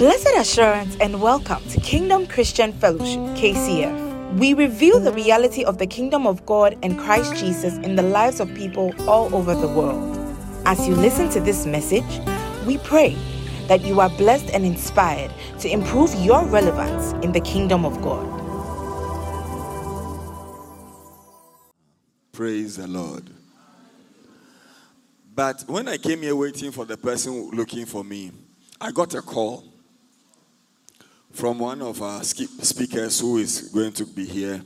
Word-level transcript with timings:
Blessed 0.00 0.34
assurance 0.38 0.96
and 0.98 1.20
welcome 1.20 1.62
to 1.68 1.78
Kingdom 1.78 2.26
Christian 2.26 2.72
Fellowship, 2.72 3.20
KCF. 3.36 4.38
We 4.38 4.54
reveal 4.54 4.98
the 4.98 5.12
reality 5.12 5.62
of 5.62 5.76
the 5.76 5.86
kingdom 5.86 6.26
of 6.26 6.46
God 6.46 6.78
and 6.82 6.98
Christ 6.98 7.36
Jesus 7.36 7.74
in 7.84 7.96
the 7.96 8.02
lives 8.02 8.40
of 8.40 8.48
people 8.54 8.94
all 9.06 9.34
over 9.34 9.54
the 9.54 9.68
world. 9.68 10.16
As 10.64 10.88
you 10.88 10.94
listen 10.94 11.28
to 11.32 11.40
this 11.40 11.66
message, 11.66 12.22
we 12.66 12.78
pray 12.78 13.14
that 13.68 13.82
you 13.82 14.00
are 14.00 14.08
blessed 14.08 14.48
and 14.54 14.64
inspired 14.64 15.30
to 15.58 15.70
improve 15.70 16.14
your 16.14 16.46
relevance 16.46 17.12
in 17.22 17.32
the 17.32 17.40
kingdom 17.42 17.84
of 17.84 18.00
God. 18.00 18.26
Praise 22.32 22.76
the 22.78 22.86
Lord. 22.86 23.28
But 25.34 25.64
when 25.66 25.88
I 25.88 25.98
came 25.98 26.22
here 26.22 26.34
waiting 26.34 26.72
for 26.72 26.86
the 26.86 26.96
person 26.96 27.50
looking 27.50 27.84
for 27.84 28.02
me, 28.02 28.32
I 28.80 28.92
got 28.92 29.12
a 29.12 29.20
call 29.20 29.69
from 31.32 31.58
one 31.58 31.80
of 31.82 32.02
our 32.02 32.22
speakers 32.24 33.20
who 33.20 33.38
is 33.38 33.70
going 33.72 33.92
to 33.92 34.04
be 34.04 34.24
here. 34.24 34.62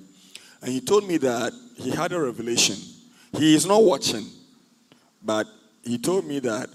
And 0.62 0.72
he 0.72 0.80
told 0.80 1.06
me 1.06 1.18
that 1.18 1.52
he 1.76 1.90
had 1.90 2.12
a 2.12 2.20
revelation. 2.20 2.76
He 3.36 3.54
is 3.54 3.66
not 3.66 3.82
watching, 3.82 4.26
but 5.22 5.46
he 5.82 5.98
told 5.98 6.26
me 6.26 6.38
that 6.40 6.68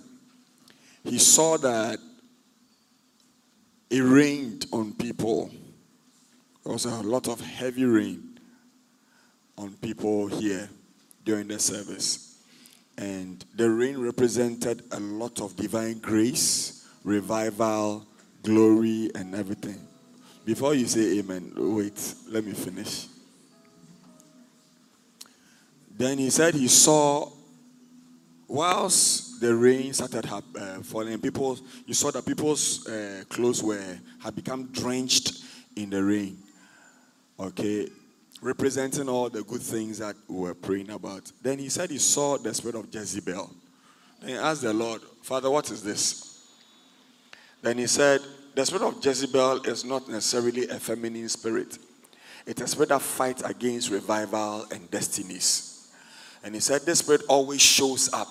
he 1.03 1.17
saw 1.17 1.57
that 1.57 1.99
it 3.89 4.01
rained 4.01 4.67
on 4.71 4.93
people. 4.93 5.49
There 6.63 6.73
was 6.73 6.85
a 6.85 7.01
lot 7.01 7.27
of 7.27 7.41
heavy 7.41 7.85
rain 7.85 8.39
on 9.57 9.73
people 9.81 10.27
here 10.27 10.69
during 11.25 11.47
the 11.47 11.59
service. 11.59 12.43
And 12.97 13.43
the 13.55 13.69
rain 13.69 13.97
represented 13.97 14.83
a 14.91 14.99
lot 14.99 15.41
of 15.41 15.55
divine 15.55 15.99
grace, 15.99 16.87
revival, 17.03 18.05
glory, 18.49 19.11
and 19.13 19.35
everything. 19.35 19.79
Before 20.43 20.73
you 20.73 20.87
say 20.87 21.19
amen, 21.19 21.53
wait, 21.55 22.15
let 22.29 22.43
me 22.43 22.53
finish. 22.53 23.05
Then 25.95 26.17
he 26.17 26.31
said 26.31 26.55
he 26.55 26.67
saw, 26.67 27.29
whilst 28.47 29.39
the 29.39 29.53
rain 29.53 29.93
started 29.93 30.25
uh, 30.25 30.79
falling, 30.81 31.19
people, 31.19 31.59
you 31.85 31.93
saw 31.93 32.09
that 32.09 32.25
people's 32.25 32.87
uh, 32.87 33.23
clothes 33.29 33.61
were 33.61 33.99
had 34.19 34.35
become 34.35 34.65
drenched 34.71 35.43
in 35.75 35.91
the 35.91 36.03
rain. 36.03 36.37
Okay, 37.39 37.87
representing 38.41 39.07
all 39.07 39.29
the 39.29 39.43
good 39.43 39.61
things 39.61 39.99
that 39.99 40.15
we 40.27 40.39
were 40.39 40.55
praying 40.55 40.89
about. 40.89 41.31
Then 41.43 41.59
he 41.59 41.69
said 41.69 41.91
he 41.91 41.99
saw 41.99 42.37
the 42.37 42.51
spirit 42.53 42.75
of 42.75 42.91
Jezebel. 42.91 43.51
Then 44.21 44.29
he 44.29 44.35
asked 44.35 44.63
the 44.63 44.73
Lord, 44.73 45.01
Father, 45.21 45.51
what 45.51 45.69
is 45.69 45.83
this? 45.83 46.25
Then 47.61 47.77
he 47.77 47.87
said, 47.87 48.21
The 48.59 48.65
spirit 48.65 48.83
of 48.83 49.05
Jezebel 49.05 49.61
is 49.67 49.85
not 49.85 50.09
necessarily 50.09 50.67
a 50.67 50.77
feminine 50.81 51.29
spirit, 51.29 51.77
it's 52.45 52.61
a 52.61 52.67
spirit 52.67 52.89
that 52.89 53.01
fights 53.01 53.41
against 53.41 53.89
revival 53.89 54.65
and 54.69 54.91
destinies. 54.91 55.89
And 56.43 56.53
he 56.53 56.59
said, 56.59 56.81
This 56.81 56.99
spirit 56.99 57.21
always 57.29 57.61
shows 57.61 58.11
up 58.11 58.27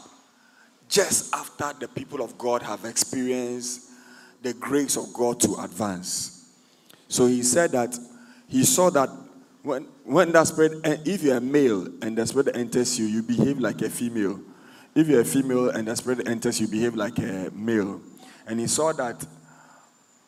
just 0.86 1.34
after 1.34 1.72
the 1.80 1.88
people 1.88 2.20
of 2.20 2.36
God 2.36 2.62
have 2.62 2.84
experienced 2.84 3.88
the 4.42 4.52
grace 4.52 4.98
of 4.98 5.14
God 5.14 5.40
to 5.40 5.54
advance. 5.62 6.52
So 7.08 7.24
he 7.24 7.42
said 7.42 7.72
that 7.72 7.96
he 8.48 8.64
saw 8.64 8.90
that 8.90 9.08
when, 9.62 9.84
when 10.04 10.32
that 10.32 10.48
spirit, 10.48 10.72
eh, 10.84 10.98
if 11.06 11.22
you're 11.22 11.38
a 11.38 11.40
male 11.40 11.88
and 12.02 12.18
the 12.18 12.26
spirit 12.26 12.54
enters 12.54 12.98
you, 12.98 13.06
you 13.06 13.22
behave 13.22 13.60
like 13.60 13.80
a 13.80 13.88
female. 13.88 14.38
If 14.94 15.08
you're 15.08 15.22
a 15.22 15.24
female 15.24 15.70
and 15.70 15.88
the 15.88 15.96
spirit 15.96 16.28
enters, 16.28 16.60
you 16.60 16.68
behave 16.68 16.94
like 16.94 17.18
a 17.18 17.50
male. 17.54 18.02
And 18.46 18.60
he 18.60 18.66
saw 18.66 18.92
that, 18.92 19.26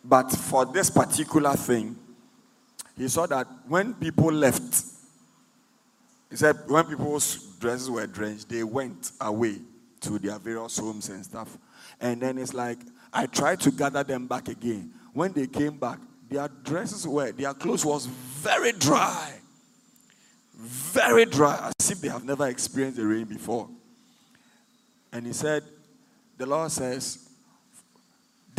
but 0.04 0.30
for 0.30 0.64
this 0.64 0.90
particular 0.90 1.54
thing, 1.54 1.96
he 2.96 3.08
saw 3.08 3.26
that 3.26 3.46
when 3.66 3.94
people 3.94 4.32
left, 4.32 4.84
he 6.30 6.36
said 6.36 6.56
when 6.66 6.84
people's 6.84 7.56
dresses 7.58 7.90
were 7.90 8.06
drenched, 8.06 8.48
they 8.48 8.62
went 8.62 9.12
away 9.20 9.56
to 10.00 10.18
their 10.18 10.38
various 10.38 10.78
homes 10.78 11.08
and 11.08 11.24
stuff. 11.24 11.56
And 12.00 12.20
then 12.20 12.38
it's 12.38 12.54
like, 12.54 12.78
I 13.12 13.26
tried 13.26 13.60
to 13.60 13.70
gather 13.70 14.02
them 14.02 14.26
back 14.26 14.48
again. 14.48 14.92
When 15.12 15.32
they 15.32 15.46
came 15.46 15.76
back, 15.76 15.98
their 16.28 16.48
dresses 16.62 17.06
were, 17.06 17.32
their 17.32 17.52
clothes 17.54 17.84
was 17.84 18.06
very 18.06 18.72
dry. 18.72 19.34
Very 20.54 21.24
dry, 21.24 21.72
as 21.78 21.90
if 21.90 22.00
they 22.00 22.08
have 22.08 22.24
never 22.24 22.46
experienced 22.46 22.98
the 22.98 23.06
rain 23.06 23.24
before. 23.24 23.68
And 25.12 25.26
he 25.26 25.32
said, 25.32 25.64
The 26.36 26.46
Lord 26.46 26.70
says, 26.70 27.29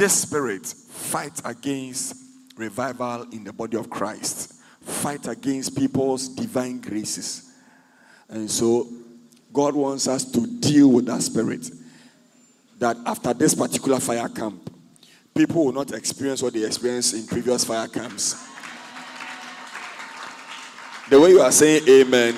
this 0.01 0.23
spirit 0.23 0.66
fight 0.66 1.39
against 1.45 2.16
revival 2.57 3.22
in 3.31 3.44
the 3.44 3.53
body 3.53 3.78
of 3.78 3.88
Christ, 3.88 4.56
fight 4.81 5.28
against 5.28 5.78
people's 5.78 6.28
divine 6.28 6.81
graces. 6.81 7.53
And 8.28 8.50
so 8.50 8.88
God 9.53 9.75
wants 9.75 10.07
us 10.07 10.25
to 10.31 10.47
deal 10.59 10.91
with 10.91 11.06
that 11.06 11.22
spirit. 11.22 11.69
That 12.79 12.97
after 13.06 13.31
this 13.35 13.53
particular 13.53 14.00
fire 14.00 14.28
camp, 14.28 14.73
people 15.35 15.66
will 15.66 15.73
not 15.73 15.91
experience 15.91 16.41
what 16.41 16.53
they 16.53 16.66
experienced 16.66 17.13
in 17.13 17.28
previous 17.28 17.63
fire 17.63 17.88
camps. 17.88 18.44
The 21.12 21.22
way 21.22 21.29
you 21.29 21.41
are 21.41 21.51
saying 21.51 21.88
amen, 21.88 22.33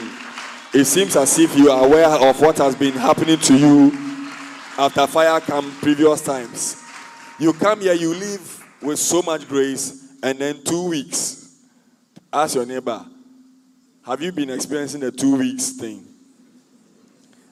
it 0.73 0.83
seems 0.83 1.15
as 1.15 1.39
if 1.39 1.57
you 1.57 1.71
are 1.71 1.85
aware 1.85 2.09
of 2.09 2.41
what 2.41 2.57
has 2.57 2.75
been 2.75 2.95
happening 2.95 3.39
to 3.39 3.57
you 3.57 3.91
after 4.77 5.07
fire 5.07 5.39
camp 5.39 5.73
previous 5.75 6.19
times. 6.19 6.82
You 7.39 7.53
come 7.53 7.81
here, 7.81 7.93
you 7.93 8.13
live 8.13 8.65
with 8.81 8.99
so 8.99 9.21
much 9.21 9.47
grace, 9.47 10.15
and 10.21 10.39
then 10.39 10.63
two 10.63 10.89
weeks. 10.89 11.55
Ask 12.31 12.55
your 12.55 12.65
neighbor, 12.65 13.05
have 14.05 14.21
you 14.21 14.31
been 14.31 14.49
experiencing 14.49 15.01
the 15.01 15.11
two 15.11 15.35
weeks 15.37 15.71
thing? 15.71 16.05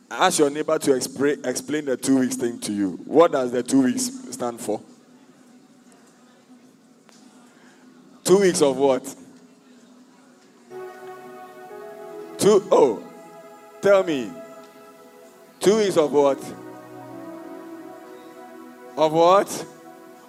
Ask 0.09 0.39
your 0.39 0.49
neighbor 0.49 0.77
to 0.77 0.93
explain 0.93 1.85
the 1.85 1.97
two 2.01 2.19
weeks 2.19 2.35
thing 2.35 2.59
to 2.61 2.73
you. 2.73 2.99
What 3.05 3.31
does 3.31 3.51
the 3.51 3.63
two 3.63 3.83
weeks 3.83 4.11
stand 4.31 4.59
for? 4.59 4.81
Two 8.23 8.39
weeks 8.39 8.61
of 8.61 8.77
what? 8.77 9.03
Two, 12.37 12.67
oh, 12.71 13.03
tell 13.81 14.03
me. 14.03 14.31
Two 15.59 15.77
weeks 15.77 15.95
of 15.95 16.11
what? 16.11 16.43
Of 18.97 19.13
what? 19.13 19.65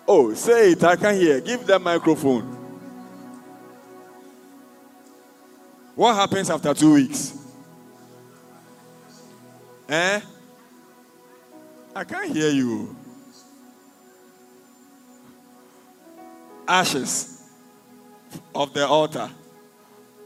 Oh, 0.06 0.34
say 0.34 0.72
it. 0.72 0.84
I 0.84 0.96
can 0.96 1.14
hear. 1.14 1.40
Give 1.40 1.66
them 1.66 1.82
microphone. 1.82 2.58
What 5.94 6.14
happens 6.14 6.48
after 6.50 6.72
two 6.72 6.94
weeks? 6.94 7.38
Eh? 9.88 10.20
I 11.94 12.04
can't 12.04 12.32
hear 12.32 12.50
you. 12.50 12.96
Ashes 16.66 17.50
of 18.54 18.72
the 18.72 18.86
altar. 18.86 19.30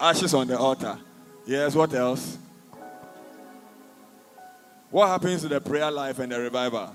Ashes 0.00 0.34
on 0.34 0.46
the 0.46 0.56
altar. 0.56 0.98
Yes, 1.46 1.74
what 1.74 1.92
else? 1.94 2.38
What 4.90 5.08
happens 5.08 5.42
to 5.42 5.48
the 5.48 5.60
prayer 5.60 5.90
life 5.90 6.18
and 6.20 6.30
the 6.30 6.38
revival? 6.38 6.94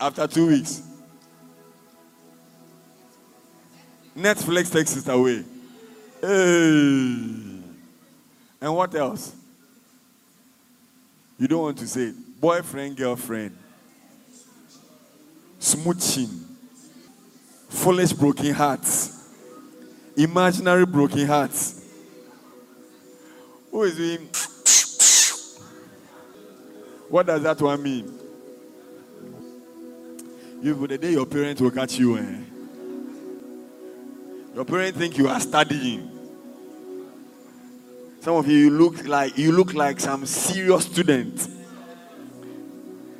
After 0.00 0.26
two 0.26 0.48
weeks. 0.48 0.82
Netflix 4.16 4.72
takes 4.72 4.96
it 4.96 5.08
away. 5.08 5.44
Hey. 6.20 7.56
And 8.60 8.74
what 8.74 8.94
else? 8.94 9.34
You 11.38 11.46
don't 11.48 11.62
want 11.62 11.78
to 11.78 11.86
say 11.86 12.04
it. 12.04 12.40
Boyfriend, 12.40 12.96
girlfriend. 12.96 13.56
Smooching. 15.60 16.44
Foolish 17.68 18.12
broken 18.12 18.54
hearts. 18.54 19.28
Imaginary 20.16 20.86
broken 20.86 21.26
hearts. 21.26 21.84
Who 23.70 23.82
is 23.82 23.96
doing? 23.96 24.28
What 27.10 27.26
does 27.26 27.42
that 27.42 27.60
one 27.60 27.82
mean? 27.82 28.25
You, 30.62 30.86
the 30.86 30.96
day 30.98 31.12
your 31.12 31.26
parents 31.26 31.60
will 31.60 31.70
catch 31.70 31.98
you, 31.98 32.16
eh? 32.16 32.38
Your 34.54 34.64
parents 34.64 34.98
think 34.98 35.18
you 35.18 35.28
are 35.28 35.38
studying. 35.38 36.10
Some 38.20 38.36
of 38.36 38.48
you, 38.48 38.56
you 38.56 38.70
look 38.70 39.06
like 39.06 39.36
you 39.36 39.52
look 39.52 39.74
like 39.74 40.00
some 40.00 40.24
serious 40.24 40.86
student. 40.86 41.46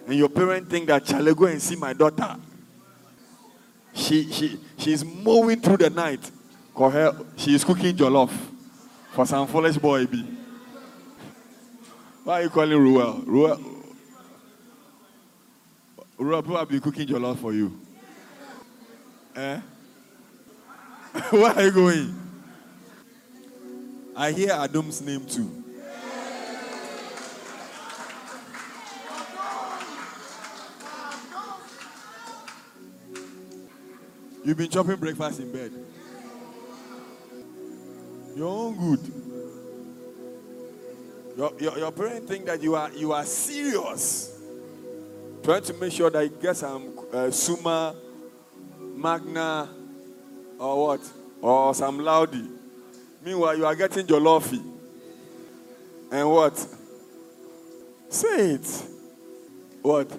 And 0.06 0.16
your 0.16 0.28
parents 0.30 0.70
think 0.70 0.86
that 0.86 1.06
shall 1.06 1.28
I 1.28 1.32
go 1.34 1.44
and 1.44 1.60
see 1.60 1.76
my 1.76 1.92
daughter? 1.92 2.36
She 3.92 4.32
she 4.32 4.58
she's 4.78 5.04
mowing 5.04 5.60
through 5.60 5.76
the 5.76 5.90
night. 5.90 6.30
Call 6.74 6.90
her 6.90 7.16
she 7.36 7.54
is 7.54 7.64
cooking 7.64 7.94
jollof 7.96 8.30
for 9.12 9.26
some 9.26 9.46
foolish 9.46 9.76
boy 9.76 10.06
be. 10.06 10.24
Why 12.24 12.40
are 12.40 12.42
you 12.44 12.50
calling 12.50 12.78
Ruel? 12.78 13.22
Ruel 13.26 13.75
People 16.16 16.56
have 16.56 16.68
been 16.68 16.80
cooking 16.80 17.06
jollof 17.06 17.38
for 17.38 17.52
you. 17.52 17.78
Eh? 19.34 19.60
Where 21.30 21.52
are 21.52 21.62
you 21.62 21.70
going? 21.70 22.20
I 24.16 24.32
hear 24.32 24.52
Adam's 24.52 25.02
name 25.02 25.26
too. 25.26 25.64
You've 34.42 34.56
been 34.56 34.70
chopping 34.70 34.96
breakfast 34.96 35.40
in 35.40 35.52
bed. 35.52 35.72
You're 38.36 38.46
own 38.46 38.76
good. 38.76 39.12
Your, 41.36 41.52
your, 41.60 41.78
your 41.78 41.92
parents 41.92 42.28
think 42.28 42.46
that 42.46 42.62
you 42.62 42.74
are 42.74 42.90
you 42.92 43.12
are 43.12 43.24
serious. 43.24 44.35
Trying 45.46 45.62
to 45.62 45.74
make 45.74 45.92
sure 45.92 46.10
that 46.10 46.24
you 46.24 46.36
get 46.42 46.56
some 46.56 46.98
uh, 47.12 47.30
Summa, 47.30 47.94
Magna, 48.80 49.68
or 50.58 50.86
what? 50.88 51.00
Or 51.40 51.72
some 51.72 52.00
Laude. 52.00 52.48
Meanwhile, 53.24 53.56
you 53.56 53.64
are 53.64 53.76
getting 53.76 54.08
Jollofi. 54.08 54.60
And 56.10 56.28
what? 56.28 56.66
Say 58.08 58.54
it. 58.54 58.86
What? 59.82 60.10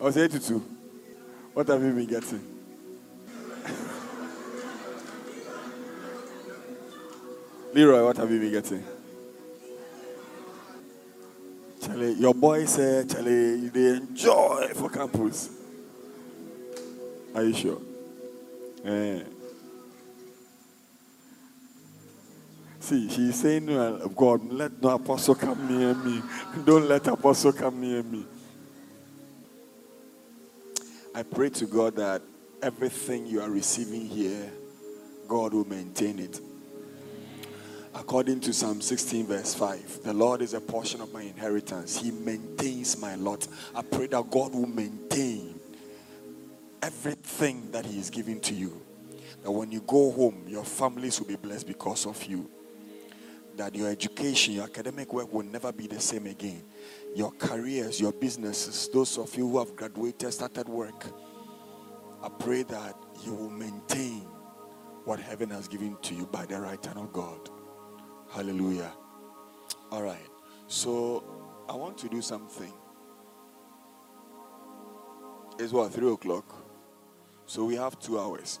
I 0.00 0.10
to 0.12 0.38
two. 0.38 0.62
What 1.52 1.66
have 1.66 1.82
you 1.82 1.92
been 1.92 2.06
getting? 2.06 2.40
Leroy, 7.74 8.04
what 8.04 8.16
have 8.16 8.30
you 8.30 8.38
been 8.38 8.52
getting? 8.52 8.97
Charlie, 11.88 12.12
your 12.12 12.34
boy 12.34 12.66
said, 12.66 13.08
Charlie, 13.08 13.68
they 13.70 13.96
enjoy 13.96 14.72
for 14.74 14.90
campus. 14.90 15.48
Are 17.34 17.42
you 17.42 17.54
sure? 17.54 17.80
Eh. 18.84 19.22
See, 22.78 23.08
she's 23.08 23.40
saying, 23.40 23.66
well, 23.68 24.06
God, 24.08 24.52
let 24.52 24.82
no 24.82 24.90
apostle 24.90 25.34
come 25.34 25.66
near 25.66 25.94
me. 25.94 26.22
Don't 26.66 26.86
let 26.86 27.06
apostle 27.06 27.54
come 27.54 27.80
near 27.80 28.02
me. 28.02 28.26
I 31.14 31.22
pray 31.22 31.48
to 31.48 31.64
God 31.64 31.96
that 31.96 32.20
everything 32.62 33.26
you 33.26 33.40
are 33.40 33.50
receiving 33.50 34.06
here, 34.06 34.52
God 35.26 35.54
will 35.54 35.66
maintain 35.66 36.18
it. 36.18 36.38
According 37.98 38.38
to 38.40 38.52
Psalm 38.52 38.80
16, 38.80 39.26
verse 39.26 39.54
5, 39.54 40.04
the 40.04 40.12
Lord 40.12 40.40
is 40.40 40.54
a 40.54 40.60
portion 40.60 41.00
of 41.00 41.12
my 41.12 41.22
inheritance. 41.22 41.98
He 41.98 42.12
maintains 42.12 42.96
my 42.96 43.16
lot. 43.16 43.48
I 43.74 43.82
pray 43.82 44.06
that 44.06 44.30
God 44.30 44.54
will 44.54 44.68
maintain 44.68 45.58
everything 46.80 47.72
that 47.72 47.84
He 47.84 47.98
is 47.98 48.08
giving 48.08 48.40
to 48.42 48.54
you. 48.54 48.80
That 49.42 49.50
when 49.50 49.72
you 49.72 49.80
go 49.80 50.12
home, 50.12 50.44
your 50.46 50.64
families 50.64 51.18
will 51.18 51.26
be 51.26 51.34
blessed 51.34 51.66
because 51.66 52.06
of 52.06 52.24
you. 52.24 52.48
That 53.56 53.74
your 53.74 53.90
education, 53.90 54.54
your 54.54 54.64
academic 54.64 55.12
work 55.12 55.32
will 55.32 55.44
never 55.44 55.72
be 55.72 55.88
the 55.88 55.98
same 55.98 56.26
again. 56.26 56.62
Your 57.16 57.32
careers, 57.32 58.00
your 58.00 58.12
businesses, 58.12 58.88
those 58.94 59.18
of 59.18 59.34
you 59.36 59.48
who 59.48 59.58
have 59.58 59.74
graduated, 59.74 60.32
started 60.32 60.68
work, 60.68 61.04
I 62.22 62.28
pray 62.28 62.62
that 62.62 62.94
you 63.24 63.34
will 63.34 63.50
maintain 63.50 64.20
what 65.04 65.18
heaven 65.18 65.50
has 65.50 65.66
given 65.66 65.96
to 66.02 66.14
you 66.14 66.26
by 66.26 66.46
the 66.46 66.60
right 66.60 66.84
hand 66.86 66.98
of 66.98 67.12
God. 67.12 67.50
Hallelujah. 68.30 68.92
All 69.90 70.02
right. 70.02 70.28
So 70.66 71.24
I 71.68 71.74
want 71.74 71.98
to 71.98 72.08
do 72.08 72.20
something. 72.22 72.72
It's 75.58 75.72
what, 75.72 75.92
three 75.92 76.10
o'clock? 76.10 76.54
So 77.46 77.64
we 77.64 77.76
have 77.76 77.98
two 77.98 78.18
hours. 78.18 78.60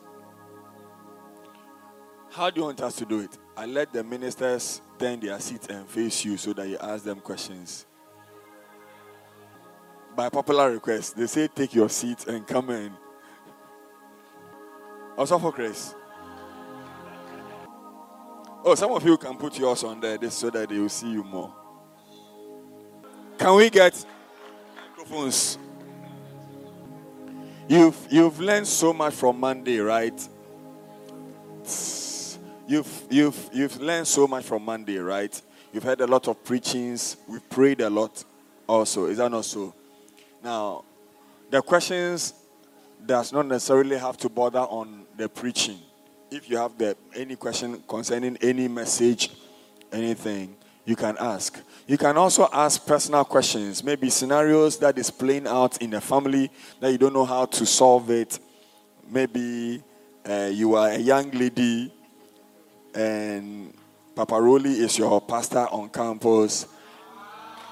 How 2.30 2.50
do 2.50 2.60
you 2.60 2.66
want 2.66 2.80
us 2.80 2.96
to 2.96 3.04
do 3.04 3.20
it? 3.20 3.36
I 3.56 3.66
let 3.66 3.92
the 3.92 4.02
ministers 4.02 4.80
turn 4.98 5.20
their 5.20 5.38
seats 5.40 5.66
and 5.68 5.88
face 5.88 6.24
you 6.24 6.36
so 6.36 6.52
that 6.54 6.68
you 6.68 6.76
ask 6.80 7.04
them 7.04 7.20
questions. 7.20 7.86
By 10.16 10.28
popular 10.28 10.72
request, 10.72 11.16
they 11.16 11.26
say 11.26 11.48
take 11.48 11.74
your 11.74 11.88
seat 11.88 12.26
and 12.26 12.46
come 12.46 12.70
in. 12.70 12.92
Also 15.16 15.38
for 15.38 15.52
Chris. 15.52 15.94
Oh, 18.70 18.74
some 18.74 18.92
of 18.92 19.02
you 19.02 19.16
can 19.16 19.34
put 19.34 19.58
yours 19.58 19.82
on 19.82 19.98
there 19.98 20.18
so 20.30 20.50
that 20.50 20.68
they 20.68 20.78
will 20.78 20.90
see 20.90 21.10
you 21.10 21.24
more. 21.24 21.50
Can 23.38 23.54
we 23.54 23.70
get 23.70 24.04
microphones? 24.76 25.56
You've 27.66 27.96
you've 28.10 28.38
learned 28.38 28.66
so 28.66 28.92
much 28.92 29.14
from 29.14 29.40
Monday, 29.40 29.78
right? 29.78 30.28
You've 32.66 33.06
you've 33.08 33.50
you've 33.54 33.80
learned 33.80 34.06
so 34.06 34.26
much 34.26 34.44
from 34.44 34.66
Monday, 34.66 34.98
right? 34.98 35.40
You've 35.72 35.84
heard 35.84 36.02
a 36.02 36.06
lot 36.06 36.28
of 36.28 36.44
preachings. 36.44 37.16
We 37.26 37.38
prayed 37.38 37.80
a 37.80 37.88
lot 37.88 38.22
also. 38.66 39.06
Is 39.06 39.16
that 39.16 39.30
not 39.30 39.46
so? 39.46 39.72
Now, 40.44 40.84
the 41.48 41.62
questions 41.62 42.34
does 43.06 43.32
not 43.32 43.46
necessarily 43.46 43.96
have 43.96 44.18
to 44.18 44.28
bother 44.28 44.58
on 44.58 45.06
the 45.16 45.26
preaching 45.26 45.78
if 46.30 46.48
you 46.48 46.56
have 46.56 46.76
the, 46.76 46.96
any 47.14 47.36
question 47.36 47.82
concerning 47.88 48.36
any 48.38 48.68
message, 48.68 49.30
anything, 49.92 50.54
you 50.84 50.96
can 50.96 51.16
ask. 51.18 51.58
You 51.86 51.98
can 51.98 52.16
also 52.16 52.48
ask 52.52 52.86
personal 52.86 53.24
questions, 53.24 53.82
maybe 53.82 54.10
scenarios 54.10 54.78
that 54.78 54.96
is 54.98 55.10
playing 55.10 55.46
out 55.46 55.80
in 55.82 55.90
the 55.90 56.00
family 56.00 56.50
that 56.80 56.92
you 56.92 56.98
don't 56.98 57.12
know 57.12 57.24
how 57.24 57.46
to 57.46 57.66
solve 57.66 58.10
it. 58.10 58.38
Maybe 59.10 59.82
uh, 60.28 60.50
you 60.52 60.74
are 60.74 60.90
a 60.90 60.98
young 60.98 61.30
lady 61.30 61.92
and 62.94 63.72
Papa 64.14 64.34
Roli 64.34 64.80
is 64.80 64.98
your 64.98 65.20
pastor 65.20 65.66
on 65.70 65.88
campus. 65.88 66.66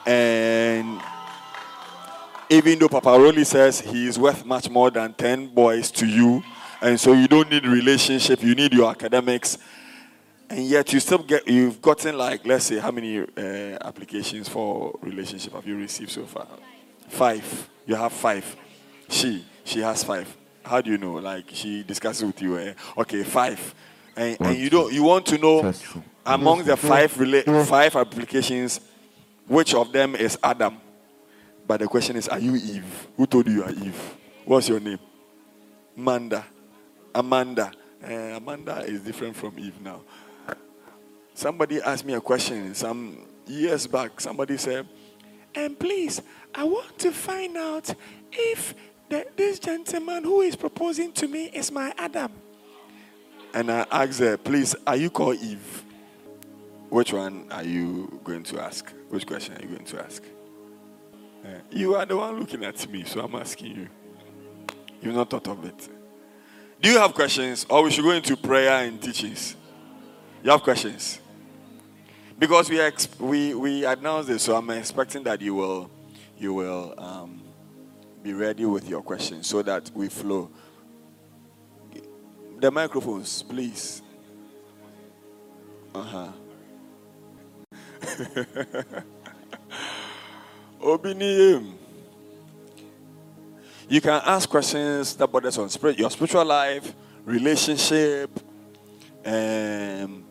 And 0.07 1.01
even 2.49 2.79
though 2.79 2.89
Papa 2.89 3.09
Roli 3.09 3.45
says 3.45 3.81
he 3.81 4.07
is 4.07 4.19
worth 4.19 4.45
much 4.45 4.71
more 4.71 4.91
than 4.91 5.13
10 5.15 5.49
boys 5.49 5.91
to 5.93 6.07
you, 6.07 6.43
and 6.81 6.99
so 6.99 7.13
you 7.13 7.29
don't 7.29 7.51
need 7.51 7.67
relationship, 7.67 8.43
you 8.43 8.55
need 8.55 8.73
your 8.73 8.91
academics. 8.91 9.59
And 10.49 10.65
yet 10.65 10.93
you 10.93 11.01
still 11.01 11.19
get, 11.19 11.49
you've 11.49 11.83
gotten 11.83 12.17
like, 12.17 12.47
let's 12.47 12.67
say, 12.67 12.79
how 12.79 12.93
many 12.93 13.19
uh, 13.21 13.79
applications 13.85 14.49
for 14.49 14.97
relationship 15.03 15.53
have 15.55 15.67
you 15.67 15.77
received 15.77 16.11
so 16.11 16.25
far? 16.25 16.47
Five. 17.09 17.69
You 17.85 17.97
have 17.97 18.13
five. 18.13 18.57
She, 19.09 19.45
she 19.65 19.81
has 19.81 20.05
five. 20.05 20.35
How 20.63 20.81
do 20.81 20.91
you 20.91 20.99
know? 20.99 21.15
Like 21.15 21.47
she 21.53 21.83
discusses 21.83 22.25
with 22.25 22.41
you. 22.41 22.59
Eh? 22.59 22.75
Okay, 22.99 23.25
five. 23.25 23.75
And, 24.17 24.37
and 24.41 24.57
you 24.57 24.71
don't, 24.71 24.93
you 24.93 25.03
want 25.03 25.27
to 25.27 25.39
know 25.39 25.73
among 26.25 26.65
the 26.65 26.77
five 26.77 27.13
rela- 27.15 27.67
five 27.67 27.95
applications, 27.97 28.81
which 29.49 29.75
of 29.75 29.93
them 29.93 30.15
is 30.15 30.39
Adam? 30.43 30.79
But 31.67 31.81
the 31.81 31.89
question 31.89 32.17
is, 32.17 32.29
are 32.29 32.39
you 32.39 32.55
Eve? 32.55 33.09
Who 33.17 33.27
told 33.27 33.49
you 33.49 33.55
you 33.55 33.65
are 33.65 33.71
Eve? 33.71 34.15
What's 34.45 34.69
your 34.69 34.79
name? 34.79 35.01
Manda. 35.97 36.45
Amanda. 37.17 37.73
Uh, 38.05 38.37
Amanda 38.37 38.81
is 38.81 39.01
different 39.01 39.35
from 39.35 39.59
Eve 39.59 39.81
now. 39.81 40.03
Somebody 41.35 41.81
asked 41.81 42.05
me 42.05 42.13
a 42.13 42.21
question 42.21 42.75
some 42.75 43.27
years 43.47 43.87
back. 43.87 44.21
Somebody 44.21 44.59
said, 44.59 44.87
and 45.55 45.79
please, 45.79 46.21
I 46.55 46.65
want 46.65 46.99
to 46.99 47.13
find 47.13 47.57
out 47.57 47.93
if 48.31 48.75
the, 49.09 49.27
this 49.35 49.59
gentleman 49.59 50.25
who 50.25 50.43
is 50.43 50.57
proposing 50.57 51.13
to 51.13 51.27
me 51.27 51.47
is 51.47 51.73
my 51.73 51.93
Adam. 51.97 52.33
And 53.55 53.73
I 53.73 53.87
asked 53.91 54.21
her, 54.21 54.37
please, 54.37 54.77
are 54.87 54.97
you 54.97 55.09
called 55.09 55.39
Eve? 55.41 55.85
Which 56.91 57.15
one 57.15 57.47
are 57.51 57.65
you 57.65 58.21
going 58.25 58.43
to 58.45 58.61
ask? 58.61 58.93
Which 59.09 59.27
question 59.27 59.57
are 59.57 59.63
you 59.63 59.69
going 59.69 59.87
to 59.87 60.05
ask? 60.05 60.23
Uh, 61.45 61.49
you 61.71 61.95
are 61.95 62.05
the 62.05 62.17
one 62.17 62.39
looking 62.39 62.63
at 62.65 62.87
me, 62.91 63.05
so 63.05 63.21
I'm 63.21 63.35
asking 63.35 63.77
you. 63.77 63.89
You've 65.01 65.15
not 65.15 65.31
thought 65.31 65.49
of 65.49 65.65
it. 65.65 65.89
Do 66.81 66.91
you 66.91 66.99
have 66.99 67.15
questions? 67.15 67.67
Or 67.69 67.83
we 67.83 67.91
should 67.91 68.05
go 68.05 68.11
into 68.11 68.37
prayer 68.37 68.85
and 68.85 69.01
teachings? 69.01 69.57
You 70.43 70.51
have 70.51 70.63
questions? 70.63 71.21
Because 72.39 72.69
we 72.69 72.77
exp- 72.77 73.19
we 73.19 73.55
we 73.55 73.85
announced 73.85 74.29
this, 74.29 74.43
so 74.43 74.55
I'm 74.57 74.69
expecting 74.71 75.23
that 75.25 75.41
you 75.41 75.55
will 75.55 75.91
you 76.37 76.53
will 76.53 76.95
um, 76.99 77.41
be 78.23 78.35
ready 78.35 78.67
with 78.67 78.89
your 78.89 79.03
questions 79.03 79.47
so 79.47 79.63
that 79.63 79.91
we 79.95 80.09
flow. 80.09 80.51
The 82.61 82.71
microphones, 82.71 83.43
please. 83.43 84.03
Uh 85.97 86.03
huh. 86.03 86.33
Obiniem. 90.83 91.86
You 93.89 94.01
can 94.01 94.21
ask 94.25 94.49
questions 94.49 95.15
that 95.15 95.31
borders 95.31 95.57
on 95.59 95.69
spirit, 95.69 95.99
your 95.99 96.11
spiritual 96.11 96.45
life, 96.45 96.93
relationship, 97.25 98.31
um, 99.25 100.25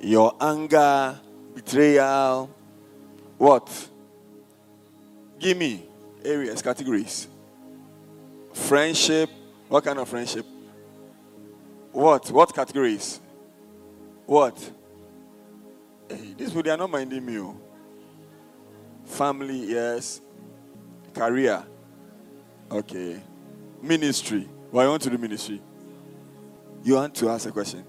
your 0.00 0.34
anger, 0.40 1.18
betrayal. 1.54 2.48
What? 3.36 3.88
Give 5.38 5.56
me 5.56 5.84
areas, 6.24 6.62
categories. 6.62 7.28
Friendship. 8.54 9.30
What 9.68 9.84
kind 9.84 9.98
of 9.98 10.08
friendship? 10.08 10.46
What? 11.92 12.30
What 12.30 12.54
categories? 12.54 13.20
What? 14.24 14.58
Hey, 16.08 16.34
these 16.38 16.48
people 16.48 16.62
they 16.62 16.70
are 16.70 16.76
not 16.76 16.90
minding 16.90 17.24
me. 17.24 17.38
oh. 17.38 17.56
Family, 19.04 19.72
yes. 19.72 20.20
Career, 21.14 21.64
okay. 22.70 23.20
Ministry. 23.82 24.48
Why 24.70 24.86
want 24.86 25.02
to 25.02 25.10
do 25.10 25.18
ministry? 25.18 25.60
You 26.84 26.94
want 26.94 27.14
to 27.16 27.28
ask 27.28 27.48
a 27.48 27.52
question? 27.52 27.84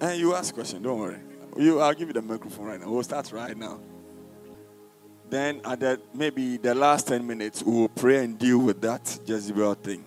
And 0.00 0.18
you 0.18 0.34
ask 0.34 0.52
a 0.52 0.54
question. 0.54 0.82
Don't 0.82 0.98
worry. 0.98 1.18
You, 1.56 1.80
I'll 1.80 1.94
give 1.94 2.08
you 2.08 2.14
the 2.14 2.22
microphone 2.22 2.66
right 2.66 2.80
now. 2.80 2.90
We'll 2.90 3.02
start 3.02 3.30
right 3.32 3.56
now. 3.56 3.80
Then 5.28 5.60
at 5.64 5.80
the 5.80 6.00
maybe 6.14 6.56
the 6.56 6.74
last 6.74 7.08
ten 7.08 7.26
minutes, 7.26 7.62
we 7.62 7.72
will 7.72 7.88
pray 7.88 8.24
and 8.24 8.38
deal 8.38 8.58
with 8.58 8.80
that 8.80 9.20
Jezebel 9.26 9.74
thing. 9.74 10.04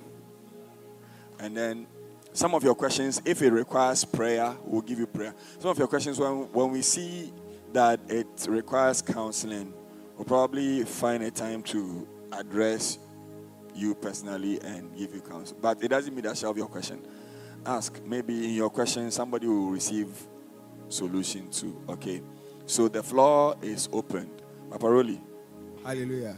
And 1.39 1.55
then 1.55 1.87
some 2.31 2.55
of 2.55 2.63
your 2.63 2.75
questions, 2.75 3.21
if 3.25 3.41
it 3.41 3.51
requires 3.51 4.03
prayer, 4.03 4.55
we'll 4.63 4.81
give 4.81 4.99
you 4.99 5.07
prayer. 5.07 5.35
Some 5.59 5.71
of 5.71 5.77
your 5.77 5.87
questions, 5.87 6.19
when, 6.19 6.51
when 6.51 6.71
we 6.71 6.81
see 6.81 7.31
that 7.73 7.99
it 8.09 8.27
requires 8.49 9.01
counseling, 9.01 9.73
we'll 10.17 10.25
probably 10.25 10.83
find 10.83 11.23
a 11.23 11.31
time 11.31 11.61
to 11.63 12.07
address 12.31 12.97
you 13.75 13.95
personally 13.95 14.59
and 14.61 14.95
give 14.95 15.13
you 15.13 15.21
counsel. 15.21 15.57
But 15.61 15.83
it 15.83 15.89
doesn't 15.89 16.13
mean 16.13 16.23
that 16.25 16.37
shall 16.37 16.53
be 16.53 16.59
your 16.59 16.67
question. 16.67 17.01
Ask. 17.65 18.01
Maybe 18.05 18.45
in 18.45 18.53
your 18.55 18.69
question, 18.69 19.09
somebody 19.11 19.47
will 19.47 19.69
receive 19.69 20.09
solution 20.89 21.49
too. 21.49 21.81
Okay. 21.89 22.21
So 22.65 22.87
the 22.87 23.03
floor 23.03 23.55
is 23.61 23.89
open. 23.91 24.29
Papa 24.69 24.85
Roli. 24.85 25.19
Hallelujah. 25.83 26.37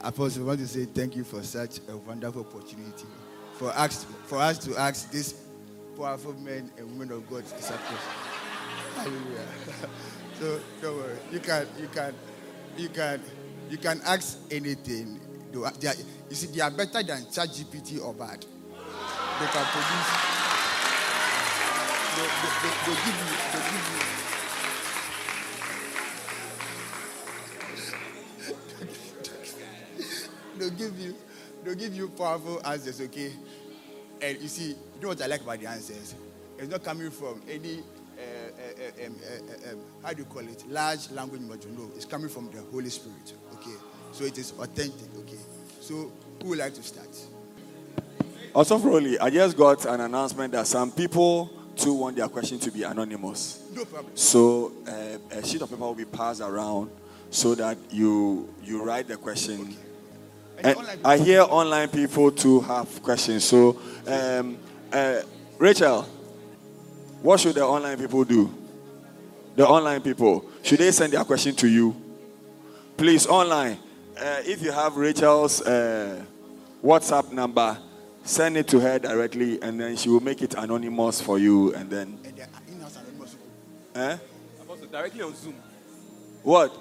Apostle, 0.00 0.44
I 0.44 0.46
want 0.46 0.60
to 0.60 0.68
say 0.68 0.84
thank 0.84 1.16
you 1.16 1.24
for 1.24 1.42
such 1.42 1.80
a 1.88 1.96
wonderful 1.96 2.42
opportunity 2.42 3.06
for 3.56 3.70
us, 3.70 4.04
for 4.26 4.38
us 4.38 4.58
to 4.58 4.76
ask 4.76 5.10
these 5.10 5.34
powerful 5.96 6.34
men 6.34 6.70
and 6.76 6.90
women 6.90 7.16
of 7.16 7.28
God 7.28 7.42
this 7.44 7.70
question. 7.70 7.96
Hallelujah. 8.96 9.46
so 10.38 10.60
don't 10.82 10.96
worry. 10.96 11.16
You 11.32 11.40
can, 11.40 11.66
you 11.78 11.88
can, 11.88 12.14
you 12.76 12.88
can, 12.88 13.22
you 13.70 13.78
can 13.78 14.00
ask 14.04 14.38
anything. 14.50 15.20
They 15.52 15.58
they 15.80 15.88
are- 15.88 15.96
you 16.30 16.36
see, 16.36 16.46
they 16.48 16.60
are 16.60 16.70
better 16.70 17.02
than 17.02 17.24
ChatGPT 17.26 18.02
or 18.04 18.12
Bard. 18.14 18.40
They 18.40 19.46
can 19.46 19.64
produce. 19.66 20.10
They, 22.16 22.22
they, 22.22 22.50
they, 22.62 22.72
they 22.86 22.96
give 23.04 23.18
you. 23.20 23.30
They 23.52 23.60
give 23.70 23.86
you. 23.92 24.00
they'll 30.58 30.70
give 30.70 30.98
you 30.98 31.14
they'll 31.64 31.74
give 31.74 31.94
you 31.94 32.08
powerful 32.08 32.60
answers, 32.66 33.00
okay? 33.00 33.32
And 34.22 34.40
you 34.40 34.48
see, 34.48 34.68
you 34.70 34.76
know 35.02 35.08
what 35.08 35.20
I 35.22 35.26
like 35.26 35.42
about 35.42 35.60
the 35.60 35.66
answers? 35.66 36.14
It's 36.58 36.70
not 36.70 36.82
coming 36.82 37.10
from 37.10 37.42
any 37.48 37.80
uh, 38.18 38.22
uh, 38.22 39.06
um, 39.06 39.16
uh, 39.68 39.72
um, 39.72 39.78
how 40.02 40.12
do 40.12 40.20
you 40.20 40.24
call 40.24 40.40
it? 40.48 40.64
Large 40.70 41.10
language 41.10 41.42
module. 41.42 41.76
No, 41.76 41.90
it's 41.94 42.06
coming 42.06 42.28
from 42.30 42.50
the 42.50 42.62
Holy 42.72 42.88
Spirit. 42.88 43.34
Okay, 44.16 44.24
so 44.24 44.24
it 44.24 44.38
is 44.38 44.52
authentic. 44.58 45.08
Okay, 45.18 45.38
so 45.80 46.10
who 46.42 46.48
would 46.50 46.58
like 46.58 46.74
to 46.74 46.82
start? 46.82 47.08
Also, 48.54 48.78
Froli, 48.78 49.18
I 49.20 49.28
just 49.30 49.56
got 49.56 49.84
an 49.84 50.00
announcement 50.00 50.52
that 50.52 50.66
some 50.66 50.90
people 50.90 51.50
too 51.76 51.92
want 51.92 52.16
their 52.16 52.28
question 52.28 52.58
to 52.60 52.70
be 52.70 52.82
anonymous. 52.84 53.62
No 53.74 53.84
problem. 53.84 54.16
So 54.16 54.72
uh, 54.88 55.18
a 55.38 55.46
sheet 55.46 55.60
of 55.60 55.68
paper 55.68 55.82
will 55.82 55.94
be 55.94 56.06
passed 56.06 56.40
around 56.40 56.90
so 57.30 57.54
that 57.56 57.76
you 57.90 58.48
you 58.62 58.82
write 58.82 59.08
the 59.08 59.16
question. 59.16 59.76
And 60.58 60.78
And 60.78 61.00
I 61.04 61.18
hear 61.18 61.42
online 61.42 61.88
people 61.88 62.30
too 62.30 62.60
have 62.60 63.02
questions. 63.02 63.44
So, 63.44 63.78
um, 64.06 64.56
uh, 64.90 65.20
Rachel, 65.58 66.02
what 67.20 67.40
should 67.40 67.56
the 67.56 67.64
online 67.66 67.98
people 67.98 68.24
do? 68.24 68.52
The 69.56 69.66
online 69.66 70.00
people 70.00 70.46
should 70.62 70.78
they 70.78 70.92
send 70.92 71.12
their 71.12 71.24
question 71.24 71.54
to 71.56 71.68
you? 71.68 71.94
Please, 72.96 73.26
online. 73.26 73.78
Uh, 74.18 74.40
if 74.46 74.62
you 74.62 74.72
have 74.72 74.96
Rachel's 74.96 75.60
uh, 75.62 76.22
WhatsApp 76.82 77.32
number, 77.32 77.76
send 78.24 78.56
it 78.56 78.66
to 78.68 78.80
her 78.80 78.98
directly, 78.98 79.60
and 79.62 79.78
then 79.78 79.96
she 79.96 80.08
will 80.08 80.20
make 80.20 80.40
it 80.42 80.54
anonymous 80.54 81.20
for 81.20 81.38
you. 81.38 81.74
And 81.74 81.90
then, 81.90 82.18
and 82.24 82.34
they're 82.36 82.48
in-house 82.68 82.96
anonymous. 82.96 83.36
eh? 83.94 84.16
Apostle, 84.62 84.86
directly 84.86 85.22
on 85.22 85.34
Zoom. 85.34 85.54
What? 86.42 86.74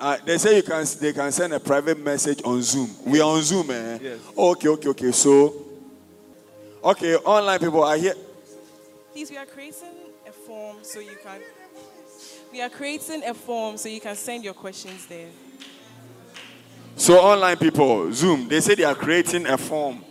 Uh, 0.00 0.16
they 0.24 0.38
say 0.38 0.56
you 0.56 0.62
can 0.62 0.84
they 1.00 1.12
can 1.12 1.32
send 1.32 1.52
a 1.54 1.58
private 1.60 1.98
message 1.98 2.40
on 2.44 2.62
Zoom. 2.62 2.88
We 3.06 3.20
are 3.20 3.30
on 3.30 3.42
Zoom, 3.42 3.70
eh? 3.70 3.98
Yes. 4.00 4.18
Okay, 4.36 4.68
okay, 4.68 4.88
okay. 4.90 5.12
So, 5.12 5.54
okay, 6.84 7.16
online 7.16 7.58
people 7.58 7.82
are 7.82 7.96
here. 7.96 8.14
Please, 9.12 9.30
we 9.30 9.38
are 9.38 9.46
creating 9.46 9.96
a 10.26 10.32
form 10.32 10.76
so 10.82 11.00
you 11.00 11.16
can. 11.22 11.40
We 12.52 12.60
are 12.62 12.68
creating 12.68 13.24
a 13.24 13.34
form 13.34 13.76
so 13.78 13.88
you 13.88 14.00
can 14.00 14.14
send 14.14 14.44
your 14.44 14.54
questions 14.54 15.06
there. 15.06 15.28
So, 16.98 17.18
online 17.20 17.56
people, 17.56 18.12
Zoom. 18.12 18.48
They 18.48 18.60
say 18.60 18.74
they 18.74 18.82
are 18.82 18.94
creating 18.94 19.46
a 19.46 19.56
form. 19.56 20.04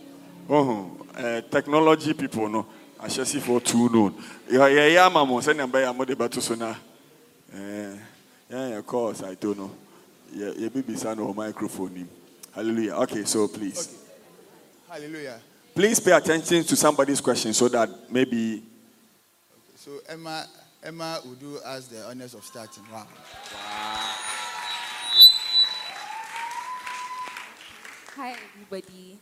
Oh, 0.48 0.96
uh, 1.14 1.42
technology 1.42 2.14
people, 2.14 2.48
no. 2.48 2.66
I 2.98 3.08
shall 3.08 3.26
see 3.26 3.40
for 3.40 3.60
two 3.60 3.90
known. 3.90 4.14
Yeah, 4.50 4.66
yeah, 4.68 4.86
yeah, 4.86 5.08
mama. 5.08 5.40
Send 5.42 5.60
them 5.60 5.70
by 5.70 5.82
a 5.82 5.92
mother 5.92 6.16
batu 6.16 6.40
sona. 6.40 6.76
Eh, 7.54 7.94
yeah, 8.50 8.78
of 8.78 8.86
course, 8.86 9.22
I 9.22 9.34
don't 9.34 9.58
know. 9.58 9.70
Yeah, 10.32 10.52
yeah, 10.56 10.68
baby, 10.70 10.96
son 10.96 11.18
or 11.18 11.34
microphone. 11.34 12.08
Hallelujah. 12.54 12.94
Okay, 12.94 13.24
so 13.24 13.46
please. 13.48 13.94
Hallelujah. 14.88 15.40
Please 15.74 16.00
pay 16.00 16.12
attention 16.12 16.64
to 16.64 16.74
somebody's 16.74 17.20
question 17.20 17.52
so 17.52 17.68
that 17.68 18.10
maybe 18.10 18.62
So 19.76 19.90
Emma, 20.08 20.46
Emma 20.82 21.20
do 21.38 21.58
us 21.58 21.88
the 21.88 22.08
honors 22.08 22.34
of 22.34 22.44
starting. 22.44 22.84
Wow. 22.90 23.06
Hi, 28.18 28.34
everybody. 28.52 29.16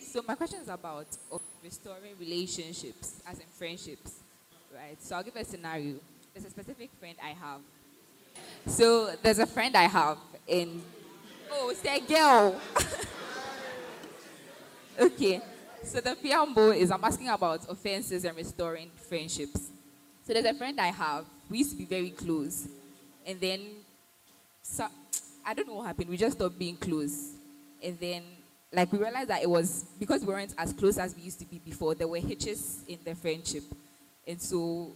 So 0.00 0.22
my 0.22 0.36
question 0.36 0.60
is 0.60 0.68
about 0.68 1.08
oh, 1.32 1.40
restoring 1.64 2.12
relationships, 2.20 3.20
as 3.28 3.40
in 3.40 3.46
friendships, 3.58 4.20
right? 4.72 5.02
So 5.02 5.16
I'll 5.16 5.24
give 5.24 5.34
a 5.34 5.44
scenario. 5.44 5.96
There's 6.32 6.46
a 6.46 6.50
specific 6.50 6.90
friend 7.00 7.16
I 7.20 7.30
have. 7.30 7.60
So 8.66 9.16
there's 9.20 9.40
a 9.40 9.46
friend 9.46 9.76
I 9.76 9.82
have 9.82 10.18
in. 10.46 10.80
Oh, 11.50 11.70
it's 11.70 11.84
a 11.84 11.98
girl. 12.06 12.60
okay. 15.00 15.40
So 15.82 16.00
the 16.00 16.14
preamble 16.14 16.70
is 16.70 16.92
I'm 16.92 17.02
asking 17.02 17.30
about 17.30 17.68
offenses 17.68 18.24
and 18.24 18.36
restoring 18.36 18.92
friendships. 19.08 19.72
So 20.24 20.34
there's 20.34 20.44
a 20.44 20.54
friend 20.54 20.80
I 20.80 20.92
have. 20.92 21.24
We 21.50 21.58
used 21.58 21.72
to 21.72 21.76
be 21.76 21.84
very 21.84 22.10
close, 22.10 22.68
and 23.26 23.40
then 23.40 23.60
so 24.62 24.86
I 25.46 25.54
don't 25.54 25.68
know 25.68 25.74
what 25.74 25.86
happened. 25.86 26.08
We 26.08 26.16
just 26.16 26.36
stopped 26.36 26.58
being 26.58 26.76
close, 26.76 27.32
and 27.82 27.98
then 27.98 28.22
like 28.72 28.92
we 28.92 28.98
realized 28.98 29.28
that 29.28 29.42
it 29.42 29.48
was 29.48 29.84
because 29.98 30.22
we 30.22 30.28
weren't 30.28 30.54
as 30.56 30.72
close 30.72 30.98
as 30.98 31.14
we 31.14 31.22
used 31.22 31.38
to 31.40 31.44
be 31.44 31.58
before. 31.58 31.94
There 31.94 32.08
were 32.08 32.18
hitches 32.18 32.82
in 32.88 32.98
the 33.04 33.14
friendship, 33.14 33.64
and 34.26 34.40
so 34.40 34.92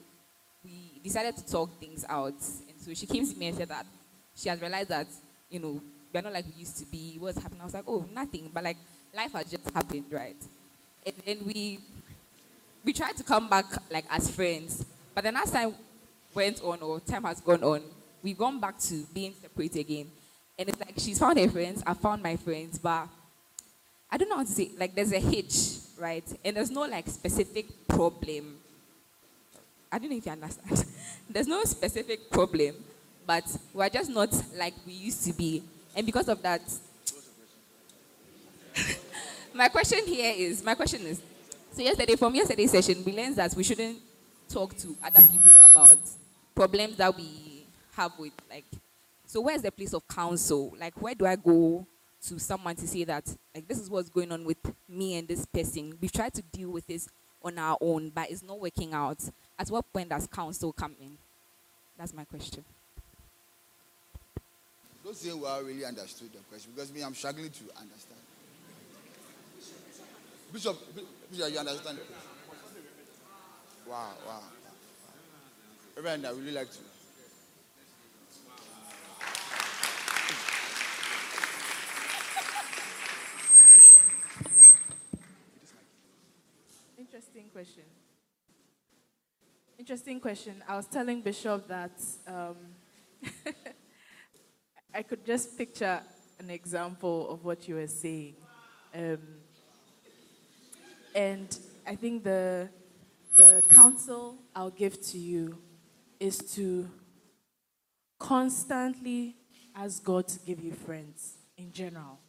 we 0.65 1.01
decided 1.03 1.37
to 1.37 1.47
talk 1.47 1.79
things 1.79 2.05
out. 2.09 2.35
And 2.35 2.81
so 2.81 2.95
she 2.95 3.07
came 3.07 3.27
to 3.27 3.37
me 3.39 3.49
and 3.49 3.57
said 3.57 3.69
that 3.69 3.87
she 4.35 4.49
has 4.49 4.61
realized 4.61 4.89
that 4.89 5.07
you 5.51 5.61
know 5.61 5.81
we're 6.13 6.23
not 6.23 6.33
like 6.33 6.47
we 6.47 6.61
used 6.61 6.79
to 6.79 6.87
be. 6.87 7.17
What's 7.19 7.39
happening? 7.41 7.61
I 7.61 7.65
was 7.65 7.75
like, 7.75 7.85
oh, 7.87 8.05
nothing. 8.15 8.51
But 8.53 8.65
like 8.65 8.79
life 9.15 9.33
has 9.33 9.51
just 9.51 9.71
happened, 9.71 10.05
right? 10.11 10.37
And 11.05 11.15
then 11.25 11.39
we 11.45 11.79
we 12.85 12.93
tried 12.93 13.17
to 13.17 13.23
come 13.23 13.49
back 13.49 13.67
like 13.91 14.07
as 14.11 14.31
friends, 14.31 14.85
but 15.15 15.25
then 15.25 15.37
as 15.37 15.51
time 15.51 15.75
went 16.35 16.63
on 16.63 16.81
or 16.81 17.01
time 17.01 17.25
has 17.25 17.41
gone 17.41 17.63
on, 17.63 17.83
we've 18.23 18.39
gone 18.39 18.59
back 18.61 18.79
to 18.79 19.05
being 19.13 19.35
separate 19.41 19.77
again. 19.77 20.07
And 20.59 20.69
it's 20.69 20.81
like 20.81 20.95
she's 20.97 21.19
found 21.19 21.39
her 21.39 21.49
friends, 21.49 21.83
I 21.87 21.95
found 21.95 22.23
my 22.23 22.37
friends, 22.37 22.79
but 22.79 23.07
I 24.11 24.17
don't 24.17 24.29
know 24.29 24.37
how 24.37 24.43
to 24.43 24.51
say. 24.51 24.71
Like 24.77 24.95
there's 24.95 25.13
a 25.13 25.21
hitch, 25.21 25.79
right? 25.99 26.25
And 26.45 26.57
there's 26.57 26.71
no 26.71 26.83
like 26.83 27.09
specific 27.09 27.67
problem. 27.87 28.57
I 29.91 29.99
don't 29.99 30.11
know 30.11 30.17
if 30.17 30.27
you 30.27 30.33
understand. 30.33 30.85
there's 31.31 31.47
no 31.47 31.63
specific 31.65 32.31
problem, 32.31 32.75
but 33.27 33.45
we're 33.73 33.89
just 33.89 34.11
not 34.11 34.31
like 34.57 34.75
we 34.85 34.95
used 34.95 35.25
to 35.27 35.33
be. 35.33 35.63
And 35.95 36.05
because 36.05 36.29
of 36.29 36.43
that, 36.43 36.61
my 39.55 39.69
question 39.69 40.01
here 40.07 40.35
is 40.37 40.65
my 40.65 40.75
question 40.75 41.03
is 41.03 41.21
so 41.73 41.83
yesterday 41.83 42.17
from 42.17 42.35
yesterday's 42.35 42.71
session 42.71 43.03
we 43.05 43.13
learned 43.13 43.37
that 43.37 43.55
we 43.55 43.63
shouldn't 43.63 43.99
talk 44.49 44.77
to 44.77 44.97
other 45.05 45.23
people 45.23 45.53
about 45.71 45.97
problems 46.55 46.97
that 46.97 47.15
we 47.17 47.65
have 47.93 48.13
with 48.19 48.33
like 48.51 48.65
so 49.29 49.43
where's 49.43 49.61
the 49.61 49.71
place 49.71 49.93
of 49.93 50.09
counsel 50.09 50.75
like 50.81 51.01
where 51.03 51.15
do 51.15 51.27
i 51.27 51.37
go 51.37 51.87
to 52.21 52.39
someone 52.39 52.75
to 52.75 52.89
say 52.89 53.05
that 53.05 53.25
like 53.55 53.69
this 53.69 53.79
is 53.79 53.91
what's 53.91 54.09
going 54.09 54.33
on 54.33 54.43
with 54.45 54.57
me 54.89 55.17
and 55.17 55.29
this 55.29 55.45
person 55.45 55.97
we've 56.01 56.11
tried 56.11 56.33
to 56.33 56.43
deal 56.43 56.71
with 56.71 56.87
this 56.87 57.09
on 57.43 57.59
our 57.59 57.77
own 57.81 58.09
but 58.09 58.31
it's 58.31 58.43
not 58.43 58.59
working 58.59 58.95
out 58.95 59.19
at 59.59 59.69
what 59.69 59.93
point 59.93 60.09
does 60.09 60.27
counsel 60.27 60.73
come 60.73 60.97
in 61.01 61.19
that's 61.97 62.15
my 62.15 62.25
question 62.25 62.65
Don't 65.05 65.17
say 65.17 65.31
really 65.31 65.85
understood 65.85 66.33
the 66.33 66.39
question 66.51 66.73
because 66.75 66.93
me, 66.93 67.03
I'm 67.03 67.15
struggling 67.15 67.51
to 67.51 67.65
understand. 67.79 68.21
Bishop, 70.53 70.77
Bishop, 71.31 71.53
you 71.53 71.59
understand? 71.59 71.99
Wow, 73.87 74.11
wow. 74.27 74.41
Reverend, 75.97 76.27
I 76.27 76.31
really 76.31 76.53
like 76.53 76.71
to. 76.73 76.79
Interesting 86.99 87.45
question. 87.53 87.85
Interesting 89.99 90.21
question. 90.21 90.63
I 90.69 90.77
was 90.77 90.87
telling 90.87 91.21
Bishop 91.23 91.67
that 91.67 91.91
um, 92.29 92.55
I 94.95 95.03
could 95.03 95.27
just 95.27 95.59
picture 95.59 96.01
an 96.39 96.51
example 96.51 97.29
of 97.29 97.45
what 97.45 97.67
you 97.67 97.75
were 97.75 97.89
saying. 97.89 98.37
Um, 98.95 99.19
and 101.17 101.59
I 101.85 101.97
think 101.97 102.23
the, 102.23 102.69
the 103.35 103.65
counsel 103.69 104.37
I'll 104.55 104.71
give 104.71 105.05
to 105.09 105.19
you 105.19 105.59
is 106.21 106.39
to 106.55 106.89
constantly 108.21 109.35
ask 109.75 110.05
God 110.05 110.29
to 110.29 110.39
give 110.47 110.61
you 110.61 110.75
friends 110.75 111.39
in 111.57 111.73
general. 111.73 112.21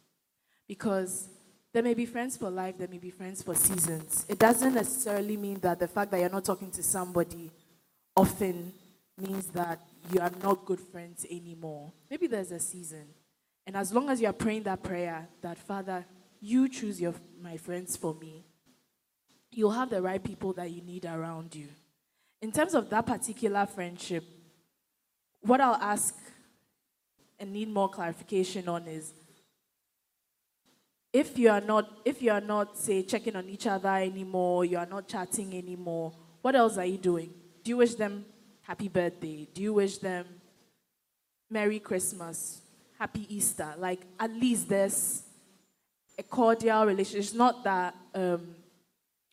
Because 0.66 1.28
there 1.72 1.84
may 1.84 1.94
be 1.94 2.04
friends 2.04 2.36
for 2.36 2.50
life, 2.50 2.78
there 2.78 2.88
may 2.88 2.98
be 2.98 3.10
friends 3.12 3.44
for 3.44 3.54
seasons. 3.54 4.26
It 4.28 4.40
doesn't 4.40 4.74
necessarily 4.74 5.36
mean 5.36 5.60
that 5.60 5.78
the 5.78 5.86
fact 5.86 6.10
that 6.10 6.18
you're 6.18 6.28
not 6.28 6.44
talking 6.44 6.72
to 6.72 6.82
somebody 6.82 7.52
often 8.20 8.70
means 9.16 9.46
that 9.46 9.80
you 10.12 10.20
are 10.20 10.30
not 10.42 10.66
good 10.66 10.78
friends 10.78 11.24
anymore. 11.30 11.90
Maybe 12.10 12.26
there's 12.26 12.52
a 12.52 12.60
season. 12.60 13.06
And 13.66 13.76
as 13.76 13.92
long 13.94 14.10
as 14.10 14.20
you 14.20 14.26
are 14.28 14.34
praying 14.34 14.64
that 14.64 14.82
prayer, 14.82 15.26
that 15.40 15.56
Father, 15.56 16.04
you 16.38 16.68
choose 16.68 17.00
your, 17.00 17.14
my 17.40 17.56
friends 17.56 17.96
for 17.96 18.14
me, 18.14 18.44
you'll 19.50 19.70
have 19.70 19.88
the 19.88 20.02
right 20.02 20.22
people 20.22 20.52
that 20.54 20.70
you 20.70 20.82
need 20.82 21.06
around 21.06 21.54
you. 21.54 21.68
In 22.42 22.52
terms 22.52 22.74
of 22.74 22.90
that 22.90 23.06
particular 23.06 23.64
friendship, 23.64 24.24
what 25.40 25.62
I'll 25.62 25.74
ask 25.74 26.14
and 27.38 27.54
need 27.54 27.70
more 27.70 27.88
clarification 27.88 28.68
on 28.68 28.86
is 28.86 29.14
if 31.10 31.38
you 31.38 31.48
are 31.48 31.62
not 31.62 31.90
if 32.04 32.20
you 32.20 32.30
are 32.30 32.40
not 32.40 32.76
say 32.76 33.02
checking 33.02 33.34
on 33.34 33.48
each 33.48 33.66
other 33.66 33.88
anymore 33.88 34.64
you 34.64 34.76
are 34.78 34.86
not 34.86 35.08
chatting 35.08 35.56
anymore 35.56 36.12
what 36.42 36.54
else 36.54 36.76
are 36.76 36.84
you 36.84 36.98
doing 36.98 37.32
do 37.62 37.70
you 37.70 37.76
wish 37.76 37.94
them 37.94 38.24
happy 38.62 38.88
birthday? 38.88 39.48
Do 39.52 39.62
you 39.62 39.72
wish 39.74 39.98
them 39.98 40.26
merry 41.50 41.78
christmas 41.78 42.60
happy 42.98 43.26
easter? 43.34 43.74
Like 43.78 44.00
at 44.18 44.32
least 44.32 44.68
there's 44.68 45.22
a 46.18 46.22
cordial 46.22 46.86
relationship. 46.86 47.20
It's 47.20 47.34
not 47.34 47.64
that 47.64 47.94
um, 48.14 48.54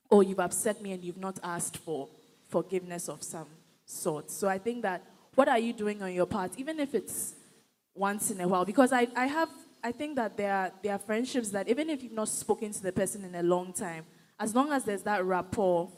oh 0.09 0.21
you've 0.21 0.39
upset 0.39 0.81
me 0.81 0.93
and 0.93 1.03
you've 1.03 1.17
not 1.17 1.39
asked 1.43 1.77
for 1.77 2.07
forgiveness 2.49 3.09
of 3.09 3.23
some 3.23 3.47
sort. 3.85 4.31
So 4.31 4.47
i 4.47 4.57
think 4.57 4.81
that 4.83 5.03
what 5.35 5.47
are 5.47 5.59
you 5.59 5.73
doing 5.73 6.01
on 6.01 6.11
your 6.13 6.25
part 6.25 6.51
even 6.57 6.79
if 6.79 6.95
it's 6.95 7.33
once 7.95 8.31
in 8.31 8.41
a 8.41 8.47
while? 8.47 8.65
Because 8.65 8.91
i, 8.91 9.07
I 9.15 9.27
have 9.27 9.49
I 9.83 9.91
think 9.91 10.15
that 10.15 10.35
there 10.35 10.53
are, 10.53 10.71
there 10.83 10.93
are 10.93 10.99
friendships 10.99 11.49
that 11.51 11.69
even 11.69 11.89
if 11.89 12.03
you've 12.03 12.11
not 12.11 12.29
spoken 12.29 12.71
to 12.71 12.83
the 12.83 12.91
person 12.91 13.23
in 13.23 13.35
a 13.35 13.43
long 13.43 13.73
time, 13.73 14.05
as 14.39 14.53
long 14.53 14.71
as 14.71 14.83
there's 14.83 15.03
that 15.03 15.23
rapport 15.23 15.89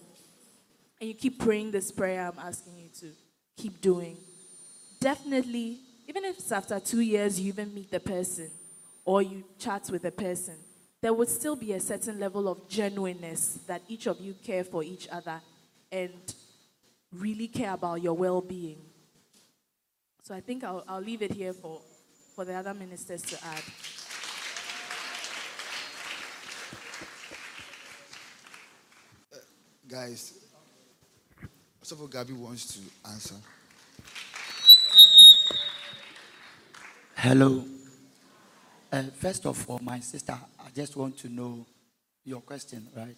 and 1.00 1.08
you 1.08 1.14
keep 1.14 1.40
praying 1.40 1.72
this 1.72 1.92
prayer 1.92 2.32
I'm 2.32 2.40
asking 2.40 2.78
you 2.78 2.90
to 3.00 3.12
keep 3.56 3.82
doing, 3.82 4.18
definitely, 5.00 5.80
even 6.08 6.26
if 6.26 6.38
it's 6.40 6.52
after 6.52 6.80
two 6.80 7.02
years 7.02 7.40
you 7.40 7.50
even 7.50 7.74
meet 7.74 7.92
the 7.92 8.00
person 8.00 8.50
or 9.06 9.22
you 9.22 9.44
chat 9.58 9.90
with 9.92 10.02
the 10.02 10.12
person, 10.12 10.56
there 11.02 11.14
would 11.14 11.30
still 11.30 11.56
be 11.56 11.74
a 11.74 11.80
certain 11.80 12.20
level 12.20 12.48
of 12.50 12.68
genuineness 12.68 13.60
that 13.68 13.82
each 13.88 14.08
of 14.08 14.20
you 14.20 14.36
care 14.44 14.64
for 14.64 14.84
each 14.84 15.08
other 15.10 15.40
and 15.92 16.36
really 17.14 17.48
care 17.48 17.74
about 17.74 18.02
your 18.02 18.14
well 18.14 18.42
being. 18.42 18.78
So 20.24 20.36
I 20.36 20.42
think 20.42 20.64
I'll, 20.64 20.84
I'll 20.88 21.02
leave 21.02 21.22
it 21.22 21.32
here 21.32 21.54
for 21.54 21.82
for 22.36 22.46
the 22.46 22.54
other 22.54 22.74
ministers 22.74 23.22
to 23.24 23.38
add. 23.44 23.64
Guys, 29.90 30.39
Osofo 31.90 32.08
Gabi 32.08 32.34
wants 32.34 32.76
to 32.76 33.10
answer. 33.10 33.36
Hello. 37.16 37.64
Uh, 38.92 39.04
first 39.16 39.46
of 39.48 39.68
all, 39.68 39.80
my 39.82 40.00
sister, 40.00 40.38
I 40.60 40.70
just 40.70 40.96
want 40.96 41.18
to 41.20 41.30
know 41.30 41.66
your 42.24 42.42
question, 42.42 42.88
right? 42.96 43.16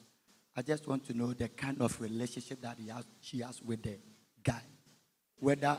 I 0.55 0.61
just 0.61 0.87
want 0.87 1.05
to 1.07 1.13
know 1.13 1.33
the 1.33 1.49
kind 1.49 1.81
of 1.81 1.99
relationship 1.99 2.61
that 2.61 2.77
has, 2.93 3.03
she 3.19 3.39
has 3.39 3.61
with 3.61 3.83
the 3.83 3.97
guy. 4.41 4.61
Whether. 5.39 5.77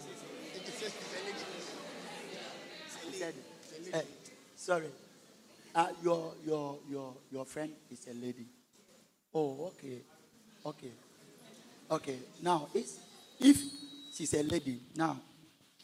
Uh, 3.95 4.01
sorry. 4.55 4.87
Uh, 5.75 5.87
your, 6.03 6.35
your, 6.45 6.79
your, 6.91 7.15
your 7.31 7.45
friend 7.47 7.73
is 7.91 8.07
a 8.11 8.15
lady. 8.15 8.47
Oh, 9.35 9.73
okay. 9.79 10.03
Okay. 10.67 10.93
Okay. 11.93 12.21
Now, 12.41 12.69
if 12.73 13.59
she's 14.15 14.33
a 14.33 14.43
lady, 14.43 14.81
now, 14.97 15.21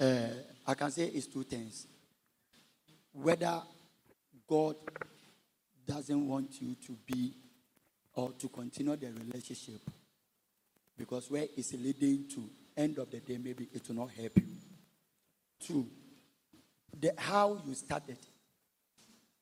uh, 0.00 0.28
I 0.66 0.72
can 0.72 0.90
say 0.90 1.04
it's 1.04 1.26
two 1.26 1.42
things. 1.42 1.86
Whether 3.12 3.60
God 4.48 4.76
doesn't 5.86 6.26
want 6.26 6.62
you 6.62 6.76
to 6.86 6.92
be 7.04 7.34
or 8.14 8.32
to 8.38 8.48
continue 8.48 8.96
the 8.96 9.08
relationship, 9.12 9.82
because 10.96 11.30
where 11.30 11.44
it's 11.54 11.74
leading 11.74 12.26
to, 12.30 12.48
end 12.74 12.96
of 12.96 13.10
the 13.10 13.18
day, 13.20 13.36
maybe 13.36 13.68
it 13.70 13.86
will 13.86 13.96
not 13.96 14.10
help 14.10 14.32
you. 14.38 14.46
Two, 15.60 15.86
the, 16.98 17.12
how 17.18 17.60
you 17.66 17.74
started 17.74 18.16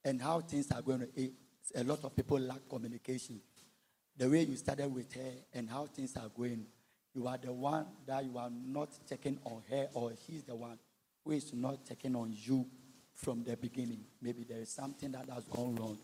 and 0.05 0.21
how 0.21 0.41
things 0.41 0.73
are 0.73 0.83
going 0.83 1.07
to, 1.15 1.31
a 1.77 1.85
lot 1.85 2.03
of 2.03 2.17
people 2.17 2.41
lack 2.41 2.69
communication. 2.69 3.41
The 4.19 4.29
way 4.29 4.43
you 4.45 4.57
started 4.57 4.93
with 4.93 5.13
her 5.15 5.33
and 5.53 5.69
how 5.69 5.87
things 5.87 6.17
are 6.17 6.29
going, 6.35 6.67
you 7.15 7.27
are 7.27 7.39
the 7.39 7.53
one 7.53 7.87
that 8.07 8.25
you 8.25 8.39
are 8.39 8.51
not 8.51 8.91
checking 9.09 9.39
on 9.45 9.63
her, 9.71 9.89
or 9.95 10.13
she's 10.27 10.43
the 10.43 10.55
one 10.55 10.79
who 11.25 11.33
is 11.33 11.53
not 11.53 11.85
checking 11.87 12.15
on 12.17 12.35
you 12.35 12.67
from 13.15 13.43
the 13.45 13.57
beginning. 13.57 14.01
Maybe 14.23 14.45
there 14.45 14.61
is 14.61 14.71
something 14.71 15.13
that 15.13 15.29
has 15.31 15.45
gone 15.45 15.75
wrong, 15.77 15.99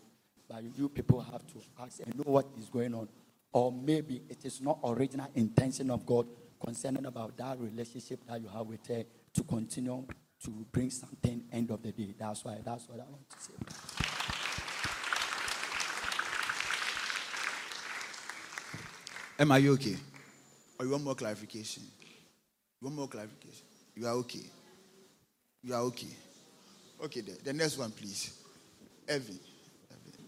but 0.49 0.63
you 0.77 0.89
people 0.89 1.21
have 1.21 1.45
to 1.47 1.61
ask 1.79 2.01
and 2.05 2.15
know 2.15 2.23
what 2.25 2.45
is 2.59 2.69
going 2.69 2.93
on. 2.93 3.07
Or 3.51 3.71
maybe 3.71 4.23
it 4.29 4.45
is 4.45 4.61
not 4.61 4.79
original 4.83 5.27
intention 5.35 5.91
of 5.91 6.05
God 6.05 6.27
concerning 6.63 7.05
about 7.05 7.37
that 7.37 7.59
relationship 7.59 8.19
that 8.27 8.41
you 8.41 8.47
have 8.47 8.65
with 8.65 8.85
her 8.87 9.03
to 9.35 9.43
continue 9.43 10.05
to 10.43 10.49
bring 10.71 10.89
something 10.89 11.43
end 11.51 11.71
of 11.71 11.81
the 11.81 11.91
day. 11.91 12.13
That's 12.17 12.43
why 12.43 12.57
that's 12.63 12.87
what 12.89 12.99
I 12.99 13.03
want 13.03 13.29
to 13.29 13.39
say. 13.39 14.12
Am 19.39 19.51
I 19.51 19.67
okay? 19.67 19.97
Or 20.79 20.85
you 20.85 20.91
want 20.91 21.03
more 21.03 21.15
clarification? 21.15 21.83
You 22.81 22.85
want 22.87 22.95
more 22.95 23.07
clarification? 23.07 23.65
You 23.95 24.07
are 24.07 24.13
okay. 24.13 24.45
You 25.63 25.73
are 25.73 25.81
okay. 25.81 26.07
Okay, 27.03 27.21
the, 27.21 27.31
the 27.43 27.53
next 27.53 27.77
one, 27.77 27.91
please. 27.91 28.33
Evan. 29.07 29.39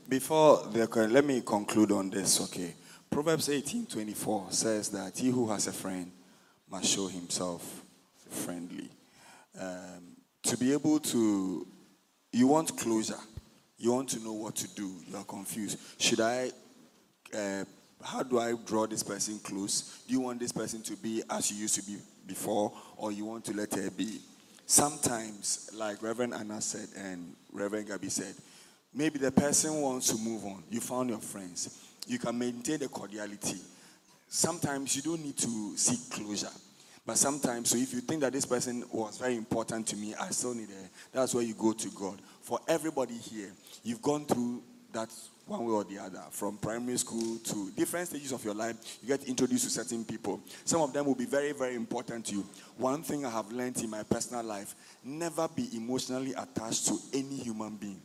Before 0.07 0.67
the 0.71 0.85
let 1.07 1.25
me 1.25 1.41
conclude 1.41 1.91
on 1.91 2.09
this, 2.09 2.41
okay. 2.41 2.75
Proverbs 3.09 3.47
18:24 3.47 4.53
says 4.53 4.89
that 4.89 5.17
he 5.17 5.29
who 5.29 5.49
has 5.49 5.67
a 5.67 5.71
friend 5.73 6.11
must 6.69 6.85
show 6.85 7.07
himself 7.07 7.83
friendly. 8.29 8.89
Um, 9.59 10.15
to 10.43 10.57
be 10.57 10.73
able 10.73 10.99
to, 10.99 11.65
you 12.31 12.47
want 12.47 12.77
closure. 12.77 13.19
You 13.77 13.93
want 13.93 14.09
to 14.09 14.19
know 14.19 14.33
what 14.33 14.55
to 14.57 14.67
do. 14.75 14.95
You 15.07 15.17
are 15.17 15.23
confused. 15.23 15.79
Should 15.97 16.19
I, 16.21 16.51
uh, 17.33 17.65
how 18.05 18.21
do 18.21 18.39
I 18.39 18.53
draw 18.65 18.85
this 18.85 19.03
person 19.03 19.39
close? 19.39 20.03
Do 20.07 20.13
you 20.13 20.19
want 20.19 20.39
this 20.39 20.51
person 20.51 20.81
to 20.83 20.95
be 20.95 21.23
as 21.29 21.51
you 21.51 21.57
used 21.57 21.75
to 21.75 21.83
be 21.83 21.97
before, 22.27 22.71
or 22.97 23.11
you 23.11 23.25
want 23.25 23.45
to 23.45 23.53
let 23.53 23.73
her 23.73 23.89
be? 23.89 24.19
Sometimes, 24.67 25.71
like 25.73 26.01
Reverend 26.01 26.33
Anna 26.33 26.61
said 26.61 26.87
and 26.97 27.35
Reverend 27.51 27.87
Gabi 27.87 28.11
said, 28.11 28.33
maybe 28.93 29.19
the 29.19 29.31
person 29.31 29.81
wants 29.81 30.07
to 30.11 30.17
move 30.17 30.45
on. 30.45 30.63
You 30.69 30.81
found 30.81 31.09
your 31.09 31.19
friends. 31.19 31.83
You 32.07 32.19
can 32.19 32.37
maintain 32.37 32.79
the 32.79 32.87
cordiality. 32.87 33.57
Sometimes 34.27 34.95
you 34.95 35.01
don't 35.01 35.23
need 35.23 35.37
to 35.37 35.77
seek 35.77 36.09
closure. 36.11 36.53
But 37.05 37.17
sometimes, 37.17 37.69
so 37.69 37.77
if 37.77 37.93
you 37.93 38.01
think 38.01 38.21
that 38.21 38.33
this 38.33 38.45
person 38.45 38.83
was 38.91 39.17
very 39.17 39.35
important 39.35 39.87
to 39.87 39.95
me, 39.95 40.15
I 40.19 40.29
still 40.29 40.55
need 40.55 40.69
her. 40.69 40.89
That's 41.11 41.33
where 41.33 41.43
you 41.43 41.53
go 41.53 41.73
to 41.73 41.89
God. 41.89 42.19
For 42.41 42.59
everybody 42.67 43.15
here, 43.15 43.51
you've 43.83 44.01
gone 44.01 44.25
through 44.25 44.63
that 44.93 45.09
one 45.47 45.63
way 45.63 45.73
or 45.73 45.83
the 45.83 45.99
other. 45.99 46.23
From 46.31 46.57
primary 46.57 46.97
school 46.97 47.37
to 47.37 47.71
different 47.71 48.07
stages 48.07 48.31
of 48.31 48.43
your 48.43 48.55
life, 48.55 48.75
you 49.01 49.07
get 49.07 49.27
introduced 49.27 49.65
to 49.65 49.69
certain 49.69 50.03
people. 50.03 50.39
Some 50.63 50.81
of 50.81 50.91
them 50.91 51.05
will 51.05 51.15
be 51.15 51.25
very, 51.25 51.51
very 51.51 51.75
important 51.75 52.25
to 52.27 52.35
you. 52.35 52.45
One 52.77 53.03
thing 53.03 53.25
I 53.25 53.29
have 53.29 53.51
learned 53.51 53.77
in 53.77 53.89
my 53.89 54.03
personal 54.03 54.43
life 54.43 54.75
never 55.03 55.47
be 55.47 55.69
emotionally 55.75 56.33
attached 56.33 56.87
to 56.87 56.97
any 57.13 57.37
human 57.37 57.75
being. 57.75 58.01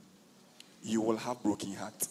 You 0.82 1.00
will 1.00 1.16
have 1.16 1.42
broken 1.42 1.74
heart. 1.74 2.06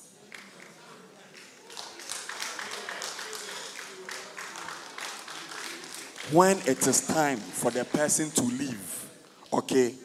When 6.32 6.58
it 6.60 6.86
is 6.86 7.08
time 7.08 7.38
for 7.38 7.72
the 7.72 7.86
person 7.86 8.30
to 8.32 8.44
leave, 8.44 9.06
okay, 9.52 9.96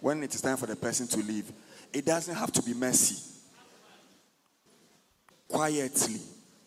when 0.00 0.22
it 0.22 0.34
is 0.34 0.42
time 0.42 0.58
for 0.58 0.66
the 0.66 0.76
person 0.76 1.06
to 1.08 1.18
leave, 1.18 1.50
it 1.92 2.04
doesn't 2.04 2.34
have 2.34 2.52
to 2.52 2.62
be 2.62 2.74
messy 2.74 3.30
Quietly, 5.50 6.20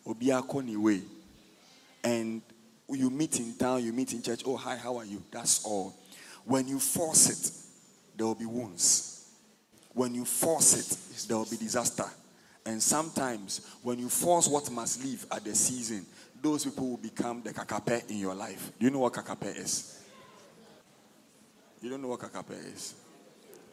obiakoni 0.06 0.76
way, 0.76 1.00
and 2.02 2.42
you 2.88 3.08
meet 3.08 3.40
in 3.40 3.54
town, 3.56 3.82
you 3.82 3.92
meet 3.92 4.12
in 4.12 4.22
church. 4.22 4.42
Oh, 4.46 4.56
hi, 4.56 4.76
how 4.76 4.98
are 4.98 5.06
you? 5.06 5.22
That's 5.30 5.64
all. 5.64 5.94
When 6.44 6.68
you 6.68 6.78
force 6.78 7.30
it, 7.30 7.52
there 8.16 8.26
will 8.26 8.34
be 8.34 8.44
wounds. 8.44 9.30
When 9.94 10.14
you 10.14 10.24
force 10.24 10.74
it, 10.76 11.28
there 11.28 11.38
will 11.38 11.46
be 11.46 11.56
disaster. 11.56 12.04
And 12.66 12.82
sometimes, 12.82 13.74
when 13.82 13.98
you 13.98 14.08
force 14.08 14.48
what 14.48 14.70
must 14.70 15.02
leave 15.02 15.26
at 15.30 15.44
the 15.44 15.54
season, 15.54 16.04
those 16.42 16.64
people 16.64 16.90
will 16.90 16.96
become 16.98 17.42
the 17.42 17.54
kakape 17.54 18.10
in 18.10 18.18
your 18.18 18.34
life. 18.34 18.70
Do 18.78 18.84
you 18.84 18.90
know 18.90 18.98
what 19.00 19.14
kakape 19.14 19.56
is? 19.56 20.02
You 21.80 21.90
don't 21.90 22.02
know 22.02 22.08
what 22.08 22.20
kakape 22.20 22.74
is? 22.74 22.94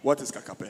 What 0.01 0.21
is 0.21 0.31
kakape? 0.31 0.69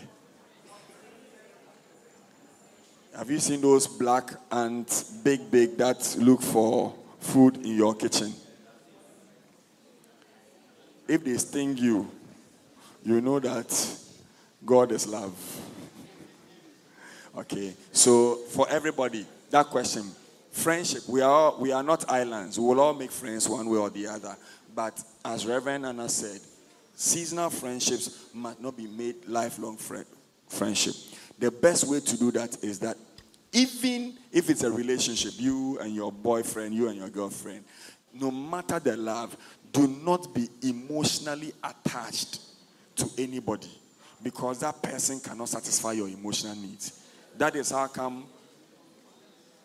Have 3.18 3.30
you 3.30 3.40
seen 3.40 3.60
those 3.60 3.88
black 3.88 4.32
ants, 4.52 5.04
big, 5.04 5.52
big, 5.52 5.78
that 5.78 6.16
look 6.18 6.42
for 6.42 6.94
food 7.20 7.58
in 7.58 7.76
your 7.76 7.94
kitchen? 7.94 8.34
If 11.08 11.26
they 11.26 11.36
sting 11.38 11.76
you, 11.78 12.10
you 13.04 13.20
know 13.20 13.40
that 13.40 13.98
God 14.66 14.94
is 14.94 15.08
love. 15.08 15.34
Okay, 17.38 17.74
so 17.92 18.36
for 18.36 18.68
everybody, 18.70 19.26
that 19.50 19.66
question, 19.68 20.04
friendship, 20.52 21.04
we 21.10 21.22
are 21.22 21.56
we 21.58 21.72
are 21.74 21.84
not 21.84 22.10
islands. 22.10 22.58
We 22.58 22.66
will 22.66 22.80
all 22.80 22.94
make 22.94 23.12
friends 23.12 23.48
one 23.50 23.70
way 23.70 23.78
or 23.78 23.90
the 23.90 24.08
other. 24.08 24.38
But 24.74 25.02
as 25.26 25.46
Reverend 25.46 25.86
Anna 25.86 26.08
said, 26.08 26.40
seasonal 26.96 27.50
friendships 27.50 28.28
must 28.34 28.62
not 28.62 28.78
be 28.78 28.88
made 28.88 29.28
lifelong 29.28 29.76
friend, 29.76 30.06
friendship. 30.48 30.96
The 31.42 31.50
best 31.50 31.88
way 31.88 32.00
to 32.00 32.18
do 32.18 32.32
that 32.34 32.64
is 32.64 32.78
that 32.80 32.96
even 33.52 34.14
if 34.32 34.52
it's 34.52 34.62
a 34.64 34.72
relationship, 34.72 35.34
you 35.38 35.80
and 35.80 35.94
your 35.94 36.12
boyfriend, 36.12 36.76
you 36.76 36.88
and 36.88 36.96
your 36.96 37.10
girlfriend, 37.10 37.66
no 38.14 38.30
matter 38.30 38.78
the 38.78 38.96
love, 38.96 39.36
do 39.72 39.88
not 39.88 40.36
be 40.36 40.48
emotionally 40.62 41.52
attached 41.64 42.42
to 42.96 43.10
anybody 43.18 43.72
because 44.22 44.60
that 44.60 44.84
person 44.84 45.20
cannot 45.20 45.50
satisfy 45.50 45.94
your 45.94 46.08
emotional 46.08 46.56
needs. 46.56 47.02
That 47.36 47.56
is 47.56 47.72
how 47.72 47.88
come. 47.88 48.26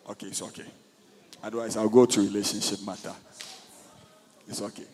Okay, 0.09 0.27
it's 0.27 0.41
okay. 0.41 0.65
Otherwise, 1.43 1.77
I'll 1.77 1.89
go 1.89 2.07
to 2.07 2.21
relationship 2.21 2.83
matter. 2.83 3.13
It's 4.47 4.63
okay. 4.63 4.85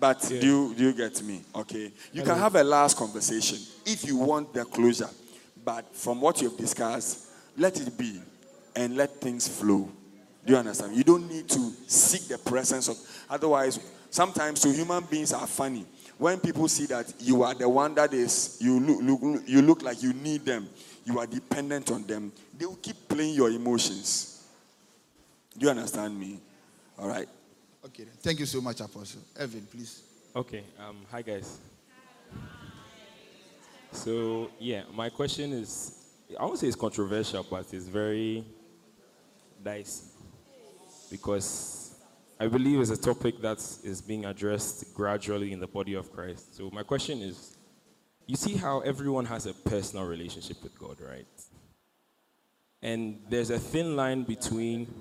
But 0.00 0.26
yeah. 0.28 0.40
do, 0.40 0.46
you, 0.46 0.74
do 0.74 0.84
you 0.86 0.92
get 0.92 1.22
me? 1.22 1.42
Okay. 1.54 1.92
You 2.12 2.22
can 2.22 2.36
have 2.36 2.56
a 2.56 2.64
last 2.64 2.96
conversation 2.96 3.58
if 3.84 4.04
you 4.04 4.16
want 4.16 4.52
the 4.52 4.64
closure. 4.64 5.08
But 5.66 5.96
from 5.96 6.20
what 6.20 6.40
you've 6.40 6.56
discussed, 6.56 7.26
let 7.58 7.78
it 7.80 7.98
be 7.98 8.22
and 8.76 8.96
let 8.96 9.20
things 9.20 9.48
flow. 9.48 9.90
Do 10.46 10.52
you 10.52 10.56
understand? 10.56 10.94
You 10.94 11.02
don't 11.02 11.28
need 11.28 11.48
to 11.48 11.72
seek 11.88 12.28
the 12.28 12.38
presence 12.38 12.88
of. 12.88 12.96
Otherwise, 13.28 13.80
sometimes 14.08 14.60
so 14.60 14.70
human 14.70 15.02
beings 15.04 15.32
are 15.32 15.46
funny. 15.46 15.84
When 16.18 16.38
people 16.38 16.68
see 16.68 16.86
that 16.86 17.12
you 17.18 17.42
are 17.42 17.52
the 17.52 17.68
one 17.68 17.96
that 17.96 18.14
is, 18.14 18.58
you 18.60 18.78
look, 18.78 19.00
look, 19.02 19.42
you 19.44 19.60
look 19.60 19.82
like 19.82 20.04
you 20.04 20.12
need 20.12 20.44
them, 20.44 20.68
you 21.04 21.18
are 21.18 21.26
dependent 21.26 21.90
on 21.90 22.04
them, 22.04 22.32
they 22.56 22.64
will 22.64 22.76
keep 22.76 23.08
playing 23.08 23.34
your 23.34 23.50
emotions. 23.50 24.46
Do 25.58 25.66
you 25.66 25.70
understand 25.70 26.18
me? 26.18 26.38
All 26.96 27.08
right. 27.08 27.28
Okay. 27.84 28.04
Thank 28.20 28.38
you 28.38 28.46
so 28.46 28.60
much, 28.60 28.80
Apostle. 28.80 29.20
Evan, 29.36 29.66
please. 29.70 30.02
Okay. 30.34 30.62
Um, 30.78 30.98
hi, 31.10 31.22
guys. 31.22 31.58
So, 33.96 34.50
yeah, 34.60 34.82
my 34.94 35.08
question 35.08 35.52
is 35.52 35.92
I 36.38 36.44
won't 36.44 36.58
say 36.58 36.66
it's 36.66 36.76
controversial, 36.76 37.44
but 37.48 37.72
it's 37.72 37.86
very 37.86 38.44
dicey 39.64 40.04
because 41.10 41.98
I 42.38 42.46
believe 42.46 42.78
it's 42.80 42.90
a 42.90 42.96
topic 42.96 43.40
that 43.40 43.58
is 43.82 44.02
being 44.02 44.26
addressed 44.26 44.94
gradually 44.94 45.52
in 45.52 45.60
the 45.60 45.66
body 45.66 45.94
of 45.94 46.12
Christ. 46.12 46.54
So, 46.54 46.70
my 46.72 46.82
question 46.82 47.20
is 47.22 47.56
you 48.26 48.36
see 48.36 48.54
how 48.54 48.80
everyone 48.80 49.24
has 49.24 49.46
a 49.46 49.54
personal 49.54 50.04
relationship 50.04 50.62
with 50.62 50.78
God, 50.78 51.00
right? 51.00 51.26
And 52.82 53.20
there's 53.30 53.50
a 53.50 53.58
thin 53.58 53.96
line 53.96 54.24
between 54.24 54.92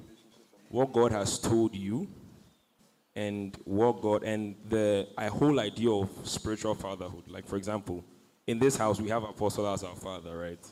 what 0.70 0.94
God 0.94 1.12
has 1.12 1.38
told 1.38 1.76
you 1.76 2.08
and 3.14 3.56
what 3.66 4.02
God 4.02 4.24
and 4.24 4.56
the 4.70 5.08
whole 5.20 5.60
idea 5.60 5.92
of 5.92 6.10
spiritual 6.24 6.76
fatherhood. 6.76 7.28
Like, 7.28 7.46
for 7.46 7.58
example, 7.58 8.04
in 8.48 8.60
this 8.60 8.76
house, 8.76 9.00
we 9.00 9.10
have 9.10 9.24
Apostle 9.24 9.68
as 9.68 9.84
our 9.84 9.96
father, 9.96 10.38
right? 10.38 10.66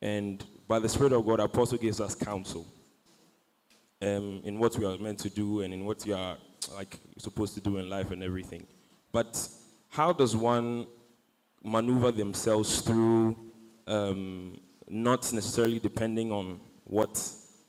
And 0.00 0.44
by 0.66 0.78
the 0.78 0.88
Spirit 0.88 1.12
of 1.12 1.26
God, 1.26 1.40
Apostle 1.40 1.78
gives 1.78 2.00
us 2.00 2.14
counsel 2.14 2.66
um, 4.00 4.40
in 4.44 4.58
what 4.58 4.76
we 4.78 4.86
are 4.86 4.96
meant 4.98 5.18
to 5.20 5.30
do 5.30 5.60
and 5.60 5.74
in 5.74 5.84
what 5.84 6.04
we 6.06 6.12
are 6.12 6.38
like 6.74 6.98
supposed 7.18 7.54
to 7.54 7.60
do 7.60 7.76
in 7.78 7.88
life 7.90 8.10
and 8.10 8.22
everything. 8.22 8.66
But 9.12 9.48
how 9.88 10.12
does 10.12 10.36
one 10.36 10.86
maneuver 11.62 12.10
themselves 12.10 12.80
through 12.80 13.36
um, 13.86 14.58
not 14.88 15.30
necessarily 15.32 15.78
depending 15.78 16.32
on 16.32 16.60
what, 16.84 17.22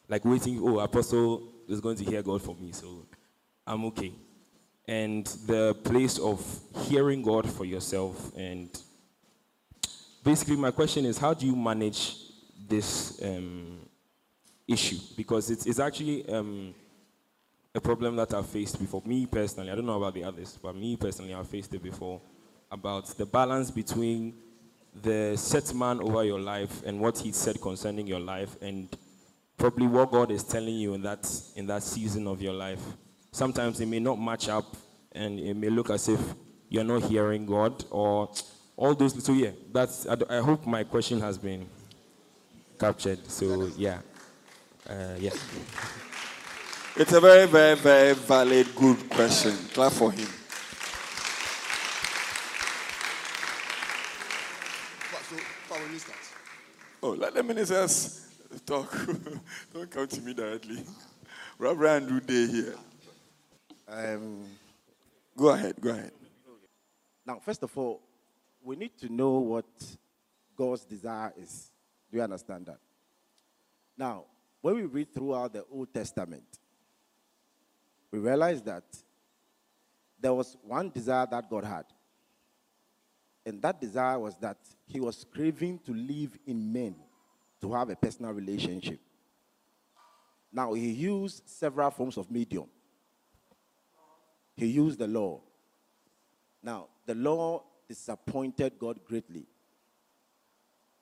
like 0.07 0.23
waiting, 0.23 0.59
oh, 0.63 0.79
Apostle 0.79 1.51
is 1.67 1.81
going 1.81 1.97
to 1.97 2.05
hear 2.05 2.21
God 2.21 2.41
for 2.41 2.55
me, 2.55 2.71
so 2.71 3.05
I'm 3.67 3.85
okay. 3.85 4.13
And 4.87 5.25
the 5.45 5.75
place 5.83 6.17
of 6.17 6.43
hearing 6.83 7.21
God 7.21 7.49
for 7.49 7.65
yourself 7.65 8.35
and 8.35 8.69
basically 10.23 10.55
my 10.55 10.71
question 10.71 11.05
is 11.05 11.17
how 11.17 11.33
do 11.33 11.45
you 11.45 11.55
manage 11.55 12.15
this 12.67 13.21
um, 13.23 13.79
issue 14.67 14.97
because 15.17 15.49
it's, 15.49 15.65
it's 15.65 15.79
actually 15.79 16.27
um, 16.29 16.73
a 17.73 17.79
problem 17.79 18.15
that 18.17 18.33
I've 18.33 18.47
faced 18.47 18.79
before. 18.79 19.01
Me 19.05 19.25
personally, 19.25 19.71
I 19.71 19.75
don't 19.75 19.85
know 19.85 19.97
about 19.97 20.13
the 20.13 20.23
others, 20.23 20.57
but 20.61 20.75
me 20.75 20.97
personally, 20.97 21.33
I've 21.33 21.47
faced 21.47 21.73
it 21.73 21.81
before 21.81 22.21
about 22.71 23.07
the 23.17 23.25
balance 23.25 23.71
between 23.71 24.33
the 25.03 25.35
set 25.37 25.73
man 25.73 26.01
over 26.01 26.23
your 26.23 26.39
life 26.39 26.83
and 26.85 26.99
what 26.99 27.17
he 27.17 27.31
said 27.31 27.61
concerning 27.61 28.07
your 28.07 28.19
life 28.19 28.57
and 28.61 28.89
probably 29.57 29.87
what 29.87 30.11
God 30.11 30.31
is 30.31 30.43
telling 30.43 30.75
you 30.75 30.93
in 30.93 31.01
that 31.03 31.29
in 31.55 31.67
that 31.67 31.83
season 31.83 32.27
of 32.27 32.41
your 32.41 32.53
life. 32.53 32.81
Sometimes 33.31 33.79
it 33.79 33.85
may 33.85 33.99
not 33.99 34.19
match 34.19 34.49
up 34.49 34.75
and 35.13 35.39
it 35.39 35.55
may 35.55 35.69
look 35.69 35.89
as 35.89 36.09
if 36.09 36.19
you're 36.67 36.83
not 36.83 37.03
hearing 37.03 37.45
God 37.45 37.85
or 37.89 38.29
all 38.81 38.95
those 38.95 39.23
so 39.23 39.31
yeah 39.33 39.51
that's 39.71 40.07
I, 40.07 40.17
I 40.27 40.39
hope 40.39 40.65
my 40.65 40.83
question 40.83 41.21
has 41.21 41.37
been 41.37 41.67
captured. 42.79 43.19
So 43.29 43.69
yeah. 43.77 43.99
Uh, 44.89 45.13
yeah. 45.19 45.29
It's 46.95 47.13
a 47.13 47.21
very 47.21 47.45
very 47.45 47.75
very 47.75 48.15
valid 48.15 48.75
good 48.75 49.07
question. 49.07 49.53
Clap 49.73 49.91
for 49.91 50.11
him. 50.11 50.27
Oh 57.03 57.11
let 57.11 57.35
the 57.35 57.43
ministers 57.43 58.27
talk 58.65 58.91
don't 59.73 59.91
come 59.91 60.07
to 60.07 60.21
me 60.21 60.33
directly. 60.33 60.83
Reverend 61.59 62.05
Andrew 62.05 62.19
Day 62.19 62.47
here. 62.51 62.75
Um, 63.87 64.45
go 65.37 65.49
ahead 65.49 65.75
go 65.79 65.91
ahead. 65.91 66.11
Now 67.27 67.39
first 67.45 67.61
of 67.61 67.77
all 67.77 68.01
we 68.63 68.75
need 68.75 68.97
to 68.99 69.11
know 69.11 69.39
what 69.39 69.65
God's 70.55 70.85
desire 70.85 71.33
is. 71.37 71.71
Do 72.11 72.17
you 72.17 72.23
understand 72.23 72.65
that? 72.67 72.79
Now, 73.97 74.25
when 74.61 74.75
we 74.75 74.83
read 74.83 75.13
throughout 75.13 75.53
the 75.53 75.65
Old 75.71 75.93
Testament, 75.93 76.43
we 78.11 78.19
realize 78.19 78.61
that 78.63 78.83
there 80.19 80.33
was 80.33 80.55
one 80.63 80.89
desire 80.89 81.25
that 81.31 81.49
God 81.49 81.63
had. 81.63 81.85
And 83.45 83.61
that 83.61 83.81
desire 83.81 84.19
was 84.19 84.35
that 84.37 84.57
he 84.85 84.99
was 84.99 85.25
craving 85.33 85.79
to 85.85 85.93
live 85.93 86.37
in 86.45 86.71
men, 86.71 86.95
to 87.61 87.73
have 87.73 87.89
a 87.89 87.95
personal 87.95 88.31
relationship. 88.31 88.99
Now, 90.53 90.73
he 90.73 90.91
used 90.91 91.43
several 91.47 91.89
forms 91.89 92.17
of 92.17 92.29
medium. 92.29 92.67
He 94.55 94.67
used 94.67 94.99
the 94.99 95.07
law. 95.07 95.41
Now, 96.61 96.89
the 97.05 97.15
law 97.15 97.63
disappointed 97.91 98.73
God 98.79 99.03
greatly. 99.03 99.45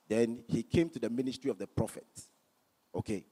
Then 0.07 0.43
he 0.47 0.63
came 0.63 0.89
to 0.89 0.97
the 0.97 1.09
ministry 1.09 1.51
of 1.51 1.59
the 1.59 1.67
prophet. 1.67 2.07
Okay. 2.95 3.23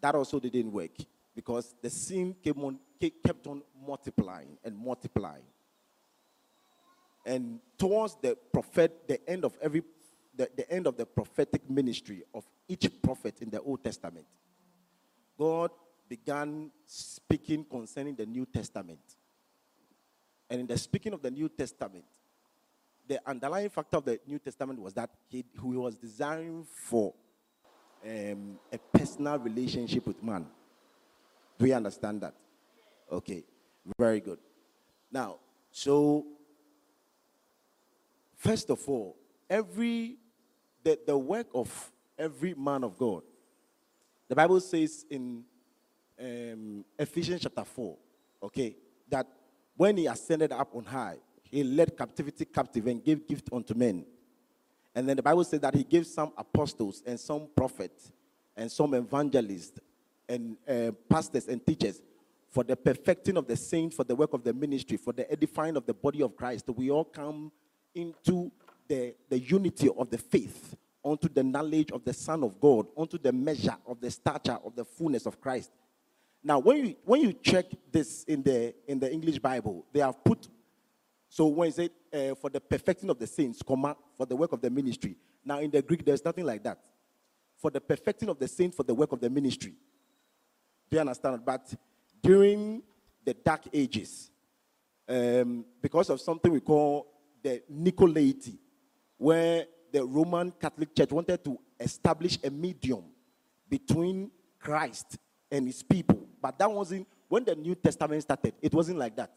That 0.00 0.16
also 0.16 0.40
didn't 0.40 0.72
work 0.72 0.90
because 1.34 1.76
the 1.80 1.90
sin 1.90 2.34
on, 2.44 2.80
kept 3.24 3.46
on 3.46 3.62
multiplying 3.86 4.58
and 4.64 4.76
multiplying. 4.76 5.44
And 7.24 7.60
towards 7.78 8.16
the 8.20 8.36
prophet, 8.52 9.06
the 9.06 9.18
end 9.30 9.44
of 9.44 9.56
every 9.62 9.82
the, 10.34 10.50
the 10.54 10.70
end 10.70 10.86
of 10.86 10.96
the 10.96 11.06
prophetic 11.06 11.70
ministry 11.70 12.22
of 12.34 12.44
each 12.68 12.90
prophet 13.00 13.36
in 13.40 13.48
the 13.48 13.60
Old 13.60 13.82
Testament, 13.82 14.26
God 15.38 15.70
began 16.08 16.70
speaking 16.84 17.64
concerning 17.64 18.16
the 18.16 18.26
New 18.26 18.44
Testament. 18.44 19.00
And 20.50 20.60
in 20.60 20.66
the 20.66 20.76
speaking 20.76 21.14
of 21.14 21.22
the 21.22 21.30
New 21.30 21.48
Testament, 21.48 22.04
the 23.08 23.20
underlying 23.26 23.68
factor 23.68 23.98
of 23.98 24.04
the 24.04 24.20
New 24.26 24.38
Testament 24.38 24.80
was 24.80 24.94
that 24.94 25.10
he, 25.28 25.44
he 25.52 25.76
was 25.76 25.96
designed 25.96 26.66
for 26.68 27.14
um, 28.04 28.58
a 28.72 28.78
personal 28.92 29.38
relationship 29.38 30.06
with 30.06 30.22
man. 30.22 30.46
Do 31.58 31.66
you 31.66 31.74
understand 31.74 32.20
that? 32.22 32.34
Okay, 33.10 33.44
very 33.98 34.20
good. 34.20 34.38
Now, 35.10 35.36
so 35.70 36.26
first 38.36 38.70
of 38.70 38.86
all, 38.88 39.16
every 39.48 40.16
the, 40.82 40.98
the 41.06 41.16
work 41.16 41.46
of 41.54 41.90
every 42.18 42.54
man 42.54 42.84
of 42.84 42.96
God, 42.98 43.22
the 44.28 44.36
Bible 44.36 44.60
says 44.60 45.04
in 45.10 45.44
um, 46.20 46.84
Ephesians 46.98 47.42
chapter 47.42 47.64
4, 47.64 47.96
okay, 48.44 48.76
that 49.08 49.26
when 49.76 49.96
he 49.96 50.06
ascended 50.06 50.52
up 50.52 50.74
on 50.74 50.84
high, 50.84 51.16
he 51.50 51.64
led 51.64 51.96
captivity 51.96 52.44
captive 52.44 52.86
and 52.86 53.02
gave 53.02 53.26
gift 53.26 53.48
unto 53.52 53.74
men. 53.74 54.04
And 54.94 55.08
then 55.08 55.16
the 55.16 55.22
Bible 55.22 55.44
says 55.44 55.60
that 55.60 55.74
he 55.74 55.84
gave 55.84 56.06
some 56.06 56.32
apostles 56.36 57.02
and 57.06 57.18
some 57.20 57.48
prophets 57.54 58.10
and 58.56 58.70
some 58.70 58.94
evangelists 58.94 59.78
and 60.28 60.56
uh, 60.68 60.92
pastors 61.08 61.48
and 61.48 61.64
teachers 61.64 62.00
for 62.48 62.64
the 62.64 62.74
perfecting 62.74 63.36
of 63.36 63.46
the 63.46 63.56
saints, 63.56 63.94
for 63.94 64.04
the 64.04 64.16
work 64.16 64.32
of 64.32 64.42
the 64.42 64.52
ministry, 64.52 64.96
for 64.96 65.12
the 65.12 65.30
edifying 65.30 65.76
of 65.76 65.84
the 65.84 65.92
body 65.92 66.22
of 66.22 66.34
Christ. 66.34 66.68
We 66.74 66.90
all 66.90 67.04
come 67.04 67.52
into 67.94 68.50
the, 68.88 69.14
the 69.28 69.38
unity 69.38 69.90
of 69.96 70.08
the 70.08 70.18
faith, 70.18 70.74
unto 71.04 71.28
the 71.28 71.44
knowledge 71.44 71.92
of 71.92 72.04
the 72.04 72.14
Son 72.14 72.42
of 72.42 72.58
God, 72.58 72.86
unto 72.96 73.18
the 73.18 73.32
measure 73.32 73.76
of 73.86 74.00
the 74.00 74.10
stature 74.10 74.58
of 74.64 74.74
the 74.74 74.84
fullness 74.84 75.26
of 75.26 75.40
Christ. 75.40 75.70
Now, 76.42 76.58
when 76.58 76.86
you 76.86 76.96
when 77.04 77.20
you 77.20 77.32
check 77.32 77.66
this 77.90 78.24
in 78.24 78.42
the 78.42 78.74
in 78.86 78.98
the 78.98 79.12
English 79.12 79.38
Bible, 79.38 79.84
they 79.92 80.00
have 80.00 80.22
put 80.24 80.48
so 81.36 81.48
when 81.48 81.68
it 81.68 81.74
said 81.74 81.90
uh, 82.14 82.34
for 82.34 82.48
the 82.48 82.58
perfecting 82.58 83.10
of 83.10 83.18
the 83.18 83.26
saints, 83.26 83.60
comma 83.60 83.94
for 84.16 84.24
the 84.24 84.34
work 84.34 84.52
of 84.52 84.60
the 84.62 84.70
ministry. 84.70 85.18
Now 85.44 85.60
in 85.60 85.70
the 85.70 85.82
Greek, 85.82 86.02
there's 86.02 86.24
nothing 86.24 86.46
like 86.46 86.62
that. 86.62 86.78
For 87.58 87.70
the 87.70 87.78
perfecting 87.78 88.30
of 88.30 88.38
the 88.38 88.48
saints, 88.48 88.74
for 88.74 88.84
the 88.84 88.94
work 88.94 89.12
of 89.12 89.20
the 89.20 89.28
ministry. 89.28 89.74
Do 90.90 90.96
you 90.96 91.00
understand? 91.00 91.44
But 91.44 91.74
during 92.22 92.82
the 93.22 93.34
Dark 93.34 93.64
Ages, 93.70 94.30
um, 95.06 95.66
because 95.82 96.08
of 96.08 96.22
something 96.22 96.50
we 96.50 96.60
call 96.60 97.06
the 97.42 97.62
Nicolaity, 97.70 98.56
where 99.18 99.66
the 99.92 100.06
Roman 100.06 100.50
Catholic 100.52 100.96
Church 100.96 101.12
wanted 101.12 101.44
to 101.44 101.58
establish 101.78 102.38
a 102.42 102.48
medium 102.48 103.04
between 103.68 104.30
Christ 104.58 105.18
and 105.50 105.66
his 105.66 105.82
people. 105.82 106.30
But 106.40 106.58
that 106.58 106.72
wasn't, 106.72 107.06
when 107.28 107.44
the 107.44 107.54
New 107.54 107.74
Testament 107.74 108.22
started, 108.22 108.54
it 108.62 108.72
wasn't 108.72 108.98
like 108.98 109.14
that. 109.16 109.34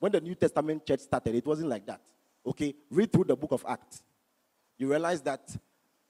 When 0.00 0.10
the 0.10 0.20
New 0.20 0.34
Testament 0.34 0.84
church 0.84 1.00
started, 1.00 1.34
it 1.34 1.46
wasn't 1.46 1.68
like 1.68 1.86
that. 1.86 2.00
Okay? 2.44 2.74
Read 2.90 3.12
through 3.12 3.24
the 3.24 3.36
book 3.36 3.52
of 3.52 3.64
Acts. 3.68 4.02
You 4.78 4.90
realize 4.90 5.20
that 5.20 5.54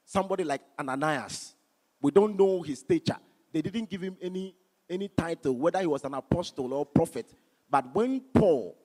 somebody 0.04 0.44
like 0.44 0.62
Ananias, 0.78 1.54
we 2.00 2.12
don't 2.12 2.38
know 2.38 2.62
his 2.62 2.78
stature. 2.78 3.18
They 3.52 3.60
didn't 3.60 3.90
give 3.90 4.00
him 4.00 4.16
any, 4.22 4.54
any 4.88 5.08
title, 5.08 5.56
whether 5.56 5.80
he 5.80 5.86
was 5.86 6.04
an 6.04 6.14
apostle 6.14 6.72
or 6.72 6.86
prophet. 6.86 7.34
But 7.68 7.92
when 7.92 8.20
Paul, 8.32 8.76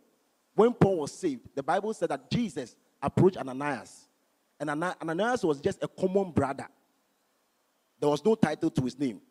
when 0.55 0.73
Paul 0.73 0.99
was 0.99 1.11
saved, 1.11 1.49
the 1.53 1.61
Bible 1.61 1.93
said 1.93 2.09
that 2.09 2.29
Jesus 2.31 2.75
approached 3.01 3.37
Ananias. 3.37 4.07
And 4.59 4.69
Ananias 4.69 5.43
was 5.43 5.61
just 5.61 5.83
a 5.83 5.87
common 5.87 6.31
brother. 6.31 6.67
There 7.99 8.09
was 8.09 8.25
no 8.25 8.33
title 8.35 8.71
to 8.71 8.81
his 8.83 8.97
name. 8.97 9.21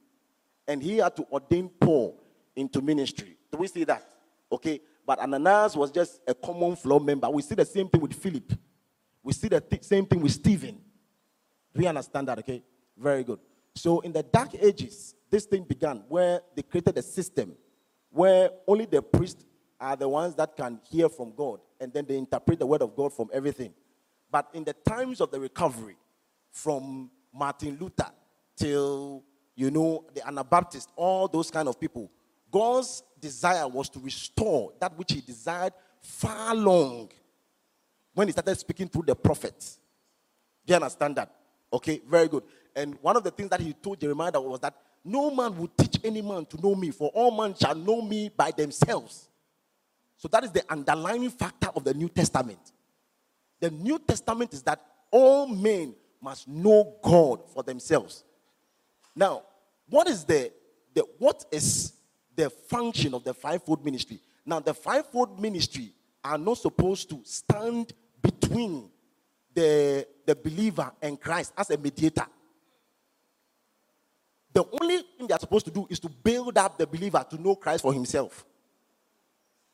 And 0.69 0.83
he 0.83 0.99
had 0.99 1.17
to 1.17 1.27
ordain 1.33 1.69
Paul 1.69 2.23
into 2.55 2.81
ministry. 2.81 3.37
Do 3.51 3.59
we 3.59 3.67
see 3.67 3.85
that? 3.85 4.09
Okay. 4.53 4.81
But 5.07 5.19
Ananias 5.19 5.77
was 5.77 5.91
just 5.91 6.21
a 6.27 6.35
common 6.35 6.77
floor 6.77 7.01
member. 7.01 7.29
We 7.29 7.43
see 7.43 7.55
the 7.55 7.65
same 7.65 7.89
thing 7.89 8.01
with 8.01 8.15
Philip. 8.15 8.53
We 9.23 9.33
see 9.33 9.49
the 9.49 9.61
th- 9.61 9.85
same 9.85 10.07
thing 10.07 10.21
with 10.21 10.33
Stephen. 10.33 10.79
Do 11.75 11.81
we 11.81 11.87
understand 11.87 12.29
that? 12.29 12.39
Okay, 12.39 12.63
very 12.97 13.25
good. 13.25 13.39
So 13.75 14.01
in 14.01 14.13
the 14.13 14.23
dark 14.23 14.55
ages, 14.55 15.15
this 15.31 15.45
thing 15.47 15.65
began 15.65 16.05
where 16.09 16.41
they 16.55 16.63
created 16.63 16.97
a 16.97 17.03
system 17.03 17.55
where 18.11 18.51
only 18.67 18.87
the 18.87 19.03
priests 19.03 19.45
are 19.81 19.97
the 19.97 20.09
ones 20.09 20.35
that 20.37 20.57
can 20.57 20.81
hear 20.89 21.09
from 21.09 21.33
God 21.35 21.61
and 21.81 21.93
then 21.93 22.07
they 22.07 22.17
interpret 22.17 22.59
the 22.59 22.67
word 22.67 22.83
of 22.83 22.95
God 22.95 23.13
from 23.13 23.29
everything. 23.33 23.75
But 24.31 24.49
in 24.55 24.65
the 24.65 24.73
times 24.73 25.21
of 25.21 25.31
the 25.31 25.41
recovery, 25.41 25.97
from 26.55 27.11
Martin 27.33 27.77
Luther 27.81 28.11
till 28.57 29.25
you 29.57 29.71
know 29.71 30.07
the 30.15 30.27
Anabaptists, 30.27 30.91
all 30.97 31.29
those 31.29 31.51
kind 31.51 31.69
of 31.69 31.79
people, 31.79 32.11
God's 32.55 33.03
desire 33.21 33.67
was 33.67 33.89
to 33.89 33.99
restore 33.99 34.73
that 34.79 34.97
which 34.97 35.11
he 35.11 35.21
desired 35.21 35.73
far 36.01 36.55
long 36.55 37.11
when 38.15 38.29
he 38.29 38.33
started 38.33 38.57
speaking 38.57 38.87
through 38.87 39.03
the 39.03 39.17
prophets. 39.17 39.81
Do 40.65 40.71
you 40.71 40.77
understand 40.77 41.17
that? 41.17 41.35
Okay, 41.73 42.01
very 42.09 42.29
good. 42.29 42.45
And 42.77 42.97
one 43.03 43.17
of 43.17 43.25
the 43.25 43.33
things 43.33 43.51
that 43.51 43.61
he 43.61 43.73
told 43.73 44.01
Jeremiah 44.01 44.41
was 44.41 44.61
that 44.61 44.77
no 45.05 45.33
man 45.35 45.59
would 45.59 45.77
teach 45.77 45.99
any 46.05 46.23
man 46.23 46.47
to 46.47 46.61
know 46.61 46.77
me, 46.77 46.93
for 46.93 47.09
all 47.09 47.33
men 47.33 47.57
shall 47.57 47.75
know 47.75 48.01
me 48.01 48.29
by 48.29 48.53
themselves. 48.53 49.29
So 50.17 50.29
that 50.29 50.45
is 50.45 50.53
the 50.53 50.63
underlying 50.71 51.31
factor 51.31 51.71
of 51.75 51.83
the 51.83 51.93
New 51.93 52.09
Testament. 52.09 52.71
The 53.59 53.73
New 53.73 53.99
Testament 53.99 54.55
is 54.55 54.63
that 54.63 54.81
all 55.11 55.49
men 55.49 55.93
must 56.23 56.47
know 56.47 56.95
God 57.03 57.51
for 57.53 57.65
themselves. 57.65 58.23
Now, 59.17 59.43
what 59.89 60.07
is 60.07 60.25
the, 60.25 60.53
the 60.95 61.05
what 61.19 61.45
is 61.51 61.95
the 62.37 62.51
function 62.51 63.15
of 63.15 63.25
the 63.25 63.35
fivefold 63.35 63.85
ministry. 63.85 64.21
Now, 64.45 64.61
the 64.61 64.75
fivefold 64.75 65.41
ministry 65.41 65.93
are 66.23 66.39
not 66.39 66.59
supposed 66.59 67.09
to 67.11 67.21
stand 67.25 67.93
between 68.21 68.89
the, 69.55 70.07
the 70.27 70.35
believer 70.35 70.91
and 71.01 71.21
Christ 71.21 71.53
as 71.57 71.71
a 71.71 71.77
mediator. 71.77 72.27
The 74.53 74.65
only 74.81 74.99
thing 75.19 75.27
they 75.27 75.35
are 75.35 75.41
supposed 75.41 75.67
to 75.67 75.71
do 75.71 75.87
is 75.91 75.99
to 76.01 76.09
build 76.09 76.57
up 76.57 76.79
the 76.79 76.87
believer 76.87 77.25
to 77.29 77.41
know 77.41 77.57
Christ 77.57 77.83
for 77.83 77.93
himself. 77.93 78.45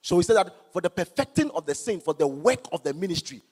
So 0.03 0.17
he 0.17 0.23
said 0.23 0.37
that 0.37 0.55
for 0.73 0.81
the 0.81 0.89
perfecting 0.89 1.51
of 1.51 1.67
the 1.67 1.75
saint, 1.75 2.03
for 2.03 2.15
the 2.15 2.27
work 2.27 2.61
of 2.73 2.83
the 2.83 2.95
ministry, 2.95 3.43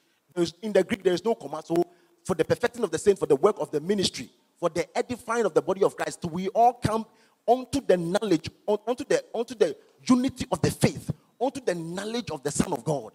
in 0.61 0.73
the 0.73 0.83
Greek 0.83 1.03
there 1.03 1.13
is 1.13 1.23
no 1.23 1.35
command. 1.35 1.65
So 1.65 1.85
for 2.25 2.35
the 2.35 2.45
perfecting 2.45 2.83
of 2.83 2.91
the 2.91 2.97
saint, 2.97 3.19
for 3.19 3.27
the 3.27 3.35
work 3.35 3.57
of 3.59 3.69
the 3.69 3.79
ministry, 3.79 4.29
for 4.59 4.69
the 4.69 4.85
edifying 4.97 5.45
of 5.45 5.53
the 5.53 5.61
body 5.61 5.83
of 5.83 5.95
Christ, 5.95 6.25
we 6.25 6.47
all 6.49 6.73
come 6.73 7.05
onto 7.45 7.81
the 7.81 7.97
knowledge, 7.97 8.49
onto 8.67 9.03
the, 9.03 9.23
onto 9.33 9.55
the 9.55 9.75
unity 10.07 10.45
of 10.51 10.61
the 10.61 10.71
faith, 10.71 11.11
onto 11.37 11.61
the 11.61 11.75
knowledge 11.75 12.29
of 12.31 12.43
the 12.43 12.51
Son 12.51 12.71
of 12.73 12.83
God. 12.83 13.11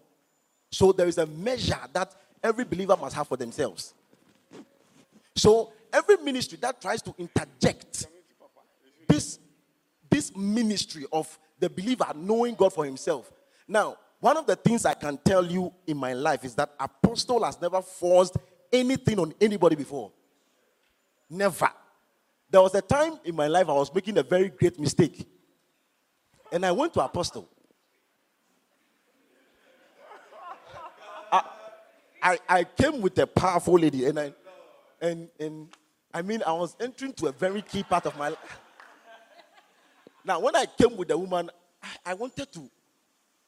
So 0.71 0.91
there 0.91 1.07
is 1.07 1.17
a 1.17 1.25
measure 1.25 1.79
that 1.93 2.13
every 2.43 2.65
believer 2.65 2.97
must 2.99 3.15
have 3.15 3.27
for 3.27 3.37
themselves. 3.37 3.93
So 5.35 5.73
every 5.91 6.17
ministry 6.17 6.57
that 6.61 6.81
tries 6.81 7.01
to 7.03 7.15
interject 7.17 8.07
this, 9.07 9.39
this 10.09 10.35
ministry 10.35 11.05
of 11.11 11.39
the 11.59 11.69
believer 11.69 12.07
knowing 12.15 12.55
God 12.55 12.73
for 12.73 12.85
himself. 12.85 13.31
Now, 13.67 13.97
one 14.19 14.37
of 14.37 14.45
the 14.45 14.55
things 14.55 14.85
I 14.85 14.93
can 14.93 15.17
tell 15.23 15.45
you 15.45 15.73
in 15.85 15.97
my 15.97 16.13
life 16.13 16.43
is 16.43 16.55
that 16.55 16.73
apostle 16.79 17.43
has 17.43 17.61
never 17.61 17.81
forced 17.81 18.37
anything 18.71 19.19
on 19.19 19.33
anybody 19.39 19.75
before. 19.75 20.11
Never. 21.29 21.69
There 22.49 22.61
was 22.61 22.75
a 22.75 22.81
time 22.81 23.19
in 23.23 23.35
my 23.35 23.47
life 23.47 23.67
I 23.69 23.73
was 23.73 23.93
making 23.93 24.17
a 24.17 24.23
very 24.23 24.49
great 24.49 24.79
mistake. 24.79 25.27
And 26.51 26.65
I 26.65 26.71
went 26.71 26.93
to 26.93 27.01
Apostle. 27.01 27.49
I, 31.31 31.43
I, 32.21 32.39
I 32.47 32.63
came 32.63 33.01
with 33.01 33.17
a 33.19 33.27
powerful 33.27 33.73
lady, 33.73 34.05
and 34.05 34.19
I, 34.19 34.33
and, 35.01 35.27
and 35.39 35.67
I 36.13 36.21
mean, 36.21 36.41
I 36.45 36.53
was 36.53 36.75
entering 36.79 37.13
to 37.13 37.27
a 37.27 37.31
very 37.31 37.61
key 37.61 37.83
part 37.83 38.05
of 38.05 38.17
my 38.17 38.29
life. 38.29 38.59
Now, 40.23 40.39
when 40.39 40.55
I 40.55 40.65
came 40.65 40.95
with 40.95 41.09
the 41.09 41.17
woman, 41.17 41.49
I, 41.83 42.11
I 42.11 42.13
wanted 42.13 42.51
to, 42.53 42.69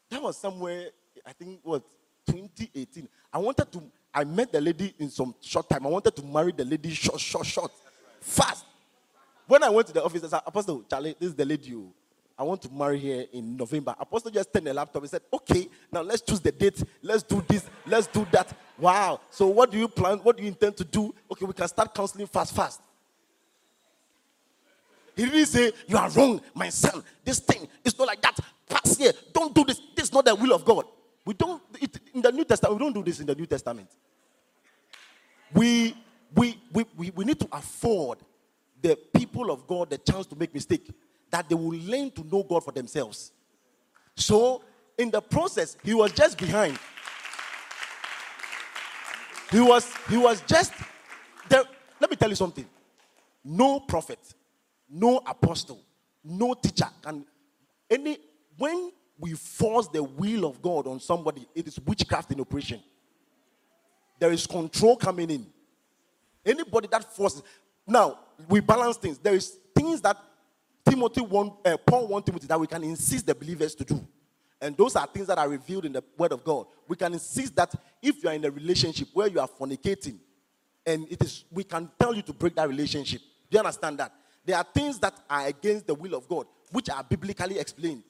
that 0.10 0.21
was 0.21 0.38
somewhere, 0.38 0.89
I 1.25 1.33
think, 1.33 1.60
what, 1.63 1.83
2018. 2.27 3.07
I 3.31 3.38
wanted 3.38 3.71
to, 3.71 3.83
I 4.13 4.23
met 4.23 4.51
the 4.51 4.62
lady 4.62 4.93
in 4.99 5.10
some 5.10 5.33
short 5.41 5.69
time. 5.69 5.86
I 5.86 5.89
wanted 5.89 6.15
to 6.15 6.23
marry 6.23 6.51
the 6.51 6.65
lady 6.65 6.89
short, 6.93 7.19
short, 7.19 7.45
short, 7.45 7.71
fast. 8.19 8.65
When 9.47 9.63
I 9.63 9.69
went 9.69 9.88
to 9.88 9.93
the 9.93 10.03
office, 10.03 10.23
I 10.25 10.27
said, 10.27 10.41
Apostle, 10.45 10.83
Charlie, 10.89 11.15
this 11.19 11.29
is 11.29 11.36
the 11.36 11.45
lady 11.45 11.69
you. 11.69 11.91
I 12.38 12.43
want 12.43 12.62
to 12.62 12.69
marry 12.71 12.99
here 12.99 13.25
in 13.33 13.57
November. 13.57 13.95
Apostle 13.99 14.29
just 14.29 14.53
turned 14.53 14.67
the 14.67 14.73
laptop 14.73 15.01
and 15.01 15.10
said, 15.10 15.21
Okay, 15.33 15.67
now 15.91 16.01
let's 16.01 16.21
choose 16.21 16.39
the 16.39 16.51
date. 16.51 16.83
Let's 17.01 17.23
do 17.23 17.43
this. 17.47 17.67
Let's 17.86 18.05
do 18.05 18.27
that. 18.31 18.53
Wow. 18.77 19.21
So, 19.31 19.47
what 19.47 19.71
do 19.71 19.77
you 19.77 19.88
plan? 19.88 20.19
What 20.19 20.38
do 20.38 20.43
you 20.43 20.49
intend 20.49 20.77
to 20.77 20.83
do? 20.83 21.15
Okay, 21.31 21.45
we 21.45 21.53
can 21.53 21.67
start 21.67 21.95
counseling 21.95 22.27
fast, 22.27 22.55
fast. 22.55 22.81
He 25.15 25.25
didn't 25.25 25.47
say, 25.47 25.71
You 25.88 25.97
are 25.97 26.10
wrong, 26.12 26.39
my 26.53 26.69
son. 26.69 27.03
This 27.23 27.39
thing 27.39 27.67
is 27.83 27.97
not 27.97 28.05
like 28.07 28.21
that. 28.21 28.38
Pass 28.69 28.97
here. 28.97 29.13
Don't 29.33 29.55
do 29.55 29.63
this. 29.63 29.81
This 29.95 30.05
is 30.05 30.13
not 30.13 30.25
the 30.25 30.36
will 30.36 30.53
of 30.53 30.63
God. 30.63 30.86
We 31.25 31.33
don't, 31.33 31.62
it, 31.81 31.99
in 32.13 32.21
the 32.21 32.31
New 32.31 32.45
Testament, 32.45 32.79
we 32.79 32.86
don't 32.86 32.93
do 32.93 33.03
this 33.03 33.19
in 33.19 33.25
the 33.25 33.36
New 33.36 33.47
Testament. 33.47 33.89
We, 35.53 35.95
we, 36.36 36.60
we, 36.71 36.86
we, 36.95 37.12
we 37.15 37.25
need 37.25 37.39
to 37.39 37.47
afford 37.51 38.19
the 38.81 38.97
people 39.13 39.51
of 39.51 39.67
God 39.67 39.89
the 39.89 39.97
chance 39.97 40.25
to 40.27 40.35
make 40.35 40.53
mistake, 40.53 40.89
that 41.29 41.47
they 41.49 41.55
will 41.55 41.77
learn 41.79 42.11
to 42.11 42.23
know 42.23 42.43
God 42.43 42.63
for 42.63 42.71
themselves. 42.71 43.31
So 44.15 44.63
in 44.97 45.11
the 45.11 45.21
process, 45.21 45.77
he 45.83 45.93
was 45.93 46.11
just 46.11 46.37
behind. 46.37 46.77
He 49.51 49.59
was 49.59 49.89
he 50.09 50.17
was 50.17 50.41
just 50.41 50.73
there. 51.49 51.63
Let 51.99 52.09
me 52.09 52.17
tell 52.17 52.29
you 52.29 52.35
something. 52.35 52.65
No 53.43 53.79
prophet, 53.79 54.19
no 54.89 55.21
apostle, 55.25 55.81
no 56.23 56.53
teacher 56.53 56.89
can 57.01 57.25
any 57.89 58.17
when 58.57 58.91
we 59.19 59.33
force 59.33 59.87
the 59.87 60.03
will 60.03 60.45
of 60.45 60.61
God 60.61 60.87
on 60.87 60.99
somebody, 60.99 61.47
it 61.55 61.67
is 61.67 61.79
witchcraft 61.79 62.31
in 62.31 62.41
operation. 62.41 62.81
There 64.19 64.31
is 64.31 64.45
control 64.45 64.95
coming 64.95 65.29
in. 65.29 65.47
Anybody 66.45 66.87
that 66.91 67.15
forces 67.15 67.43
now 67.88 68.19
we 68.47 68.60
balance 68.60 68.97
things. 68.97 69.17
There 69.17 69.34
is 69.34 69.58
things 69.73 70.02
that 70.02 70.17
Timothy 70.88 71.21
want, 71.21 71.54
uh, 71.65 71.78
Paul 71.78 72.08
want 72.08 72.26
Timothy 72.26 72.47
that 72.47 72.60
we 72.60 72.67
can 72.67 72.84
insist 72.84 73.26
the 73.26 73.34
believers 73.34 73.73
to 73.76 73.84
do. 73.84 74.06
And 74.60 74.76
those 74.76 74.95
are 74.95 75.06
things 75.08 75.28
that 75.28 75.38
are 75.38 75.47
revealed 75.47 75.86
in 75.86 75.93
the 75.93 76.04
Word 76.17 76.32
of 76.32 76.43
God. 76.43 76.65
We 76.88 76.95
can 76.95 77.13
insist 77.13 77.56
that 77.56 77.73
if 78.02 78.23
you 78.23 78.30
are 78.30 78.34
in 78.34 78.43
a 78.43 78.52
relationship 78.52 79.10
where 79.13 79.28
you 79.28 79.39
are 79.39 79.47
fornicating, 79.47 80.17
and 80.86 81.06
it 81.12 81.21
is, 81.23 81.43
we 81.52 81.63
can 81.63 81.89
tell 82.00 82.15
you 82.15 82.21
to 82.23 82.34
break 82.34 82.56
that 82.56 82.67
relationship. 82.67 83.21
Do 83.50 83.56
you 83.56 83.60
understand 83.60 84.00
that? 84.00 84.13
There 84.45 84.58
are 84.58 84.65
things 84.73 84.97
that 85.00 85.13
are 85.30 85.45
against 85.47 85.86
the 85.86 85.93
will 85.93 86.15
of 86.15 86.28
God, 86.28 86.47
which 86.71 86.89
are 86.89 87.04
biblically 87.04 87.60
explained. 87.60 88.04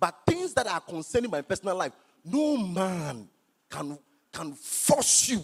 But 0.00 0.16
things 0.26 0.54
that 0.54 0.66
are 0.66 0.80
concerning 0.80 1.30
my 1.30 1.42
personal 1.42 1.76
life, 1.76 1.92
no 2.24 2.56
man 2.56 3.28
can, 3.70 3.98
can 4.32 4.54
force 4.54 5.28
you. 5.28 5.42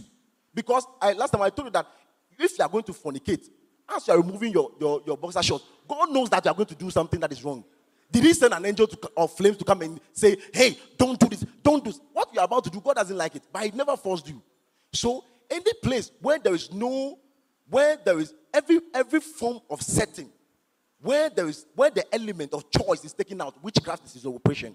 Because 0.55 0.87
I, 1.01 1.13
last 1.13 1.31
time 1.31 1.43
I 1.43 1.51
told 1.51 1.67
you 1.67 1.73
that 1.73 1.87
if 2.39 2.59
you 2.59 2.65
are 2.65 2.69
going 2.69 2.85
to 2.85 2.93
fornicate, 2.93 3.49
as 3.95 4.07
you 4.07 4.15
are 4.15 4.21
removing 4.21 4.53
your, 4.53 4.71
your, 4.79 5.03
your 5.07 5.17
boxer 5.17 5.43
shorts, 5.43 5.65
God 5.87 6.11
knows 6.11 6.29
that 6.31 6.45
you 6.45 6.51
are 6.51 6.55
going 6.55 6.67
to 6.67 6.75
do 6.75 6.91
something 6.91 7.19
that 7.21 7.33
is 7.33 7.43
wrong. 7.43 7.65
Did 8.11 8.25
he 8.25 8.33
send 8.33 8.55
an 8.55 8.65
angel 8.65 8.87
to, 8.87 9.11
of 9.17 9.33
flames 9.33 9.57
to 9.59 9.65
come 9.65 9.83
and 9.83 10.01
say, 10.13 10.37
hey, 10.53 10.79
don't 10.97 11.19
do 11.19 11.29
this, 11.29 11.45
don't 11.63 11.85
do 11.85 11.91
this? 11.91 12.01
What 12.13 12.29
you're 12.33 12.45
about 12.45 12.65
to 12.65 12.71
do, 12.71 12.81
God 12.81 12.97
doesn't 12.97 13.17
like 13.17 13.37
it, 13.37 13.43
but 13.53 13.65
he 13.65 13.71
never 13.71 13.97
forced 13.97 14.29
you. 14.29 14.43
So, 14.93 15.25
any 15.51 15.73
place 15.83 16.11
where 16.21 16.39
there 16.39 16.55
is 16.55 16.73
no, 16.73 17.19
where 17.69 17.99
there 18.03 18.19
is 18.19 18.35
every 18.53 18.81
every 18.95 19.21
form 19.21 19.61
of 19.71 19.83
setting, 19.83 20.31
where 21.01 21.29
there 21.31 21.49
is 21.49 21.67
where 21.75 21.91
the 21.91 22.15
element 22.15 22.53
of 22.55 22.71
choice 22.71 23.05
is 23.05 23.13
taken 23.13 23.41
out, 23.41 23.63
witchcraft 23.63 24.07
is 24.07 24.25
in 24.25 24.35
operation. 24.35 24.75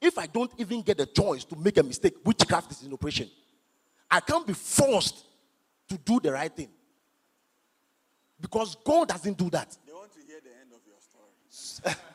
If 0.00 0.18
I 0.18 0.26
don't 0.26 0.50
even 0.58 0.82
get 0.82 0.98
the 0.98 1.06
choice 1.06 1.44
to 1.44 1.56
make 1.56 1.76
a 1.78 1.82
mistake, 1.82 2.14
witchcraft 2.24 2.70
is 2.72 2.82
in 2.82 2.92
operation. 2.92 3.30
I 4.10 4.20
can't 4.20 4.46
be 4.46 4.52
forced 4.52 5.24
to 5.88 5.98
do 5.98 6.20
the 6.20 6.32
right 6.32 6.54
thing. 6.54 6.68
Because 8.40 8.76
God 8.84 9.08
doesn't 9.08 9.38
do 9.38 9.50
that. 9.50 9.76
They 9.86 9.92
want 9.92 10.12
to 10.12 10.20
hear 10.20 10.40
the 10.42 10.50
end 10.60 10.72
of 10.72 10.80
your 10.86 11.00
story. 11.00 11.96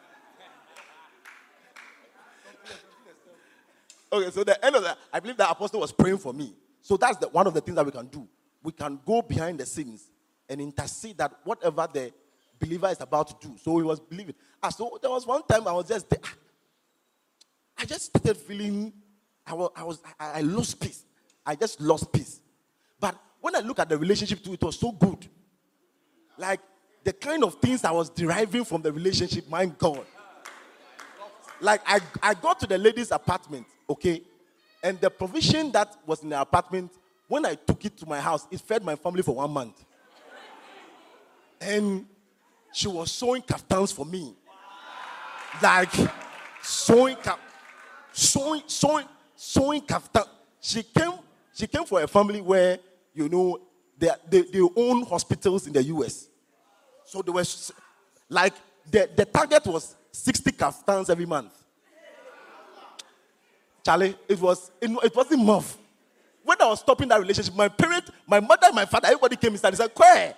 Okay, 4.12 4.32
so 4.32 4.44
the 4.44 4.66
end 4.66 4.76
of 4.76 4.84
that, 4.84 4.98
I 5.14 5.20
believe 5.20 5.38
that 5.38 5.52
apostle 5.52 5.82
was 5.82 5.92
praying 5.92 6.18
for 6.18 6.34
me. 6.34 6.54
So 6.82 6.98
that's 6.98 7.18
the, 7.18 7.28
one 7.28 7.46
of 7.46 7.54
the 7.54 7.62
things 7.62 7.76
that 7.76 7.86
we 7.86 7.92
can 7.92 8.08
do. 8.08 8.28
We 8.64 8.72
can 8.72 9.00
go 9.06 9.22
behind 9.22 9.60
the 9.60 9.66
scenes 9.66 10.10
and 10.48 10.60
intercede 10.60 11.18
that 11.20 11.32
whatever 11.44 11.88
the 11.92 12.12
believer 12.60 12.88
is 12.88 13.00
about 13.00 13.28
to 13.28 13.48
do. 13.48 13.56
So 13.62 13.78
he 13.78 13.84
was 13.84 14.00
believing. 14.00 14.36
Ah, 14.62 14.70
so 14.70 14.98
there 15.02 15.12
was 15.12 15.26
one 15.26 15.44
time 15.44 15.68
I 15.68 15.74
was 15.74 15.88
just 15.88 16.10
there. 16.10 16.20
I 17.78 17.86
just 17.86 18.06
started 18.06 18.36
feeling, 18.36 18.92
I 19.46 19.54
was, 19.54 19.70
I, 19.76 19.84
was 19.84 20.02
I, 20.20 20.32
I 20.32 20.42
lost 20.42 20.80
peace. 20.80 21.06
I 21.46 21.56
just 21.56 21.80
lost 21.80 22.12
peace. 22.12 22.42
But 23.00 23.16
when 23.40 23.56
I 23.56 23.60
look 23.60 23.80
at 23.80 23.90
the 23.90 23.98
relationship 23.98 24.44
too, 24.44 24.54
it 24.54 24.64
was 24.64 24.78
so 24.78 24.92
good. 24.92 25.28
Like 26.40 26.62
the 27.04 27.12
kind 27.12 27.44
of 27.44 27.56
things 27.56 27.84
I 27.84 27.92
was 27.92 28.10
deriving 28.10 28.64
from 28.64 28.82
the 28.82 28.92
relationship, 28.92 29.50
my 29.50 29.66
God. 29.66 30.06
Like 31.60 31.82
I, 31.86 32.00
I 32.24 32.34
got 32.34 32.60
to 32.62 32.68
the 32.68 32.78
lady's 32.78 33.12
apartment, 33.12 33.68
okay? 33.90 34.22
And 34.82 35.00
the 35.02 35.10
provision 35.10 35.70
that 35.74 35.98
was 36.06 36.24
in 36.24 36.30
the 36.30 36.40
apartment, 36.40 36.94
when 37.28 37.46
I 37.46 37.56
took 37.56 37.84
it 37.84 37.98
to 37.98 38.06
my 38.06 38.22
house, 38.22 38.48
it 38.50 38.62
fed 38.62 38.86
my 38.86 38.96
family 38.96 39.22
for 39.22 39.36
one 39.36 39.52
month. 39.52 39.84
And 41.60 42.06
she 42.72 42.88
was 42.88 43.12
sewing 43.12 43.42
kaftans 43.42 43.94
for 43.94 44.06
me. 44.06 44.34
Like 45.62 45.92
sewing 46.62 47.18
cap, 47.18 47.40
sewing, 48.14 48.64
sewing, 48.66 49.06
sewing 49.36 49.82
kaftan. 49.82 50.26
She 50.62 50.84
came, 50.84 51.12
she 51.54 51.68
came 51.68 51.84
for 51.84 52.02
a 52.02 52.08
family 52.08 52.40
where, 52.40 52.80
you 53.14 53.28
know, 53.28 53.60
they, 54.00 54.10
they, 54.30 54.42
they 54.42 54.62
own 54.76 55.06
hospitals 55.06 55.68
in 55.68 55.74
the 55.74 55.84
US. 55.84 56.28
So 57.06 57.22
they 57.22 57.32
were 57.32 57.44
like 58.30 58.54
the, 58.90 59.10
the 59.16 59.26
target 59.26 59.66
was 59.66 59.96
60 60.12 60.52
kaftans 60.52 61.10
every 61.10 61.26
month. 61.26 61.54
Charlie, 63.84 64.16
it 64.28 64.40
was 64.40 64.72
it, 64.82 64.90
it 65.04 65.16
wasn't 65.16 65.42
enough. 65.42 65.78
When 66.44 66.62
I 66.62 66.68
was 66.68 66.80
stopping 66.80 67.08
that 67.10 67.20
relationship, 67.20 67.56
my 67.56 67.68
parent, 67.68 68.10
my 68.26 68.40
mother, 68.40 68.68
my 68.74 68.86
father, 68.86 69.08
everybody 69.08 69.36
came 69.36 69.54
inside 69.54 69.70
and 69.70 69.78
said, 69.78 69.92
Where? 69.96 70.36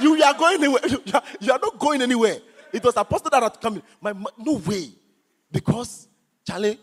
You, 0.00 0.16
you 0.16 0.22
are 0.22 0.34
going 0.34 0.62
anywhere. 0.62 0.82
You, 0.88 1.12
are, 1.14 1.22
you 1.40 1.52
are 1.52 1.58
not 1.58 1.78
going 1.78 2.02
anywhere. 2.02 2.38
It 2.72 2.84
was 2.84 2.96
apostle 2.96 3.30
that 3.30 3.42
had 3.42 3.60
come 3.60 3.76
in. 3.76 3.82
My 4.00 4.12
no 4.38 4.54
way. 4.54 4.90
Because 5.50 6.06
Charlie, 6.46 6.78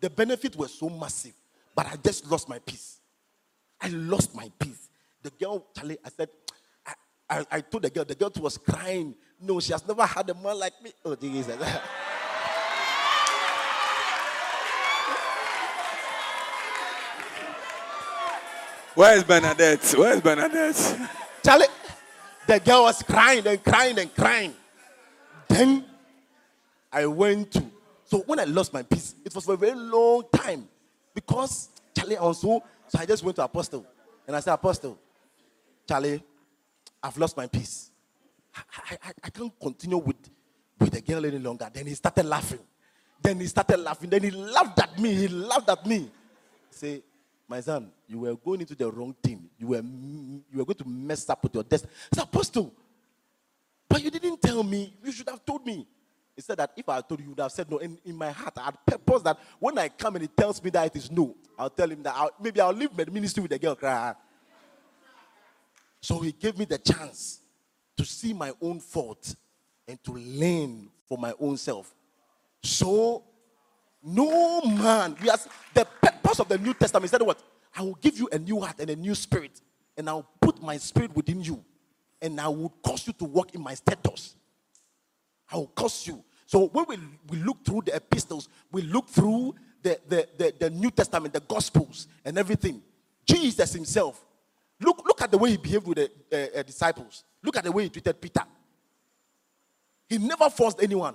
the 0.00 0.10
benefit 0.10 0.54
was 0.56 0.72
so 0.74 0.88
massive. 0.88 1.32
But 1.74 1.86
I 1.86 1.96
just 1.96 2.30
lost 2.30 2.48
my 2.48 2.58
peace. 2.58 2.99
I 3.80 3.88
lost 3.88 4.34
my 4.34 4.50
peace. 4.58 4.88
The 5.22 5.30
girl, 5.30 5.66
Charlie, 5.76 5.98
I 6.04 6.08
said, 6.10 6.28
I, 6.86 6.94
I, 7.28 7.46
I 7.50 7.60
told 7.60 7.84
the 7.84 7.90
girl, 7.90 8.04
the 8.04 8.14
girl 8.14 8.32
was 8.40 8.58
crying. 8.58 9.14
No, 9.40 9.60
she 9.60 9.72
has 9.72 9.86
never 9.86 10.04
had 10.04 10.28
a 10.30 10.34
man 10.34 10.58
like 10.58 10.74
me. 10.82 10.92
Oh, 11.04 11.14
Jesus. 11.14 11.56
Where 18.94 19.16
is 19.16 19.24
Bernadette? 19.24 19.94
Where 19.96 20.14
is 20.14 20.20
Bernadette? 20.20 21.10
Charlie, 21.44 21.66
the 22.46 22.60
girl 22.60 22.82
was 22.82 23.02
crying 23.02 23.46
and 23.46 23.62
crying 23.64 23.98
and 23.98 24.14
crying. 24.14 24.54
Then 25.48 25.84
I 26.92 27.06
went 27.06 27.52
to, 27.52 27.64
so 28.04 28.18
when 28.26 28.40
I 28.40 28.44
lost 28.44 28.72
my 28.72 28.82
peace, 28.82 29.14
it 29.24 29.34
was 29.34 29.44
for 29.44 29.54
a 29.54 29.56
very 29.56 29.76
long 29.76 30.24
time 30.34 30.68
because 31.14 31.68
Charlie 31.96 32.16
also, 32.16 32.62
so 32.90 32.98
I 32.98 33.06
just 33.06 33.22
went 33.22 33.36
to 33.36 33.44
Apostle 33.44 33.86
and 34.26 34.34
I 34.34 34.40
said, 34.40 34.52
Apostle, 34.52 34.98
Charlie, 35.88 36.20
I've 37.00 37.16
lost 37.16 37.36
my 37.36 37.46
peace. 37.46 37.92
I, 38.54 38.96
I, 39.04 39.12
I 39.22 39.30
can't 39.30 39.52
continue 39.60 39.98
with, 39.98 40.16
with 40.78 40.90
the 40.90 41.00
girl 41.00 41.24
any 41.24 41.38
longer. 41.38 41.70
Then 41.72 41.86
he 41.86 41.94
started 41.94 42.26
laughing. 42.26 42.58
Then 43.22 43.38
he 43.38 43.46
started 43.46 43.78
laughing. 43.78 44.10
Then 44.10 44.24
he 44.24 44.32
laughed 44.32 44.80
at 44.80 44.98
me. 44.98 45.14
He 45.14 45.28
laughed 45.28 45.68
at 45.70 45.86
me. 45.86 46.10
Say, 46.68 47.02
my 47.46 47.60
son, 47.60 47.92
you 48.08 48.18
were 48.18 48.34
going 48.34 48.60
into 48.60 48.74
the 48.74 48.90
wrong 48.90 49.14
team. 49.22 49.48
You 49.56 49.68
were, 49.68 49.82
you 49.82 50.58
were 50.58 50.64
going 50.64 50.78
to 50.78 50.88
mess 50.88 51.28
up 51.30 51.42
with 51.44 51.54
your 51.54 51.62
destiny. 51.62 51.92
Said, 52.12 52.24
Apostle, 52.24 52.74
but 53.88 54.02
you 54.02 54.10
didn't 54.10 54.42
tell 54.42 54.64
me. 54.64 54.92
You 55.04 55.12
should 55.12 55.28
have 55.28 55.44
told 55.44 55.64
me. 55.64 55.86
He 56.40 56.42
said 56.42 56.56
that 56.56 56.72
if 56.74 56.88
I 56.88 57.02
told 57.02 57.20
you, 57.20 57.24
you 57.24 57.30
would 57.32 57.40
have 57.40 57.52
said 57.52 57.70
no. 57.70 57.78
And 57.80 57.98
in 58.02 58.16
my 58.16 58.30
heart, 58.30 58.54
I 58.56 58.64
had 58.64 58.86
purpose 58.86 59.20
that 59.24 59.38
when 59.58 59.76
I 59.76 59.90
come 59.90 60.16
and 60.16 60.22
he 60.22 60.28
tells 60.28 60.64
me 60.64 60.70
that 60.70 60.86
it 60.86 60.96
is 60.96 61.10
no, 61.10 61.36
I'll 61.58 61.68
tell 61.68 61.90
him 61.90 62.02
that 62.02 62.14
I'll, 62.16 62.30
maybe 62.40 62.62
I'll 62.62 62.72
leave 62.72 62.96
my 62.96 63.04
ministry 63.04 63.42
with 63.42 63.50
the 63.50 63.58
girl 63.58 63.74
cry. 63.74 64.14
So 66.00 66.18
he 66.20 66.32
gave 66.32 66.56
me 66.56 66.64
the 66.64 66.78
chance 66.78 67.40
to 67.94 68.06
see 68.06 68.32
my 68.32 68.54
own 68.62 68.80
fault 68.80 69.34
and 69.86 70.02
to 70.02 70.12
learn 70.12 70.88
for 71.06 71.18
my 71.18 71.34
own 71.38 71.58
self. 71.58 71.94
So, 72.62 73.22
no 74.02 74.62
man, 74.62 75.16
we 75.22 75.28
are, 75.28 75.38
the 75.74 75.84
purpose 75.84 76.40
of 76.40 76.48
the 76.48 76.56
New 76.56 76.72
Testament 76.72 77.10
said 77.10 77.20
what? 77.20 77.42
I 77.76 77.82
will 77.82 77.98
give 78.00 78.18
you 78.18 78.30
a 78.32 78.38
new 78.38 78.60
heart 78.62 78.76
and 78.80 78.88
a 78.88 78.96
new 78.96 79.14
spirit, 79.14 79.60
and 79.94 80.08
I'll 80.08 80.26
put 80.40 80.62
my 80.62 80.78
spirit 80.78 81.14
within 81.14 81.42
you, 81.42 81.62
and 82.22 82.40
I 82.40 82.48
will 82.48 82.72
cause 82.82 83.06
you 83.06 83.12
to 83.12 83.26
walk 83.26 83.54
in 83.54 83.60
my 83.60 83.74
status. 83.74 84.36
I 85.52 85.56
will 85.56 85.66
cause 85.66 86.06
you. 86.06 86.24
So 86.50 86.66
when 86.66 86.84
we, 86.88 86.98
we 87.28 87.38
look 87.44 87.64
through 87.64 87.82
the 87.86 87.94
epistles, 87.94 88.48
we 88.72 88.82
look 88.82 89.08
through 89.08 89.54
the, 89.84 90.00
the, 90.08 90.28
the, 90.36 90.54
the 90.58 90.70
New 90.70 90.90
Testament, 90.90 91.32
the 91.32 91.38
Gospels, 91.38 92.08
and 92.24 92.36
everything. 92.36 92.82
Jesus 93.24 93.72
himself, 93.72 94.20
look, 94.80 95.00
look 95.06 95.22
at 95.22 95.30
the 95.30 95.38
way 95.38 95.52
he 95.52 95.56
behaved 95.56 95.86
with 95.86 95.98
the 95.98 96.10
uh, 96.32 96.58
uh, 96.58 96.62
disciples. 96.64 97.22
Look 97.40 97.56
at 97.56 97.62
the 97.62 97.70
way 97.70 97.84
he 97.84 97.88
treated 97.88 98.20
Peter. 98.20 98.42
He 100.08 100.18
never 100.18 100.50
forced 100.50 100.82
anyone. 100.82 101.14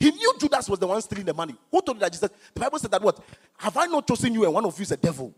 He 0.00 0.10
knew 0.10 0.34
Judas 0.36 0.68
was 0.68 0.80
the 0.80 0.88
one 0.88 1.00
stealing 1.00 1.24
the 1.24 1.32
money. 1.32 1.54
Who 1.70 1.80
told 1.80 1.98
you 1.98 2.00
that 2.00 2.10
Jesus? 2.10 2.28
The 2.54 2.60
Bible 2.60 2.80
said 2.80 2.90
that 2.90 3.00
what? 3.00 3.20
Have 3.56 3.76
I 3.76 3.86
not 3.86 4.04
chosen 4.04 4.34
you 4.34 4.42
and 4.42 4.52
one 4.52 4.64
of 4.64 4.76
you 4.76 4.82
is 4.82 4.90
a 4.90 4.96
devil? 4.96 5.32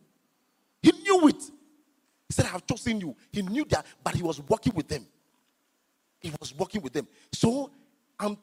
He 0.83 0.91
knew 0.91 1.29
it. 1.29 1.43
He 1.43 2.33
said, 2.33 2.47
I 2.47 2.49
have 2.49 2.67
chosen 2.67 2.99
you. 2.99 3.15
He 3.31 3.43
knew 3.43 3.67
that, 3.69 3.85
but 4.03 4.15
he 4.15 4.23
was 4.23 4.41
working 4.41 4.73
with 4.75 4.89
them. 4.89 5.07
He 6.19 6.33
was 6.41 6.57
working 6.57 6.81
with 6.81 6.95
them. 6.95 7.07
So 7.31 7.71
I'm 8.19 8.37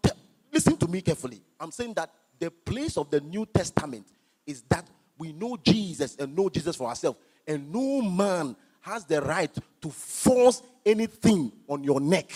listen 0.57 0.75
to 0.75 0.87
me 0.87 1.01
carefully. 1.01 1.39
I'm 1.59 1.69
saying 1.71 1.93
that 1.93 2.09
the 2.39 2.49
place 2.49 2.97
of 2.97 3.11
the 3.11 3.21
New 3.21 3.45
Testament 3.45 4.07
is 4.43 4.63
that 4.69 4.87
we 5.19 5.31
know 5.31 5.55
Jesus 5.63 6.15
and 6.15 6.35
know 6.35 6.49
Jesus 6.49 6.75
for 6.75 6.87
ourselves. 6.87 7.19
And 7.45 7.71
no 7.71 8.01
man 8.01 8.55
has 8.81 9.05
the 9.05 9.21
right 9.21 9.55
to 9.81 9.89
force 9.89 10.63
anything 10.83 11.51
on 11.67 11.83
your 11.83 11.99
neck 11.99 12.31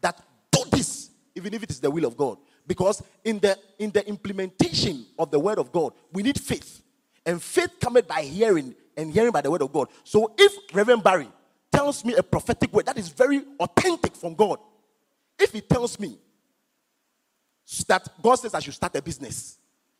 that 0.00 0.20
do 0.50 0.64
this, 0.72 1.10
even 1.36 1.54
if 1.54 1.62
it 1.62 1.70
is 1.70 1.78
the 1.78 1.90
will 1.90 2.04
of 2.04 2.16
God. 2.16 2.38
Because 2.66 3.00
in 3.24 3.38
the 3.38 3.56
in 3.78 3.90
the 3.90 4.06
implementation 4.08 5.06
of 5.16 5.30
the 5.30 5.38
word 5.38 5.58
of 5.58 5.70
God, 5.70 5.92
we 6.12 6.24
need 6.24 6.40
faith. 6.40 6.82
And 7.24 7.40
faith 7.40 7.70
cometh 7.80 8.08
by 8.08 8.22
hearing, 8.22 8.74
and 8.96 9.12
hearing 9.12 9.30
by 9.30 9.40
the 9.40 9.50
word 9.52 9.62
of 9.62 9.72
God. 9.72 9.88
So 10.02 10.32
if 10.36 10.52
Reverend 10.74 11.04
Barry 11.04 11.28
tells 11.72 12.04
me 12.04 12.14
a 12.14 12.24
prophetic 12.24 12.72
word 12.72 12.86
that 12.86 12.98
is 12.98 13.08
very 13.08 13.42
authentic 13.60 14.16
from 14.16 14.34
God, 14.34 14.58
if 15.38 15.52
he 15.52 15.60
tells 15.60 16.00
me 16.00 16.18
that 17.86 18.08
God 18.22 18.36
says 18.36 18.54
I 18.54 18.60
should 18.60 18.74
start 18.74 18.94
a 18.96 19.02
business, 19.02 19.58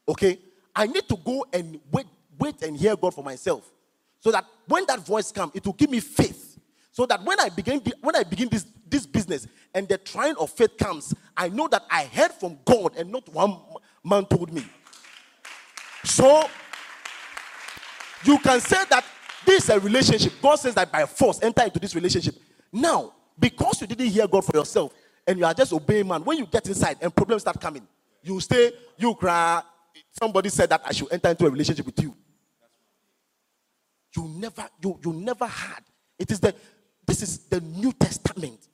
okay, 0.09 0.39
I 0.75 0.87
need 0.87 1.09
to 1.09 1.16
go 1.16 1.47
and 1.53 1.79
wait, 1.91 2.07
wait 2.39 2.62
and 2.62 2.77
hear 2.77 2.97
God 2.97 3.14
for 3.14 3.25
myself. 3.25 3.71
So 4.21 4.31
that 4.31 4.45
when 4.66 4.85
that 4.87 5.01
voice 5.01 5.33
comes, 5.33 5.53
it 5.55 5.64
will 5.64 5.73
give 5.73 5.91
me 5.91 6.01
faith. 6.01 6.59
So 6.93 7.07
that 7.07 7.25
when 7.25 7.39
I 7.41 7.49
begin 7.49 7.81
when 8.01 8.16
I 8.16 8.25
begin 8.25 8.49
this, 8.49 8.66
this 8.89 9.07
business 9.07 9.47
and 9.75 9.89
the 9.89 9.99
trying 9.99 10.35
of 10.37 10.51
faith 10.51 10.77
comes, 10.77 11.14
I 11.37 11.49
know 11.49 11.68
that 11.68 11.85
I 11.91 12.05
heard 12.05 12.33
from 12.33 12.59
God 12.64 12.97
and 12.97 13.11
not 13.11 13.29
one 13.33 13.57
man 14.05 14.27
told 14.27 14.53
me. 14.53 14.64
So 16.05 16.49
you 18.25 18.39
can 18.39 18.61
say 18.61 18.85
that 18.91 19.05
this 19.47 19.64
is 19.64 19.71
a 19.71 19.81
relationship. 19.81 20.33
God 20.43 20.57
says 20.57 20.75
that 20.75 20.91
by 20.91 21.07
force 21.07 21.41
enter 21.43 21.62
into 21.62 21.79
this 21.79 21.95
relationship. 21.95 22.35
Now, 22.73 23.14
because 23.39 23.81
you 23.81 23.87
didn't 23.87 24.09
hear 24.09 24.27
God 24.27 24.45
for 24.45 24.57
yourself 24.57 24.93
and 25.27 25.39
you 25.39 25.45
are 25.45 25.55
just 25.55 25.73
obeying 25.73 26.09
man, 26.09 26.25
when 26.25 26.39
you 26.39 26.47
get 26.47 26.66
inside 26.66 26.97
and 27.01 27.14
problems 27.14 27.43
start 27.43 27.61
coming, 27.61 27.87
you 28.23 28.41
stay, 28.41 28.73
you 28.97 29.14
cry. 29.14 29.62
Somebody 30.21 30.49
said 30.49 30.68
that 30.71 30.83
I 30.85 30.93
should 30.93 31.12
enter 31.12 31.29
into 31.31 31.47
a 31.47 31.51
relationship 31.51 31.87
with 31.87 32.01
you. 32.03 32.14
You 34.16 34.29
never, 34.29 34.68
you, 34.83 34.99
you 35.05 35.12
never 35.12 35.47
had. 35.47 35.83
It 36.18 36.31
is 36.31 36.41
the 36.41 36.55
this 37.07 37.23
is 37.23 37.39
the 37.49 37.61
New 37.61 37.93
Testament. 37.93 38.68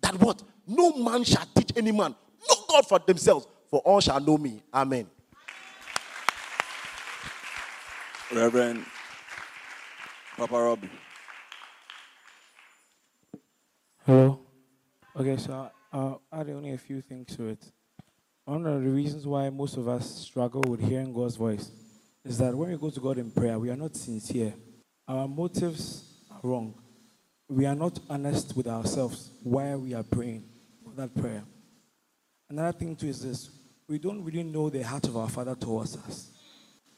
That 0.00 0.14
what? 0.20 0.42
No 0.66 0.96
man 0.96 1.24
shall 1.24 1.46
teach 1.54 1.72
any 1.76 1.92
man. 1.92 2.14
No 2.48 2.56
God 2.68 2.86
for 2.86 2.98
themselves, 2.98 3.46
for 3.70 3.80
all 3.80 4.00
shall 4.00 4.20
know 4.20 4.38
me. 4.38 4.62
Amen. 4.72 5.06
Reverend 8.32 8.84
Papa 10.36 10.54
Roli. 10.54 10.88
Hello. 14.04 14.40
Okay, 15.16 15.36
so 15.36 15.70
I'll 15.92 16.22
add 16.32 16.50
only 16.50 16.72
a 16.72 16.78
few 16.78 17.00
things 17.00 17.36
to 17.36 17.48
it. 17.48 17.64
One 18.44 18.66
of 18.66 18.82
the 18.82 18.90
reasons 18.90 19.26
why 19.26 19.50
most 19.50 19.76
of 19.76 19.88
us 19.88 20.08
struggle 20.20 20.62
with 20.62 20.80
hearing 20.80 21.12
God's 21.12 21.36
voice 21.36 21.70
is 22.24 22.38
that 22.38 22.54
when 22.54 22.70
we 22.70 22.76
go 22.76 22.90
to 22.90 23.00
God 23.00 23.18
in 23.18 23.30
prayer, 23.30 23.58
we 23.58 23.70
are 23.70 23.76
not 23.76 23.96
sincere. 23.96 24.54
Our 25.06 25.28
motives 25.28 26.04
are 26.30 26.40
wrong. 26.42 26.74
We 27.48 27.66
are 27.66 27.74
not 27.74 27.98
honest 28.10 28.56
with 28.56 28.66
ourselves 28.66 29.30
why 29.42 29.74
we 29.76 29.94
are 29.94 30.02
praying 30.02 30.44
that 30.98 31.14
prayer. 31.14 31.44
Another 32.50 32.76
thing 32.76 32.96
too 32.96 33.06
is 33.06 33.22
this 33.22 33.50
we 33.88 33.98
don't 33.98 34.22
really 34.24 34.42
know 34.42 34.68
the 34.68 34.82
heart 34.82 35.06
of 35.06 35.16
our 35.16 35.28
Father 35.28 35.54
towards 35.54 35.96
us. 35.96 36.30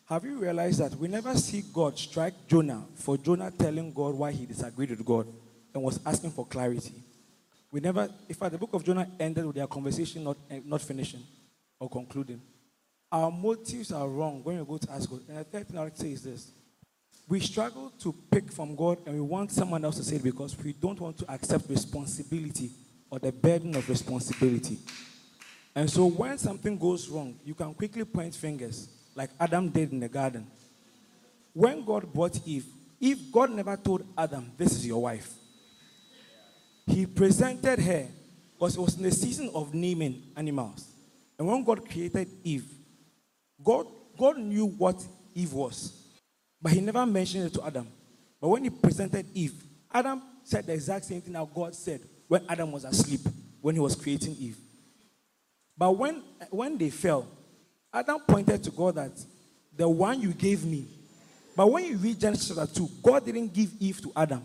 Have 0.06 0.24
you 0.24 0.38
realized 0.38 0.80
that 0.80 0.94
we 0.96 1.06
never 1.06 1.34
see 1.34 1.62
God 1.72 1.96
strike 1.96 2.34
Jonah 2.48 2.82
for 2.96 3.16
Jonah 3.16 3.52
telling 3.56 3.92
God 3.92 4.14
why 4.14 4.32
he 4.32 4.46
disagreed 4.46 4.90
with 4.90 5.04
God 5.04 5.28
and 5.72 5.82
was 5.82 6.00
asking 6.04 6.32
for 6.32 6.46
clarity? 6.46 6.94
We 7.70 7.80
never, 7.80 8.08
in 8.28 8.34
fact, 8.34 8.52
the 8.52 8.58
book 8.58 8.74
of 8.74 8.84
Jonah 8.84 9.08
ended 9.18 9.46
with 9.46 9.56
their 9.56 9.66
conversation 9.66 10.24
not, 10.24 10.36
eh, 10.50 10.60
not 10.64 10.82
finishing 10.82 11.22
or 11.78 11.88
concluding. 11.88 12.40
Our 13.12 13.30
motives 13.30 13.92
are 13.92 14.08
wrong 14.08 14.42
when 14.42 14.58
we 14.58 14.64
go 14.64 14.78
to 14.78 14.90
ask 14.90 15.08
God. 15.08 15.20
And 15.28 15.38
the 15.38 15.44
third 15.44 15.68
thing 15.68 15.78
I 15.78 15.84
would 15.84 15.96
say 15.96 16.12
is 16.12 16.22
this 16.22 16.52
we 17.28 17.38
struggle 17.38 17.92
to 18.00 18.12
pick 18.30 18.50
from 18.50 18.74
God 18.74 18.98
and 19.06 19.14
we 19.14 19.20
want 19.20 19.52
someone 19.52 19.84
else 19.84 19.96
to 19.98 20.04
say 20.04 20.16
it 20.16 20.24
because 20.24 20.56
we 20.58 20.72
don't 20.72 20.98
want 20.98 21.16
to 21.18 21.30
accept 21.30 21.68
responsibility 21.68 22.72
or 23.08 23.20
the 23.20 23.30
burden 23.30 23.76
of 23.76 23.88
responsibility. 23.88 24.78
And 25.74 25.88
so 25.88 26.06
when 26.06 26.38
something 26.38 26.76
goes 26.76 27.08
wrong, 27.08 27.38
you 27.44 27.54
can 27.54 27.72
quickly 27.74 28.04
point 28.04 28.34
fingers 28.34 28.88
like 29.14 29.30
Adam 29.38 29.68
did 29.68 29.92
in 29.92 30.00
the 30.00 30.08
garden. 30.08 30.46
When 31.52 31.84
God 31.84 32.12
brought 32.12 32.40
Eve, 32.44 32.66
Eve, 32.98 33.30
God 33.32 33.50
never 33.50 33.76
told 33.76 34.04
Adam, 34.18 34.50
This 34.56 34.72
is 34.72 34.86
your 34.86 35.02
wife. 35.02 35.32
He 36.86 37.06
presented 37.06 37.78
her 37.78 38.06
because 38.54 38.76
it 38.76 38.80
was 38.80 38.96
in 38.96 39.02
the 39.02 39.10
season 39.10 39.50
of 39.54 39.74
naming 39.74 40.22
animals. 40.36 40.86
And 41.38 41.48
when 41.48 41.64
God 41.64 41.88
created 41.88 42.28
Eve, 42.44 42.66
God, 43.62 43.86
God 44.18 44.38
knew 44.38 44.66
what 44.66 45.02
Eve 45.34 45.52
was. 45.52 45.92
But 46.60 46.72
he 46.72 46.80
never 46.80 47.06
mentioned 47.06 47.46
it 47.46 47.54
to 47.54 47.64
Adam. 47.64 47.86
But 48.40 48.48
when 48.48 48.64
he 48.64 48.70
presented 48.70 49.26
Eve, 49.34 49.54
Adam 49.92 50.22
said 50.44 50.66
the 50.66 50.74
exact 50.74 51.06
same 51.06 51.20
thing 51.20 51.32
that 51.32 51.54
God 51.54 51.74
said 51.74 52.00
when 52.28 52.42
Adam 52.48 52.72
was 52.72 52.84
asleep, 52.84 53.20
when 53.60 53.74
he 53.74 53.80
was 53.80 53.94
creating 53.94 54.36
Eve. 54.38 54.58
But 55.76 55.92
when, 55.92 56.22
when 56.50 56.76
they 56.76 56.90
fell, 56.90 57.26
Adam 57.92 58.20
pointed 58.20 58.62
to 58.64 58.70
God 58.70 58.96
that 58.96 59.12
the 59.76 59.88
one 59.88 60.20
you 60.20 60.32
gave 60.32 60.64
me. 60.64 60.86
But 61.56 61.72
when 61.72 61.84
you 61.84 61.96
read 61.96 62.20
Genesis 62.20 62.54
chapter 62.54 62.72
2, 62.74 62.88
God 63.02 63.24
didn't 63.24 63.52
give 63.52 63.70
Eve 63.80 64.00
to 64.02 64.12
Adam. 64.14 64.44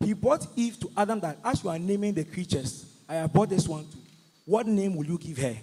He 0.00 0.12
brought 0.12 0.46
Eve 0.56 0.78
to 0.80 0.90
Adam 0.96 1.20
that 1.20 1.38
as 1.44 1.62
you 1.62 1.70
are 1.70 1.78
naming 1.78 2.14
the 2.14 2.24
creatures, 2.24 2.86
I 3.08 3.14
have 3.14 3.32
brought 3.32 3.50
this 3.50 3.68
one 3.68 3.84
too. 3.84 3.98
What 4.44 4.66
name 4.66 4.94
will 4.94 5.06
you 5.06 5.18
give 5.18 5.38
her? 5.38 5.56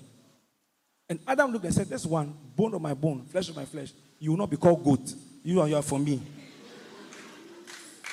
And 1.09 1.19
Adam 1.27 1.51
looked 1.51 1.65
and 1.65 1.73
said, 1.73 1.87
This 1.87 2.05
one, 2.05 2.33
bone 2.55 2.73
of 2.73 2.81
my 2.81 2.93
bone, 2.93 3.25
flesh 3.25 3.49
of 3.49 3.55
my 3.55 3.65
flesh, 3.65 3.91
you 4.17 4.31
will 4.31 4.37
not 4.37 4.49
be 4.49 4.57
called 4.57 4.83
goat. 4.83 5.13
You 5.43 5.61
are, 5.61 5.67
you 5.67 5.75
are 5.75 5.81
for 5.81 5.99
me. 5.99 6.21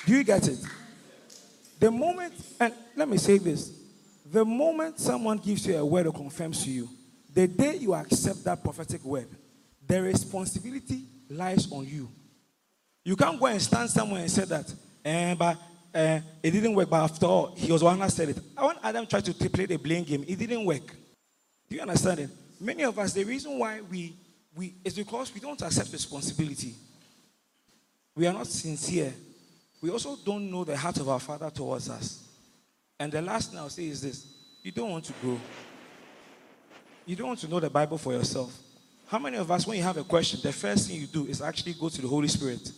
Do 0.05 0.14
you 0.14 0.25
get 0.25 0.49
it? 0.49 0.59
The 1.79 1.91
moment, 1.91 2.35
and 2.59 2.75
let 2.97 3.09
me 3.09 3.19
say 3.19 3.39
this 3.39 3.79
the 4.31 4.45
moment 4.45 4.99
someone 4.99 5.39
gives 5.39 5.66
you 5.66 5.77
a 5.77 5.85
word 5.85 6.07
or 6.07 6.12
confirms 6.12 6.64
to 6.64 6.71
you, 6.71 6.89
the 7.33 7.47
day 7.47 7.77
you 7.77 7.95
accept 7.95 8.45
that 8.45 8.62
prophetic 8.62 9.03
word, 9.05 9.29
the 9.87 10.03
responsibility 10.03 11.05
lies 11.31 11.71
on 11.71 11.87
you. 11.87 12.11
You 13.05 13.16
can't 13.16 13.39
go 13.39 13.47
and 13.47 13.62
stand 13.62 13.89
somewhere 13.89 14.21
and 14.21 14.31
say 14.31 14.45
that, 14.45 14.75
eh, 15.05 15.35
but 15.35 15.57
eh, 15.95 16.20
it 16.43 16.51
didn't 16.51 16.74
work, 16.74 16.89
but 16.89 17.03
after 17.03 17.26
all, 17.26 17.55
he 17.57 17.70
was 17.72 17.82
one 17.82 17.99
that 17.99 18.12
said 18.12 18.30
it. 18.30 18.39
When 18.57 18.76
Adam 18.82 19.07
tried 19.07 19.24
to 19.26 19.34
play 19.34 19.66
the 19.66 19.76
blame 19.76 20.05
game, 20.05 20.24
it 20.26 20.39
didn't 20.39 20.64
work. 20.64 20.95
Do 21.68 21.76
you 21.76 21.82
understand 21.82 22.20
it? 22.20 22.30
Many 22.61 22.84
of 22.84 22.99
us, 22.99 23.12
the 23.12 23.24
reason 23.24 23.59
why 23.59 23.80
we, 23.80 24.16
we 24.57 24.74
is 24.84 24.95
because 24.95 25.32
we 25.32 25.41
don't 25.41 25.61
accept 25.62 25.93
responsibility. 25.93 26.74
We 28.14 28.26
are 28.26 28.32
not 28.32 28.47
sincere. 28.47 29.12
We 29.80 29.91
also 29.91 30.16
don't 30.24 30.51
know 30.51 30.64
the 30.64 30.76
heart 30.76 30.97
of 30.99 31.09
our 31.09 31.20
Father 31.20 31.51
towards 31.51 31.89
us. 31.89 32.24
And 32.99 33.12
the 33.12 33.22
last 33.22 33.51
thing 33.51 33.61
I'll 33.61 33.68
say 33.68 33.86
is 33.86 34.03
this 34.03 34.26
you 34.62 34.72
don't 34.72 34.91
want 34.91 35.05
to 35.05 35.12
grow. 35.22 35.39
You 37.07 37.16
don't 37.16 37.28
want 37.28 37.39
to 37.41 37.49
know 37.49 37.61
the 37.61 37.70
Bible 37.70 37.97
for 37.97 38.12
yourself. 38.12 38.59
How 39.07 39.18
many 39.18 39.39
of 39.39 39.51
us, 39.51 39.66
when 39.66 39.78
you 39.78 39.82
have 39.84 39.97
a 39.97 40.05
question, 40.05 40.41
the 40.43 40.53
first 40.53 40.89
thing 40.89 41.01
you 41.01 41.07
do 41.07 41.26
is 41.26 41.41
actually 41.41 41.74
go 41.74 41.89
to 41.89 42.03
the 42.03 42.09
Holy 42.09 42.28
Spirit 42.28 42.70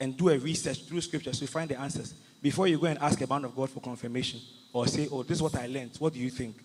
and 0.00 0.16
do 0.16 0.28
a 0.28 0.38
research 0.38 0.84
through 0.84 1.00
scriptures 1.00 1.38
to 1.38 1.46
find 1.46 1.70
the 1.70 1.80
answers 1.80 2.12
before 2.42 2.66
you 2.66 2.78
go 2.78 2.86
and 2.86 2.98
ask 3.00 3.20
a 3.20 3.26
man 3.26 3.44
of 3.44 3.54
God 3.54 3.70
for 3.70 3.80
confirmation 3.80 4.40
or 4.72 4.86
say, 4.86 5.08
Oh, 5.10 5.22
this 5.22 5.38
is 5.38 5.42
what 5.42 5.54
I 5.56 5.66
learned. 5.66 5.92
What 5.98 6.12
do 6.12 6.18
you 6.18 6.30
think? 6.30 6.56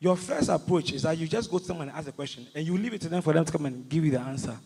Your 0.00 0.16
first 0.16 0.48
approach 0.48 0.92
is 0.92 1.02
that 1.02 1.18
you 1.18 1.26
just 1.26 1.50
go 1.50 1.58
to 1.58 1.64
someone 1.64 1.88
and 1.88 1.96
ask 1.96 2.08
a 2.08 2.12
question 2.12 2.46
and 2.54 2.64
you 2.64 2.76
leave 2.76 2.94
it 2.94 3.00
to 3.02 3.08
them 3.08 3.20
for 3.20 3.32
them 3.32 3.44
to 3.44 3.52
come 3.52 3.66
and 3.66 3.88
give 3.88 4.04
you 4.04 4.12
the 4.12 4.20
answer. 4.20 4.56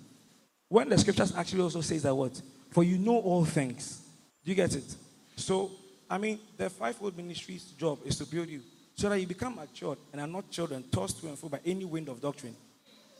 When 0.68 0.88
the 0.88 0.98
scriptures 0.98 1.34
actually 1.36 1.62
also 1.62 1.80
says 1.80 2.02
that 2.02 2.14
what? 2.14 2.40
For 2.70 2.84
you 2.84 2.98
know 2.98 3.18
all 3.18 3.44
things. 3.44 4.02
Do 4.44 4.50
you 4.50 4.54
get 4.54 4.74
it? 4.74 4.96
So, 5.36 5.70
I 6.08 6.18
mean, 6.18 6.38
the 6.56 6.68
fivefold 6.68 7.16
ministry's 7.16 7.64
job 7.64 7.98
is 8.04 8.16
to 8.18 8.26
build 8.26 8.48
you 8.48 8.60
so 8.94 9.08
that 9.08 9.18
you 9.18 9.26
become 9.26 9.56
matured 9.56 9.98
and 10.12 10.20
are 10.20 10.26
not 10.26 10.50
children 10.50 10.84
tossed 10.90 11.20
to 11.20 11.28
and 11.28 11.38
fro 11.38 11.48
by 11.48 11.60
any 11.64 11.84
wind 11.84 12.08
of 12.08 12.20
doctrine 12.20 12.54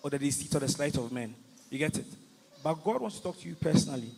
or 0.03 0.11
the 0.11 0.18
deceit 0.18 0.55
or 0.55 0.61
the 0.61 0.68
sleight 0.68 0.96
of 0.96 1.11
men. 1.11 1.34
You 1.70 1.78
get 1.78 1.96
it? 1.96 2.07
But 2.62 2.74
God 2.84 3.00
wants 3.00 3.16
to 3.16 3.22
talk 3.22 3.40
to 3.40 3.48
you 3.48 3.55
personally. 3.55 4.11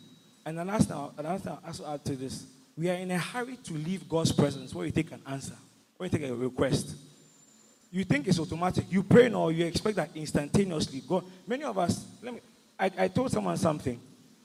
And 0.45 0.57
thing, 0.57 1.09
another 1.17 1.39
thing 1.39 1.51
I'll 1.51 1.61
also 1.67 1.91
add 1.91 2.05
to 2.05 2.15
this. 2.15 2.45
We 2.77 2.89
are 2.89 2.95
in 2.95 3.11
a 3.11 3.17
hurry 3.17 3.57
to 3.57 3.73
leave 3.73 4.07
God's 4.07 4.31
presence 4.31 4.73
where 4.73 4.85
you 4.85 4.91
take 4.91 5.11
an 5.11 5.21
answer, 5.25 5.55
where 5.97 6.09
you 6.09 6.17
take 6.17 6.29
a 6.29 6.35
request. 6.35 6.95
You 7.91 8.03
think 8.03 8.27
it's 8.27 8.39
automatic. 8.39 8.85
You 8.89 9.03
pray 9.03 9.29
now, 9.29 9.47
you 9.49 9.65
expect 9.65 9.95
that 9.95 10.09
instantaneously. 10.13 11.01
God, 11.07 11.23
many 11.47 11.63
of 11.63 11.77
us, 11.77 12.05
let 12.21 12.33
me, 12.33 12.41
I, 12.77 12.91
I 12.97 13.07
told 13.07 13.31
someone 13.31 13.55
something 13.55 13.99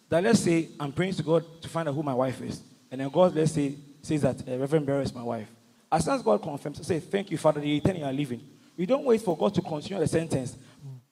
that 0.09 0.23
let's 0.23 0.41
say 0.41 0.69
I'm 0.79 0.93
praying 0.93 1.15
to 1.15 1.23
God 1.23 1.45
to 1.63 1.69
find 1.69 1.89
out 1.89 1.95
who 1.95 2.03
my 2.03 2.15
wife 2.15 2.41
is. 2.43 2.63
And 2.91 3.01
then 3.01 3.09
God, 3.09 3.35
let's 3.35 3.53
say, 3.53 3.75
says 4.03 4.23
that 4.23 4.49
uh, 4.49 4.59
Reverend 4.59 4.87
Barry 4.87 5.05
is 5.05 5.15
my 5.15 5.23
wife. 5.23 5.49
As 5.91 6.05
soon 6.05 6.15
as 6.15 6.23
God 6.23 6.41
confirms, 6.43 6.87
say, 6.87 7.01
Thank 7.01 7.31
you, 7.31 7.39
Father, 7.39 7.61
the 7.61 7.77
eternal 7.77 8.01
you 8.01 8.07
are 8.07 8.13
living. 8.13 8.41
You 8.77 8.87
don't 8.87 9.05
wait 9.05 9.21
for 9.21 9.37
God 9.37 9.55
to 9.55 9.63
continue 9.63 10.01
the 10.01 10.09
sentence. 10.09 10.57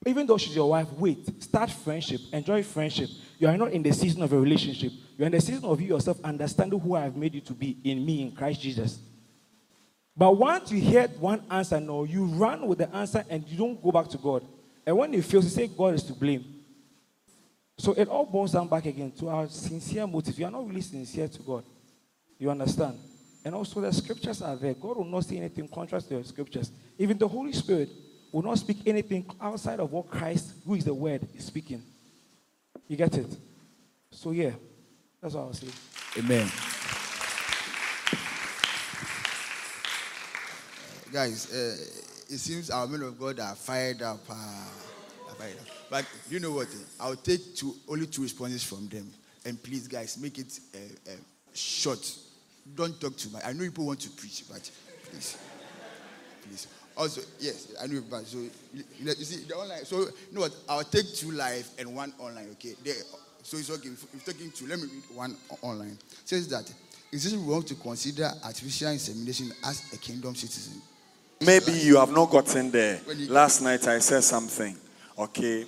Even 0.06 0.26
though 0.26 0.38
she's 0.38 0.54
your 0.54 0.70
wife, 0.70 0.90
wait. 0.92 1.42
Start 1.42 1.70
friendship. 1.70 2.20
Enjoy 2.32 2.62
friendship. 2.62 3.10
You 3.38 3.48
are 3.48 3.56
not 3.56 3.72
in 3.72 3.82
the 3.82 3.92
season 3.92 4.22
of 4.22 4.32
a 4.32 4.38
relationship. 4.38 4.92
You're 5.16 5.26
in 5.26 5.32
the 5.32 5.40
season 5.40 5.64
of 5.64 5.80
you 5.80 5.88
yourself 5.88 6.18
understanding 6.24 6.78
who 6.78 6.94
I 6.94 7.02
have 7.02 7.16
made 7.16 7.34
you 7.34 7.40
to 7.42 7.52
be 7.52 7.76
in 7.84 8.04
me, 8.04 8.22
in 8.22 8.32
Christ 8.32 8.60
Jesus. 8.60 9.00
But 10.16 10.36
once 10.36 10.72
you 10.72 10.80
hear 10.80 11.06
one 11.20 11.42
answer, 11.50 11.78
no, 11.78 12.04
you 12.04 12.24
run 12.24 12.66
with 12.66 12.78
the 12.78 12.94
answer 12.94 13.24
and 13.28 13.46
you 13.48 13.56
don't 13.56 13.80
go 13.82 13.92
back 13.92 14.08
to 14.08 14.18
God. 14.18 14.44
And 14.84 14.96
when 14.96 15.12
you 15.12 15.22
feel, 15.22 15.42
you 15.42 15.48
say 15.48 15.68
God 15.68 15.94
is 15.94 16.02
to 16.04 16.12
blame. 16.12 16.44
So 17.76 17.92
it 17.92 18.08
all 18.08 18.26
boils 18.26 18.52
down 18.52 18.66
back 18.68 18.86
again 18.86 19.12
to 19.12 19.28
our 19.28 19.46
sincere 19.48 20.06
motive. 20.06 20.36
You 20.38 20.46
are 20.46 20.50
not 20.50 20.66
really 20.66 20.80
sincere 20.80 21.28
to 21.28 21.42
God. 21.42 21.64
You 22.38 22.50
understand? 22.50 22.98
And 23.44 23.54
also 23.54 23.80
the 23.80 23.92
scriptures 23.92 24.42
are 24.42 24.56
there. 24.56 24.74
God 24.74 24.96
will 24.96 25.04
not 25.04 25.24
say 25.24 25.36
anything 25.36 25.68
contrary 25.68 26.02
to 26.02 26.18
the 26.18 26.24
scriptures. 26.24 26.72
Even 26.98 27.16
the 27.16 27.28
Holy 27.28 27.52
Spirit, 27.52 27.90
will 28.32 28.42
not 28.42 28.58
speak 28.58 28.78
anything 28.86 29.26
outside 29.40 29.80
of 29.80 29.90
what 29.90 30.10
Christ, 30.10 30.52
who 30.66 30.74
is 30.74 30.84
the 30.84 30.94
word, 30.94 31.26
is 31.34 31.44
speaking. 31.44 31.82
You 32.86 32.96
get 32.96 33.16
it? 33.16 33.36
So 34.10 34.30
yeah, 34.30 34.52
that's 35.20 35.34
what 35.34 35.42
I 35.42 35.46
was 35.46 35.58
saying. 35.58 35.72
Amen. 36.18 36.50
Guys, 41.12 41.52
uh, 41.52 42.34
it 42.34 42.38
seems 42.38 42.70
our 42.70 42.86
men 42.86 43.02
of 43.02 43.18
God 43.18 43.40
are 43.40 43.54
fired 43.54 44.02
up. 44.02 44.20
Uh, 44.28 44.34
are 44.34 45.34
fired 45.34 45.56
up. 45.58 45.66
But 45.90 46.06
you 46.30 46.40
know 46.40 46.52
what? 46.52 46.68
I'll 47.00 47.16
take 47.16 47.54
two, 47.54 47.74
only 47.88 48.06
two 48.06 48.22
responses 48.22 48.62
from 48.62 48.88
them. 48.88 49.10
And 49.44 49.62
please, 49.62 49.88
guys, 49.88 50.18
make 50.18 50.38
it 50.38 50.58
uh, 50.74 50.78
uh, 51.10 51.14
short. 51.54 52.14
Don't 52.74 53.00
talk 53.00 53.16
too 53.16 53.30
much. 53.30 53.42
I 53.46 53.52
know 53.52 53.64
people 53.64 53.86
want 53.86 54.00
to 54.00 54.10
preach, 54.10 54.44
but 54.50 54.70
please. 55.10 55.38
Please. 56.42 56.66
Also, 56.98 57.20
yes, 57.38 57.74
I 57.80 57.86
know, 57.86 58.02
but 58.10 58.26
so 58.26 58.38
you, 58.38 58.50
you 58.98 59.14
see 59.14 59.44
the 59.44 59.54
online. 59.54 59.84
So 59.84 60.00
you 60.00 60.12
know 60.32 60.40
what? 60.40 60.52
I'll 60.68 60.82
take 60.82 61.14
two 61.14 61.30
live 61.30 61.70
and 61.78 61.94
one 61.94 62.12
online. 62.18 62.48
Okay. 62.52 62.74
There, 62.84 62.94
so 63.40 63.56
it's 63.56 63.70
okay. 63.70 63.88
If, 63.88 64.02
if 64.12 64.24
taking 64.24 64.50
two, 64.50 64.66
let 64.66 64.80
me 64.80 64.88
read 64.92 65.16
one 65.16 65.36
online. 65.62 65.96
It 66.10 66.28
says 66.28 66.48
that 66.48 66.70
is 67.12 67.32
it 67.32 67.36
wrong 67.38 67.62
to 67.62 67.76
consider 67.76 68.28
artificial 68.44 68.90
insemination 68.90 69.52
as 69.64 69.92
a 69.92 69.96
kingdom 69.96 70.34
citizen? 70.34 70.82
Maybe 71.40 71.70
you 71.72 71.98
have 71.98 72.10
not 72.10 72.30
gotten 72.30 72.70
there. 72.72 73.00
Last 73.28 73.62
night 73.62 73.86
I 73.86 74.00
said 74.00 74.24
something. 74.24 74.76
Okay. 75.16 75.66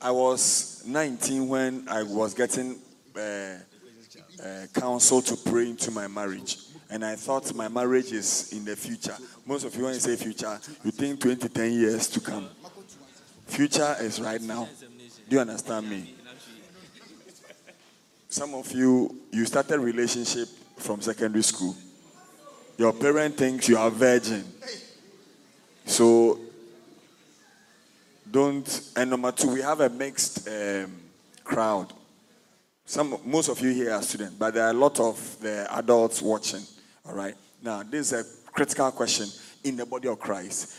I 0.00 0.10
was 0.10 0.82
19 0.86 1.48
when 1.48 1.86
I 1.86 2.02
was 2.02 2.32
getting 2.32 2.78
uh, 3.14 3.20
uh, 3.20 3.56
counsel 4.72 5.20
to 5.20 5.36
pray 5.36 5.68
into 5.68 5.90
my 5.90 6.08
marriage. 6.08 6.56
And 6.90 7.04
I 7.04 7.14
thought 7.14 7.54
my 7.54 7.68
marriage 7.68 8.12
is 8.12 8.52
in 8.52 8.64
the 8.64 8.74
future. 8.74 9.16
Most 9.46 9.64
of 9.64 9.74
you, 9.76 9.84
when 9.84 9.94
you 9.94 10.00
say 10.00 10.16
future, 10.16 10.58
you 10.84 10.90
think 10.90 11.20
20, 11.20 11.48
10 11.48 11.72
years 11.72 12.08
to 12.08 12.20
come. 12.20 12.48
Future 13.46 13.96
is 14.00 14.20
right 14.20 14.40
now. 14.40 14.68
Do 15.28 15.36
you 15.36 15.40
understand 15.40 15.88
me? 15.88 16.14
Some 18.28 18.54
of 18.54 18.70
you, 18.72 19.16
you 19.32 19.44
started 19.44 19.78
relationship 19.78 20.48
from 20.76 21.00
secondary 21.00 21.42
school. 21.42 21.76
Your 22.78 22.92
parent 22.92 23.36
thinks 23.36 23.68
you 23.68 23.76
are 23.76 23.90
virgin. 23.90 24.44
So 25.84 26.40
don't. 28.30 28.90
And 28.96 29.10
number 29.10 29.32
two, 29.32 29.48
we 29.52 29.60
have 29.60 29.80
a 29.80 29.88
mixed 29.88 30.48
um, 30.48 30.92
crowd. 31.44 31.92
Some, 32.86 33.18
most 33.24 33.48
of 33.48 33.60
you 33.60 33.70
here 33.70 33.92
are 33.92 34.02
students, 34.02 34.34
but 34.34 34.54
there 34.54 34.64
are 34.64 34.70
a 34.70 34.74
lot 34.74 34.98
of 34.98 35.36
the 35.40 35.66
adults 35.76 36.22
watching. 36.22 36.62
All 37.06 37.14
right. 37.14 37.34
Now, 37.62 37.82
this 37.82 38.12
is 38.12 38.20
a 38.20 38.52
critical 38.52 38.90
question 38.92 39.26
in 39.64 39.76
the 39.76 39.86
body 39.86 40.08
of 40.08 40.18
Christ. 40.18 40.76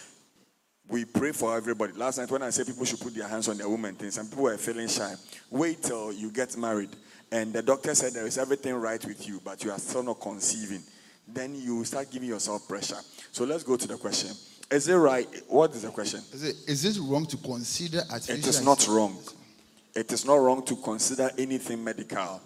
We 0.87 1.05
pray 1.05 1.31
for 1.31 1.55
everybody. 1.55 1.93
Last 1.93 2.17
night, 2.17 2.29
when 2.29 2.41
I 2.41 2.49
said 2.49 2.67
people 2.67 2.85
should 2.85 2.99
put 2.99 3.15
their 3.15 3.27
hands 3.27 3.47
on 3.47 3.57
their 3.57 3.69
women 3.69 3.95
things, 3.95 4.15
some 4.15 4.27
people 4.27 4.43
were 4.43 4.57
feeling 4.57 4.87
shy. 4.87 5.13
Wait 5.49 5.81
till 5.83 6.11
you 6.11 6.31
get 6.31 6.57
married, 6.57 6.89
and 7.31 7.53
the 7.53 7.61
doctor 7.61 7.95
said 7.95 8.13
there 8.13 8.27
is 8.27 8.37
everything 8.37 8.75
right 8.75 9.03
with 9.05 9.25
you, 9.25 9.39
but 9.45 9.63
you 9.63 9.71
are 9.71 9.79
still 9.79 10.03
not 10.03 10.19
conceiving. 10.19 10.83
Then 11.27 11.55
you 11.55 11.85
start 11.85 12.11
giving 12.11 12.27
yourself 12.27 12.67
pressure. 12.67 12.97
So 13.31 13.45
let's 13.45 13.63
go 13.63 13.77
to 13.77 13.87
the 13.87 13.95
question. 13.95 14.31
Is 14.69 14.87
it 14.89 14.95
right? 14.95 15.27
What 15.47 15.71
is 15.71 15.83
the 15.83 15.89
question? 15.89 16.21
Is 16.33 16.43
it 16.43 16.55
is 16.67 16.85
it 16.85 17.01
wrong 17.01 17.25
to 17.27 17.37
consider 17.37 18.01
artificial? 18.09 18.39
It 18.39 18.47
is 18.47 18.65
not 18.65 18.87
wrong. 18.87 19.17
It 19.95 20.11
is 20.11 20.25
not 20.25 20.35
wrong 20.35 20.63
to 20.65 20.75
consider 20.75 21.29
anything 21.37 21.83
medical. 21.83 22.41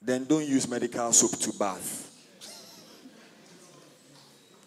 Then 0.00 0.24
don't 0.24 0.46
use 0.46 0.68
medical 0.68 1.12
soap 1.12 1.38
to 1.40 1.52
bath. 1.58 2.07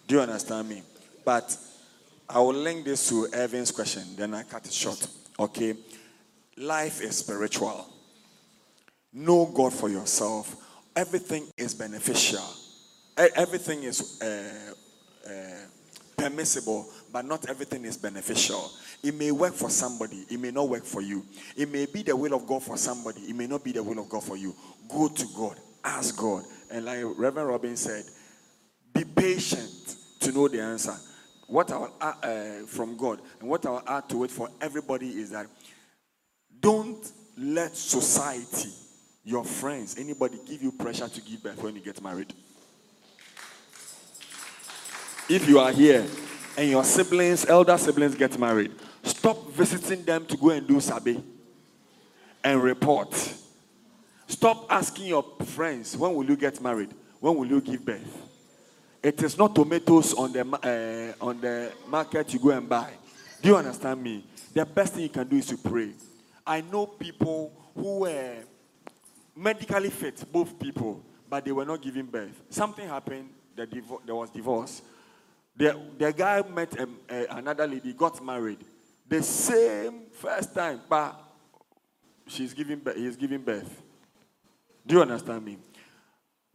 Do 0.08 0.16
you 0.16 0.22
understand 0.22 0.70
me? 0.70 0.84
But 1.24 1.56
I 2.30 2.40
will 2.40 2.54
link 2.54 2.86
this 2.86 3.10
to 3.10 3.28
Evan's 3.34 3.72
question, 3.72 4.04
then 4.16 4.34
I 4.34 4.44
cut 4.44 4.66
it 4.66 4.74
short. 4.74 5.06
Okay? 5.40 5.76
Life 6.58 7.02
is 7.02 7.18
spiritual. 7.18 7.88
Know 9.14 9.46
God 9.46 9.74
for 9.74 9.90
yourself. 9.90 10.56
Everything 10.96 11.46
is 11.58 11.74
beneficial. 11.74 12.44
Everything 13.18 13.84
is 13.84 14.22
uh, 14.22 14.74
uh, 15.30 15.32
permissible, 16.16 16.88
but 17.12 17.26
not 17.26 17.50
everything 17.50 17.84
is 17.86 17.98
beneficial. 17.98 18.72
It 19.04 19.16
may 19.16 19.32
work 19.32 19.54
for 19.54 19.70
somebody, 19.70 20.26
it 20.30 20.40
may 20.40 20.52
not 20.52 20.70
work 20.70 20.86
for 20.86 21.02
you. 21.02 21.26
It 21.58 21.70
may 21.72 21.86
be 21.86 22.04
the 22.04 22.16
will 22.16 22.34
of 22.34 22.48
God 22.48 22.64
for 22.64 22.78
somebody, 22.78 23.22
it 23.22 23.36
may 23.36 23.48
not 23.48 23.64
be 23.64 23.72
the 23.72 23.84
will 23.84 24.00
of 24.00 24.10
God 24.10 24.24
for 24.24 24.38
you. 24.38 24.56
Go 24.88 25.08
to 25.08 25.26
God, 25.36 25.58
ask 25.84 26.18
God. 26.18 26.44
And 26.70 26.86
like 26.86 27.04
Reverend 27.18 27.50
Robin 27.50 27.76
said, 27.76 28.06
be 28.94 29.04
patient 29.04 29.81
to 30.22 30.32
know 30.32 30.48
the 30.48 30.62
answer. 30.62 30.96
What 31.48 31.72
I 31.72 31.78
will 31.78 31.94
add 32.00 32.16
uh, 32.24 32.66
from 32.66 32.96
God 32.96 33.20
and 33.40 33.50
what 33.50 33.66
I 33.66 33.72
will 33.72 33.84
add 33.86 34.08
to 34.10 34.24
it 34.24 34.32
for 34.32 34.50
everybody 34.62 35.10
is 35.10 35.32
that 35.32 35.48
don't 36.60 37.12
let 37.38 37.76
society, 37.76 38.70
your 39.26 39.44
friends, 39.44 39.98
anybody 39.98 40.40
give 40.48 40.62
you 40.62 40.72
pressure 40.72 41.08
to 41.08 41.22
give 41.22 41.44
birth 41.44 41.62
when 41.62 41.76
you 41.76 41.82
get 41.82 42.02
married. 42.02 42.34
If 45.28 45.48
you 45.48 45.60
are 45.60 45.72
here 45.72 46.06
and 46.58 46.70
your 46.70 46.84
siblings, 46.84 47.46
elder 47.46 47.78
siblings 47.78 48.16
get 48.16 48.38
married, 48.38 48.72
stop 49.04 49.52
visiting 49.52 50.04
them 50.04 50.26
to 50.26 50.38
go 50.38 50.50
and 50.50 50.68
do 50.68 50.80
sabe 50.80 51.22
and 52.44 52.64
report. 52.64 53.14
Stop 54.28 54.68
asking 54.70 55.08
your 55.08 55.24
friends, 55.46 55.98
when 55.98 56.14
will 56.14 56.26
you 56.26 56.36
get 56.36 56.62
married? 56.62 56.90
When 57.20 57.36
will 57.36 57.48
you 57.48 57.62
give 57.62 57.86
birth? 57.86 58.31
It 59.04 59.24
is 59.24 59.38
not 59.38 59.56
tomatoes 59.56 60.14
on 60.14 60.32
the, 60.32 60.42
uh, 60.42 61.26
on 61.26 61.42
the 61.42 61.72
market 61.88 62.34
you 62.34 62.40
go 62.40 62.52
and 62.52 62.70
buy. 62.70 62.92
Do 63.42 63.50
you 63.50 63.58
understand 63.58 64.04
me? 64.04 64.24
The 64.54 64.64
best 64.66 64.94
thing 64.94 65.04
you 65.04 65.10
can 65.10 65.28
do 65.28 65.38
is 65.38 65.48
to 65.48 65.58
pray. 65.58 65.92
I 66.46 66.62
know 66.62 66.86
people 66.86 67.52
who 67.74 68.00
were 68.00 68.36
medically 69.36 69.90
fit, 69.90 70.24
both 70.32 70.60
people, 70.60 71.02
but 71.28 71.44
they 71.44 71.52
were 71.52 71.66
not 71.66 71.82
giving 71.82 72.06
birth. 72.06 72.40
Something 72.50 72.88
happened, 72.88 73.30
the 73.56 73.66
divo- 73.66 74.06
there 74.06 74.14
was 74.16 74.30
divorce. 74.30 74.84
The, 75.56 75.80
the 75.98 76.14
guy 76.14 76.44
met 76.48 76.80
a, 76.80 76.88
a, 77.10 77.38
another 77.38 77.66
lady, 77.66 77.94
got 77.94 78.24
married. 78.24 78.60
The 79.08 79.24
same 79.24 80.04
first 80.14 80.54
time, 80.54 80.82
but 80.88 81.20
she's 82.28 82.54
giving, 82.54 82.82
he's 82.96 83.16
giving 83.16 83.42
birth. 83.42 83.82
Do 84.86 84.96
you 84.96 85.02
understand 85.02 85.44
me? 85.44 85.58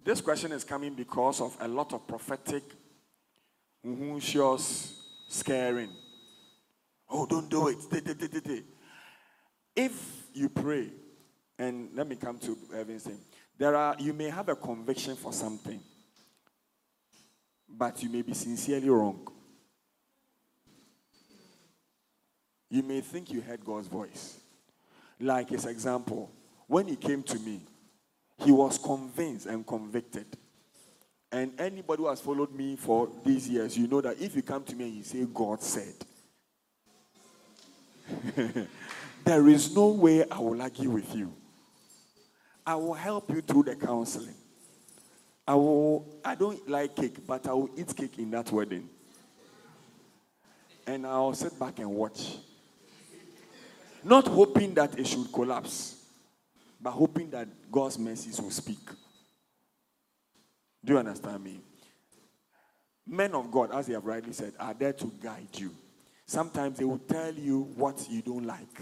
This 0.07 0.21
question 0.21 0.53
is 0.53 0.63
coming 0.63 0.95
because 0.95 1.41
of 1.41 1.57
a 1.59 1.67
lot 1.67 1.93
of 1.93 2.07
prophetic 2.07 2.63
scaring. 5.27 5.91
Oh, 7.11 7.27
don't 7.27 7.51
do 7.51 7.67
it. 7.67 8.65
If 9.75 10.27
you 10.33 10.49
pray, 10.49 10.93
and 11.59 11.89
let 11.93 12.07
me 12.07 12.15
come 12.15 12.39
to 12.39 12.57
Evan's 12.73 13.03
thing. 13.03 13.19
There 13.59 13.75
are 13.75 13.97
you 13.99 14.13
may 14.13 14.31
have 14.31 14.49
a 14.49 14.55
conviction 14.55 15.17
for 15.17 15.33
something, 15.33 15.81
but 17.69 18.01
you 18.01 18.09
may 18.09 18.23
be 18.23 18.33
sincerely 18.33 18.89
wrong. 18.89 19.27
You 22.71 22.85
may 22.85 23.01
think 23.01 23.33
you 23.33 23.41
heard 23.41 23.65
God's 23.65 23.89
voice. 23.89 24.39
Like 25.19 25.49
his 25.49 25.67
example, 25.67 26.31
when 26.69 26.87
he 26.87 26.95
came 26.95 27.25
to 27.25 27.39
me, 27.41 27.63
he 28.39 28.53
was 28.53 28.79
convinced 28.79 29.47
and 29.47 29.67
convicted. 29.67 30.27
And 31.33 31.59
anybody 31.61 32.03
who 32.03 32.09
has 32.09 32.21
followed 32.21 32.53
me 32.53 32.77
for 32.77 33.09
these 33.25 33.49
years, 33.49 33.77
you 33.77 33.89
know 33.89 34.01
that 34.01 34.21
if 34.21 34.37
you 34.37 34.43
come 34.43 34.63
to 34.65 34.77
me 34.77 34.85
and 34.85 34.95
you 34.95 35.03
say, 35.03 35.27
God 35.33 35.63
said, 35.63 35.95
there 39.25 39.49
is 39.49 39.75
no 39.75 39.89
way 39.89 40.25
I 40.31 40.39
will 40.39 40.61
argue 40.63 40.91
with 40.91 41.15
you. 41.15 41.33
I 42.65 42.75
will 42.77 42.95
help 42.95 43.31
you 43.31 43.41
through 43.41 43.65
the 43.65 43.77
counseling. 43.77 44.35
I 45.47 45.55
will 45.55 46.07
I 46.25 46.35
don't 46.35 46.69
like 46.69 46.97
cake, 46.97 47.25
but 47.27 47.47
I 47.47 47.53
will 47.53 47.71
eat 47.77 47.95
cake 47.95 48.19
in 48.19 48.31
that 48.33 48.51
wedding. 48.51 48.89
And 50.87 51.07
I'll 51.07 51.35
sit 51.35 51.59
back 51.59 51.79
and 51.79 51.91
watch. 51.91 52.37
Not 54.03 54.27
hoping 54.27 54.75
that 54.75 54.99
it 54.99 55.07
should 55.07 55.33
collapse 55.33 55.96
but 56.81 56.93
hoping 56.93 57.31
that 57.31 57.49
God's 57.71 57.99
mercies 57.99 58.41
will 58.41 58.51
speak. 58.51 58.79
Do 60.85 60.93
you 60.93 60.99
understand 60.99 61.43
me? 61.43 61.61
Men 63.07 63.35
of 63.35 63.51
God, 63.51 63.73
as 63.73 63.87
they 63.87 63.95
have 63.95 64.05
rightly 64.05 64.33
said, 64.33 64.53
are 64.59 64.75
there 64.75 64.93
to 64.93 65.13
guide 65.23 65.49
you. 65.55 65.73
Sometimes 66.27 66.79
they 66.79 66.85
will 66.85 66.99
tell 66.99 67.33
you 67.33 67.63
what 67.77 68.07
you 68.11 68.21
don't 68.21 68.45
like. 68.45 68.81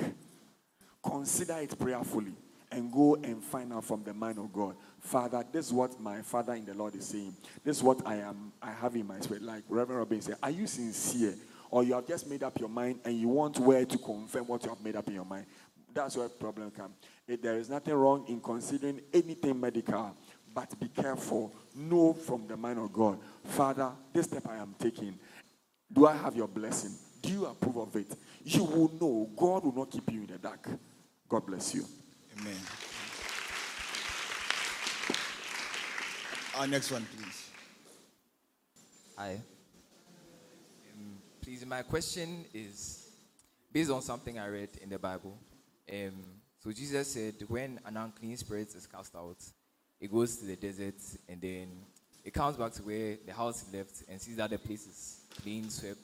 Consider 1.02 1.58
it 1.58 1.78
prayerfully 1.78 2.32
and 2.72 2.90
go 2.90 3.14
and 3.16 3.42
find 3.42 3.72
out 3.72 3.84
from 3.84 4.02
the 4.02 4.14
mind 4.14 4.38
of 4.38 4.52
God. 4.52 4.76
Father, 5.00 5.44
this 5.52 5.66
is 5.66 5.72
what 5.72 6.00
my 6.00 6.22
father 6.22 6.54
in 6.54 6.64
the 6.64 6.74
Lord 6.74 6.94
is 6.94 7.06
saying. 7.06 7.34
This 7.62 7.76
is 7.76 7.82
what 7.82 8.06
I 8.06 8.16
am 8.16 8.52
I 8.62 8.72
have 8.72 8.96
in 8.96 9.06
my 9.06 9.20
spirit. 9.20 9.42
Like 9.42 9.62
Reverend 9.68 9.98
Robin 9.98 10.20
said, 10.22 10.36
are 10.42 10.50
you 10.50 10.66
sincere? 10.66 11.34
Or 11.70 11.84
you 11.84 11.94
have 11.94 12.06
just 12.06 12.28
made 12.28 12.42
up 12.42 12.58
your 12.58 12.68
mind 12.68 13.00
and 13.04 13.18
you 13.18 13.28
want 13.28 13.58
where 13.58 13.84
to 13.84 13.98
confirm 13.98 14.46
what 14.46 14.62
you 14.62 14.70
have 14.70 14.80
made 14.80 14.96
up 14.96 15.06
in 15.08 15.14
your 15.14 15.24
mind. 15.24 15.46
That's 15.92 16.16
where 16.16 16.28
problem 16.28 16.70
comes. 16.70 16.94
There 17.26 17.56
is 17.56 17.70
nothing 17.70 17.94
wrong 17.94 18.24
in 18.28 18.40
considering 18.40 19.00
anything 19.12 19.58
medical, 19.58 20.14
but 20.54 20.78
be 20.78 20.88
careful. 20.88 21.52
Know 21.74 22.12
from 22.12 22.46
the 22.46 22.56
mind 22.56 22.78
of 22.78 22.92
God, 22.92 23.18
Father, 23.44 23.90
this 24.12 24.26
step 24.26 24.46
I 24.48 24.56
am 24.56 24.74
taking, 24.78 25.18
do 25.92 26.06
I 26.06 26.16
have 26.16 26.36
your 26.36 26.48
blessing? 26.48 26.92
do 27.24 27.32
you 27.32 27.46
approve 27.46 27.76
of 27.76 27.96
it? 27.96 28.14
You 28.44 28.64
will 28.64 28.92
know. 29.00 29.30
God 29.34 29.64
will 29.64 29.74
not 29.74 29.90
keep 29.90 30.10
you 30.12 30.20
in 30.20 30.26
the 30.26 30.38
dark. 30.38 30.68
God 31.28 31.46
bless 31.46 31.74
you. 31.74 31.84
Amen. 32.38 32.56
Our 36.56 36.66
next 36.66 36.90
one, 36.90 37.06
please. 37.16 37.50
Hi. 39.16 39.40
Um, 40.92 41.16
please, 41.40 41.64
my 41.64 41.82
question 41.82 42.44
is 42.52 43.08
based 43.72 43.90
on 43.90 44.02
something 44.02 44.38
I 44.38 44.48
read 44.48 44.70
in 44.82 44.90
the 44.90 44.98
Bible. 44.98 45.36
Um, 45.90 46.12
so 46.64 46.72
Jesus 46.72 47.12
said, 47.12 47.34
when 47.48 47.78
an 47.84 47.98
unclean 47.98 48.38
spirit 48.38 48.74
is 48.74 48.86
cast 48.86 49.14
out, 49.14 49.36
it 50.00 50.10
goes 50.10 50.36
to 50.36 50.46
the 50.46 50.56
desert 50.56 50.94
and 51.28 51.38
then 51.38 51.68
it 52.24 52.32
comes 52.32 52.56
back 52.56 52.72
to 52.72 52.82
where 52.82 53.18
the 53.26 53.34
house 53.34 53.68
is 53.68 53.74
left 53.74 54.02
and 54.08 54.18
sees 54.18 54.36
that 54.36 54.48
the 54.48 54.56
place 54.56 54.86
is 54.86 55.20
clean, 55.42 55.68
swept, 55.68 56.00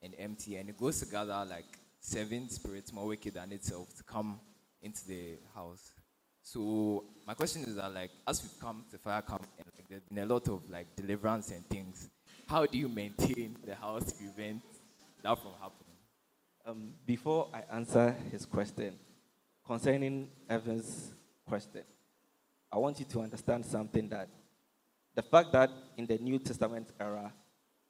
and 0.00 0.14
empty. 0.18 0.56
And 0.56 0.70
it 0.70 0.78
goes 0.78 1.00
to 1.00 1.06
gather 1.06 1.44
like 1.44 1.66
seven 2.00 2.48
spirits 2.48 2.94
more 2.94 3.08
wicked 3.08 3.34
than 3.34 3.52
itself 3.52 3.94
to 3.98 4.02
come 4.04 4.40
into 4.80 5.06
the 5.06 5.34
house. 5.54 5.92
So 6.42 7.04
my 7.26 7.34
question 7.34 7.64
is 7.64 7.76
that 7.76 7.92
like 7.92 8.10
as 8.26 8.42
we 8.42 8.48
come 8.58 8.86
to 8.90 8.96
fire 8.96 9.20
camp 9.20 9.46
and 9.58 9.66
like 9.76 9.86
there's 9.86 10.02
been 10.04 10.24
a 10.24 10.26
lot 10.26 10.48
of 10.48 10.62
like 10.70 10.96
deliverance 10.96 11.50
and 11.50 11.62
things, 11.68 12.08
how 12.46 12.64
do 12.64 12.78
you 12.78 12.88
maintain 12.88 13.54
the 13.66 13.74
house 13.74 14.04
to 14.04 14.14
prevent 14.14 14.62
that 15.22 15.38
from 15.38 15.52
happening? 15.60 15.84
Um, 16.64 16.94
before 17.04 17.48
I 17.52 17.76
answer 17.76 18.16
his 18.32 18.46
question 18.46 18.94
concerning 19.66 20.28
Evan's 20.48 21.12
question, 21.46 21.82
I 22.72 22.78
want 22.78 22.98
you 22.98 23.06
to 23.06 23.20
understand 23.20 23.64
something 23.64 24.08
that 24.08 24.28
the 25.14 25.22
fact 25.22 25.52
that 25.52 25.70
in 25.96 26.06
the 26.06 26.18
New 26.18 26.38
Testament 26.38 26.88
era 26.98 27.32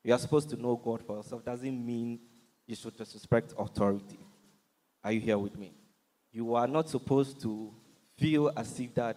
you 0.03 0.13
are 0.13 0.19
supposed 0.19 0.51
to 0.51 0.61
know 0.61 0.77
God 0.77 1.03
for 1.07 1.17
yourself 1.17 1.45
doesn't 1.45 1.87
mean 1.87 2.21
you 2.67 2.77
should 2.77 2.97
disrespect 2.97 3.55
authority. 3.59 4.19
Are 5.03 5.13
you 5.13 5.21
here 5.21 5.39
with 5.39 5.57
me? 5.59 5.73
You 6.31 6.55
are 6.55 6.69
not 6.69 6.91
supposed 6.91 7.41
to 7.43 7.73
feel 8.19 8.53
as 8.57 8.79
if 8.79 8.95
that 8.95 9.17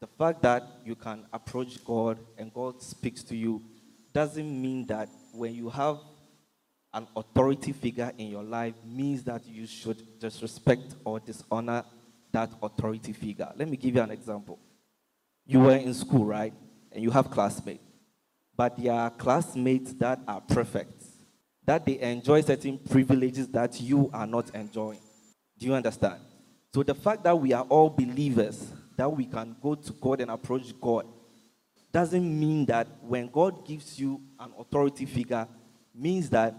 the 0.00 0.06
fact 0.06 0.42
that 0.42 0.62
you 0.84 0.94
can 0.94 1.26
approach 1.32 1.82
God 1.84 2.18
and 2.36 2.52
God 2.52 2.82
speaks 2.82 3.22
to 3.24 3.36
you 3.36 3.62
doesn't 4.12 4.62
mean 4.62 4.86
that 4.86 5.08
when 5.32 5.54
you 5.54 5.70
have 5.70 5.98
an 6.94 7.06
authority 7.14 7.72
figure 7.72 8.12
in 8.16 8.28
your 8.28 8.42
life 8.42 8.74
means 8.84 9.22
that 9.24 9.46
you 9.46 9.66
should 9.66 10.18
disrespect 10.18 10.94
or 11.04 11.20
dishonor 11.20 11.84
that 12.32 12.50
authority 12.62 13.12
figure. 13.12 13.50
Let 13.56 13.68
me 13.68 13.76
give 13.76 13.94
you 13.94 14.02
an 14.02 14.10
example. 14.10 14.58
You 15.46 15.60
were 15.60 15.76
in 15.76 15.94
school, 15.94 16.24
right? 16.24 16.52
And 16.92 17.02
you 17.02 17.10
have 17.10 17.30
classmates. 17.30 17.82
But 18.56 18.76
there 18.76 18.92
are 18.92 19.10
classmates 19.10 19.92
that 19.94 20.20
are 20.26 20.40
perfect, 20.40 21.04
that 21.64 21.86
they 21.86 22.00
enjoy 22.00 22.40
certain 22.40 22.78
privileges 22.78 23.48
that 23.48 23.80
you 23.80 24.10
are 24.12 24.26
not 24.26 24.54
enjoying. 24.54 24.98
Do 25.58 25.66
you 25.66 25.74
understand? 25.74 26.20
So 26.74 26.82
the 26.82 26.94
fact 26.94 27.22
that 27.24 27.38
we 27.38 27.52
are 27.52 27.64
all 27.64 27.88
believers, 27.88 28.66
that 28.96 29.10
we 29.10 29.26
can 29.26 29.56
go 29.62 29.74
to 29.74 29.92
God 29.92 30.20
and 30.20 30.30
approach 30.30 30.78
God, 30.80 31.06
doesn't 31.92 32.40
mean 32.40 32.66
that 32.66 32.88
when 33.00 33.28
God 33.28 33.66
gives 33.66 33.98
you 33.98 34.20
an 34.38 34.52
authority 34.58 35.06
figure, 35.06 35.46
means 35.94 36.28
that 36.30 36.54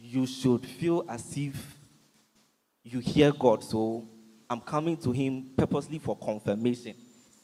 you 0.00 0.26
should 0.26 0.64
feel 0.64 1.04
as 1.08 1.36
if 1.36 1.76
you 2.82 3.00
hear 3.00 3.32
God. 3.32 3.62
So 3.62 4.08
I'm 4.48 4.60
coming 4.60 4.96
to 4.98 5.12
Him 5.12 5.50
purposely 5.56 5.98
for 5.98 6.16
confirmation. 6.16 6.94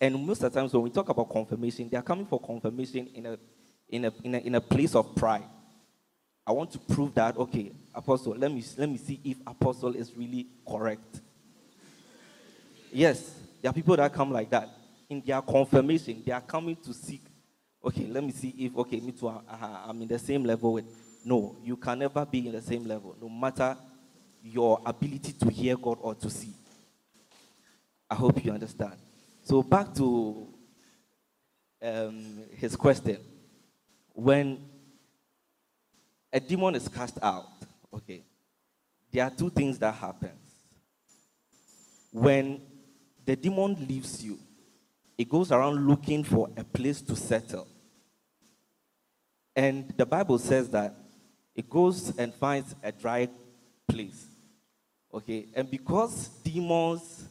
And 0.00 0.26
most 0.26 0.42
of 0.42 0.52
the 0.52 0.60
times 0.60 0.72
when 0.72 0.82
we 0.82 0.90
talk 0.90 1.08
about 1.08 1.30
confirmation, 1.30 1.88
they 1.88 1.96
are 1.96 2.02
coming 2.02 2.26
for 2.26 2.40
confirmation 2.40 3.08
in 3.14 3.26
a 3.26 3.38
in 3.88 4.06
a, 4.06 4.12
in 4.22 4.34
a, 4.34 4.38
in 4.38 4.54
a 4.54 4.60
place 4.60 4.94
of 4.94 5.14
pride. 5.14 5.44
I 6.46 6.52
want 6.52 6.72
to 6.72 6.78
prove 6.78 7.14
that, 7.14 7.36
okay, 7.36 7.72
apostle, 7.94 8.34
let 8.36 8.50
me, 8.50 8.62
let 8.76 8.88
me 8.88 8.98
see 8.98 9.20
if 9.24 9.36
apostle 9.46 9.94
is 9.94 10.14
really 10.16 10.46
correct. 10.68 11.20
Yes, 12.92 13.34
there 13.62 13.70
are 13.70 13.74
people 13.74 13.96
that 13.96 14.12
come 14.12 14.30
like 14.32 14.50
that. 14.50 14.68
In 15.08 15.22
their 15.24 15.40
confirmation, 15.40 16.22
they 16.24 16.32
are 16.32 16.40
coming 16.40 16.76
to 16.76 16.92
seek, 16.92 17.22
okay, 17.84 18.06
let 18.06 18.24
me 18.24 18.32
see 18.32 18.54
if, 18.58 18.76
okay, 18.76 19.00
me 19.00 19.12
too, 19.12 19.28
uh, 19.28 19.40
I'm 19.86 20.02
in 20.02 20.08
the 20.08 20.18
same 20.18 20.44
level 20.44 20.74
with. 20.74 20.84
No, 21.24 21.56
you 21.64 21.76
can 21.76 21.98
never 21.98 22.24
be 22.26 22.46
in 22.46 22.52
the 22.52 22.60
same 22.60 22.84
level, 22.84 23.16
no 23.20 23.28
matter 23.28 23.76
your 24.42 24.80
ability 24.84 25.32
to 25.32 25.50
hear 25.50 25.74
God 25.76 25.98
or 26.02 26.14
to 26.14 26.28
see. 26.28 26.52
I 28.10 28.14
hope 28.14 28.44
you 28.44 28.52
understand. 28.52 28.92
So 29.42 29.62
back 29.62 29.94
to 29.94 30.46
um, 31.82 32.42
his 32.56 32.76
question. 32.76 33.18
When 34.12 34.58
a 36.30 36.40
demon 36.40 36.74
is 36.74 36.88
cast 36.88 37.18
out, 37.22 37.46
okay, 37.92 38.22
there 39.10 39.24
are 39.24 39.30
two 39.30 39.48
things 39.48 39.78
that 39.78 39.94
happen. 39.94 40.32
When 42.12 42.60
the 43.24 43.34
demon 43.34 43.76
leaves 43.88 44.22
you, 44.22 44.38
it 45.16 45.28
goes 45.28 45.50
around 45.50 45.86
looking 45.86 46.22
for 46.22 46.50
a 46.56 46.64
place 46.64 47.00
to 47.02 47.16
settle. 47.16 47.66
And 49.56 49.92
the 49.96 50.04
Bible 50.04 50.38
says 50.38 50.68
that 50.70 50.94
it 51.54 51.68
goes 51.70 52.16
and 52.16 52.34
finds 52.34 52.74
a 52.82 52.92
dry 52.92 53.28
place. 53.88 54.26
Okay, 55.12 55.46
and 55.54 55.70
because 55.70 56.28
demons 56.42 57.28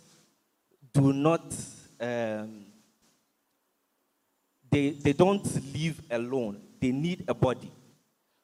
do 0.94 1.12
not, 1.12 1.54
um, 2.00 2.66
they, 4.72 4.92
they 4.92 5.14
don't 5.14 5.46
live 5.74 6.02
alone, 6.10 6.62
they 6.80 6.92
need 6.92 7.26
a 7.28 7.34
body. 7.34 7.72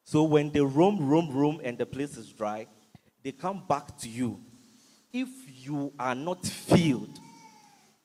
So 0.03 0.23
when 0.23 0.51
they 0.51 0.59
roam, 0.59 1.07
roam, 1.07 1.29
roam, 1.31 1.61
and 1.63 1.77
the 1.77 1.85
place 1.85 2.17
is 2.17 2.27
dry, 2.29 2.67
they 3.23 3.31
come 3.31 3.63
back 3.67 3.97
to 3.99 4.09
you. 4.09 4.41
If 5.13 5.29
you 5.47 5.93
are 5.97 6.15
not 6.15 6.45
filled, 6.45 7.19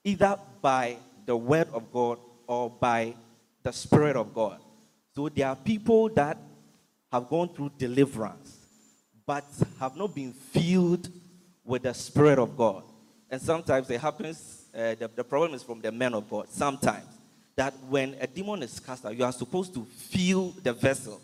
either 0.04 0.38
by 0.60 0.98
the 1.26 1.36
word 1.36 1.68
of 1.72 1.90
God 1.92 2.18
or 2.46 2.70
by 2.70 3.14
the 3.62 3.72
Spirit 3.72 4.16
of 4.16 4.34
God. 4.34 4.60
So 5.14 5.28
there 5.28 5.48
are 5.48 5.56
people 5.56 6.10
that 6.10 6.36
have 7.14 7.28
gone 7.28 7.48
through 7.48 7.70
deliverance, 7.78 8.58
but 9.24 9.44
have 9.78 9.96
not 9.96 10.12
been 10.12 10.32
filled 10.32 11.08
with 11.64 11.84
the 11.84 11.94
Spirit 11.94 12.40
of 12.40 12.56
God. 12.56 12.82
And 13.30 13.40
sometimes 13.40 13.88
it 13.88 14.00
happens, 14.00 14.64
uh, 14.74 14.96
the, 14.96 15.08
the 15.14 15.22
problem 15.22 15.54
is 15.54 15.62
from 15.62 15.80
the 15.80 15.92
men 15.92 16.12
of 16.12 16.28
God. 16.28 16.48
Sometimes 16.48 17.06
that 17.54 17.72
when 17.88 18.16
a 18.20 18.26
demon 18.26 18.64
is 18.64 18.80
cast 18.80 19.06
out, 19.06 19.16
you 19.16 19.22
are 19.22 19.30
supposed 19.30 19.72
to 19.74 19.84
fill 19.84 20.50
the 20.60 20.72
vessel. 20.72 21.20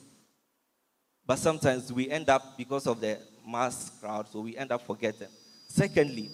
But 1.27 1.41
sometimes 1.41 1.93
we 1.93 2.09
end 2.09 2.29
up, 2.29 2.57
because 2.57 2.87
of 2.87 3.01
the 3.01 3.19
mass 3.45 3.91
crowd, 4.01 4.29
so 4.29 4.43
we 4.43 4.57
end 4.57 4.71
up 4.71 4.87
forgetting. 4.87 5.27
Secondly, 5.67 6.31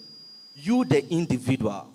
you, 0.53 0.85
the 0.85 1.03
individual, 1.11 1.87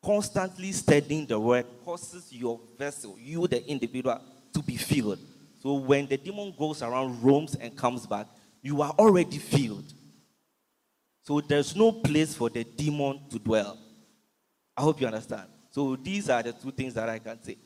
constantly 0.00 0.70
studying 0.70 1.26
the 1.26 1.40
word 1.40 1.66
causes 1.84 2.32
your 2.32 2.60
vessel, 2.78 3.16
you, 3.18 3.48
the 3.48 3.68
individual, 3.68 4.20
to 4.52 4.62
be 4.62 4.76
filled. 4.76 5.18
So 5.64 5.72
when 5.72 6.06
the 6.06 6.18
demon 6.18 6.52
goes 6.58 6.82
around, 6.82 7.22
roams, 7.22 7.54
and 7.54 7.74
comes 7.74 8.06
back, 8.06 8.26
you 8.60 8.82
are 8.82 8.90
already 8.98 9.38
filled. 9.38 9.94
So 11.22 11.40
there's 11.40 11.74
no 11.74 11.90
place 11.90 12.34
for 12.34 12.50
the 12.50 12.64
demon 12.64 13.22
to 13.30 13.38
dwell. 13.38 13.78
I 14.76 14.82
hope 14.82 15.00
you 15.00 15.06
understand. 15.06 15.48
So 15.70 15.96
these 15.96 16.28
are 16.28 16.42
the 16.42 16.52
two 16.52 16.70
things 16.70 16.92
that 16.92 17.08
I 17.08 17.18
can 17.18 17.42
say. 17.42 17.56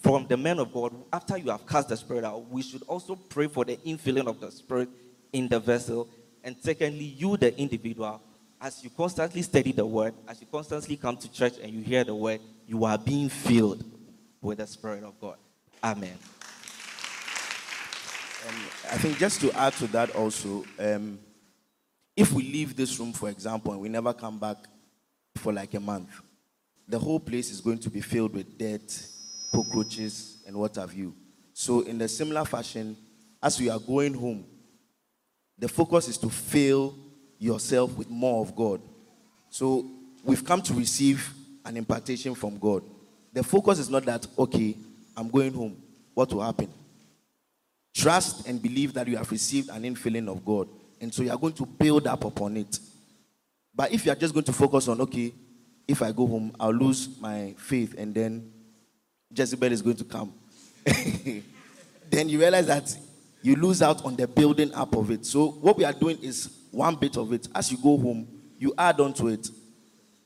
From 0.00 0.26
the 0.26 0.38
men 0.38 0.58
of 0.58 0.72
God, 0.72 0.94
after 1.12 1.36
you 1.36 1.50
have 1.50 1.66
cast 1.66 1.90
the 1.90 1.98
spirit 1.98 2.24
out, 2.24 2.48
we 2.48 2.62
should 2.62 2.82
also 2.84 3.14
pray 3.14 3.46
for 3.46 3.66
the 3.66 3.76
infilling 3.76 4.26
of 4.26 4.40
the 4.40 4.50
spirit 4.50 4.88
in 5.30 5.48
the 5.48 5.60
vessel. 5.60 6.08
And 6.42 6.56
secondly, 6.58 7.04
you, 7.04 7.36
the 7.36 7.54
individual, 7.60 8.22
as 8.58 8.82
you 8.82 8.88
constantly 8.88 9.42
study 9.42 9.72
the 9.72 9.84
word, 9.84 10.14
as 10.26 10.40
you 10.40 10.46
constantly 10.50 10.96
come 10.96 11.18
to 11.18 11.30
church 11.30 11.58
and 11.62 11.72
you 11.72 11.82
hear 11.82 12.04
the 12.04 12.14
word, 12.14 12.40
you 12.66 12.86
are 12.86 12.96
being 12.96 13.28
filled 13.28 13.84
with 14.40 14.58
the 14.58 14.66
spirit 14.66 15.04
of 15.04 15.20
God. 15.20 15.36
Amen. 15.84 16.16
And 18.48 18.56
I 18.90 18.96
think 18.96 19.18
just 19.18 19.42
to 19.42 19.52
add 19.52 19.74
to 19.74 19.86
that 19.88 20.10
also, 20.16 20.64
um, 20.78 21.18
if 22.16 22.32
we 22.32 22.42
leave 22.44 22.76
this 22.76 22.98
room, 22.98 23.12
for 23.12 23.28
example, 23.28 23.72
and 23.72 23.80
we 23.80 23.90
never 23.90 24.14
come 24.14 24.38
back 24.38 24.56
for 25.36 25.52
like 25.52 25.74
a 25.74 25.80
month, 25.80 26.08
the 26.88 26.98
whole 26.98 27.20
place 27.20 27.50
is 27.50 27.60
going 27.60 27.78
to 27.80 27.90
be 27.90 28.00
filled 28.00 28.32
with 28.32 28.56
dirt, 28.56 29.06
cockroaches, 29.52 30.38
and 30.46 30.56
what 30.56 30.76
have 30.76 30.94
you. 30.94 31.14
So, 31.52 31.82
in 31.82 32.00
a 32.00 32.08
similar 32.08 32.46
fashion, 32.46 32.96
as 33.42 33.60
we 33.60 33.68
are 33.68 33.78
going 33.78 34.14
home, 34.14 34.46
the 35.58 35.68
focus 35.68 36.08
is 36.08 36.16
to 36.18 36.30
fill 36.30 36.94
yourself 37.38 37.96
with 37.98 38.08
more 38.08 38.40
of 38.40 38.56
God. 38.56 38.80
So, 39.50 39.84
we've 40.24 40.44
come 40.44 40.62
to 40.62 40.72
receive 40.72 41.34
an 41.66 41.76
impartation 41.76 42.34
from 42.34 42.58
God. 42.58 42.82
The 43.34 43.42
focus 43.42 43.78
is 43.78 43.90
not 43.90 44.06
that, 44.06 44.26
okay, 44.38 44.74
I'm 45.14 45.28
going 45.28 45.52
home. 45.52 45.76
What 46.14 46.32
will 46.32 46.42
happen? 46.42 46.72
Trust 47.98 48.46
and 48.46 48.62
believe 48.62 48.94
that 48.94 49.08
you 49.08 49.16
have 49.16 49.28
received 49.32 49.70
an 49.70 49.82
infilling 49.82 50.28
of 50.28 50.44
God. 50.44 50.68
And 51.00 51.12
so 51.12 51.24
you 51.24 51.32
are 51.32 51.36
going 51.36 51.54
to 51.54 51.66
build 51.66 52.06
up 52.06 52.24
upon 52.24 52.56
it. 52.56 52.78
But 53.74 53.90
if 53.90 54.06
you 54.06 54.12
are 54.12 54.14
just 54.14 54.32
going 54.32 54.44
to 54.44 54.52
focus 54.52 54.86
on, 54.86 55.00
okay, 55.00 55.34
if 55.88 56.00
I 56.00 56.12
go 56.12 56.24
home, 56.24 56.54
I'll 56.60 56.70
lose 56.70 57.08
my 57.20 57.56
faith, 57.58 57.96
and 57.98 58.14
then 58.14 58.52
Jezebel 59.34 59.72
is 59.72 59.82
going 59.82 59.96
to 59.96 60.04
come. 60.04 60.32
then 62.08 62.28
you 62.28 62.38
realize 62.38 62.68
that 62.68 62.96
you 63.42 63.56
lose 63.56 63.82
out 63.82 64.04
on 64.04 64.14
the 64.14 64.28
building 64.28 64.72
up 64.74 64.94
of 64.94 65.10
it. 65.10 65.26
So 65.26 65.48
what 65.48 65.76
we 65.76 65.84
are 65.84 65.92
doing 65.92 66.18
is 66.22 66.56
one 66.70 66.94
bit 66.94 67.16
of 67.16 67.32
it. 67.32 67.48
As 67.52 67.72
you 67.72 67.78
go 67.78 67.98
home, 67.98 68.28
you 68.58 68.74
add 68.78 69.00
on 69.00 69.12
to 69.14 69.26
it. 69.26 69.48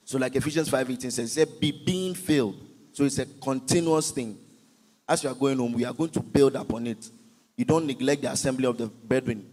So 0.04 0.18
like 0.18 0.36
Ephesians 0.36 0.68
5:18 0.68 1.10
says, 1.10 1.38
it 1.38 1.58
be 1.58 1.72
being 1.72 2.14
filled. 2.14 2.56
So 2.92 3.04
it's 3.04 3.18
a 3.18 3.24
continuous 3.24 4.10
thing. 4.10 4.36
As 5.08 5.24
you 5.24 5.30
are 5.30 5.34
going 5.34 5.56
home, 5.56 5.72
we 5.72 5.86
are 5.86 5.94
going 5.94 6.10
to 6.10 6.20
build 6.20 6.54
up 6.54 6.70
on 6.74 6.86
it. 6.86 7.08
You 7.62 7.66
don't 7.66 7.86
neglect 7.86 8.22
the 8.22 8.32
assembly 8.32 8.66
of 8.66 8.76
the 8.76 8.88
brethren. 8.88 9.48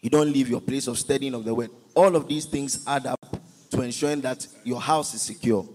You 0.00 0.08
don't 0.08 0.32
leave 0.32 0.48
your 0.48 0.62
place 0.62 0.86
of 0.86 0.98
studying 0.98 1.34
of 1.34 1.44
the 1.44 1.54
word. 1.54 1.68
All 1.94 2.16
of 2.16 2.26
these 2.26 2.46
things 2.46 2.82
add 2.86 3.04
up 3.04 3.20
to 3.72 3.82
ensuring 3.82 4.22
that 4.22 4.46
your 4.64 4.80
house 4.80 5.12
is 5.12 5.20
secure. 5.20 5.68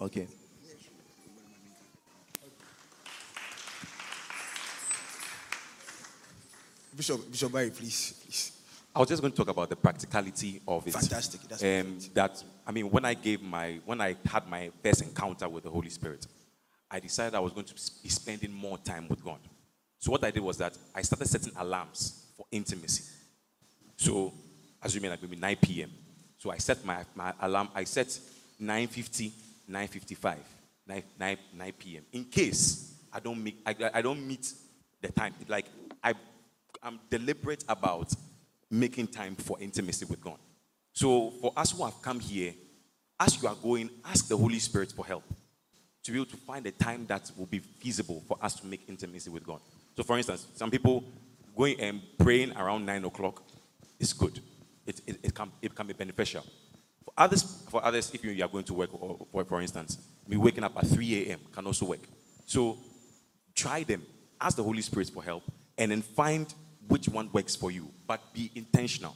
Okay. 0.00 0.26
Bishop, 6.96 7.30
Bishop 7.30 7.52
Barry, 7.52 7.70
please, 7.70 8.20
please. 8.24 8.52
I 8.92 8.98
was 8.98 9.08
just 9.08 9.22
going 9.22 9.30
to 9.30 9.36
talk 9.36 9.48
about 9.48 9.70
the 9.70 9.76
practicality 9.76 10.60
of 10.66 10.84
it. 10.88 10.92
Fantastic, 10.92 11.42
that's 11.42 11.62
um, 11.62 11.98
that 12.14 12.42
I 12.66 12.72
mean, 12.72 12.90
when 12.90 13.04
I 13.04 13.14
gave 13.14 13.40
my 13.40 13.78
when 13.84 14.00
I 14.00 14.16
had 14.26 14.48
my 14.48 14.72
first 14.82 15.02
encounter 15.02 15.48
with 15.48 15.62
the 15.62 15.70
Holy 15.70 15.90
Spirit, 15.90 16.26
I 16.90 16.98
decided 16.98 17.36
I 17.36 17.40
was 17.40 17.52
going 17.52 17.66
to 17.66 17.74
be 18.02 18.08
spending 18.08 18.52
more 18.52 18.76
time 18.78 19.06
with 19.06 19.24
God. 19.24 19.38
So 20.02 20.10
what 20.10 20.24
I 20.24 20.32
did 20.32 20.42
was 20.42 20.58
that 20.58 20.76
I 20.92 21.02
started 21.02 21.28
setting 21.28 21.52
alarms 21.56 22.24
for 22.36 22.44
intimacy. 22.50 23.04
So, 23.96 24.32
assuming 24.82 25.10
like 25.10 25.22
maybe 25.22 25.36
9 25.36 25.56
p.m. 25.62 25.92
So 26.38 26.50
I 26.50 26.58
set 26.58 26.84
my, 26.84 27.04
my 27.14 27.32
alarm. 27.40 27.68
I 27.72 27.84
set 27.84 28.08
9:50, 28.60 29.30
9:55, 29.70 30.36
9, 30.88 31.02
9, 31.20 31.36
9 31.54 31.72
p.m. 31.78 32.02
In 32.14 32.24
case 32.24 32.96
I 33.12 33.20
don't 33.20 33.44
meet 33.44 33.60
I, 33.64 33.76
I 33.94 34.02
don't 34.02 34.26
meet 34.26 34.52
the 35.00 35.12
time. 35.12 35.34
Like 35.46 35.66
I 36.02 36.14
I'm 36.82 36.98
deliberate 37.08 37.64
about 37.68 38.12
making 38.68 39.06
time 39.06 39.36
for 39.36 39.56
intimacy 39.60 40.04
with 40.06 40.20
God. 40.20 40.38
So 40.92 41.30
for 41.40 41.52
us 41.56 41.70
who 41.70 41.84
have 41.84 42.02
come 42.02 42.18
here, 42.18 42.54
as 43.20 43.40
you 43.40 43.48
are 43.48 43.54
going, 43.54 43.88
ask 44.04 44.26
the 44.26 44.36
Holy 44.36 44.58
Spirit 44.58 44.90
for 44.90 45.06
help 45.06 45.22
to 46.02 46.10
be 46.10 46.18
able 46.18 46.26
to 46.26 46.36
find 46.38 46.66
a 46.66 46.72
time 46.72 47.06
that 47.06 47.30
will 47.36 47.46
be 47.46 47.60
feasible 47.60 48.20
for 48.26 48.36
us 48.42 48.54
to 48.56 48.66
make 48.66 48.88
intimacy 48.88 49.30
with 49.30 49.46
God. 49.46 49.60
So, 49.96 50.02
for 50.02 50.16
instance, 50.16 50.46
some 50.54 50.70
people 50.70 51.04
going 51.56 51.78
and 51.80 52.00
praying 52.18 52.56
around 52.56 52.86
nine 52.86 53.04
o'clock 53.04 53.42
is 53.98 54.12
good. 54.12 54.40
It, 54.86 55.00
it, 55.06 55.18
it, 55.22 55.34
can, 55.34 55.50
it 55.60 55.74
can 55.74 55.86
be 55.86 55.92
beneficial. 55.92 56.44
For 57.04 57.12
others, 57.16 57.42
for 57.68 57.84
others, 57.84 58.10
if 58.14 58.24
you 58.24 58.42
are 58.44 58.48
going 58.48 58.64
to 58.64 58.74
work, 58.74 58.90
or, 58.94 59.26
for, 59.30 59.44
for 59.44 59.60
instance, 59.60 59.98
me 60.26 60.36
waking 60.36 60.64
up 60.64 60.76
at 60.76 60.86
3 60.86 61.28
a.m. 61.28 61.40
can 61.52 61.66
also 61.66 61.86
work. 61.86 62.00
So, 62.46 62.78
try 63.54 63.82
them. 63.82 64.02
Ask 64.40 64.56
the 64.56 64.62
Holy 64.62 64.82
Spirit 64.82 65.10
for 65.10 65.22
help, 65.22 65.44
and 65.78 65.90
then 65.90 66.02
find 66.02 66.52
which 66.88 67.08
one 67.08 67.30
works 67.32 67.54
for 67.54 67.70
you. 67.70 67.88
But 68.06 68.32
be 68.32 68.50
intentional. 68.54 69.14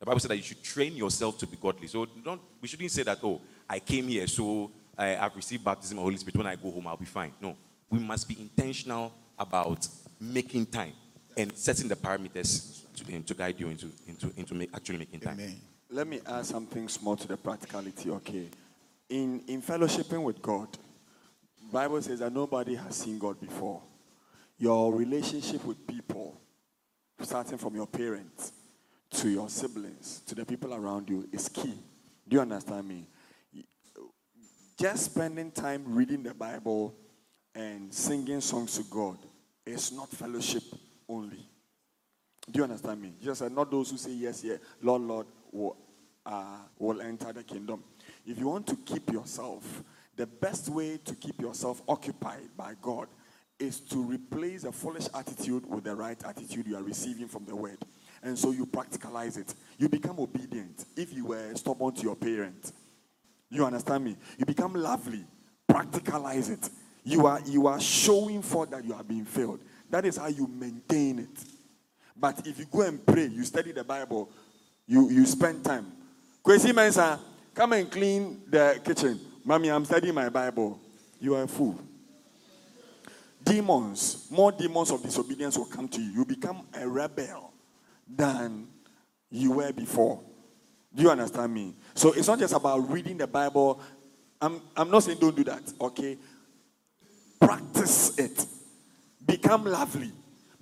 The 0.00 0.06
Bible 0.06 0.18
said 0.18 0.32
that 0.32 0.36
you 0.36 0.42
should 0.42 0.62
train 0.62 0.96
yourself 0.96 1.38
to 1.38 1.46
be 1.46 1.56
godly. 1.56 1.86
So 1.86 2.06
don't 2.24 2.40
we 2.60 2.66
shouldn't 2.66 2.90
say 2.90 3.04
that, 3.04 3.18
oh, 3.22 3.40
I 3.68 3.78
came 3.78 4.08
here, 4.08 4.26
so 4.26 4.72
I, 4.98 5.08
have 5.08 5.36
received 5.36 5.64
baptism 5.64 5.98
of 5.98 6.02
the 6.02 6.04
Holy 6.06 6.16
Spirit. 6.16 6.36
When 6.36 6.46
I 6.46 6.56
go 6.56 6.70
home, 6.70 6.86
I'll 6.88 6.96
be 6.96 7.04
fine. 7.04 7.32
No. 7.40 7.56
We 7.88 7.98
must 8.00 8.28
be 8.28 8.36
intentional 8.40 9.12
about 9.38 9.86
making 10.22 10.66
time 10.66 10.92
and 11.36 11.52
setting 11.56 11.88
the 11.88 11.96
parameters 11.96 12.82
to, 12.94 13.20
to 13.20 13.34
guide 13.34 13.58
you 13.58 13.68
into, 13.68 13.90
into, 14.06 14.32
into 14.36 14.54
make, 14.54 14.70
actually 14.74 14.98
making 14.98 15.20
time. 15.20 15.34
Amen. 15.34 15.60
Let 15.90 16.06
me 16.06 16.20
add 16.26 16.46
something 16.46 16.88
small 16.88 17.16
to 17.16 17.28
the 17.28 17.36
practicality, 17.36 18.10
okay? 18.10 18.48
In, 19.10 19.42
in 19.48 19.60
fellowshipping 19.60 20.22
with 20.22 20.40
God, 20.40 20.68
Bible 21.72 22.00
says 22.00 22.20
that 22.20 22.32
nobody 22.32 22.74
has 22.76 22.96
seen 22.96 23.18
God 23.18 23.40
before. 23.40 23.82
Your 24.58 24.94
relationship 24.94 25.64
with 25.64 25.86
people, 25.86 26.40
starting 27.20 27.58
from 27.58 27.74
your 27.74 27.86
parents 27.86 28.52
to 29.10 29.28
your 29.28 29.48
siblings 29.48 30.20
to 30.26 30.34
the 30.34 30.44
people 30.44 30.72
around 30.72 31.08
you, 31.08 31.28
is 31.32 31.48
key. 31.48 31.74
Do 32.28 32.36
you 32.36 32.40
understand 32.40 32.86
me? 32.86 33.06
Just 34.78 35.06
spending 35.06 35.50
time 35.50 35.82
reading 35.86 36.22
the 36.22 36.34
Bible 36.34 36.94
and 37.54 37.92
singing 37.92 38.40
songs 38.40 38.76
to 38.76 38.84
God 38.84 39.18
is 39.66 39.92
not 39.92 40.10
fellowship 40.10 40.62
only. 41.08 41.48
Do 42.50 42.58
you 42.58 42.64
understand 42.64 43.00
me? 43.00 43.12
Just 43.22 43.40
said, 43.40 43.52
not 43.52 43.70
those 43.70 43.90
who 43.90 43.96
say 43.96 44.12
yes, 44.12 44.42
yeah, 44.42 44.56
Lord, 44.82 45.02
Lord, 45.02 45.26
will, 45.52 45.76
uh, 46.26 46.58
will 46.78 47.00
enter 47.00 47.32
the 47.32 47.44
kingdom. 47.44 47.84
If 48.26 48.38
you 48.38 48.48
want 48.48 48.66
to 48.68 48.76
keep 48.76 49.12
yourself, 49.12 49.82
the 50.16 50.26
best 50.26 50.68
way 50.68 50.98
to 51.04 51.14
keep 51.14 51.40
yourself 51.40 51.82
occupied 51.88 52.48
by 52.56 52.74
God 52.80 53.08
is 53.58 53.80
to 53.80 54.02
replace 54.02 54.64
a 54.64 54.72
foolish 54.72 55.06
attitude 55.14 55.64
with 55.66 55.84
the 55.84 55.94
right 55.94 56.20
attitude 56.24 56.66
you 56.66 56.76
are 56.76 56.82
receiving 56.82 57.28
from 57.28 57.44
the 57.44 57.54
word. 57.54 57.78
And 58.22 58.38
so 58.38 58.50
you 58.50 58.66
practicalize 58.66 59.38
it. 59.38 59.54
You 59.78 59.88
become 59.88 60.18
obedient. 60.18 60.84
If 60.96 61.12
you 61.12 61.26
were 61.26 61.54
stubborn 61.54 61.94
to 61.94 62.02
your 62.02 62.16
parents, 62.16 62.72
you 63.50 63.64
understand 63.64 64.04
me? 64.04 64.16
You 64.38 64.46
become 64.46 64.74
lovely. 64.74 65.24
Practicalize 65.70 66.50
it. 66.50 66.68
You 67.04 67.26
are 67.26 67.40
you 67.46 67.66
are 67.66 67.80
showing 67.80 68.42
forth 68.42 68.70
that 68.70 68.84
you 68.84 68.94
are 68.94 69.02
being 69.02 69.24
filled. 69.24 69.60
That 69.90 70.06
is 70.06 70.16
how 70.16 70.28
you 70.28 70.46
maintain 70.46 71.18
it. 71.18 71.44
But 72.16 72.46
if 72.46 72.58
you 72.58 72.66
go 72.66 72.82
and 72.82 73.04
pray, 73.04 73.26
you 73.26 73.44
study 73.44 73.72
the 73.72 73.84
Bible, 73.84 74.30
you 74.86 75.10
you 75.10 75.26
spend 75.26 75.64
time. 75.64 75.90
Kwesi 76.44 76.74
Mensa, 76.74 77.18
come 77.54 77.72
and 77.74 77.90
clean 77.90 78.42
the 78.48 78.80
kitchen. 78.84 79.20
Mommy, 79.44 79.70
I'm 79.70 79.84
studying 79.84 80.14
my 80.14 80.28
Bible. 80.28 80.80
You 81.20 81.34
are 81.34 81.42
a 81.42 81.48
fool. 81.48 81.78
Demons, 83.44 84.28
more 84.30 84.52
demons 84.52 84.90
of 84.90 85.02
disobedience 85.02 85.58
will 85.58 85.66
come 85.66 85.88
to 85.88 86.00
you. 86.00 86.12
You 86.12 86.24
become 86.24 86.66
a 86.74 86.86
rebel 86.86 87.52
than 88.08 88.68
you 89.30 89.52
were 89.52 89.72
before. 89.72 90.20
Do 90.94 91.02
you 91.02 91.10
understand 91.10 91.52
me? 91.52 91.74
So 91.94 92.12
it's 92.12 92.28
not 92.28 92.38
just 92.38 92.54
about 92.54 92.90
reading 92.90 93.18
the 93.18 93.26
Bible. 93.26 93.80
I'm, 94.40 94.60
I'm 94.76 94.90
not 94.90 95.02
saying 95.02 95.18
don't 95.18 95.34
do 95.34 95.44
that, 95.44 95.62
okay? 95.80 96.18
Practice 97.42 98.18
it. 98.18 98.46
Become 99.26 99.64
lovely. 99.64 100.12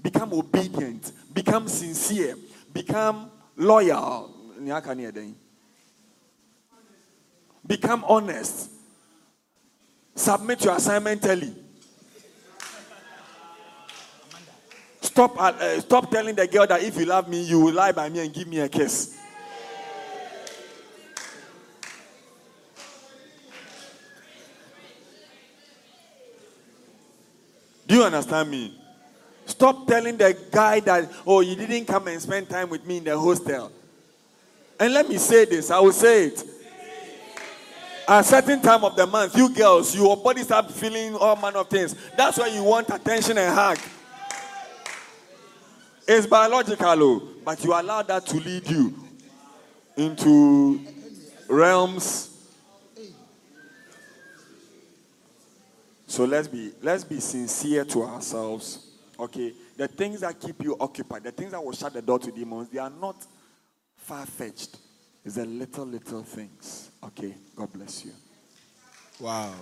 Become 0.00 0.32
obedient. 0.32 1.12
Become 1.34 1.68
sincere. 1.68 2.36
Become 2.72 3.30
loyal. 3.54 4.34
Become 7.66 8.04
honest. 8.08 8.70
Submit 10.14 10.64
your 10.64 10.76
assignment 10.76 11.24
early. 11.26 11.54
Stop, 15.02 15.38
uh, 15.38 15.80
stop 15.80 16.10
telling 16.10 16.34
the 16.34 16.46
girl 16.46 16.66
that 16.66 16.82
if 16.82 16.96
you 16.96 17.04
love 17.04 17.28
me, 17.28 17.42
you 17.42 17.60
will 17.60 17.74
lie 17.74 17.92
by 17.92 18.08
me 18.08 18.20
and 18.20 18.32
give 18.32 18.48
me 18.48 18.60
a 18.60 18.68
kiss. 18.68 19.19
Do 27.90 27.96
you 27.96 28.04
understand 28.04 28.48
me? 28.48 28.72
Stop 29.46 29.84
telling 29.84 30.16
the 30.16 30.38
guy 30.48 30.78
that, 30.78 31.10
oh, 31.26 31.40
you 31.40 31.56
didn't 31.56 31.86
come 31.86 32.06
and 32.06 32.22
spend 32.22 32.48
time 32.48 32.70
with 32.70 32.86
me 32.86 32.98
in 32.98 33.04
the 33.04 33.18
hostel. 33.18 33.72
And 34.78 34.94
let 34.94 35.08
me 35.08 35.18
say 35.18 35.44
this, 35.44 35.72
I 35.72 35.80
will 35.80 35.90
say 35.90 36.26
it. 36.26 36.44
At 38.06 38.20
a 38.20 38.22
certain 38.22 38.62
time 38.62 38.84
of 38.84 38.94
the 38.94 39.08
month, 39.08 39.36
you 39.36 39.52
girls, 39.52 39.92
your 39.96 40.16
body 40.16 40.44
start 40.44 40.70
feeling 40.70 41.16
all 41.16 41.34
manner 41.34 41.58
of 41.58 41.68
things. 41.68 41.96
That's 42.16 42.38
why 42.38 42.46
you 42.46 42.62
want 42.62 42.88
attention 42.90 43.36
and 43.36 43.52
hug. 43.52 43.80
It's 46.06 46.28
biological, 46.28 47.02
oh, 47.02 47.28
but 47.44 47.64
you 47.64 47.72
allow 47.72 48.02
that 48.02 48.24
to 48.26 48.36
lead 48.36 48.70
you 48.70 48.94
into 49.96 50.80
realms 51.48 52.29
So 56.10 56.24
let's 56.24 56.48
be 56.48 56.72
let's 56.82 57.04
be 57.04 57.20
sincere 57.20 57.84
to 57.84 58.02
ourselves. 58.02 58.84
Okay, 59.16 59.52
the 59.76 59.86
things 59.86 60.22
that 60.22 60.40
keep 60.40 60.60
you 60.60 60.76
occupied, 60.80 61.22
the 61.22 61.30
things 61.30 61.52
that 61.52 61.64
will 61.64 61.70
shut 61.70 61.92
the 61.92 62.02
door 62.02 62.18
to 62.18 62.32
demons, 62.32 62.68
they 62.68 62.80
are 62.80 62.90
not 62.90 63.24
far 63.94 64.26
fetched. 64.26 64.76
It's 65.24 65.36
the 65.36 65.44
little 65.44 65.86
little 65.86 66.24
things. 66.24 66.90
Okay, 67.04 67.32
God 67.54 67.72
bless 67.72 68.04
you. 68.04 68.10
Wow. 69.20 69.54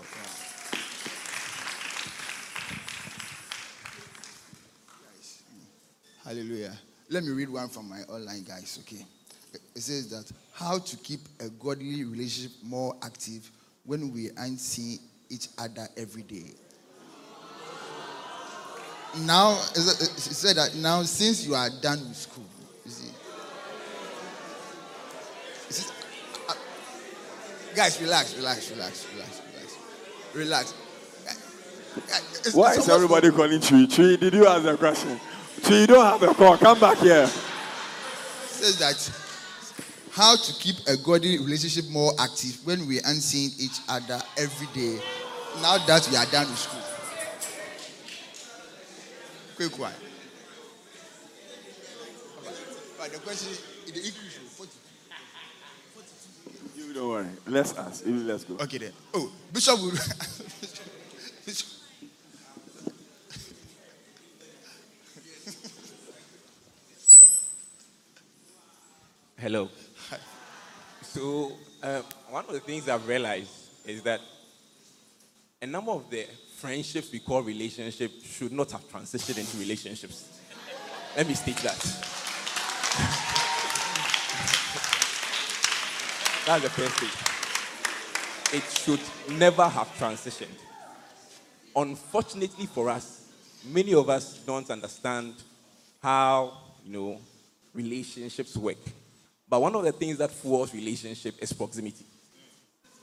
Hallelujah. 6.24 6.72
Let 7.10 7.24
me 7.24 7.30
read 7.32 7.50
one 7.50 7.68
from 7.68 7.90
my 7.90 8.00
online 8.04 8.44
guys, 8.44 8.78
okay? 8.80 9.04
It 9.52 9.82
says 9.82 10.08
that 10.08 10.32
how 10.54 10.78
to 10.78 10.96
keep 10.96 11.20
a 11.40 11.50
godly 11.50 12.04
relationship 12.04 12.52
more 12.62 12.96
active 13.02 13.50
when 13.84 14.10
we 14.14 14.30
aren't 14.38 14.60
seeing 14.60 14.98
each 15.30 15.48
other 15.58 15.88
every 15.96 16.22
day. 16.22 16.52
Now, 19.20 19.52
it 19.52 19.78
said 19.78 20.56
that 20.56 20.74
now 20.76 21.02
since 21.02 21.46
you 21.46 21.54
are 21.54 21.70
done 21.80 21.98
with 22.00 22.16
school, 22.16 22.44
you 22.84 22.90
see. 22.90 23.12
see 25.70 25.90
uh, 26.48 26.54
guys, 27.74 28.00
relax, 28.00 28.36
relax, 28.36 28.70
relax, 28.70 29.06
relax, 29.14 29.42
relax, 30.34 30.74
relax. 30.74 32.54
Why 32.54 32.74
is 32.74 32.88
everybody 32.88 33.30
calling 33.30 33.60
Chui? 33.60 33.86
Chui, 33.86 34.16
did 34.16 34.34
you 34.34 34.46
ask 34.46 34.64
a 34.66 34.76
question? 34.76 35.18
So 35.62 35.74
you 35.74 35.86
don't 35.86 36.04
have 36.04 36.22
a 36.22 36.34
call. 36.34 36.56
Come 36.56 36.78
back 36.78 36.98
here. 36.98 37.26
Says 38.46 38.78
that 38.78 39.27
how 40.12 40.36
to 40.36 40.52
keep 40.54 40.76
a 40.86 40.96
godly 40.96 41.38
relationship 41.38 41.88
more 41.90 42.12
active 42.18 42.58
when 42.64 42.86
we 42.86 43.00
aren't 43.02 43.22
seeing 43.22 43.50
each 43.58 43.80
other 43.88 44.20
every 44.36 44.66
day. 44.68 45.00
Now 45.62 45.78
that 45.86 46.08
we 46.10 46.16
are 46.16 46.26
done 46.26 46.48
with 46.48 46.58
school. 46.58 46.82
Quick 49.56 49.78
one. 49.78 49.92
But 52.98 53.12
the 53.12 53.18
question 53.18 53.50
is, 53.50 53.62
in 53.86 53.94
the 53.94 54.00
English, 54.00 54.38
You 56.76 56.94
don't 56.94 57.08
worry. 57.08 57.26
Let's 57.46 57.74
ask. 57.76 58.02
Let's 58.06 58.44
go. 58.44 58.54
Okay 58.54 58.78
then. 58.78 58.92
Oh, 59.12 59.30
Bishop 59.52 59.78
will. 59.78 59.90
Bishop. 61.44 61.68
Hello. 69.36 69.68
So, 71.18 71.50
um, 71.82 72.04
one 72.30 72.44
of 72.44 72.52
the 72.52 72.60
things 72.60 72.88
I've 72.88 73.08
realized 73.08 73.50
is 73.84 74.02
that 74.02 74.20
a 75.60 75.66
number 75.66 75.90
of 75.90 76.08
the 76.08 76.26
friendships 76.58 77.10
we 77.10 77.18
call 77.18 77.42
relationships 77.42 78.24
should 78.24 78.52
not 78.52 78.70
have 78.70 78.88
transitioned 78.88 79.38
into 79.38 79.56
relationships. 79.56 80.28
Let 81.16 81.26
me 81.26 81.34
state 81.34 81.56
that. 81.56 81.74
That's 86.46 86.62
the 86.62 86.70
first 86.70 86.94
thing. 87.00 87.10
It 88.56 88.62
should 88.78 89.00
never 89.36 89.66
have 89.66 89.88
transitioned. 89.98 90.54
Unfortunately 91.74 92.66
for 92.66 92.90
us, 92.90 93.26
many 93.64 93.92
of 93.92 94.08
us 94.08 94.38
don't 94.46 94.70
understand 94.70 95.34
how, 96.00 96.58
you 96.86 96.92
know, 96.92 97.18
relationships 97.74 98.56
work. 98.56 98.78
But 99.48 99.62
one 99.62 99.74
of 99.74 99.84
the 99.84 99.92
things 99.92 100.18
that 100.18 100.30
fuels 100.30 100.74
relationship 100.74 101.34
is 101.40 101.52
proximity. 101.52 102.04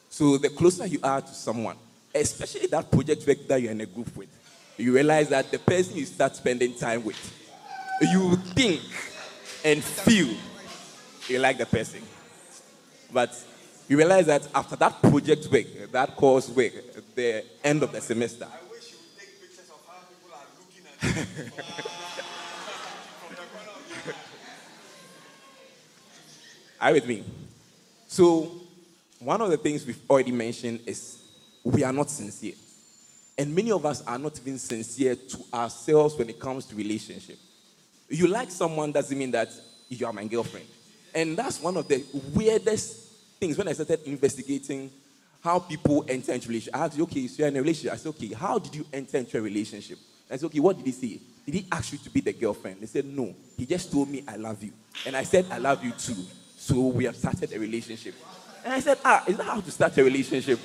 So 0.10 0.38
the 0.38 0.50
closer 0.50 0.86
you 0.86 1.00
are 1.04 1.22
to 1.22 1.34
someone, 1.34 1.78
especially 2.14 2.68
that 2.68 2.92
project 2.92 3.28
work 3.28 3.48
that 3.48 3.62
you're 3.62 3.72
in 3.72 3.82
a 3.82 3.86
group 3.86 4.16
with, 4.16 4.30
you 4.78 4.94
realize 4.94 5.30
that 5.30 5.52
the 5.52 5.60
person 5.60 5.96
you 5.98 6.06
start 6.06 6.36
spending 6.36 6.74
time 6.76 7.04
with, 7.04 7.18
you 8.02 8.36
think 8.36 8.82
and 9.64 9.84
feel 9.84 10.36
you 11.28 11.40
like 11.40 11.58
the 11.58 11.66
person. 11.66 12.02
But 13.12 13.38
you 13.88 13.98
realize 13.98 14.28
that 14.28 14.48
after 14.54 14.76
that 14.76 15.02
project 15.02 15.48
work, 15.52 15.92
that 15.92 16.16
course 16.16 16.50
work, 16.50 16.74
the 17.16 17.44
end 17.64 17.84
of 17.84 17.92
the 17.92 18.02
semester. 18.02 18.46
Are 18.46 18.60
you 21.02 21.52
with 26.82 27.08
me? 27.08 27.24
So, 28.08 28.52
one 29.20 29.42
of 29.42 29.50
the 29.50 29.58
things 29.58 29.86
we've 29.86 30.00
already 30.10 30.32
mentioned 30.32 30.82
is 30.86 31.24
we 31.64 31.84
are 31.84 31.94
not 31.94 32.10
sincere. 32.10 32.54
And 33.38 33.54
many 33.54 33.72
of 33.72 33.86
us 33.86 34.06
are 34.06 34.18
not 34.18 34.40
even 34.40 34.58
sincere 34.58 35.16
to 35.16 35.38
ourselves 35.54 36.16
when 36.16 36.30
it 36.30 36.40
comes 36.40 36.66
to 36.66 36.76
relationship. 36.76 37.38
You 38.08 38.28
like 38.28 38.52
someone 38.52 38.92
doesn't 38.92 39.18
mean 39.18 39.32
that 39.32 39.50
you 39.90 40.06
are 40.06 40.14
my 40.14 40.26
girlfriend. 40.26 40.68
And 41.14 41.36
that's 41.36 41.62
one 41.62 41.76
of 41.78 41.88
the 41.88 42.04
weirdest 42.34 43.12
things 43.40 43.58
when 43.58 43.68
I 43.68 43.74
started 43.74 44.02
investigating 44.06 44.92
how 45.42 45.60
people 45.60 46.06
enter 46.08 46.34
into 46.34 46.48
relationship. 46.48 46.76
I 46.76 46.86
asked, 46.86 47.00
okay, 47.00 47.28
so 47.28 47.40
you're 47.40 47.48
in 47.48 47.58
a 47.58 47.62
relationship. 47.62 47.94
I 47.94 47.98
said, 47.98 48.10
okay, 48.10 48.34
how 48.34 48.58
did 48.58 48.76
you 48.76 48.86
enter 48.92 49.18
into 49.18 49.38
a 49.38 49.42
relationship? 49.42 49.98
I 50.30 50.38
said, 50.38 50.48
okay, 50.48 50.60
what 50.60 50.78
did 50.78 50.86
he 50.86 50.92
say? 50.92 51.20
Did 51.46 51.54
he 51.54 51.68
ask 51.72 51.92
you 51.92 52.00
to 52.00 52.10
be 52.10 52.22
the 52.22 52.34
girlfriend? 52.34 52.82
They 52.82 52.88
said, 52.88 53.06
no. 53.06 53.36
He 53.58 53.66
just 53.66 53.92
told 53.92 54.10
me, 54.10 54.24
I 54.28 54.38
love 54.38 54.64
you. 54.64 54.72
And 55.06 55.16
I 55.16 55.24
said, 55.24 55.46
I 55.52 55.60
love 55.60 55.84
you 55.84 55.92
too. 55.92 56.16
So 56.66 56.88
we 56.88 57.06
have 57.06 57.16
started 57.16 57.54
a 57.54 57.60
relationship. 57.60 58.16
And 58.64 58.74
I 58.74 58.80
said, 58.80 58.98
ah, 59.06 59.24
is 59.28 59.38
that 59.38 59.46
how 59.46 59.62
to 59.62 59.70
start 59.70 59.96
a 60.00 60.04
relationship? 60.04 60.60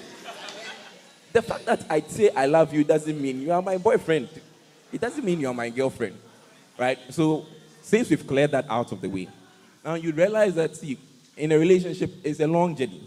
The 1.31 1.43
fact 1.43 1.67
that 1.67 1.85
I 1.91 2.01
say 2.01 2.31
I 2.31 2.47
love 2.47 2.73
you 2.73 2.85
doesn't 2.85 3.21
mean 3.21 3.43
you 3.43 3.53
are 3.53 3.61
my 3.61 3.77
boyfriend. 3.77 4.31
It 4.91 4.99
doesn't 4.99 5.23
mean 5.23 5.41
you 5.41 5.49
are 5.49 5.55
my 5.55 5.69
girlfriend. 5.69 6.17
Right? 6.79 6.99
So 7.11 7.45
since 7.83 8.09
we've 8.09 8.27
cleared 8.27 8.53
that 8.53 8.65
out 8.71 8.93
of 8.93 9.03
the 9.03 9.11
way, 9.11 9.29
now 9.85 9.93
you 9.93 10.13
realize 10.13 10.55
that 10.55 10.75
see, 10.75 10.97
in 11.37 11.53
a 11.53 11.59
relationship, 11.59 12.11
it's 12.25 12.41
a 12.41 12.47
long 12.47 12.75
journey. 12.75 13.03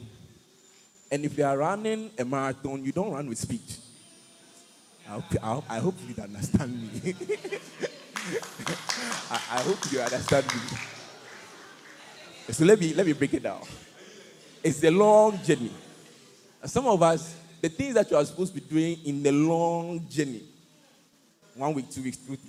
And 1.12 1.26
if 1.26 1.36
you 1.36 1.46
are 1.46 1.58
running 1.58 2.12
a 2.20 2.24
marathon, 2.24 2.86
you 2.86 2.92
don't 2.92 3.12
run 3.12 3.28
with 3.28 3.40
speed. 3.40 3.62
I 5.10 5.80
hope, 5.80 5.96
you 6.08 6.22
understand 6.22 6.80
me. 6.80 7.16
I, 9.32 9.42
I 9.52 9.62
hope 9.64 9.80
you 9.92 10.00
understand 10.00 10.46
me. 10.46 10.93
So 12.52 12.66
let 12.66 12.80
me 12.80 12.94
let 12.94 13.06
me 13.06 13.14
break 13.14 13.34
it 13.34 13.44
down. 13.44 13.62
It's 14.64 14.84
a 14.84 14.92
long 14.92 15.42
journey. 15.44 15.72
And 16.62 16.70
some 16.70 16.88
of 16.88 17.02
us, 17.02 17.36
the 17.62 17.70
things 17.70 17.94
that 17.96 18.10
you 18.10 18.18
are 18.18 18.26
supposed 18.26 18.54
to 18.54 18.62
be 18.62 18.68
doing 18.68 18.98
in 19.06 19.24
the 19.24 19.32
long 19.32 20.06
journey, 20.10 20.44
one 21.56 21.74
week, 21.74 21.90
two 21.90 22.04
weeks, 22.04 22.18
two 22.18 22.32
weeks, 22.32 22.44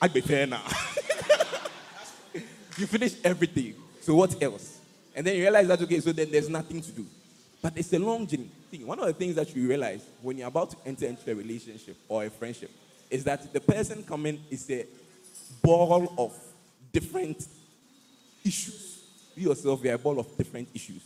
I'd 0.00 0.12
be 0.12 0.20
fair 0.20 0.46
now. 0.46 0.62
you 2.76 2.86
finish 2.86 3.14
everything. 3.24 3.74
So 4.00 4.14
what 4.14 4.40
else? 4.42 4.78
And 5.14 5.26
then 5.26 5.36
you 5.36 5.42
realize 5.42 5.68
that 5.68 5.80
okay, 5.82 6.00
so 6.00 6.12
then 6.12 6.30
there's 6.30 6.48
nothing 6.48 6.80
to 6.80 6.92
do. 6.92 7.06
But 7.60 7.76
it's 7.76 7.92
a 7.92 7.98
long 7.98 8.26
journey. 8.26 8.50
Thing. 8.70 8.86
One 8.86 9.00
of 9.00 9.06
the 9.06 9.12
things 9.12 9.34
that 9.34 9.54
you 9.54 9.68
realize 9.68 10.02
when 10.22 10.38
you're 10.38 10.48
about 10.48 10.70
to 10.70 10.76
enter 10.86 11.06
into 11.06 11.30
a 11.30 11.34
relationship 11.34 11.96
or 12.08 12.24
a 12.24 12.30
friendship 12.30 12.70
is 13.10 13.24
that 13.24 13.52
the 13.52 13.60
person 13.60 14.04
coming 14.04 14.40
is 14.48 14.70
a 14.70 14.86
ball 15.60 16.14
of 16.16 16.32
different 16.92 17.46
issues. 18.44 18.89
You 19.40 19.48
yourself, 19.48 19.82
you're 19.82 19.94
a 19.94 19.98
ball 19.98 20.18
of 20.20 20.36
different 20.36 20.68
issues. 20.74 21.02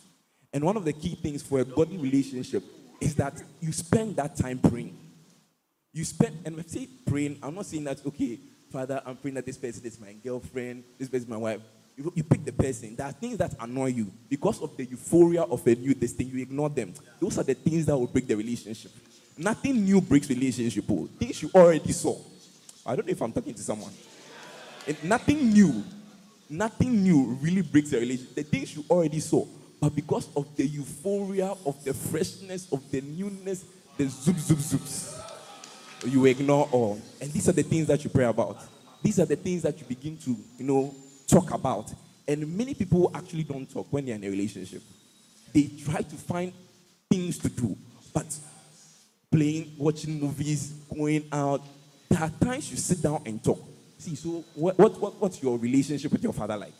And 0.53 0.64
one 0.64 0.76
of 0.76 0.85
the 0.85 0.93
key 0.93 1.14
things 1.14 1.41
for 1.41 1.61
a 1.61 1.64
godly 1.64 1.99
relationship 1.99 2.64
is 3.01 3.14
that 3.14 3.41
you 3.61 3.70
spend 3.72 4.16
that 4.16 4.37
time 4.37 4.59
praying. 4.59 4.99
You 5.93 6.05
spend, 6.05 6.39
and 6.45 6.57
when 6.57 6.64
I 6.64 6.68
say 6.68 6.89
praying, 7.07 7.39
I'm 7.43 7.55
not 7.55 7.66
saying 7.66 7.85
that, 7.85 8.05
okay, 8.05 8.41
Father, 8.72 9.01
I'm 9.07 9.16
praying 9.16 9.37
that 9.37 9.47
this 9.47 9.57
person 9.57 9.85
is 9.85 10.01
my 10.01 10.12
girlfriend, 10.14 10.82
this 10.99 11.09
person 11.09 11.24
is 11.24 11.28
my 11.28 11.37
wife. 11.37 11.61
You, 11.97 12.12
you 12.16 12.24
pick 12.24 12.45
the 12.45 12.53
person. 12.53 12.97
There 12.97 13.07
are 13.07 13.12
things 13.12 13.39
that 13.39 13.55
annoy 13.61 13.87
you. 13.87 14.11
Because 14.28 14.61
of 14.61 14.76
the 14.76 14.85
euphoria 14.85 15.43
of 15.43 15.64
a 15.64 15.74
new 15.76 15.95
this 15.95 16.12
thing, 16.12 16.26
you 16.26 16.43
ignore 16.43 16.68
them. 16.68 16.93
Those 17.20 17.39
are 17.39 17.45
the 17.45 17.55
things 17.55 17.87
that 17.87 17.97
will 17.97 18.09
break 18.09 18.26
the 18.26 18.35
relationship. 18.35 18.91
Nothing 19.39 19.85
new 19.85 20.01
breaks 20.01 20.28
relationship. 20.28 20.85
oh. 20.91 21.09
Things 21.20 21.41
you 21.41 21.51
already 21.55 21.93
saw. 21.93 22.18
I 22.85 22.97
don't 22.97 23.07
know 23.07 23.12
if 23.12 23.22
I'm 23.22 23.32
talking 23.32 23.55
to 23.55 23.62
someone. 23.62 23.93
And 24.89 25.05
nothing 25.05 25.53
new, 25.53 25.85
nothing 26.57 27.02
new 27.02 27.38
really 27.40 27.62
breaks 27.62 27.90
the 27.90 27.98
relationship. 27.98 28.34
The 28.34 28.42
things 28.42 28.76
you 28.76 28.84
already 28.88 29.20
saw. 29.20 29.46
But 29.80 29.94
because 29.94 30.28
of 30.36 30.55
the 30.57 30.66
euphoria 30.66 31.55
of 31.66 31.82
the 31.84 31.92
freshness 31.92 32.72
of 32.72 32.90
the 32.90 33.00
newness, 33.00 33.64
the 33.96 34.09
zoop, 34.09 34.36
zoop, 34.38 34.59
zoops, 34.59 35.20
you 36.07 36.24
ignore 36.26 36.68
all. 36.72 37.00
And 37.20 37.32
these 37.32 37.48
are 37.48 37.52
the 37.52 37.62
things 37.62 37.86
that 37.88 38.02
you 38.05 38.11
pray 38.11 38.24
about. 38.24 38.59
These 39.02 39.20
are 39.20 39.26
the 39.26 39.36
things 39.36 39.62
that 39.62 39.78
you 39.78 39.84
begin 39.86 40.16
to, 40.18 40.36
you 40.59 40.64
know, 40.64 40.94
talk 41.26 41.50
about. 41.52 41.92
And 42.26 42.57
many 42.57 42.74
people 42.74 43.11
actually 43.14 43.42
don't 43.42 43.70
talk 43.70 43.86
when 43.90 44.07
they're 44.07 44.14
in 44.14 44.24
a 44.24 44.30
relationship. 44.30 44.82
They 45.52 45.70
try 45.84 46.00
to 46.00 46.16
find 46.16 46.52
things 47.11 47.38
to 47.38 47.48
do, 47.48 47.76
but 48.12 48.26
playing, 49.30 49.72
watching 49.76 50.20
movies, 50.20 50.72
going 50.94 51.26
out. 51.32 51.62
There 52.09 52.20
are 52.20 52.30
times 52.40 52.70
you 52.70 52.76
sit 52.76 53.02
down 53.02 53.22
and 53.26 53.42
talk. 53.42 53.61
See, 54.05 54.16
so 54.16 54.44
what, 54.55 54.78
what, 54.78 55.00
what, 55.00 55.18
what's 55.18 55.42
your 55.42 55.57
relationship 55.57 56.12
with 56.12 56.22
your 56.22 56.34
father 56.34 56.59
like? 56.59 56.74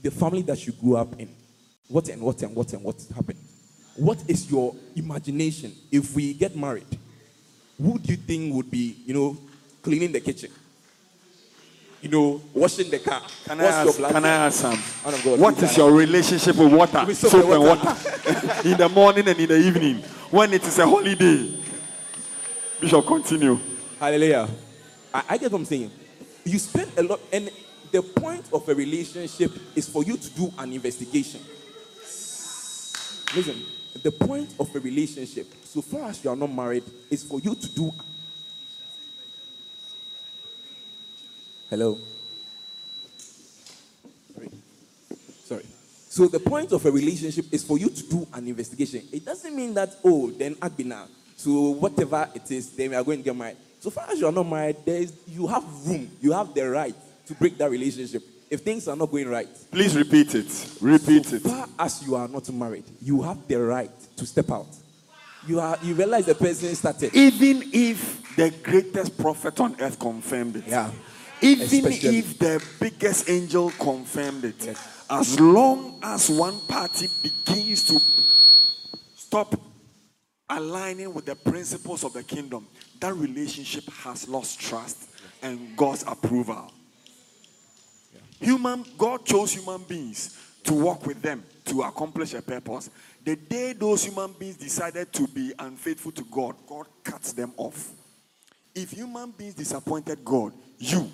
The 0.00 0.10
family 0.10 0.40
that 0.42 0.66
you 0.66 0.72
grew 0.72 0.96
up 0.96 1.12
in. 1.20 1.28
What 1.88 2.08
and 2.08 2.22
what 2.22 2.40
and 2.40 2.56
what 2.56 2.72
and 2.72 2.82
what 2.82 2.96
happened? 3.14 3.38
What 3.96 4.18
is 4.26 4.50
your 4.50 4.74
imagination 4.96 5.74
if 5.90 6.14
we 6.14 6.32
get 6.32 6.56
married? 6.56 6.86
Who 7.76 7.98
do 7.98 8.12
you 8.12 8.16
think 8.16 8.54
would 8.54 8.70
be, 8.70 8.96
you 9.04 9.12
know, 9.12 9.36
cleaning 9.82 10.10
the 10.10 10.20
kitchen? 10.20 10.50
You 12.00 12.08
know, 12.08 12.40
washing 12.54 12.90
the 12.90 12.98
car. 12.98 13.20
Can 13.44 13.60
I 13.60 13.64
ask, 13.64 13.98
your 13.98 14.10
can 14.10 14.24
I 14.24 14.28
ask? 14.28 14.64
Um, 14.64 14.70
Man 15.04 15.14
of 15.14 15.22
God, 15.24 15.38
What 15.38 15.62
is 15.62 15.76
your 15.76 15.92
relationship 15.92 16.56
with 16.56 16.72
water? 16.72 17.04
With 17.06 17.18
Soap, 17.18 17.30
soap 17.30 17.50
and 17.50 17.62
water. 17.62 17.84
water. 17.84 18.60
in 18.70 18.78
the 18.78 18.88
morning 18.88 19.28
and 19.28 19.38
in 19.38 19.48
the 19.50 19.58
evening. 19.58 19.96
When 20.30 20.50
it 20.54 20.66
is 20.66 20.78
a 20.78 20.86
holiday. 20.86 21.58
shall 22.86 23.02
continue. 23.02 23.58
Hallelujah. 24.00 24.48
I, 25.12 25.22
I 25.28 25.36
get 25.36 25.52
what 25.52 25.58
I'm 25.58 25.64
saying. 25.66 25.90
You 26.44 26.58
spend 26.58 26.90
a 26.96 27.02
lot, 27.02 27.20
and 27.32 27.50
the 27.90 28.02
point 28.02 28.44
of 28.52 28.68
a 28.68 28.74
relationship 28.74 29.52
is 29.76 29.88
for 29.88 30.02
you 30.02 30.16
to 30.16 30.30
do 30.30 30.52
an 30.58 30.72
investigation. 30.72 31.40
Listen, 33.34 33.62
the 34.02 34.10
point 34.10 34.54
of 34.58 34.74
a 34.74 34.80
relationship, 34.80 35.46
so 35.64 35.80
far 35.82 36.08
as 36.10 36.22
you 36.24 36.30
are 36.30 36.36
not 36.36 36.52
married, 36.52 36.84
is 37.10 37.22
for 37.22 37.40
you 37.40 37.54
to 37.54 37.68
do. 37.74 37.92
Hello. 41.70 41.98
Sorry. 44.34 44.50
Sorry. 45.44 45.66
So 46.08 46.26
the 46.26 46.40
point 46.40 46.72
of 46.72 46.84
a 46.84 46.90
relationship 46.90 47.46
is 47.52 47.64
for 47.64 47.78
you 47.78 47.88
to 47.88 48.02
do 48.02 48.26
an 48.34 48.46
investigation. 48.48 49.02
It 49.10 49.24
doesn't 49.24 49.56
mean 49.56 49.72
that 49.74 49.96
oh 50.04 50.30
then 50.30 50.56
Agbina. 50.56 51.06
So 51.36 51.70
whatever 51.70 52.28
it 52.34 52.50
is, 52.50 52.70
then 52.72 52.90
we 52.90 52.96
are 52.96 53.02
going 53.02 53.18
to 53.18 53.24
get 53.24 53.34
married. 53.34 53.56
So 53.82 53.90
far 53.90 54.08
as 54.12 54.20
you 54.20 54.28
are 54.28 54.32
not 54.32 54.48
married, 54.48 54.76
there 54.84 55.02
is, 55.02 55.12
you 55.26 55.44
have 55.48 55.64
room, 55.84 56.08
you 56.20 56.30
have 56.30 56.54
the 56.54 56.70
right 56.70 56.94
to 57.26 57.34
break 57.34 57.58
that 57.58 57.68
relationship 57.68 58.22
if 58.48 58.60
things 58.60 58.86
are 58.86 58.94
not 58.94 59.10
going 59.10 59.28
right. 59.28 59.48
Please 59.72 59.96
repeat 59.96 60.36
it. 60.36 60.68
Repeat 60.80 61.26
so 61.26 61.34
it. 61.36 61.42
far 61.42 61.68
as 61.80 62.00
you 62.06 62.14
are 62.14 62.28
not 62.28 62.48
married, 62.52 62.84
you 63.00 63.22
have 63.22 63.48
the 63.48 63.56
right 63.56 63.90
to 64.16 64.24
step 64.24 64.52
out. 64.52 64.68
You 65.48 65.58
are 65.58 65.76
you 65.82 65.94
realize 65.94 66.26
the 66.26 66.34
person 66.36 66.72
started. 66.76 67.12
Even 67.12 67.70
if 67.72 68.36
the 68.36 68.50
greatest 68.62 69.18
prophet 69.18 69.58
on 69.58 69.74
earth 69.80 69.98
confirmed 69.98 70.54
it. 70.54 70.64
Yeah. 70.68 70.88
Even 71.40 71.64
Especially- 71.64 72.18
if 72.18 72.38
the 72.38 72.64
biggest 72.78 73.28
angel 73.28 73.72
confirmed 73.80 74.44
it. 74.44 74.76
As 75.10 75.40
long 75.40 75.98
as 76.04 76.30
one 76.30 76.60
party 76.68 77.08
begins 77.20 77.82
to 77.88 77.98
stop 79.16 79.60
aligning 80.52 81.12
with 81.12 81.24
the 81.24 81.34
principles 81.34 82.04
of 82.04 82.12
the 82.12 82.22
kingdom, 82.22 82.66
that 83.00 83.14
relationship 83.14 83.84
has 83.90 84.28
lost 84.28 84.60
trust 84.60 85.08
and 85.42 85.76
God's 85.76 86.04
approval. 86.06 86.70
Human 88.40 88.84
God 88.98 89.24
chose 89.24 89.52
human 89.52 89.82
beings 89.84 90.38
to 90.64 90.74
work 90.74 91.06
with 91.06 91.22
them 91.22 91.42
to 91.64 91.82
accomplish 91.82 92.34
a 92.34 92.42
purpose. 92.42 92.90
The 93.24 93.36
day 93.36 93.72
those 93.72 94.04
human 94.04 94.32
beings 94.32 94.56
decided 94.56 95.12
to 95.14 95.26
be 95.28 95.52
unfaithful 95.58 96.12
to 96.12 96.24
God, 96.24 96.56
God 96.66 96.86
cuts 97.02 97.32
them 97.32 97.52
off. 97.56 97.90
If 98.74 98.90
human 98.90 99.30
beings 99.30 99.54
disappointed 99.54 100.24
God, 100.24 100.52
you, 100.78 101.10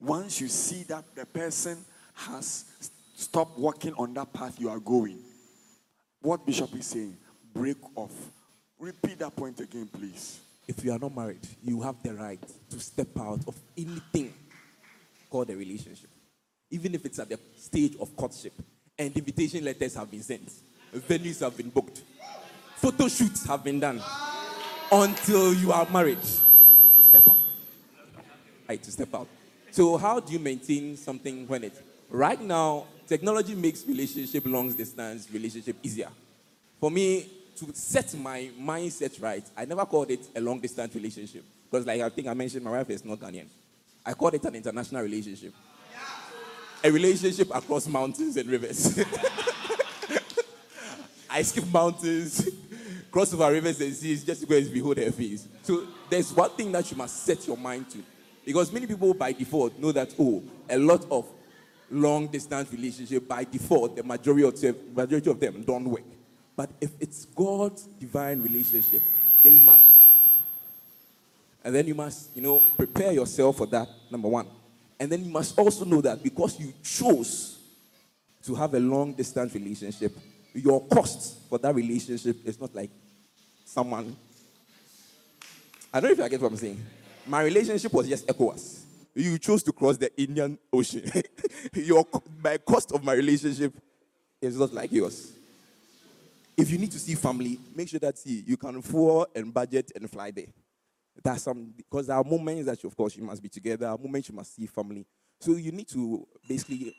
once 0.00 0.40
you 0.40 0.48
see 0.48 0.82
that 0.84 1.04
the 1.14 1.24
person 1.24 1.78
has 2.14 2.64
stopped 3.14 3.58
working 3.58 3.94
on 3.94 4.12
that 4.14 4.32
path 4.32 4.60
you 4.60 4.68
are 4.68 4.80
going, 4.80 5.18
what 6.20 6.44
Bishop 6.44 6.74
is 6.74 6.86
saying, 6.86 7.16
break 7.54 7.76
off. 7.94 8.12
Repeat 8.78 9.18
that 9.20 9.34
point 9.36 9.60
again, 9.60 9.88
please. 9.92 10.40
If 10.66 10.84
you 10.84 10.92
are 10.92 10.98
not 10.98 11.14
married, 11.14 11.46
you 11.64 11.80
have 11.82 11.96
the 12.02 12.14
right 12.14 12.40
to 12.70 12.80
step 12.80 13.08
out 13.18 13.40
of 13.46 13.54
anything 13.76 14.32
called 15.30 15.50
a 15.50 15.56
relationship. 15.56 16.10
Even 16.70 16.94
if 16.94 17.04
it's 17.04 17.18
at 17.18 17.28
the 17.28 17.38
stage 17.56 17.94
of 18.00 18.14
courtship 18.16 18.52
and 18.98 19.16
invitation 19.16 19.64
letters 19.64 19.94
have 19.94 20.10
been 20.10 20.22
sent, 20.22 20.50
venues 20.94 21.40
have 21.40 21.56
been 21.56 21.70
booked, 21.70 22.02
photo 22.76 23.08
shoots 23.08 23.44
have 23.46 23.64
been 23.64 23.80
done. 23.80 24.00
Until 24.90 25.54
you 25.54 25.72
are 25.72 25.88
married, 25.90 26.22
step 27.00 27.26
out. 27.28 27.36
Right, 28.68 28.82
to 28.82 28.92
step 28.92 29.14
out. 29.14 29.26
So, 29.70 29.96
how 29.96 30.20
do 30.20 30.32
you 30.32 30.38
maintain 30.38 30.96
something 30.98 31.48
when 31.48 31.64
it? 31.64 31.82
Right 32.10 32.40
now, 32.40 32.84
technology 33.06 33.54
makes 33.54 33.86
relationship 33.86 34.44
long 34.46 34.70
distance 34.72 35.28
relationship 35.32 35.76
easier. 35.82 36.10
For 36.78 36.90
me, 36.90 37.26
to 37.56 37.74
set 37.74 38.14
my 38.14 38.50
mindset 38.60 39.20
right, 39.22 39.44
I 39.56 39.64
never 39.64 39.84
called 39.84 40.10
it 40.10 40.28
a 40.34 40.40
long 40.40 40.60
distance 40.60 40.94
relationship. 40.94 41.44
Because, 41.70 41.86
like 41.86 42.00
I 42.00 42.08
think 42.08 42.28
I 42.28 42.34
mentioned, 42.34 42.64
my 42.64 42.70
wife 42.70 42.90
is 42.90 43.04
not 43.04 43.18
Ghanaian. 43.18 43.46
I 44.04 44.14
called 44.14 44.34
it 44.34 44.44
an 44.44 44.54
international 44.54 45.02
relationship. 45.02 45.54
A 46.84 46.90
relationship 46.90 47.48
across 47.54 47.86
mountains 47.86 48.36
and 48.36 48.48
rivers. 48.48 48.98
I 51.30 51.42
skip 51.42 51.66
mountains, 51.72 52.48
cross 53.10 53.32
over 53.32 53.50
rivers 53.50 53.80
and 53.80 53.94
seas 53.94 54.24
just 54.24 54.42
and 54.42 54.72
behold 54.72 54.98
her 54.98 55.12
face. 55.12 55.48
So 55.62 55.86
there's 56.10 56.32
one 56.32 56.50
thing 56.50 56.72
that 56.72 56.90
you 56.90 56.96
must 56.96 57.24
set 57.24 57.46
your 57.46 57.56
mind 57.56 57.88
to. 57.90 58.02
Because 58.44 58.72
many 58.72 58.86
people 58.86 59.14
by 59.14 59.32
default 59.32 59.78
know 59.78 59.92
that, 59.92 60.12
oh, 60.18 60.42
a 60.68 60.76
lot 60.76 61.06
of 61.10 61.26
long 61.90 62.26
distance 62.26 62.72
relationship 62.72 63.28
by 63.28 63.44
default, 63.44 63.96
the 63.96 64.02
majority 64.02 64.66
of 64.66 64.96
majority 64.96 65.30
of 65.30 65.38
them 65.38 65.62
don't 65.62 65.84
work. 65.84 66.02
But 66.56 66.70
if 66.80 66.90
it's 67.00 67.24
God's 67.24 67.84
divine 67.98 68.42
relationship, 68.42 69.00
they 69.42 69.56
must. 69.56 69.86
And 71.64 71.74
then 71.74 71.86
you 71.86 71.94
must, 71.94 72.30
you 72.34 72.42
know, 72.42 72.62
prepare 72.76 73.12
yourself 73.12 73.56
for 73.56 73.66
that, 73.66 73.88
number 74.10 74.28
one. 74.28 74.46
And 74.98 75.10
then 75.10 75.24
you 75.24 75.30
must 75.30 75.58
also 75.58 75.84
know 75.84 76.00
that 76.00 76.22
because 76.22 76.58
you 76.60 76.72
chose 76.82 77.58
to 78.44 78.54
have 78.54 78.74
a 78.74 78.80
long 78.80 79.12
distance 79.14 79.54
relationship, 79.54 80.12
your 80.54 80.84
cost 80.86 81.48
for 81.48 81.58
that 81.58 81.74
relationship 81.74 82.36
is 82.44 82.60
not 82.60 82.74
like 82.74 82.90
someone. 83.64 84.14
I 85.92 86.00
don't 86.00 86.10
know 86.10 86.22
if 86.22 86.26
I 86.26 86.28
get 86.28 86.40
what 86.40 86.52
I'm 86.52 86.56
saying. 86.56 86.84
My 87.26 87.42
relationship 87.42 87.92
was 87.92 88.08
just 88.08 88.26
ECOWAS. 88.26 88.80
You 89.14 89.38
chose 89.38 89.62
to 89.64 89.72
cross 89.72 89.96
the 89.96 90.14
Indian 90.20 90.58
Ocean. 90.72 91.02
your 91.74 92.06
my 92.42 92.58
cost 92.58 92.92
of 92.92 93.04
my 93.04 93.12
relationship 93.12 93.74
is 94.40 94.58
not 94.58 94.72
like 94.72 94.90
yours. 94.90 95.32
If 96.56 96.70
you 96.70 96.78
need 96.78 96.92
to 96.92 96.98
see 96.98 97.14
family, 97.14 97.58
make 97.74 97.88
sure 97.88 98.00
that 98.00 98.18
see, 98.18 98.44
you 98.46 98.56
can 98.56 98.76
afford 98.76 99.28
and 99.34 99.52
budget 99.52 99.92
and 99.94 100.10
fly 100.10 100.30
there. 100.30 100.46
That's 101.22 101.42
some 101.42 101.72
because 101.76 102.06
there 102.06 102.16
are 102.16 102.24
moments 102.24 102.66
that 102.66 102.82
you, 102.82 102.88
of 102.88 102.96
course 102.96 103.16
you 103.16 103.22
must 103.22 103.42
be 103.42 103.48
together, 103.48 103.88
moments 103.98 104.28
you 104.28 104.34
must 104.34 104.54
see 104.54 104.66
family. 104.66 105.06
So 105.40 105.52
you 105.52 105.72
need 105.72 105.88
to 105.88 106.26
basically 106.48 106.94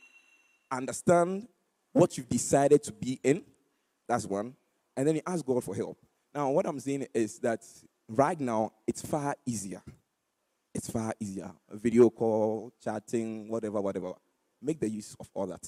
understand 0.71 1.47
what 1.91 2.17
you've 2.17 2.29
decided 2.29 2.83
to 2.83 2.91
be 2.91 3.19
in. 3.23 3.43
That's 4.07 4.25
one. 4.25 4.55
And 4.97 5.07
then 5.07 5.15
you 5.15 5.21
ask 5.25 5.45
God 5.45 5.63
for 5.63 5.75
help. 5.75 5.97
Now, 6.33 6.49
what 6.49 6.65
I'm 6.65 6.79
saying 6.79 7.07
is 7.13 7.39
that 7.39 7.63
right 8.07 8.39
now 8.39 8.73
it's 8.87 9.01
far 9.01 9.35
easier. 9.45 9.81
It's 10.73 10.89
far 10.89 11.13
easier. 11.19 11.51
A 11.71 11.77
video 11.77 12.09
call, 12.09 12.73
chatting, 12.83 13.47
whatever, 13.47 13.79
whatever. 13.79 14.13
Make 14.61 14.79
the 14.79 14.89
use 14.89 15.15
of 15.19 15.29
all 15.33 15.47
that. 15.47 15.67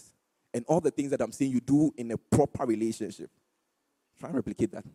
And 0.54 0.66
all 0.68 0.82
the 0.82 0.92
things 0.92 1.12
that 1.12 1.22
I'm 1.22 1.32
saying 1.32 1.52
you 1.52 1.60
do 1.60 1.94
in 1.98 2.12
a 2.12 2.18
proper 2.18 2.66
relationship. 2.66 3.30
Try 4.20 4.30
and 4.30 4.36
replicate 4.36 4.72
that. 4.72 4.86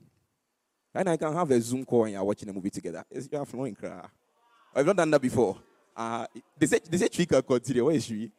Now, 0.95 1.13
you 1.13 1.19
can 1.19 1.33
have 1.33 1.51
a 1.51 1.61
Zoom 1.61 1.85
call 1.85 2.05
and 2.05 2.15
you're 2.15 2.25
watching 2.25 2.49
a 2.49 2.53
movie 2.53 2.71
together. 2.71 3.05
It's, 3.11 3.29
you 3.31 3.39
are 3.39 3.45
flowing 3.45 3.75
cry. 3.75 4.07
I've 4.75 4.87
not 4.87 4.97
done 4.97 5.11
that 5.11 5.21
before. 5.21 5.57
Uh, 5.97 6.27
they 6.59 6.67
say 6.67 6.81
they 6.89 6.97
say 6.99 7.27
can 7.27 7.43
continue. 7.43 7.85
Where 7.85 7.95
is 7.95 8.05
she? 8.05 8.31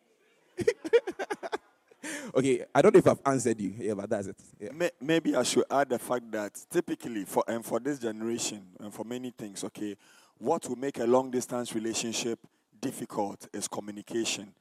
okay, 2.35 2.65
I 2.73 2.81
don't 2.81 2.93
know 2.93 2.99
if 2.99 3.07
I've 3.07 3.21
answered 3.25 3.59
you. 3.59 3.73
Yeah, 3.77 3.93
but 3.93 4.09
that's 4.09 4.27
it. 4.27 4.35
Yeah. 4.59 4.69
May- 4.73 4.91
Maybe 4.99 5.35
I 5.35 5.43
should 5.43 5.65
add 5.69 5.89
the 5.89 5.99
fact 5.99 6.31
that 6.31 6.59
typically 6.69 7.25
for 7.25 7.43
and 7.47 7.65
for 7.65 7.79
this 7.79 7.99
generation 7.99 8.63
and 8.79 8.93
for 8.93 9.03
many 9.05 9.31
things, 9.31 9.63
okay, 9.65 9.95
what 10.37 10.67
will 10.67 10.77
make 10.77 10.99
a 10.99 11.05
long 11.05 11.29
distance 11.31 11.73
relationship 11.75 12.39
difficult 12.79 13.47
is 13.53 13.67
communication. 13.67 14.53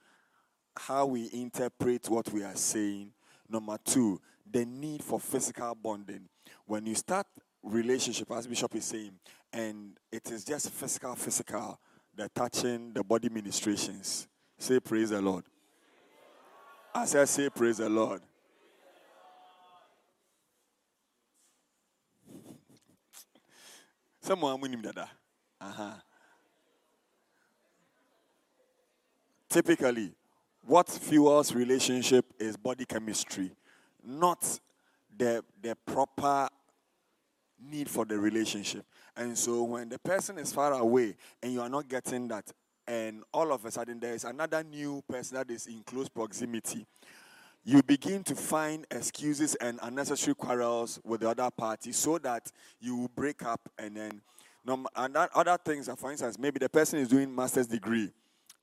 How 0.77 1.05
we 1.07 1.29
interpret 1.33 2.09
what 2.09 2.31
we 2.31 2.43
are 2.43 2.55
saying. 2.55 3.11
Number 3.49 3.77
two, 3.83 4.21
the 4.51 4.65
need 4.65 5.03
for 5.03 5.19
physical 5.19 5.75
bonding. 5.75 6.27
When 6.65 6.85
you 6.85 6.95
start 6.95 7.27
relationship, 7.63 8.31
as 8.31 8.47
Bishop 8.47 8.75
is 8.75 8.85
saying, 8.85 9.13
and 9.53 9.97
it 10.11 10.29
is 10.31 10.43
just 10.43 10.69
physical, 10.69 11.15
physical, 11.15 11.79
the 12.15 12.29
touching, 12.29 12.93
the 12.93 13.03
body 13.03 13.29
ministrations. 13.29 14.27
Say 14.57 14.79
praise 14.79 15.09
the 15.09 15.21
Lord. 15.21 15.43
As 16.93 17.15
I 17.15 17.25
said, 17.25 17.29
say 17.29 17.49
praise 17.49 17.77
the 17.77 17.89
Lord. 17.89 18.21
Someone 24.21 24.61
winning 24.61 24.81
dada. 24.81 25.09
Uh-huh. 25.59 25.93
Typically, 29.49 30.13
what 30.65 30.87
fuels 30.87 31.53
relationship 31.53 32.25
is 32.39 32.55
body 32.55 32.85
chemistry, 32.85 33.51
not 34.05 34.59
the 35.17 35.43
the 35.61 35.75
proper 35.85 36.47
need 37.59 37.89
for 37.89 38.05
the 38.05 38.17
relationship. 38.17 38.85
And 39.15 39.37
so 39.37 39.63
when 39.63 39.89
the 39.89 39.99
person 39.99 40.37
is 40.37 40.51
far 40.53 40.73
away 40.73 41.15
and 41.43 41.53
you 41.53 41.61
are 41.61 41.69
not 41.69 41.87
getting 41.87 42.27
that, 42.29 42.51
and 42.87 43.23
all 43.33 43.51
of 43.51 43.65
a 43.65 43.71
sudden 43.71 43.99
there 43.99 44.13
is 44.13 44.23
another 44.23 44.63
new 44.63 45.03
person 45.07 45.37
that 45.37 45.51
is 45.51 45.67
in 45.67 45.83
close 45.83 46.09
proximity, 46.09 46.85
you 47.63 47.83
begin 47.83 48.23
to 48.23 48.35
find 48.35 48.87
excuses 48.89 49.55
and 49.55 49.79
unnecessary 49.83 50.33
quarrels 50.33 50.99
with 51.03 51.21
the 51.21 51.29
other 51.29 51.49
party 51.51 51.91
so 51.91 52.17
that 52.17 52.51
you 52.79 52.95
will 52.95 53.11
break 53.15 53.43
up 53.43 53.61
and 53.77 53.95
then 53.95 54.21
and 54.95 55.17
other 55.17 55.57
things 55.63 55.89
are 55.89 55.95
for 55.95 56.11
instance 56.11 56.37
maybe 56.37 56.59
the 56.59 56.69
person 56.69 56.99
is 56.99 57.07
doing 57.07 57.33
master's 57.33 57.65
degree 57.67 58.11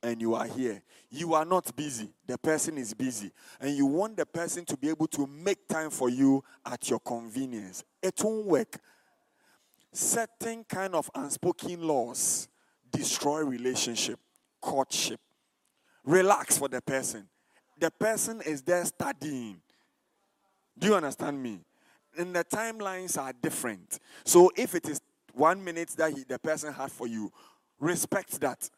and 0.01 0.21
you 0.21 0.35
are 0.35 0.47
here. 0.47 0.81
You 1.09 1.33
are 1.33 1.45
not 1.45 1.75
busy. 1.75 2.09
The 2.27 2.37
person 2.37 2.77
is 2.77 2.93
busy. 2.93 3.31
And 3.59 3.75
you 3.75 3.85
want 3.85 4.17
the 4.17 4.25
person 4.25 4.65
to 4.65 4.77
be 4.77 4.89
able 4.89 5.07
to 5.07 5.27
make 5.27 5.67
time 5.67 5.89
for 5.89 6.09
you 6.09 6.43
at 6.65 6.89
your 6.89 6.99
convenience. 6.99 7.83
It 8.01 8.21
won't 8.23 8.45
work. 8.45 8.79
Certain 9.91 10.63
kind 10.63 10.95
of 10.95 11.09
unspoken 11.15 11.81
laws 11.81 12.47
destroy 12.91 13.41
relationship 13.41 14.19
courtship. 14.61 15.19
Relax 16.03 16.57
for 16.57 16.67
the 16.67 16.81
person. 16.81 17.27
The 17.79 17.91
person 17.91 18.41
is 18.45 18.61
there 18.61 18.83
studying. 18.85 19.61
Do 20.77 20.87
you 20.87 20.95
understand 20.95 21.41
me? 21.41 21.59
And 22.17 22.35
the 22.35 22.43
timelines 22.43 23.21
are 23.21 23.33
different. 23.41 23.99
So 24.25 24.51
if 24.55 24.75
it 24.75 24.89
is 24.89 25.01
one 25.33 25.63
minute 25.63 25.89
that 25.97 26.11
he, 26.11 26.23
the 26.23 26.39
person 26.39 26.73
had 26.73 26.91
for 26.91 27.07
you 27.07 27.31
respect 27.79 28.39
that 28.41 28.69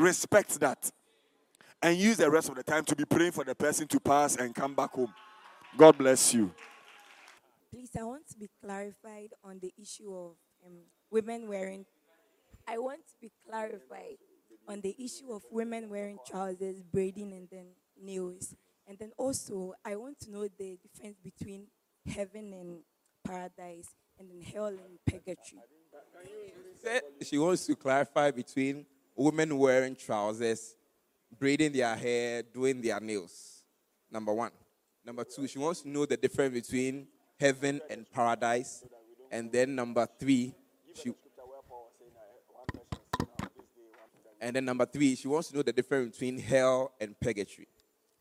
respect 0.00 0.58
that 0.60 0.90
and 1.82 1.96
use 1.96 2.16
the 2.16 2.30
rest 2.30 2.48
of 2.48 2.56
the 2.56 2.62
time 2.62 2.84
to 2.84 2.96
be 2.96 3.04
praying 3.04 3.32
for 3.32 3.44
the 3.44 3.54
person 3.54 3.86
to 3.86 4.00
pass 4.00 4.36
and 4.36 4.54
come 4.54 4.74
back 4.74 4.92
home 4.92 5.12
god 5.76 5.96
bless 5.96 6.34
you 6.34 6.52
Please, 7.70 7.90
I 7.96 8.02
want 8.02 8.26
to 8.30 8.36
be 8.36 8.50
clarified 8.60 9.28
on 9.44 9.60
the 9.62 9.72
issue 9.80 10.12
of 10.12 10.32
um, 10.66 10.78
women 11.08 11.48
wearing. 11.48 11.86
I 12.66 12.78
want 12.78 13.06
to 13.06 13.14
be 13.20 13.30
clarified 13.48 14.16
on 14.66 14.80
the 14.80 14.96
issue 14.98 15.30
of 15.30 15.42
women 15.52 15.88
wearing 15.88 16.18
trousers, 16.28 16.82
braiding, 16.82 17.32
and 17.32 17.46
then 17.48 17.66
nails. 18.02 18.56
And 18.88 18.98
then 18.98 19.12
also, 19.16 19.74
I 19.84 19.94
want 19.94 20.18
to 20.22 20.32
know 20.32 20.48
the 20.48 20.78
difference 20.82 21.18
between 21.22 21.68
heaven 22.12 22.52
and 22.52 22.80
paradise, 23.24 23.94
and 24.18 24.28
then 24.28 24.42
hell 24.42 24.66
and 24.66 24.98
purgatory. 25.06 25.62
She 27.22 27.38
wants 27.38 27.66
to 27.66 27.76
clarify 27.76 28.32
between 28.32 28.84
women 29.20 29.58
wearing 29.58 29.94
trousers, 29.94 30.74
braiding 31.38 31.72
their 31.72 31.94
hair, 31.94 32.42
doing 32.42 32.80
their 32.80 32.98
nails. 33.00 33.64
Number 34.10 34.32
one. 34.32 34.50
Number 35.04 35.24
two, 35.24 35.46
she 35.46 35.58
wants 35.58 35.82
to 35.82 35.88
know 35.88 36.06
the 36.06 36.16
difference 36.16 36.54
between 36.54 37.06
heaven 37.38 37.82
and 37.90 38.10
paradise. 38.10 38.82
And 39.30 39.52
then 39.52 39.74
number 39.74 40.08
three, 40.18 40.54
she. 40.94 41.12
And 44.40 44.56
then 44.56 44.64
number 44.64 44.86
three, 44.86 45.14
she 45.16 45.28
wants 45.28 45.48
to 45.48 45.56
know 45.56 45.62
the 45.62 45.72
difference 45.72 46.16
between 46.16 46.38
hell 46.38 46.92
and 46.98 47.18
purgatory. 47.20 47.68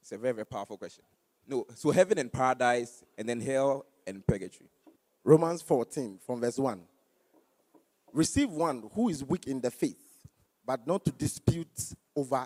It's 0.02 0.12
a 0.12 0.18
very, 0.18 0.34
very 0.34 0.46
powerful 0.46 0.78
question. 0.78 1.06
No, 1.48 1.66
so 1.76 1.92
heaven 1.92 2.18
and 2.18 2.32
paradise, 2.32 3.06
and 3.18 3.28
then 3.28 3.40
hell 3.40 3.86
and 4.06 4.26
purgatory. 4.28 4.70
Romans 5.24 5.62
14, 5.62 6.20
from 6.26 6.42
verse 6.42 6.60
1. 6.60 6.82
Receive 8.12 8.50
one 8.50 8.90
who 8.94 9.08
is 9.08 9.24
weak 9.24 9.48
in 9.48 9.62
the 9.62 9.72
faith, 9.72 10.09
but 10.70 10.86
not 10.86 11.04
to 11.04 11.12
dispute 11.12 11.96
over 12.16 12.46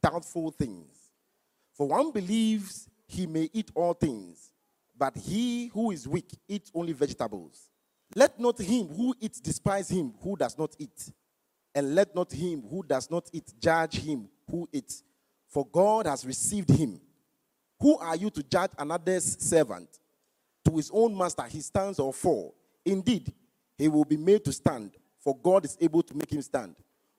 doubtful 0.00 0.52
things. 0.52 1.10
For 1.72 1.88
one 1.88 2.12
believes 2.12 2.88
he 3.08 3.26
may 3.26 3.50
eat 3.52 3.72
all 3.74 3.94
things, 3.94 4.52
but 4.96 5.16
he 5.16 5.66
who 5.66 5.90
is 5.90 6.06
weak 6.06 6.30
eats 6.46 6.70
only 6.72 6.92
vegetables. 6.92 7.68
Let 8.14 8.38
not 8.38 8.60
him 8.60 8.86
who 8.86 9.12
eats 9.20 9.40
despise 9.40 9.88
him 9.88 10.14
who 10.22 10.36
does 10.36 10.56
not 10.56 10.76
eat, 10.78 11.10
and 11.74 11.96
let 11.96 12.14
not 12.14 12.30
him 12.30 12.62
who 12.62 12.84
does 12.84 13.10
not 13.10 13.28
eat 13.32 13.52
judge 13.60 13.96
him 13.96 14.28
who 14.48 14.68
eats, 14.72 15.02
for 15.48 15.66
God 15.66 16.06
has 16.06 16.24
received 16.24 16.70
him. 16.70 17.00
Who 17.80 17.98
are 17.98 18.14
you 18.14 18.30
to 18.30 18.42
judge 18.44 18.70
another's 18.78 19.36
servant? 19.44 19.88
To 20.64 20.76
his 20.76 20.92
own 20.94 21.18
master 21.18 21.42
he 21.42 21.60
stands 21.60 21.98
or 21.98 22.12
fall. 22.12 22.54
Indeed, 22.84 23.32
he 23.76 23.88
will 23.88 24.04
be 24.04 24.16
made 24.16 24.44
to 24.44 24.52
stand, 24.52 24.92
for 25.18 25.36
God 25.36 25.64
is 25.64 25.76
able 25.80 26.04
to 26.04 26.16
make 26.16 26.32
him 26.32 26.42
stand. 26.42 26.76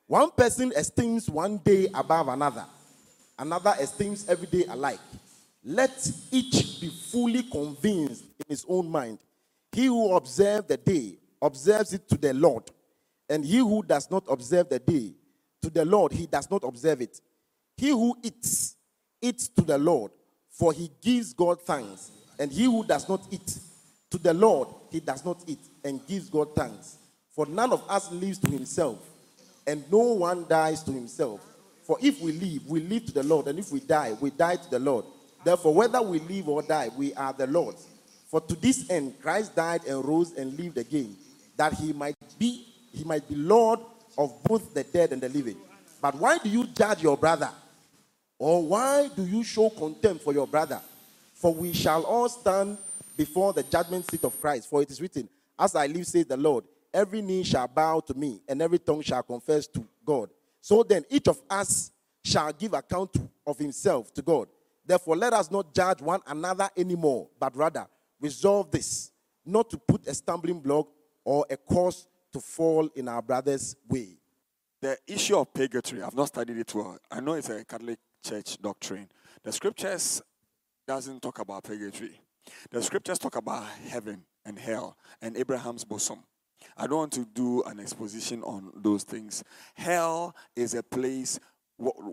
One 0.09 0.31
person 0.31 0.73
esteems 0.75 1.29
one 1.29 1.59
day 1.59 1.87
above 1.93 2.29
another, 2.29 2.65
another 3.37 3.75
esteems 3.79 4.27
every 4.27 4.47
day 4.47 4.65
alike. 4.67 4.99
Let 5.63 6.11
each 6.31 6.81
be 6.81 6.87
fully 6.87 7.43
convinced 7.43 8.23
in 8.39 8.45
his 8.47 8.65
own 8.67 8.89
mind. 8.89 9.19
He 9.71 9.85
who 9.85 10.15
observes 10.15 10.67
the 10.67 10.77
day 10.77 11.19
observes 11.39 11.93
it 11.93 12.09
to 12.09 12.17
the 12.17 12.33
Lord, 12.33 12.63
and 13.29 13.45
he 13.45 13.59
who 13.59 13.83
does 13.83 14.09
not 14.09 14.23
observe 14.27 14.67
the 14.69 14.79
day 14.79 15.13
to 15.61 15.69
the 15.69 15.85
Lord, 15.85 16.11
he 16.11 16.25
does 16.25 16.49
not 16.49 16.63
observe 16.63 17.01
it. 17.01 17.21
He 17.77 17.89
who 17.89 18.17
eats, 18.23 18.77
eats 19.21 19.47
to 19.49 19.61
the 19.61 19.77
Lord, 19.77 20.11
for 20.49 20.73
he 20.73 20.89
gives 21.03 21.33
God 21.33 21.61
thanks. 21.61 22.09
And 22.39 22.51
he 22.51 22.63
who 22.63 22.83
does 22.83 23.07
not 23.07 23.27
eat 23.29 23.59
to 24.09 24.17
the 24.17 24.33
Lord, 24.33 24.69
he 24.91 25.01
does 25.01 25.23
not 25.23 25.43
eat 25.45 25.59
and 25.83 26.03
gives 26.07 26.31
God 26.31 26.55
thanks. 26.55 26.97
For 27.29 27.45
none 27.45 27.71
of 27.71 27.83
us 27.87 28.11
lives 28.11 28.39
to 28.39 28.49
himself, 28.49 28.97
and 29.69 29.89
no 29.91 29.99
one 29.99 30.45
dies 30.47 30.81
to 30.83 30.91
himself. 30.91 31.41
For 31.83 31.97
if 32.01 32.19
we 32.21 32.31
live, 32.33 32.67
we 32.67 32.81
live 32.81 33.05
to 33.07 33.13
the 33.13 33.23
Lord, 33.23 33.47
and 33.47 33.59
if 33.59 33.71
we 33.71 33.79
die, 33.79 34.15
we 34.19 34.31
die 34.31 34.55
to 34.55 34.69
the 34.69 34.79
Lord. 34.79 35.05
Therefore, 35.43 35.73
whether 35.73 36.01
we 36.01 36.19
live 36.19 36.49
or 36.49 36.61
die, 36.61 36.89
we 36.97 37.13
are 37.13 37.33
the 37.33 37.47
Lord's. 37.47 37.85
For 38.29 38.41
to 38.41 38.55
this 38.55 38.89
end 38.89 39.19
Christ 39.21 39.55
died 39.55 39.85
and 39.85 40.03
rose 40.03 40.33
and 40.33 40.57
lived 40.57 40.77
again, 40.77 41.15
that 41.57 41.73
he 41.73 41.93
might 41.93 42.15
be 42.37 42.65
he 42.91 43.03
might 43.03 43.27
be 43.27 43.35
Lord 43.35 43.79
of 44.17 44.43
both 44.43 44.73
the 44.73 44.83
dead 44.83 45.13
and 45.13 45.21
the 45.21 45.29
living. 45.29 45.57
But 46.01 46.15
why 46.15 46.39
do 46.39 46.49
you 46.49 46.65
judge 46.65 47.03
your 47.03 47.17
brother? 47.17 47.51
Or 48.37 48.63
why 48.63 49.09
do 49.15 49.23
you 49.25 49.43
show 49.43 49.69
contempt 49.69 50.23
for 50.23 50.33
your 50.33 50.47
brother? 50.47 50.81
For 51.35 51.53
we 51.53 51.73
shall 51.73 52.03
all 52.03 52.29
stand 52.29 52.77
before 53.15 53.53
the 53.53 53.63
judgment 53.63 54.09
seat 54.09 54.23
of 54.23 54.39
Christ. 54.41 54.69
For 54.69 54.81
it 54.81 54.89
is 54.89 55.01
written, 55.01 55.27
As 55.57 55.75
I 55.75 55.87
live, 55.87 56.07
says 56.07 56.25
the 56.25 56.37
Lord, 56.37 56.63
every 56.93 57.21
knee 57.21 57.43
shall 57.43 57.67
bow 57.67 57.99
to 58.01 58.13
me, 58.13 58.41
and 58.47 58.61
every 58.61 58.79
tongue 58.79 59.01
shall 59.01 59.23
confess 59.23 59.67
to 59.67 59.85
God. 60.05 60.29
So 60.61 60.83
then, 60.83 61.05
each 61.09 61.27
of 61.27 61.41
us 61.49 61.91
shall 62.23 62.51
give 62.51 62.73
account 62.73 63.15
of 63.45 63.57
himself 63.57 64.13
to 64.13 64.21
God. 64.21 64.47
Therefore, 64.85 65.15
let 65.15 65.33
us 65.33 65.51
not 65.51 65.73
judge 65.73 66.01
one 66.01 66.21
another 66.27 66.69
anymore, 66.75 67.29
but 67.39 67.55
rather 67.55 67.87
resolve 68.19 68.71
this, 68.71 69.11
not 69.45 69.69
to 69.69 69.77
put 69.77 70.07
a 70.07 70.13
stumbling 70.13 70.59
block 70.59 70.87
or 71.23 71.45
a 71.49 71.57
cause 71.57 72.07
to 72.33 72.39
fall 72.39 72.89
in 72.95 73.07
our 73.07 73.21
brother's 73.21 73.75
way. 73.87 74.17
The 74.81 74.97
issue 75.07 75.37
of 75.37 75.53
purgatory, 75.53 76.01
I've 76.01 76.15
not 76.15 76.27
studied 76.27 76.57
it 76.57 76.73
well. 76.73 76.97
I 77.11 77.19
know 77.19 77.33
it's 77.33 77.49
a 77.49 77.63
Catholic 77.65 77.99
church 78.23 78.57
doctrine. 78.61 79.09
The 79.43 79.51
scriptures 79.51 80.21
doesn't 80.87 81.21
talk 81.21 81.39
about 81.39 81.63
purgatory. 81.63 82.19
The 82.71 82.81
scriptures 82.81 83.19
talk 83.19 83.35
about 83.35 83.65
heaven 83.87 84.23
and 84.45 84.57
hell 84.57 84.97
and 85.21 85.37
Abraham's 85.37 85.83
bosom. 85.83 86.23
I 86.77 86.87
don't 86.87 86.97
want 86.97 87.13
to 87.13 87.25
do 87.25 87.63
an 87.63 87.79
exposition 87.79 88.43
on 88.43 88.71
those 88.75 89.03
things. 89.03 89.43
Hell 89.73 90.35
is 90.55 90.73
a 90.73 90.83
place 90.83 91.39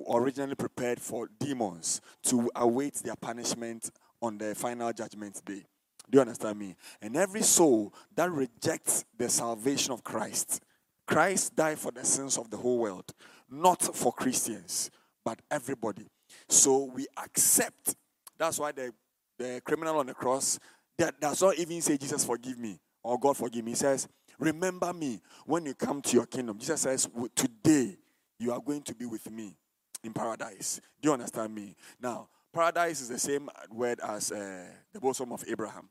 originally 0.09 0.55
prepared 0.55 1.01
for 1.01 1.29
demons 1.39 2.01
to 2.25 2.51
await 2.55 2.95
their 2.95 3.17
punishment 3.17 3.91
on 4.23 4.39
the 4.39 4.55
final 4.55 4.93
judgment 4.93 5.41
day. 5.45 5.65
Do 6.09 6.19
you 6.19 6.21
understand 6.21 6.59
me? 6.59 6.77
And 7.03 7.17
every 7.17 7.43
soul 7.43 7.93
that 8.15 8.31
rejects 8.31 9.05
the 9.19 9.29
salvation 9.29 9.93
of 9.93 10.05
Christ, 10.05 10.63
Christ 11.07 11.57
died 11.57 11.79
for 11.79 11.91
the 11.91 12.05
sins 12.05 12.39
of 12.39 12.51
the 12.51 12.57
whole 12.57 12.79
world, 12.79 13.13
not 13.51 13.83
for 13.83 14.13
Christians, 14.13 14.91
but 15.25 15.41
everybody. 15.51 16.07
So 16.49 16.85
we 16.95 17.07
accept. 17.17 17.97
That's 18.39 18.59
why 18.59 18.73
the, 18.73 18.93
the 19.39 19.61
criminal 19.65 19.99
on 19.99 20.07
the 20.07 20.15
cross 20.15 20.59
that 20.99 21.21
does 21.21 21.43
not 21.43 21.59
even 21.59 21.81
say, 21.83 21.97
Jesus, 21.97 22.25
forgive 22.25 22.59
me, 22.59 22.79
or 23.03 23.19
God, 23.19 23.37
forgive 23.37 23.65
me. 23.65 23.73
He 23.73 23.77
says, 23.77 24.09
Remember 24.39 24.93
me 24.93 25.21
when 25.45 25.67
you 25.67 25.75
come 25.75 26.03
to 26.03 26.17
your 26.17 26.27
kingdom. 26.27 26.59
Jesus 26.59 26.83
says, 26.83 27.09
Today 27.35 27.97
you 28.39 28.53
are 28.53 28.61
going 28.61 28.83
to 28.83 28.95
be 28.95 29.07
with 29.07 29.31
me 29.31 29.57
in 30.05 30.13
paradise. 30.13 30.81
Do 31.01 31.09
you 31.09 31.13
understand 31.13 31.55
me? 31.55 31.75
Now, 32.01 32.29
paradise 32.53 33.01
is 33.01 33.09
the 33.09 33.19
same 33.19 33.49
word 33.71 34.01
as 34.01 34.33
uh, 34.33 34.67
the 34.93 35.01
bosom 35.01 35.33
of 35.33 35.45
Abraham. 35.49 35.89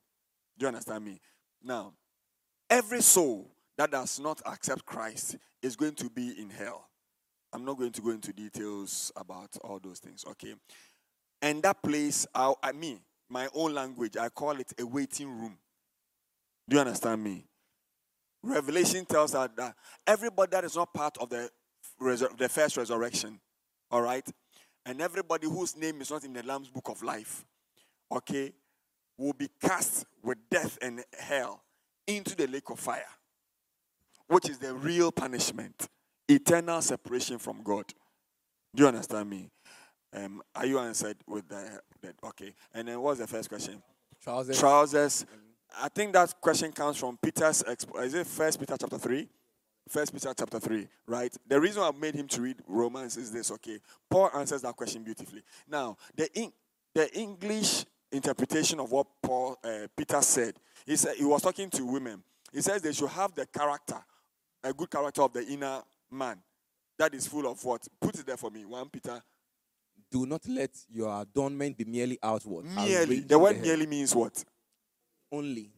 Do 0.58 0.64
you 0.64 0.68
understand 0.68 1.04
me? 1.06 1.20
Now, 1.64 1.94
every 2.70 3.02
soul 3.02 3.52
that 3.78 3.92
does 3.92 4.20
not 4.20 4.42
accept 4.46 4.86
Christ 4.86 5.38
is 5.62 5.76
going 5.76 5.96
to 5.96 6.10
be 6.10 6.40
in 6.40 6.50
hell. 6.50 6.88
I'm 7.52 7.66
not 7.66 7.78
going 7.78 7.92
to 7.92 8.02
go 8.02 8.10
into 8.12 8.34
details 8.34 9.12
about 9.16 9.50
all 9.64 9.80
those 9.82 10.00
things, 10.00 10.26
okay? 10.32 10.56
And 11.42 11.64
that 11.64 11.82
place, 11.82 12.26
I, 12.34 12.54
I 12.62 12.72
mean, 12.72 13.00
my 13.30 13.48
own 13.54 13.74
language, 13.74 14.18
I 14.18 14.30
call 14.30 14.60
it 14.60 14.74
a 14.80 14.86
waiting 14.86 15.30
room. 15.30 15.58
Do 16.68 16.76
you 16.76 16.82
understand 16.82 17.24
me? 17.24 17.46
Revelation 18.46 19.06
tells 19.06 19.34
us 19.34 19.50
that 19.58 19.76
everybody 20.06 20.52
that 20.52 20.64
is 20.64 20.76
not 20.76 20.94
part 20.94 21.18
of 21.18 21.30
the, 21.30 21.50
resur- 22.00 22.38
the 22.38 22.48
first 22.48 22.78
resurrection, 22.78 23.40
all 23.90 24.02
right, 24.02 24.28
and 24.86 25.02
everybody 25.02 25.48
whose 25.48 25.76
name 25.76 26.00
is 26.00 26.12
not 26.12 26.24
in 26.24 26.34
the 26.34 26.44
Lamb's 26.44 26.70
book 26.70 26.90
of 26.90 27.02
life, 27.02 27.44
okay, 28.12 28.54
will 29.18 29.34
be 29.34 29.50
cast 29.60 30.06
with 30.22 30.38
death 30.52 30.78
and 30.82 31.04
hell 31.18 31.64
into 32.06 32.36
the 32.36 32.46
lake 32.46 32.70
of 32.70 32.80
fire, 32.80 33.04
which 34.28 34.48
is 34.48 34.60
the 34.60 34.74
real 34.76 35.12
punishment, 35.12 35.88
eternal 36.28 36.82
separation 36.82 37.40
from 37.40 37.64
God. 37.64 37.86
Do 38.76 38.84
you 38.84 38.88
understand 38.88 39.28
me? 39.28 39.50
Um, 40.14 40.44
are 40.54 40.68
you 40.68 40.78
answered 40.78 41.18
with 41.28 41.48
the, 41.48 41.80
the 42.02 42.14
okay? 42.26 42.54
And 42.76 42.88
then 42.88 43.02
what's 43.02 43.20
the 43.20 43.28
first 43.28 43.50
question? 43.50 43.82
Trousers. 44.22 44.60
Trousers. 44.60 45.26
I 45.82 45.90
think 45.90 46.14
that 46.14 46.34
question 46.42 46.72
comes 46.72 46.98
from 46.98 47.18
Peter's. 47.22 47.64
Is 47.64 48.14
it 48.14 48.28
First 48.28 48.60
Peter 48.60 48.76
chapter 48.80 48.98
three? 48.98 49.28
First 49.88 50.14
Peter 50.14 50.34
chapter 50.36 50.60
3, 50.60 50.88
right? 51.06 51.32
The 51.48 51.62
reason 51.62 51.84
I 51.84 51.92
made 51.92 52.16
him 52.16 52.28
to 52.30 52.42
read 52.42 52.58
Romans 52.68 53.18
is 53.18 53.32
this, 53.32 53.52
okay? 53.52 53.78
Paul 54.10 54.32
answers 54.34 54.64
that 54.64 54.76
question 54.76 55.04
beautifully. 55.04 55.44
Now, 55.70 55.96
the, 56.16 56.28
in, 56.34 56.52
the 56.96 57.14
English 57.16 57.86
interpretation 58.12 58.80
of 58.80 58.92
what 58.92 59.06
Paul 59.22 59.58
uh, 59.64 59.88
Peter 59.96 60.24
said, 60.24 60.56
he 60.88 60.96
said 60.96 61.16
he 61.18 61.26
was 61.26 61.44
talking 61.44 61.70
to 61.70 61.86
women. 61.86 62.24
He 62.52 62.62
says 62.62 62.82
they 62.82 62.94
should 62.94 63.10
have 63.10 63.36
the 63.36 63.46
character, 63.46 64.04
a 64.64 64.74
good 64.74 64.90
character 64.90 65.22
of 65.22 65.34
the 65.34 65.46
inner 65.46 65.84
man 66.10 66.40
that 66.98 67.14
is 67.14 67.28
full 67.28 67.48
of 67.48 67.64
what? 67.64 67.88
Put 68.00 68.16
it 68.20 68.26
there 68.26 68.38
for 68.38 68.50
me. 68.50 68.66
1 68.66 68.90
Peter. 68.90 69.22
Do 70.12 70.26
not 70.26 70.48
let 70.48 70.72
your 70.92 71.22
adornment 71.22 71.78
be 71.78 71.86
merely 71.86 72.18
outward. 72.24 72.66
Merely. 72.66 73.20
The 73.20 73.38
word 73.38 73.62
merely 73.62 73.86
means 73.86 74.16
what? 74.16 74.44
Only. 75.36 75.70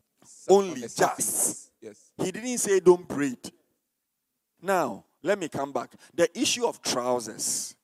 Only, 0.49 0.81
just. 0.81 1.71
Yes. 1.81 2.11
He 2.17 2.31
didn't 2.31 2.57
say 2.59 2.79
don't 2.79 3.07
braid. 3.07 3.51
Now, 4.61 5.03
let 5.23 5.39
me 5.39 5.47
come 5.47 5.71
back. 5.71 5.91
The 6.13 6.29
issue 6.39 6.65
of 6.67 6.81
trousers 6.81 7.75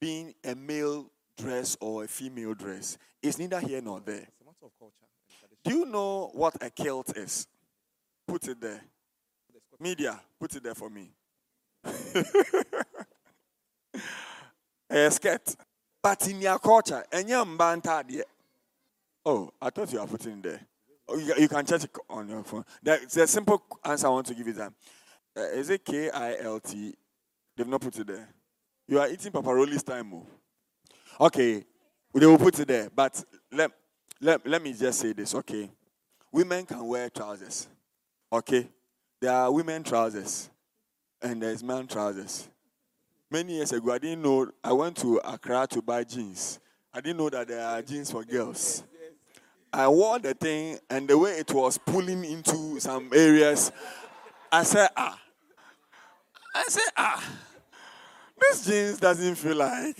being 0.00 0.34
a 0.44 0.54
male 0.54 1.10
dress 1.36 1.76
or 1.80 2.04
a 2.04 2.08
female 2.08 2.54
dress 2.54 2.98
is 3.22 3.38
neither 3.38 3.60
here 3.60 3.80
nor 3.80 4.00
there. 4.00 4.16
It's 4.16 4.40
a 4.40 4.44
matter 4.44 4.64
of 4.64 4.72
culture. 4.78 4.94
Do 5.64 5.70
you 5.74 5.86
know 5.86 6.30
what 6.34 6.62
a 6.62 6.68
kilt 6.70 7.16
is? 7.16 7.46
Put 8.26 8.48
it 8.48 8.60
there. 8.60 8.82
Media, 9.80 10.20
put 10.38 10.54
it 10.56 10.62
there 10.62 10.74
for 10.74 10.90
me. 10.90 11.10
a 14.90 15.10
skirt. 15.10 15.56
But 16.02 16.28
in 16.28 16.40
your 16.40 16.58
culture, 16.58 17.04
and 17.12 17.28
your 17.28 17.46
Oh, 19.24 19.50
I 19.60 19.70
thought 19.70 19.92
you 19.92 20.00
were 20.00 20.06
putting 20.06 20.38
it 20.38 20.42
there. 20.42 20.60
Oh, 21.08 21.16
you, 21.16 21.48
can 21.48 21.64
check 21.64 21.84
it 21.84 21.90
on 22.10 22.28
your 22.28 22.44
phone. 22.44 22.64
There's 22.82 23.16
a 23.16 23.26
simple 23.26 23.62
answer 23.84 24.06
I 24.06 24.10
want 24.10 24.26
to 24.26 24.34
give 24.34 24.46
you 24.46 24.52
that. 24.54 24.72
Uh, 25.36 25.40
is 25.40 25.70
it 25.70 25.84
K 25.84 26.10
I 26.10 26.36
L 26.40 26.60
T? 26.60 26.94
They've 27.56 27.66
not 27.66 27.80
put 27.80 27.98
it 27.98 28.06
there. 28.06 28.28
You 28.86 29.00
are 29.00 29.08
eating 29.08 29.32
Papa 29.32 29.48
Roli's 29.48 29.82
time. 29.82 30.12
Oh. 30.12 30.26
Okay, 31.20 31.64
they 32.14 32.26
will 32.26 32.38
put 32.38 32.58
it 32.58 32.68
there. 32.68 32.90
But 32.94 33.24
let, 33.52 33.70
let, 34.20 34.46
let 34.46 34.62
me 34.62 34.72
just 34.72 35.00
say 35.00 35.12
this, 35.12 35.34
okay? 35.34 35.70
Women 36.30 36.66
can 36.66 36.86
wear 36.86 37.08
trousers. 37.10 37.68
Okay? 38.32 38.68
There 39.20 39.32
are 39.32 39.50
women 39.50 39.82
trousers 39.82 40.50
and 41.20 41.42
there's 41.42 41.62
man 41.62 41.86
trousers. 41.86 42.48
Many 43.30 43.56
years 43.56 43.72
ago, 43.72 43.92
I 43.92 43.98
didn't 43.98 44.22
know. 44.22 44.50
I 44.62 44.72
went 44.72 44.96
to 44.98 45.18
Accra 45.18 45.66
to 45.70 45.82
buy 45.82 46.04
jeans. 46.04 46.60
I 46.92 47.00
didn't 47.00 47.18
know 47.18 47.28
that 47.30 47.48
there 47.48 47.64
are 47.64 47.82
jeans 47.82 48.10
for 48.10 48.24
girls. 48.24 48.82
I 49.72 49.88
wore 49.88 50.18
the 50.18 50.34
thing, 50.34 50.78
and 50.88 51.08
the 51.08 51.16
way 51.18 51.32
it 51.32 51.52
was 51.52 51.78
pulling 51.78 52.24
into 52.24 52.80
some 52.80 53.10
areas, 53.14 53.70
I 54.50 54.62
said, 54.62 54.88
ah. 54.96 55.20
I 56.54 56.64
said, 56.68 56.90
ah. 56.96 57.24
This 58.40 58.66
jeans 58.66 58.98
doesn't 58.98 59.34
feel 59.34 59.56
like 59.56 59.96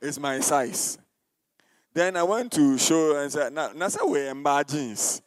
it's 0.00 0.18
my 0.18 0.40
size. 0.40 0.98
Then 1.94 2.16
I 2.16 2.22
went 2.22 2.52
to 2.52 2.78
show 2.78 3.16
and 3.20 3.32
said, 3.32 3.52
now, 3.52 3.72
now 3.74 3.88
say 3.88 4.00
we 4.06 4.42
bad 4.42 4.68
jeans. 4.68 5.22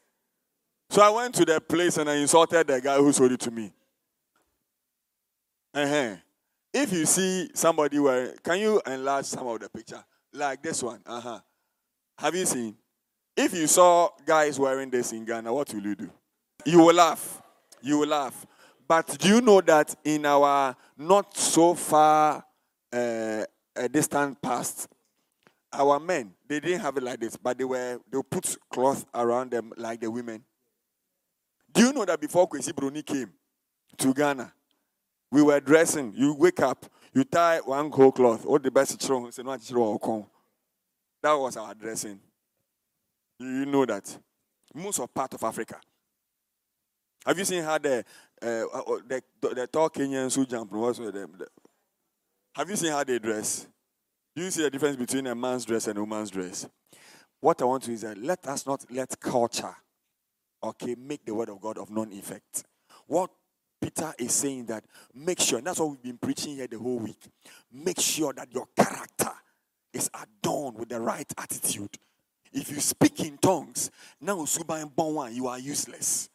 So 0.89 1.01
I 1.01 1.09
went 1.09 1.35
to 1.35 1.45
the 1.45 1.59
place 1.59 1.97
and 1.97 2.09
I 2.09 2.15
insulted 2.15 2.67
the 2.67 2.81
guy 2.81 2.97
who 2.97 3.11
sold 3.11 3.31
it 3.31 3.39
to 3.41 3.51
me. 3.51 3.71
Uh-huh. 5.73 6.15
If 6.73 6.91
you 6.93 7.05
see 7.05 7.49
somebody 7.53 7.97
wearing, 7.99 8.35
can 8.43 8.59
you 8.59 8.81
enlarge 8.85 9.25
some 9.25 9.47
of 9.47 9.59
the 9.59 9.69
picture? 9.69 10.03
Like 10.33 10.61
this 10.61 10.83
one. 10.83 11.01
Uh-huh. 11.05 11.39
Have 12.17 12.35
you 12.35 12.45
seen? 12.45 12.75
If 13.35 13.53
you 13.53 13.67
saw 13.67 14.09
guys 14.25 14.59
wearing 14.59 14.89
this 14.89 15.13
in 15.13 15.25
Ghana, 15.25 15.53
what 15.53 15.73
will 15.73 15.83
you 15.83 15.95
do? 15.95 16.09
You 16.65 16.79
will 16.79 16.95
laugh. 16.95 17.41
You 17.81 17.99
will 17.99 18.09
laugh. 18.09 18.45
But 18.87 19.17
do 19.19 19.29
you 19.29 19.41
know 19.41 19.61
that 19.61 19.95
in 20.03 20.25
our 20.25 20.75
not 20.97 21.35
so 21.35 21.73
far 21.73 22.43
uh, 22.91 23.45
distant 23.89 24.41
past, 24.41 24.89
our 25.71 25.99
men 25.99 26.33
they 26.47 26.59
didn't 26.59 26.81
have 26.81 26.97
it 26.97 27.03
like 27.03 27.19
this, 27.19 27.37
but 27.37 27.57
they 27.57 27.63
were 27.63 27.99
they 28.11 28.19
put 28.29 28.57
cloth 28.69 29.05
around 29.15 29.51
them 29.51 29.71
like 29.77 30.01
the 30.01 30.11
women. 30.11 30.43
Do 31.71 31.85
you 31.85 31.93
know 31.93 32.03
that 32.03 32.19
before 32.19 32.49
Kwesi 32.49 32.73
Broni 32.73 33.05
came 33.05 33.31
to 33.97 34.13
Ghana, 34.13 34.51
we 35.31 35.41
were 35.41 35.61
dressing. 35.61 36.13
You 36.13 36.33
wake 36.33 36.59
up, 36.59 36.85
you 37.13 37.23
tie 37.23 37.59
one 37.59 37.89
whole 37.89 38.11
cloth. 38.11 38.45
All 38.45 38.59
the 38.59 38.69
best 38.69 38.99
That 38.99 39.09
was 41.33 41.55
our 41.55 41.73
dressing. 41.73 42.19
You 43.41 43.65
know 43.65 43.85
that. 43.85 44.17
Most 44.73 44.99
of 44.99 45.13
part 45.13 45.33
of 45.33 45.43
Africa. 45.43 45.75
Have 47.25 47.37
you 47.37 47.45
seen 47.45 47.63
how 47.63 47.77
the 47.77 48.03
uh, 48.41 48.45
uh 48.45 48.99
the, 49.07 49.21
the 49.41 49.67
tall 49.67 49.89
Kenyans 49.89 50.35
who 50.35 50.45
jump? 50.45 50.71
Have 52.55 52.69
you 52.69 52.75
seen 52.75 52.91
how 52.91 53.03
they 53.03 53.19
dress? 53.19 53.67
Do 54.35 54.43
you 54.43 54.51
see 54.51 54.61
the 54.61 54.69
difference 54.69 54.95
between 54.95 55.27
a 55.27 55.35
man's 55.35 55.65
dress 55.65 55.87
and 55.87 55.97
a 55.97 56.01
woman's 56.01 56.31
dress? 56.31 56.67
What 57.39 57.61
I 57.61 57.65
want 57.65 57.83
to 57.83 57.91
is 57.91 58.01
that 58.01 58.17
let 58.17 58.47
us 58.47 58.65
not 58.65 58.85
let 58.91 59.19
culture, 59.19 59.75
okay, 60.63 60.95
make 60.95 61.25
the 61.25 61.33
word 61.33 61.49
of 61.49 61.59
God 61.59 61.77
of 61.79 61.89
non-effect. 61.89 62.63
What 63.07 63.31
Peter 63.81 64.13
is 64.19 64.31
saying 64.31 64.67
that 64.67 64.85
make 65.13 65.39
sure, 65.39 65.59
that's 65.59 65.79
what 65.79 65.89
we've 65.89 66.03
been 66.03 66.17
preaching 66.17 66.55
here 66.55 66.67
the 66.67 66.77
whole 66.77 66.99
week. 66.99 67.21
Make 67.73 67.99
sure 67.99 68.31
that 68.33 68.53
your 68.53 68.67
character 68.77 69.31
is 69.91 70.09
adorned 70.13 70.77
with 70.77 70.89
the 70.89 70.99
right 70.99 71.31
attitude. 71.37 71.97
If 72.53 72.69
you 72.69 72.79
speak 72.81 73.19
in 73.21 73.37
tongues, 73.37 73.91
now 74.19 74.45
you 75.31 75.47
are 75.47 75.59
useless. 75.59 76.29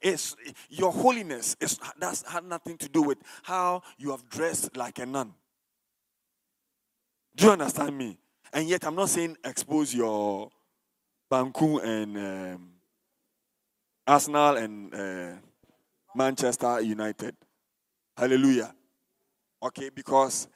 It's 0.00 0.36
your 0.68 0.92
holiness 0.92 1.56
is 1.60 1.78
that's 1.98 2.22
had 2.30 2.44
nothing 2.44 2.76
to 2.78 2.88
do 2.88 3.02
with 3.02 3.18
how 3.42 3.82
you 3.96 4.10
have 4.10 4.28
dressed 4.28 4.76
like 4.76 4.98
a 4.98 5.06
nun. 5.06 5.34
Do 7.34 7.46
you 7.46 7.52
understand 7.52 7.96
me? 7.96 8.18
And 8.52 8.68
yet 8.68 8.84
I'm 8.84 8.94
not 8.94 9.08
saying 9.08 9.36
expose 9.44 9.94
your 9.94 10.50
Banku 11.30 11.82
and 11.82 12.16
um, 12.16 12.70
Arsenal 14.06 14.56
and 14.56 14.94
uh, 14.94 15.32
Manchester 16.14 16.80
United. 16.80 17.36
Hallelujah. 18.16 18.74
Okay, 19.62 19.90
because 19.94 20.48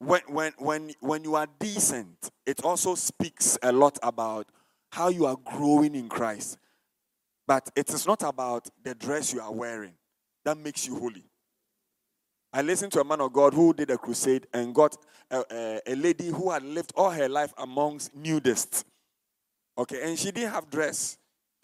when, 0.00 0.22
when, 0.28 0.52
when, 0.58 0.90
when 1.00 1.24
you 1.24 1.36
are 1.36 1.46
decent, 1.58 2.30
it 2.46 2.64
also 2.64 2.94
speaks 2.94 3.58
a 3.62 3.70
lot 3.70 3.98
about 4.02 4.46
how 4.90 5.08
you 5.08 5.26
are 5.26 5.36
growing 5.44 5.94
in 5.94 6.08
Christ. 6.08 6.58
But 7.46 7.70
it 7.76 7.90
is 7.90 8.06
not 8.06 8.22
about 8.22 8.68
the 8.82 8.94
dress 8.94 9.32
you 9.32 9.40
are 9.40 9.52
wearing 9.52 9.92
that 10.44 10.56
makes 10.56 10.86
you 10.86 10.98
holy. 10.98 11.24
I 12.52 12.62
listened 12.62 12.92
to 12.92 13.00
a 13.00 13.04
man 13.04 13.20
of 13.20 13.32
God 13.32 13.54
who 13.54 13.74
did 13.74 13.90
a 13.90 13.98
crusade 13.98 14.46
and 14.52 14.74
got 14.74 14.96
a, 15.30 15.44
a, 15.50 15.80
a 15.86 15.94
lady 15.94 16.28
who 16.28 16.50
had 16.50 16.64
lived 16.64 16.92
all 16.96 17.10
her 17.10 17.28
life 17.28 17.52
amongst 17.58 18.16
nudists. 18.16 18.84
Okay, 19.78 20.02
and 20.02 20.18
she 20.18 20.30
didn't 20.32 20.50
have 20.52 20.68
dress. 20.70 21.18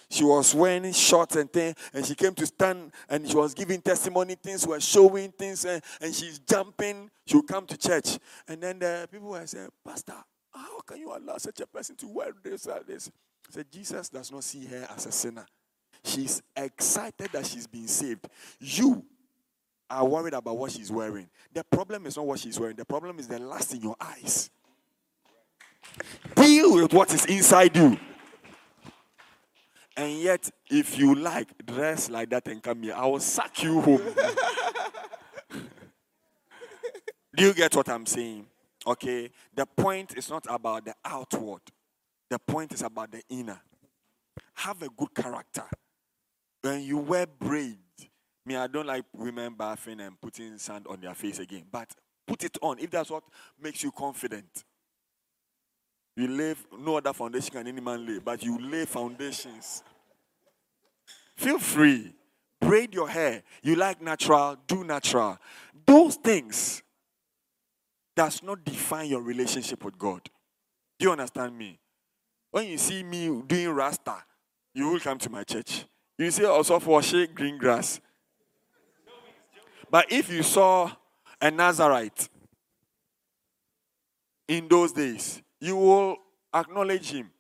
She 0.08 0.22
was 0.22 0.54
wearing 0.54 0.92
shorts 0.92 1.34
and 1.34 1.52
things, 1.52 1.74
and 1.92 2.06
she 2.06 2.14
came 2.14 2.32
to 2.34 2.46
stand 2.46 2.92
and 3.08 3.28
she 3.28 3.34
was 3.34 3.54
giving 3.54 3.80
testimony. 3.82 4.36
Things 4.36 4.66
were 4.66 4.78
showing 4.80 5.32
things, 5.32 5.64
and, 5.64 5.82
and 6.00 6.14
she's 6.14 6.38
jumping. 6.38 7.10
She 7.26 7.36
would 7.36 7.48
come 7.48 7.66
to 7.66 7.76
church, 7.76 8.18
and 8.46 8.62
then 8.62 8.78
the 8.78 9.08
people 9.10 9.30
were 9.30 9.46
saying, 9.46 9.68
"Pastor, 9.84 10.14
how 10.54 10.80
can 10.80 10.98
you 10.98 11.12
allow 11.12 11.36
such 11.38 11.60
a 11.60 11.66
person 11.66 11.96
to 11.96 12.06
wear 12.06 12.32
this 12.40 12.66
or 12.68 12.80
this?" 12.86 13.10
I 13.48 13.52
said, 13.52 13.66
"Jesus 13.72 14.08
does 14.08 14.30
not 14.30 14.44
see 14.44 14.64
her 14.66 14.86
as 14.94 15.06
a 15.06 15.12
sinner. 15.12 15.46
She's 16.04 16.40
excited 16.56 17.30
that 17.32 17.44
she's 17.44 17.66
been 17.66 17.88
saved. 17.88 18.28
You 18.60 19.04
are 19.90 20.06
worried 20.06 20.34
about 20.34 20.56
what 20.56 20.70
she's 20.70 20.90
wearing. 20.90 21.28
The 21.52 21.64
problem 21.64 22.06
is 22.06 22.16
not 22.16 22.26
what 22.26 22.38
she's 22.38 22.60
wearing. 22.60 22.76
The 22.76 22.84
problem 22.84 23.18
is 23.18 23.26
the 23.26 23.40
lust 23.40 23.74
in 23.74 23.82
your 23.82 23.96
eyes. 24.00 24.50
Deal 26.36 26.74
with 26.74 26.92
what 26.92 27.12
is 27.12 27.24
inside 27.26 27.76
you." 27.76 27.98
And 29.96 30.20
yet, 30.20 30.50
if 30.70 30.98
you 30.98 31.14
like, 31.14 31.48
dress 31.64 32.10
like 32.10 32.28
that 32.30 32.46
and 32.48 32.62
come 32.62 32.82
here, 32.82 32.94
I 32.94 33.06
will 33.06 33.20
sack 33.20 33.62
you 33.62 33.80
home. 33.80 34.02
Do 37.34 37.44
you 37.44 37.54
get 37.54 37.74
what 37.74 37.88
I'm 37.88 38.04
saying? 38.04 38.46
Okay. 38.86 39.30
The 39.54 39.64
point 39.64 40.16
is 40.16 40.28
not 40.28 40.46
about 40.48 40.84
the 40.84 40.94
outward, 41.04 41.62
the 42.28 42.38
point 42.38 42.72
is 42.72 42.82
about 42.82 43.10
the 43.10 43.22
inner. 43.30 43.60
Have 44.54 44.82
a 44.82 44.88
good 44.88 45.14
character. 45.14 45.64
When 46.62 46.82
you 46.82 46.98
wear 46.98 47.26
braid, 47.26 47.78
me, 48.44 48.56
I 48.56 48.66
don't 48.66 48.86
like 48.86 49.04
women 49.12 49.54
bathing 49.58 50.00
and 50.00 50.20
putting 50.20 50.58
sand 50.58 50.86
on 50.88 51.00
their 51.00 51.14
face 51.14 51.38
again, 51.38 51.64
but 51.70 51.90
put 52.26 52.44
it 52.44 52.56
on 52.62 52.78
if 52.78 52.90
that's 52.90 53.10
what 53.10 53.24
makes 53.60 53.82
you 53.82 53.92
confident. 53.92 54.64
You 56.16 56.28
lay 56.28 56.54
no 56.78 56.96
other 56.96 57.12
foundation 57.12 57.50
can 57.50 57.66
any 57.66 57.80
man 57.80 58.06
lay, 58.06 58.18
but 58.18 58.42
you 58.42 58.58
lay 58.58 58.86
foundations. 58.86 59.82
Feel 61.36 61.58
free. 61.58 62.14
Braid 62.58 62.94
your 62.94 63.08
hair. 63.08 63.42
You 63.62 63.76
like 63.76 64.00
natural, 64.00 64.56
do 64.66 64.82
natural. 64.82 65.38
Those 65.86 66.16
things 66.16 66.82
does 68.16 68.42
not 68.42 68.64
define 68.64 69.10
your 69.10 69.20
relationship 69.20 69.84
with 69.84 69.98
God. 69.98 70.22
Do 70.98 71.06
you 71.06 71.12
understand 71.12 71.56
me? 71.56 71.78
When 72.50 72.66
you 72.66 72.78
see 72.78 73.02
me 73.02 73.42
doing 73.46 73.68
rasta, 73.68 74.16
you 74.72 74.88
will 74.88 75.00
come 75.00 75.18
to 75.18 75.28
my 75.28 75.44
church. 75.44 75.84
You 76.16 76.30
see 76.30 76.46
also 76.46 76.80
for 76.80 77.02
shake 77.02 77.34
green 77.34 77.58
grass. 77.58 78.00
But 79.90 80.10
if 80.10 80.30
you 80.30 80.42
saw 80.42 80.90
a 81.40 81.50
Nazarite 81.50 82.30
in 84.48 84.66
those 84.68 84.92
days, 84.92 85.42
you 85.60 85.76
will 85.76 86.16
acknowledge 86.54 87.10
him. 87.10 87.30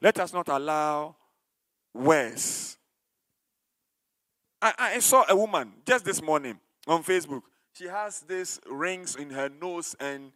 Let 0.00 0.18
us 0.18 0.32
not 0.32 0.48
allow 0.48 1.16
words. 1.94 2.76
I, 4.60 4.74
I 4.78 4.98
saw 5.00 5.24
a 5.28 5.36
woman 5.36 5.72
just 5.86 6.04
this 6.04 6.22
morning 6.22 6.58
on 6.86 7.02
Facebook. 7.02 7.42
She 7.74 7.86
has 7.86 8.20
these 8.20 8.60
rings 8.70 9.16
in 9.16 9.30
her 9.30 9.48
nose, 9.48 9.96
and 9.98 10.32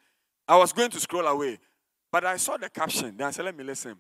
I 0.48 0.56
was 0.56 0.72
going 0.72 0.90
to 0.90 1.00
scroll 1.00 1.26
away, 1.26 1.58
but 2.10 2.24
I 2.24 2.36
saw 2.36 2.56
the 2.56 2.68
caption. 2.68 3.16
Then 3.16 3.28
I 3.28 3.30
said, 3.30 3.44
Let 3.44 3.56
me 3.56 3.64
listen. 3.64 3.96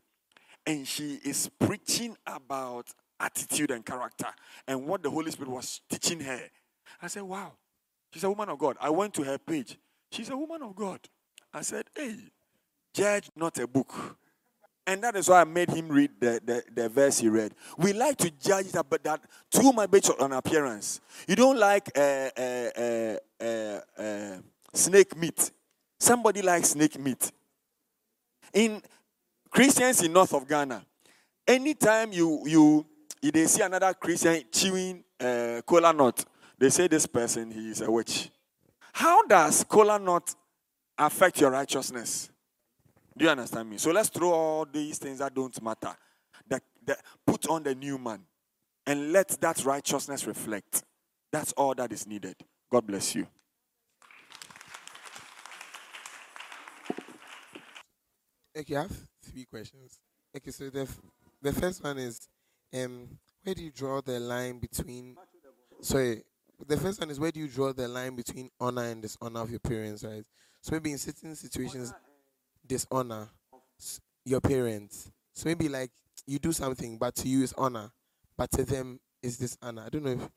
And 0.66 0.86
she 0.86 1.20
is 1.24 1.48
preaching 1.60 2.16
about 2.26 2.86
attitude 3.20 3.70
and 3.70 3.84
character 3.84 4.28
and 4.66 4.86
what 4.86 5.02
the 5.02 5.10
Holy 5.10 5.30
Spirit 5.30 5.50
was 5.50 5.80
teaching 5.88 6.20
her. 6.20 6.40
I 7.00 7.06
said, 7.06 7.22
Wow, 7.22 7.52
she's 8.12 8.24
a 8.24 8.28
woman 8.28 8.48
of 8.48 8.58
God. 8.58 8.76
I 8.80 8.90
went 8.90 9.14
to 9.14 9.22
her 9.22 9.38
page. 9.38 9.78
She's 10.10 10.30
a 10.30 10.36
woman 10.36 10.62
of 10.62 10.74
God. 10.74 11.00
I 11.52 11.60
said, 11.60 11.84
Hey, 11.94 12.16
judge 12.96 13.30
not 13.36 13.58
a 13.58 13.66
book 13.66 14.16
And 14.86 15.02
that 15.02 15.16
is 15.16 15.28
why 15.28 15.40
I 15.40 15.44
made 15.44 15.68
him 15.70 15.88
read 15.88 16.12
the, 16.20 16.40
the, 16.44 16.62
the 16.72 16.88
verse 16.88 17.18
he 17.18 17.28
read. 17.28 17.52
We 17.76 17.92
like 17.92 18.16
to 18.18 18.30
judge 18.30 18.70
that, 18.72 18.86
but 18.88 19.02
that 19.02 19.20
too 19.50 19.72
much 19.72 19.90
based 19.90 20.12
on 20.20 20.32
appearance. 20.32 21.00
You 21.26 21.34
don't 21.34 21.58
like 21.58 21.90
uh, 21.96 22.30
uh, 22.36 22.70
uh, 22.78 23.16
uh, 23.40 23.80
uh, 23.98 24.36
snake 24.72 25.16
meat. 25.16 25.50
Somebody 25.98 26.40
likes 26.40 26.70
snake 26.70 26.98
meat. 27.00 27.32
In 28.52 28.80
Christians 29.50 30.02
in 30.02 30.12
north 30.12 30.32
of 30.34 30.46
Ghana, 30.46 30.86
anytime 31.48 32.12
you 32.12 32.42
you, 32.46 32.86
they 33.20 33.46
see 33.46 33.62
another 33.62 33.92
Christian 33.94 34.44
chewing 34.52 35.02
uh, 35.18 35.62
cola 35.66 35.92
nut, 35.92 36.24
they 36.56 36.70
say 36.70 36.86
this 36.86 37.06
person 37.06 37.50
he 37.50 37.70
is 37.70 37.80
a 37.80 37.90
witch. 37.90 38.30
How 38.92 39.26
does 39.26 39.64
cola 39.64 39.98
nut 39.98 40.32
affect 40.96 41.40
your 41.40 41.50
righteousness? 41.50 42.30
Do 43.16 43.24
you 43.24 43.30
understand 43.30 43.70
me? 43.70 43.78
So 43.78 43.90
let's 43.92 44.10
throw 44.10 44.30
all 44.30 44.66
these 44.66 44.98
things 44.98 45.20
that 45.20 45.34
don't 45.34 45.62
matter. 45.62 45.94
That, 46.48 46.62
that 46.84 47.02
put 47.26 47.48
on 47.48 47.62
the 47.62 47.74
new 47.74 47.98
man 47.98 48.20
and 48.86 49.12
let 49.12 49.28
that 49.40 49.64
righteousness 49.64 50.26
reflect. 50.26 50.84
That's 51.32 51.52
all 51.52 51.74
that 51.74 51.92
is 51.92 52.06
needed. 52.06 52.36
God 52.70 52.86
bless 52.86 53.14
you. 53.14 53.26
Okay, 58.56 58.76
I 58.76 58.82
have 58.82 58.96
three 59.22 59.44
questions. 59.44 59.98
Okay, 60.34 60.50
so 60.50 60.70
the 60.70 60.82
f- 60.82 61.00
the 61.42 61.52
first 61.52 61.84
one 61.84 61.98
is, 61.98 62.26
um, 62.74 63.06
where 63.42 63.54
do 63.54 63.62
you 63.62 63.70
draw 63.70 64.00
the 64.00 64.18
line 64.18 64.58
between? 64.58 65.14
Sorry, 65.82 66.22
the 66.66 66.76
first 66.78 66.98
one 67.00 67.10
is 67.10 67.20
where 67.20 67.30
do 67.30 67.40
you 67.40 67.48
draw 67.48 67.72
the 67.72 67.86
line 67.86 68.16
between 68.16 68.50
honor 68.58 68.84
and 68.84 69.02
dishonor 69.02 69.40
of 69.40 69.50
your 69.50 69.60
parents, 69.60 70.04
right? 70.04 70.24
So 70.62 70.72
maybe 70.72 70.92
in 70.92 70.98
certain 70.98 71.36
situations, 71.36 71.92
dishonor 72.66 73.28
your 74.24 74.40
parents. 74.40 75.10
So 75.34 75.48
maybe 75.48 75.68
like 75.68 75.90
you 76.26 76.38
do 76.38 76.52
something, 76.52 76.98
but 76.98 77.14
to 77.16 77.28
you 77.28 77.42
is 77.42 77.54
honor, 77.56 77.90
but 78.36 78.50
to 78.52 78.64
them 78.64 79.00
is 79.22 79.38
dishonor. 79.38 79.82
I 79.86 79.88
don't 79.88 80.04
know 80.04 80.10
if 80.12 80.28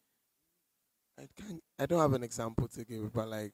I 1.18 1.27
can 1.35 1.61
I 1.77 1.85
don't 1.85 1.99
have 1.99 2.14
an 2.14 2.23
example 2.23 2.68
to 2.69 2.85
give, 2.85 3.11
but 3.14 3.27
like, 3.27 3.53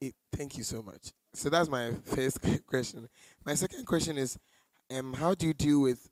it, 0.00 0.14
thank 0.34 0.56
you 0.56 0.64
so 0.64 0.82
much. 0.82 1.12
So 1.34 1.48
that's 1.48 1.68
my 1.68 1.92
first 2.04 2.38
question. 2.66 3.08
My 3.44 3.54
second 3.54 3.86
question 3.86 4.18
is, 4.18 4.38
um, 4.94 5.12
how 5.14 5.34
do 5.34 5.46
you 5.46 5.54
deal 5.54 5.80
with 5.80 6.10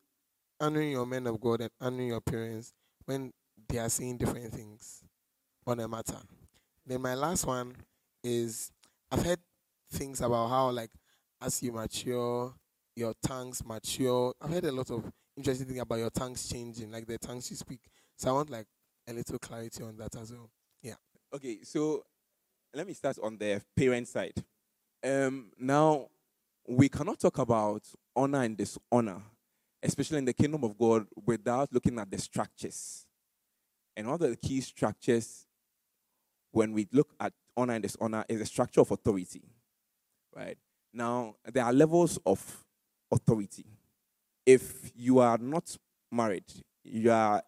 honoring 0.60 0.92
your 0.92 1.06
men 1.06 1.26
of 1.26 1.40
God 1.40 1.60
and 1.60 1.70
honoring 1.80 2.08
your 2.08 2.20
parents 2.20 2.72
when 3.04 3.32
they 3.68 3.78
are 3.78 3.88
saying 3.88 4.18
different 4.18 4.52
things 4.52 5.02
on 5.66 5.80
a 5.80 5.88
matter? 5.88 6.18
Then 6.86 7.02
my 7.02 7.14
last 7.14 7.46
one 7.46 7.74
is, 8.22 8.70
I've 9.10 9.24
heard 9.24 9.40
things 9.90 10.20
about 10.20 10.48
how 10.48 10.70
like 10.70 10.90
as 11.40 11.62
you 11.62 11.72
mature, 11.72 12.54
your 12.94 13.14
tongues 13.22 13.64
mature. 13.64 14.34
I've 14.40 14.50
heard 14.50 14.64
a 14.64 14.72
lot 14.72 14.90
of 14.90 15.10
interesting 15.36 15.66
things 15.66 15.80
about 15.80 15.98
your 15.98 16.10
tongues 16.10 16.48
changing, 16.48 16.90
like 16.90 17.06
the 17.06 17.18
tongues 17.18 17.50
you 17.50 17.56
speak. 17.56 17.80
So 18.16 18.30
I 18.30 18.32
want 18.32 18.50
like 18.50 18.66
a 19.08 19.12
little 19.12 19.38
clarity 19.38 19.82
on 19.82 19.96
that 19.98 20.16
as 20.16 20.32
well. 20.32 20.50
Yeah. 20.82 20.94
Okay, 21.34 21.58
so 21.62 22.04
let 22.74 22.86
me 22.86 22.94
start 22.94 23.18
on 23.22 23.36
the 23.36 23.62
parent 23.76 24.08
side. 24.08 24.42
Um, 25.04 25.50
now, 25.58 26.08
we 26.68 26.88
cannot 26.88 27.20
talk 27.20 27.38
about 27.38 27.82
honor 28.14 28.42
and 28.42 28.56
dishonor, 28.56 29.22
especially 29.82 30.18
in 30.18 30.24
the 30.24 30.32
kingdom 30.32 30.64
of 30.64 30.76
God, 30.76 31.06
without 31.24 31.72
looking 31.72 31.98
at 31.98 32.10
the 32.10 32.18
structures. 32.18 33.06
And 33.96 34.06
one 34.06 34.14
of 34.14 34.20
the 34.20 34.36
key 34.36 34.60
structures 34.60 35.46
when 36.50 36.72
we 36.72 36.88
look 36.92 37.14
at 37.20 37.32
honor 37.56 37.74
and 37.74 37.82
dishonor 37.82 38.24
is 38.28 38.40
the 38.40 38.46
structure 38.46 38.80
of 38.80 38.90
authority. 38.90 39.42
Right? 40.34 40.58
Now, 40.96 41.34
there 41.52 41.62
are 41.62 41.74
levels 41.74 42.18
of 42.24 42.64
authority. 43.12 43.66
If 44.46 44.90
you 44.96 45.18
are 45.18 45.36
not 45.36 45.76
married, 46.10 46.46
you 46.82 47.12
are 47.12 47.42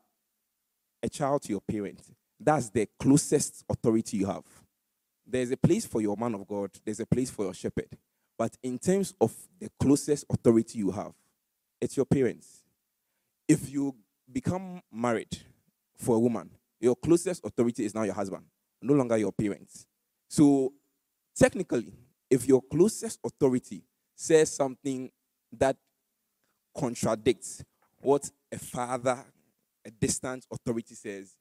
a 1.02 1.08
child 1.08 1.44
to 1.44 1.52
your 1.52 1.62
parent, 1.62 1.98
that's 2.38 2.68
the 2.68 2.86
closest 3.00 3.64
authority 3.70 4.18
you 4.18 4.26
have. 4.26 4.44
There's 5.26 5.50
a 5.50 5.56
place 5.56 5.86
for 5.86 6.02
your 6.02 6.14
man 6.14 6.34
of 6.34 6.46
God, 6.46 6.72
there's 6.84 7.00
a 7.00 7.06
place 7.06 7.30
for 7.30 7.46
your 7.46 7.54
shepherd. 7.54 7.88
But 8.36 8.54
in 8.62 8.78
terms 8.78 9.14
of 9.18 9.34
the 9.58 9.70
closest 9.80 10.26
authority 10.28 10.80
you 10.80 10.90
have, 10.90 11.14
it's 11.80 11.96
your 11.96 12.06
parents. 12.06 12.62
If 13.48 13.70
you 13.70 13.94
become 14.30 14.82
married 14.92 15.38
for 15.96 16.16
a 16.16 16.20
woman, 16.20 16.50
your 16.80 16.96
closest 16.96 17.46
authority 17.46 17.86
is 17.86 17.94
now 17.94 18.02
your 18.02 18.14
husband, 18.14 18.44
no 18.82 18.92
longer 18.92 19.16
your 19.16 19.32
parents. 19.32 19.86
So, 20.28 20.74
technically, 21.34 21.94
if 22.30 22.46
your 22.46 22.62
closest 22.62 23.18
authority 23.24 23.82
says 24.14 24.50
something 24.50 25.10
that 25.52 25.76
contradicts 26.76 27.64
what 28.00 28.30
a 28.52 28.58
father, 28.58 29.24
a 29.84 29.90
distant 29.90 30.46
authority 30.52 30.94
says, 30.94 31.36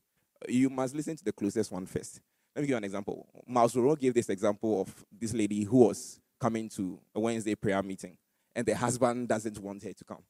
you 0.48 0.70
must 0.70 0.96
listen 0.96 1.16
to 1.16 1.24
the 1.24 1.32
closest 1.32 1.72
one 1.72 1.86
first. 1.86 2.22
Let 2.56 2.62
me 2.62 2.68
give 2.68 2.72
you 2.72 2.78
an 2.78 2.84
example. 2.84 3.28
Mausoro 3.50 3.98
gave 4.00 4.14
this 4.14 4.30
example 4.30 4.82
of 4.82 5.06
this 5.12 5.34
lady 5.34 5.64
who 5.64 5.78
was 5.80 6.20
coming 6.40 6.70
to 6.70 7.00
a 7.14 7.20
Wednesday 7.20 7.56
prayer 7.56 7.82
meeting, 7.84 8.18
and 8.56 8.66
the 8.66 8.76
husband 8.76 9.28
doesn't 9.28 9.60
want 9.60 9.84
her 9.84 9.94
to 9.94 10.04
come. 10.04 10.24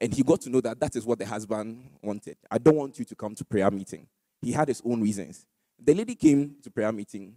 And 0.00 0.12
he 0.14 0.22
got 0.22 0.40
to 0.42 0.50
know 0.50 0.60
that 0.60 0.78
that 0.78 0.94
is 0.94 1.04
what 1.04 1.18
the 1.18 1.26
husband 1.26 1.90
wanted. 2.02 2.36
I 2.50 2.58
don't 2.58 2.76
want 2.76 2.98
you 2.98 3.04
to 3.04 3.14
come 3.16 3.34
to 3.34 3.44
prayer 3.44 3.70
meeting. 3.70 4.06
He 4.40 4.52
had 4.52 4.68
his 4.68 4.80
own 4.84 5.00
reasons. 5.02 5.46
The 5.82 5.94
lady 5.94 6.14
came 6.14 6.56
to 6.62 6.70
prayer 6.70 6.92
meeting, 6.92 7.34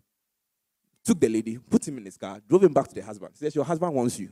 took 1.04 1.20
the 1.20 1.30
lady, 1.30 1.58
put 1.58 1.88
him 1.88 1.98
in 1.98 2.06
his 2.06 2.18
car, 2.18 2.40
drove 2.48 2.64
him 2.64 2.74
back 2.74 2.88
to 2.88 2.96
the 2.96 3.02
husband. 3.02 3.36
Says, 3.36 3.56
Your 3.56 3.66
husband 3.66 3.94
wants 3.94 4.20
you. 4.20 4.30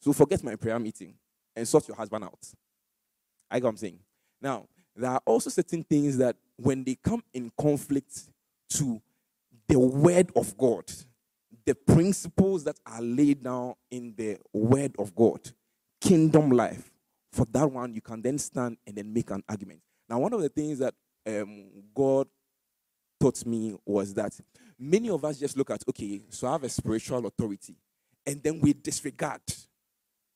So 0.00 0.12
forget 0.12 0.42
my 0.42 0.56
prayer 0.56 0.78
meeting 0.78 1.14
and 1.54 1.66
sort 1.68 1.86
your 1.88 1.96
husband 1.96 2.24
out. 2.24 2.38
I 3.50 3.58
got 3.60 3.66
what 3.66 3.70
I'm 3.70 3.76
saying. 3.76 3.98
Now, 4.40 4.66
there 4.96 5.10
are 5.10 5.22
also 5.26 5.50
certain 5.50 5.82
things 5.82 6.16
that 6.18 6.36
when 6.56 6.84
they 6.84 6.96
come 6.96 7.22
in 7.32 7.50
conflict 7.58 8.28
to 8.70 9.00
the 9.68 9.78
word 9.78 10.30
of 10.36 10.56
God, 10.56 10.84
the 11.64 11.74
principles 11.74 12.64
that 12.64 12.76
are 12.86 13.02
laid 13.02 13.42
down 13.42 13.74
in 13.90 14.14
the 14.16 14.38
word 14.52 14.94
of 14.98 15.14
God, 15.14 15.40
kingdom 16.00 16.50
life, 16.50 16.90
for 17.32 17.46
that 17.52 17.70
one, 17.70 17.94
you 17.94 18.00
can 18.00 18.22
then 18.22 18.38
stand 18.38 18.78
and 18.86 18.96
then 18.96 19.12
make 19.12 19.30
an 19.30 19.42
argument. 19.48 19.80
Now, 20.08 20.18
one 20.18 20.32
of 20.32 20.40
the 20.40 20.48
things 20.48 20.78
that 20.78 20.94
um, 21.26 21.70
God 21.94 22.26
taught 23.20 23.44
me 23.46 23.76
was 23.84 24.14
that 24.14 24.38
many 24.80 25.10
of 25.10 25.24
us 25.24 25.38
just 25.38 25.56
look 25.56 25.70
at, 25.70 25.82
okay, 25.88 26.22
so 26.30 26.48
I 26.48 26.52
have 26.52 26.64
a 26.64 26.68
spiritual 26.68 27.26
authority, 27.26 27.76
and 28.26 28.42
then 28.42 28.58
we 28.60 28.72
disregard 28.72 29.42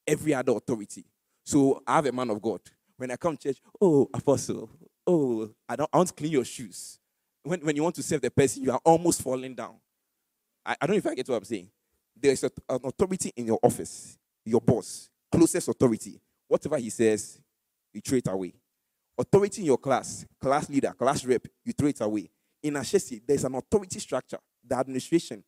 every 0.07 0.35
other 0.35 0.53
authority. 0.53 1.05
So 1.45 1.83
I 1.87 1.97
have 1.97 2.07
a 2.07 2.12
man 2.12 2.31
of 2.31 2.41
God. 2.41 2.61
When 2.97 3.11
I 3.11 3.16
come 3.16 3.37
to 3.37 3.49
church, 3.49 3.61
oh, 3.81 4.09
apostle, 4.12 4.71
oh, 5.07 5.51
I 5.69 5.77
don't 5.77 5.91
I 5.93 5.97
want 5.97 6.09
to 6.09 6.15
clean 6.15 6.33
your 6.33 6.45
shoes. 6.45 6.99
When, 7.43 7.61
when 7.61 7.77
you 7.77 7.83
want 7.83 7.95
to 7.97 8.03
serve 8.03 8.21
the 8.21 8.31
person, 8.31 8.62
you 8.62 8.71
are 8.73 8.81
almost 8.85 9.23
falling 9.23 9.55
down. 9.55 9.75
I, 10.65 10.77
I 10.81 10.87
don't 10.87 10.95
know 10.95 10.99
if 10.99 11.07
I 11.07 11.15
get 11.15 11.29
what 11.29 11.37
I'm 11.37 11.45
saying. 11.45 11.69
There's 12.16 12.45
a, 12.45 12.51
an 12.69 12.81
authority 12.85 13.33
in 13.37 13.47
your 13.47 13.59
office, 13.62 14.16
your 14.45 14.61
boss, 14.61 15.11
closest 15.31 15.69
authority. 15.69 16.21
Whatever 16.47 16.79
he 16.79 16.91
says, 16.91 17.41
you 17.93 18.01
throw 18.01 18.19
it 18.19 18.29
away. 18.29 18.55
Authority 19.19 19.62
in 19.62 19.66
your 19.66 19.79
class, 19.79 20.25
class 20.41 20.69
leader, 20.69 20.93
class 20.93 21.25
rep, 21.25 21.47
you 21.65 21.73
throw 21.73 21.89
it 21.89 22.01
away. 22.01 22.31
In 22.65 22.74
Ashesi, 22.74 23.20
there's 23.27 23.45
an 23.45 23.55
authority 23.55 24.01
structure, 24.01 24.39
the 24.66 24.74
administration. 24.74 25.45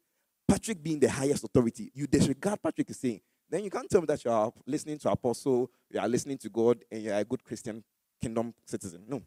Patrick 0.47 0.83
being 0.83 1.01
the 1.01 1.11
highest 1.11 1.43
authority, 1.45 1.91
you 1.95 2.07
disregard 2.07 2.63
Patrick 2.63 2.91
is 2.91 3.01
saying. 3.01 3.21
Then 3.49 3.65
you 3.65 3.71
can't 3.71 3.89
tell 3.89 4.03
me 4.03 4.07
that 4.07 4.23
you 4.23 4.31
are 4.31 4.53
listening 4.67 4.99
to 4.99 5.11
Apostle, 5.11 5.71
you 5.91 5.99
are 5.99 6.09
listening 6.09 6.37
to 6.39 6.51
God, 6.51 6.85
and 6.93 7.03
you 7.03 7.11
are 7.11 7.21
a 7.21 7.25
good 7.25 7.43
Christian 7.43 7.83
kingdom 8.21 8.53
citizen. 8.67 9.03
No. 9.09 9.23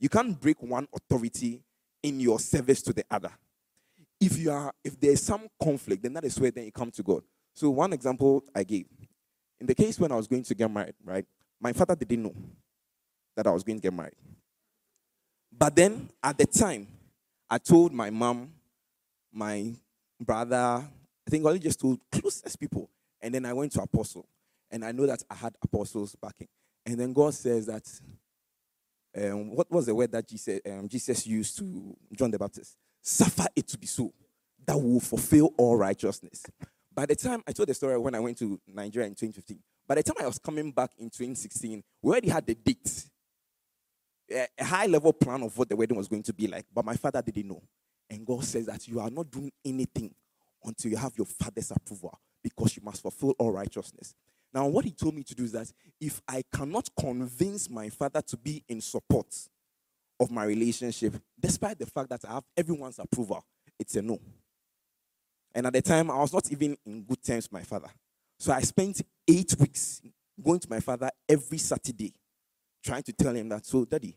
You 0.00 0.08
can't 0.08 0.38
break 0.38 0.60
one 0.62 0.88
authority 0.92 1.62
in 2.02 2.18
your 2.18 2.40
service 2.40 2.82
to 2.82 2.92
the 2.92 3.04
other. 3.08 3.30
If 4.20 4.36
you 4.36 4.50
are, 4.50 4.72
if 4.82 4.98
there 4.98 5.12
is 5.12 5.22
some 5.22 5.46
conflict, 5.62 6.02
then 6.02 6.14
that 6.14 6.24
is 6.24 6.38
where 6.40 6.50
then 6.50 6.64
you 6.64 6.72
come 6.72 6.90
to 6.90 7.02
God. 7.04 7.22
So 7.54 7.70
one 7.70 7.92
example 7.92 8.42
I 8.52 8.64
gave. 8.64 8.86
In 9.60 9.66
the 9.66 9.76
case 9.76 9.98
when 9.98 10.10
I 10.10 10.16
was 10.16 10.26
going 10.26 10.42
to 10.42 10.54
get 10.56 10.70
married, 10.70 10.94
right? 11.04 11.24
My 11.60 11.72
father 11.72 11.94
didn't 11.94 12.22
know 12.24 12.34
that 13.36 13.46
I 13.46 13.50
was 13.50 13.62
going 13.62 13.78
to 13.78 13.82
get 13.82 13.92
married. 13.92 14.16
But 15.56 15.76
then 15.76 16.10
at 16.22 16.36
the 16.36 16.46
time, 16.46 16.88
I 17.50 17.58
told 17.58 17.92
my 17.92 18.10
mom, 18.10 18.52
my 19.32 19.74
brother, 20.20 20.56
I 20.56 21.30
think 21.30 21.44
I 21.44 21.48
only 21.48 21.60
just 21.60 21.80
told 21.80 22.00
closest 22.10 22.58
people. 22.58 22.90
And 23.20 23.34
then 23.34 23.44
I 23.46 23.52
went 23.52 23.72
to 23.72 23.82
Apostle. 23.82 24.28
And 24.70 24.84
I 24.84 24.92
know 24.92 25.06
that 25.06 25.22
I 25.30 25.34
had 25.34 25.54
Apostles 25.62 26.14
backing. 26.20 26.48
And 26.84 26.98
then 26.98 27.12
God 27.12 27.34
says 27.34 27.66
that, 27.66 27.84
um, 29.16 29.54
what 29.54 29.70
was 29.70 29.86
the 29.86 29.94
word 29.94 30.12
that 30.12 30.28
Jesus, 30.28 30.60
um, 30.66 30.88
Jesus 30.88 31.26
used 31.26 31.58
to 31.58 31.96
John 32.16 32.30
the 32.30 32.38
Baptist? 32.38 32.76
Suffer 33.02 33.46
it 33.56 33.66
to 33.68 33.78
be 33.78 33.86
so, 33.86 34.12
that 34.66 34.76
will 34.76 35.00
fulfill 35.00 35.52
all 35.56 35.76
righteousness. 35.76 36.44
By 36.94 37.06
the 37.06 37.16
time 37.16 37.42
I 37.46 37.52
told 37.52 37.68
the 37.68 37.74
story 37.74 37.96
when 37.98 38.14
I 38.14 38.20
went 38.20 38.38
to 38.38 38.60
Nigeria 38.66 39.06
in 39.06 39.14
2015, 39.14 39.58
by 39.86 39.94
the 39.94 40.02
time 40.02 40.16
I 40.20 40.26
was 40.26 40.38
coming 40.38 40.70
back 40.70 40.90
in 40.98 41.06
2016, 41.06 41.82
we 42.02 42.10
already 42.10 42.28
had 42.28 42.46
the 42.46 42.54
date, 42.54 43.04
a, 44.30 44.46
a 44.58 44.64
high 44.64 44.86
level 44.86 45.12
plan 45.12 45.42
of 45.42 45.56
what 45.56 45.68
the 45.68 45.76
wedding 45.76 45.96
was 45.96 46.08
going 46.08 46.22
to 46.24 46.32
be 46.32 46.46
like. 46.46 46.66
But 46.74 46.84
my 46.84 46.96
father 46.96 47.22
didn't 47.22 47.48
know. 47.48 47.62
And 48.10 48.26
God 48.26 48.44
says 48.44 48.66
that 48.66 48.88
you 48.88 49.00
are 49.00 49.10
not 49.10 49.30
doing 49.30 49.52
anything 49.64 50.14
until 50.64 50.90
you 50.90 50.96
have 50.96 51.12
your 51.16 51.26
father's 51.26 51.70
approval 51.70 52.18
because 52.42 52.76
you 52.76 52.82
must 52.82 53.02
fulfill 53.02 53.34
all 53.38 53.52
righteousness. 53.52 54.14
Now, 54.52 54.66
what 54.66 54.84
he 54.84 54.92
told 54.92 55.14
me 55.14 55.22
to 55.24 55.34
do 55.34 55.44
is 55.44 55.52
that 55.52 55.70
if 56.00 56.22
I 56.26 56.42
cannot 56.52 56.88
convince 56.98 57.68
my 57.68 57.90
father 57.90 58.22
to 58.22 58.36
be 58.36 58.64
in 58.68 58.80
support 58.80 59.26
of 60.18 60.30
my 60.30 60.44
relationship, 60.44 61.14
despite 61.38 61.78
the 61.78 61.86
fact 61.86 62.08
that 62.10 62.24
I 62.26 62.34
have 62.34 62.44
everyone's 62.56 62.98
approval, 62.98 63.44
it's 63.78 63.94
a 63.96 64.02
no. 64.02 64.18
And 65.54 65.66
at 65.66 65.72
the 65.72 65.82
time, 65.82 66.10
I 66.10 66.18
was 66.18 66.32
not 66.32 66.50
even 66.50 66.76
in 66.86 67.02
good 67.02 67.22
terms 67.22 67.44
with 67.44 67.52
my 67.52 67.62
father. 67.62 67.90
So 68.38 68.52
I 68.52 68.60
spent 68.60 69.02
eight 69.26 69.54
weeks 69.58 70.00
going 70.42 70.60
to 70.60 70.70
my 70.70 70.80
father 70.80 71.10
every 71.28 71.58
Saturday, 71.58 72.14
trying 72.82 73.02
to 73.04 73.12
tell 73.12 73.34
him 73.34 73.48
that, 73.50 73.66
so, 73.66 73.84
daddy, 73.84 74.14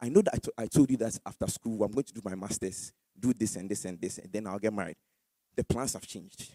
I 0.00 0.08
know 0.08 0.22
that 0.22 0.48
I, 0.58 0.66
told 0.66 0.90
you 0.90 0.96
that 0.98 1.18
after 1.24 1.46
school, 1.46 1.82
I'm 1.82 1.92
going 1.92 2.04
to 2.04 2.12
do 2.12 2.20
my 2.24 2.34
master's, 2.34 2.92
do 3.18 3.32
this 3.32 3.56
and 3.56 3.70
this 3.70 3.84
and 3.84 4.00
this, 4.00 4.18
and 4.18 4.32
then 4.32 4.46
I'll 4.46 4.58
get 4.58 4.72
married. 4.72 4.96
The 5.56 5.64
plans 5.64 5.94
have 5.94 6.06
changed. 6.06 6.50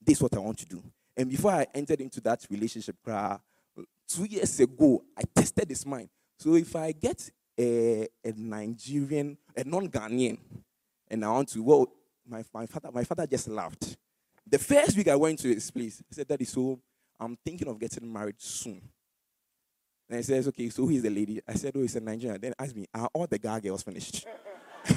This 0.00 0.18
is 0.18 0.22
what 0.22 0.34
I 0.36 0.38
want 0.38 0.58
to 0.58 0.66
do. 0.66 0.82
And 1.16 1.30
before 1.30 1.52
I 1.52 1.66
entered 1.74 2.00
into 2.00 2.20
that 2.22 2.46
relationship, 2.50 2.96
two 4.08 4.24
years 4.24 4.60
ago, 4.60 5.02
I 5.16 5.22
tested 5.34 5.68
his 5.68 5.84
mind. 5.86 6.08
So 6.38 6.54
if 6.54 6.74
I 6.76 6.92
get 6.92 7.30
a, 7.58 8.08
a 8.24 8.32
Nigerian, 8.36 9.36
a 9.56 9.64
non-Ghanaian, 9.64 10.38
and 11.08 11.24
I 11.24 11.30
want 11.30 11.48
to, 11.50 11.62
well, 11.62 11.92
my, 12.26 12.42
my 12.52 12.66
father, 12.66 12.90
my 12.92 13.04
father 13.04 13.26
just 13.26 13.48
laughed. 13.48 13.96
The 14.46 14.58
first 14.58 14.96
week 14.96 15.08
I 15.08 15.16
went 15.16 15.38
to 15.40 15.48
his 15.48 15.70
place, 15.70 16.02
he 16.08 16.14
said, 16.14 16.28
Daddy, 16.28 16.44
so 16.44 16.80
I'm 17.18 17.36
thinking 17.44 17.68
of 17.68 17.78
getting 17.78 18.10
married 18.12 18.36
soon. 18.38 18.82
And 20.12 20.18
he 20.18 20.24
says, 20.24 20.46
Okay, 20.48 20.68
so 20.68 20.84
who 20.84 20.90
is 20.90 21.02
the 21.02 21.08
lady? 21.08 21.40
I 21.48 21.54
said, 21.54 21.72
Oh, 21.74 21.82
it's 21.82 21.96
a 21.96 22.00
Nigerian. 22.00 22.38
Then 22.38 22.52
he 22.58 22.62
asked 22.62 22.76
me, 22.76 22.86
Are 22.94 23.08
all 23.14 23.26
the 23.26 23.38
guy 23.38 23.58
girls 23.60 23.82
finished? 23.82 24.26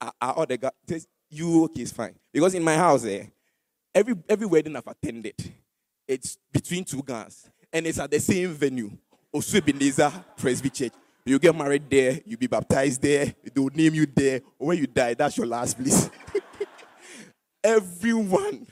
are, 0.00 0.12
all 0.20 0.44
the 0.44 0.58
guys? 0.58 0.72
Says, 0.88 1.06
You 1.30 1.62
okay, 1.66 1.82
it's 1.82 1.92
fine. 1.92 2.16
Because 2.32 2.56
in 2.56 2.64
my 2.64 2.74
house, 2.74 3.04
eh, 3.04 3.26
every 3.94 4.16
every 4.28 4.46
wedding 4.46 4.74
I've 4.74 4.88
attended, 4.88 5.36
it's 6.08 6.36
between 6.50 6.84
two 6.84 7.00
guys, 7.04 7.48
and 7.72 7.86
it's 7.86 8.00
at 8.00 8.10
the 8.10 8.18
same 8.18 8.54
venue. 8.54 8.90
Osu 9.32 9.58
Ebenezer 9.58 10.10
Presby 10.36 10.70
Church. 10.70 10.94
You 11.24 11.38
get 11.38 11.54
married 11.54 11.88
there, 11.88 12.18
you 12.26 12.36
be 12.36 12.48
baptized 12.48 13.00
there, 13.00 13.32
they'll 13.54 13.68
name 13.68 13.94
you 13.94 14.06
there. 14.06 14.40
When 14.58 14.78
you 14.78 14.88
die, 14.88 15.14
that's 15.14 15.36
your 15.36 15.46
last 15.46 15.78
place. 15.78 16.10
everyone, 17.62 18.66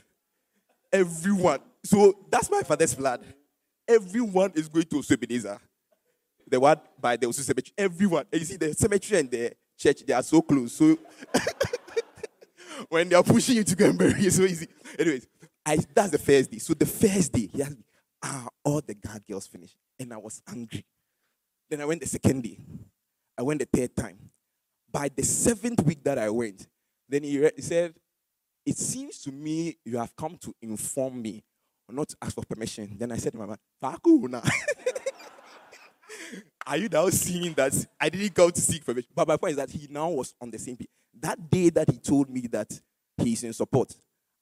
everyone. 0.91 1.61
So 1.83 2.25
that's 2.29 2.49
my 2.49 2.61
father's 2.61 2.93
blood. 2.93 3.23
Everyone 3.87 4.51
is 4.55 4.67
going 4.67 4.85
to 4.85 4.95
Osu 4.97 5.13
Ebenezer. 5.13 5.59
The 6.47 6.59
one 6.59 6.79
by 6.99 7.17
the 7.17 7.27
Osu 7.27 7.41
cemetery. 7.41 7.73
Everyone. 7.77 8.25
And 8.31 8.41
you 8.41 8.45
see 8.45 8.57
the 8.57 8.73
cemetery 8.73 9.19
and 9.19 9.31
the 9.31 9.53
church, 9.77 10.05
they 10.05 10.13
are 10.13 10.23
so 10.23 10.41
close. 10.41 10.73
So 10.73 10.97
when 12.89 13.09
they 13.09 13.15
are 13.15 13.23
pushing 13.23 13.55
you 13.55 13.63
to 13.63 13.75
go 13.75 13.85
and 13.85 13.97
bury, 13.97 14.13
it's 14.17 14.37
so 14.37 14.43
easy. 14.43 14.67
Anyways, 14.97 15.27
I, 15.65 15.77
that's 15.93 16.11
the 16.11 16.17
first 16.17 16.51
day. 16.51 16.57
So 16.59 16.73
the 16.73 16.85
first 16.85 17.31
day, 17.31 17.49
he 17.51 17.61
asked 17.61 17.77
me, 17.77 17.83
ah, 18.23 18.47
all 18.63 18.81
the 18.81 18.93
guard 18.93 19.23
girls 19.27 19.47
finished. 19.47 19.75
And 19.99 20.13
I 20.13 20.17
was 20.17 20.41
angry. 20.47 20.85
Then 21.69 21.81
I 21.81 21.85
went 21.85 22.01
the 22.01 22.07
second 22.07 22.43
day. 22.43 22.59
I 23.37 23.43
went 23.43 23.59
the 23.59 23.65
third 23.65 23.95
time. 23.95 24.17
By 24.91 25.09
the 25.15 25.23
seventh 25.23 25.83
week 25.83 26.03
that 26.03 26.17
I 26.17 26.29
went, 26.29 26.67
then 27.07 27.23
he, 27.23 27.39
re- 27.39 27.51
he 27.55 27.61
said, 27.61 27.93
It 28.65 28.77
seems 28.77 29.19
to 29.21 29.31
me 29.31 29.77
you 29.85 29.97
have 29.97 30.15
come 30.15 30.37
to 30.41 30.53
inform 30.61 31.21
me, 31.21 31.43
not 31.89 32.13
ask 32.21 32.35
for 32.35 32.43
permission. 32.45 32.95
Then 32.97 33.11
I 33.11 33.17
said 33.17 33.33
to 33.33 33.37
my 33.39 33.45
man, 33.45 33.57
Faku 33.81 34.27
na. 34.27 34.41
Are 36.65 36.77
you 36.77 36.89
now 36.89 37.09
seeing 37.09 37.53
that 37.53 37.73
I 37.99 38.09
didn't 38.09 38.35
come 38.35 38.51
to 38.51 38.61
seek 38.61 38.85
permission? 38.85 39.09
But 39.13 39.27
my 39.27 39.37
point 39.37 39.51
is 39.51 39.57
that 39.57 39.71
he 39.71 39.87
now 39.89 40.09
was 40.09 40.33
on 40.39 40.51
the 40.51 40.59
same 40.59 40.77
page. 40.77 40.89
That 41.19 41.49
day 41.49 41.69
that 41.71 41.89
he 41.89 41.97
told 41.97 42.29
me 42.29 42.41
that 42.51 42.79
he's 43.17 43.43
in 43.43 43.53
support, 43.53 43.93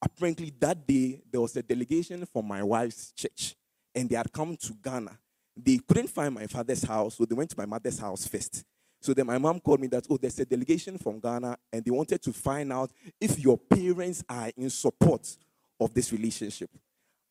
apparently 0.01 0.53
that 0.59 0.85
day 0.85 1.21
there 1.31 1.41
was 1.41 1.55
a 1.55 1.63
delegation 1.63 2.25
from 2.25 2.47
my 2.47 2.61
wife's 2.61 3.11
church, 3.13 3.55
and 3.95 4.09
they 4.09 4.15
had 4.15 4.31
come 4.31 4.55
to 4.57 4.73
Ghana. 4.83 5.17
They 5.55 5.79
couldn't 5.79 6.09
find 6.09 6.35
my 6.35 6.47
father's 6.47 6.83
house, 6.83 7.17
so 7.17 7.25
they 7.25 7.35
went 7.35 7.49
to 7.51 7.57
my 7.57 7.65
mother's 7.65 7.99
house 7.99 8.27
first. 8.27 8.63
So 9.01 9.13
then 9.13 9.27
my 9.27 9.37
mom 9.37 9.59
called 9.59 9.79
me 9.79 9.87
that, 9.87 10.05
oh, 10.09 10.17
there's 10.17 10.39
a 10.39 10.45
delegation 10.45 10.97
from 10.97 11.19
Ghana, 11.19 11.57
and 11.71 11.83
they 11.83 11.91
wanted 11.91 12.21
to 12.21 12.33
find 12.33 12.71
out 12.71 12.91
if 13.19 13.39
your 13.39 13.57
parents 13.57 14.23
are 14.27 14.51
in 14.57 14.69
support 14.69 15.37
of 15.79 15.93
this 15.93 16.11
relationship. 16.11 16.69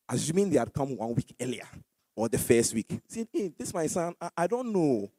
Assuming 0.09 0.51
they 0.51 0.59
had 0.59 0.73
come 0.73 0.97
one 0.97 1.15
week 1.15 1.35
earlier 1.41 1.67
or 2.17 2.29
the 2.29 2.39
first 2.39 2.75
week. 2.75 3.01
Said, 3.07 3.29
hey, 3.33 3.53
this 3.57 3.69
is 3.69 3.75
my 3.75 3.87
son. 3.87 4.15
I, 4.21 4.31
I 4.37 4.47
don't 4.47 4.73
know. 4.73 5.11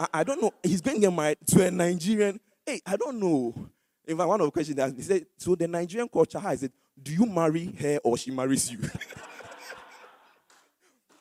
I, 0.00 0.06
I 0.14 0.24
don't 0.24 0.40
know. 0.42 0.52
He's 0.62 0.80
going 0.80 0.96
to 0.96 1.00
get 1.00 1.12
married 1.12 1.38
to 1.48 1.66
a 1.66 1.70
Nigerian. 1.70 2.40
Hey, 2.64 2.80
I 2.86 2.96
don't 2.96 3.20
know. 3.20 3.54
In 4.06 4.16
fact, 4.16 4.28
one 4.28 4.40
of 4.40 4.46
the 4.46 4.50
questions 4.50 4.76
they 4.76 4.90
he 4.90 5.02
said, 5.02 5.26
so 5.36 5.54
the 5.54 5.68
Nigerian 5.68 6.08
culture, 6.08 6.40
is 6.50 6.62
it? 6.64 6.72
Do 7.00 7.12
you 7.12 7.26
marry 7.26 7.66
her 7.78 7.98
or 8.02 8.16
she 8.16 8.30
marries 8.30 8.70
you? 8.70 8.78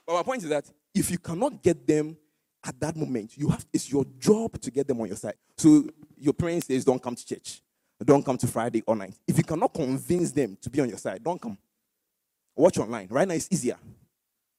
but 0.06 0.14
my 0.14 0.24
point 0.24 0.44
is 0.44 0.50
that 0.50 0.66
if 0.94 1.12
you 1.12 1.18
cannot 1.18 1.62
get 1.62 1.86
them 1.86 2.16
at 2.64 2.80
that 2.80 2.96
moment, 2.96 3.38
you 3.38 3.50
have 3.50 3.66
it's 3.74 3.92
your 3.92 4.06
job 4.18 4.60
to 4.62 4.72
get 4.72 4.88
them 4.88 5.02
on 5.02 5.08
your 5.08 5.18
side. 5.18 5.36
So 5.58 5.88
your 6.18 6.34
parents 6.34 6.68
says, 6.68 6.86
don't 6.86 7.02
come 7.02 7.16
to 7.16 7.26
church. 7.26 7.62
Don't 8.04 8.24
come 8.24 8.38
to 8.38 8.48
Friday 8.48 8.84
or 8.86 8.96
night. 8.96 9.16
If 9.28 9.38
you 9.38 9.44
cannot 9.44 9.74
convince 9.74 10.32
them 10.32 10.58
to 10.62 10.70
be 10.70 10.82
on 10.82 10.90
your 10.90 10.98
side, 10.98 11.24
don't 11.24 11.42
come. 11.42 11.58
Watch 12.56 12.78
online. 12.78 13.08
Right 13.10 13.28
now 13.28 13.34
it's 13.34 13.50
easier. 13.52 13.78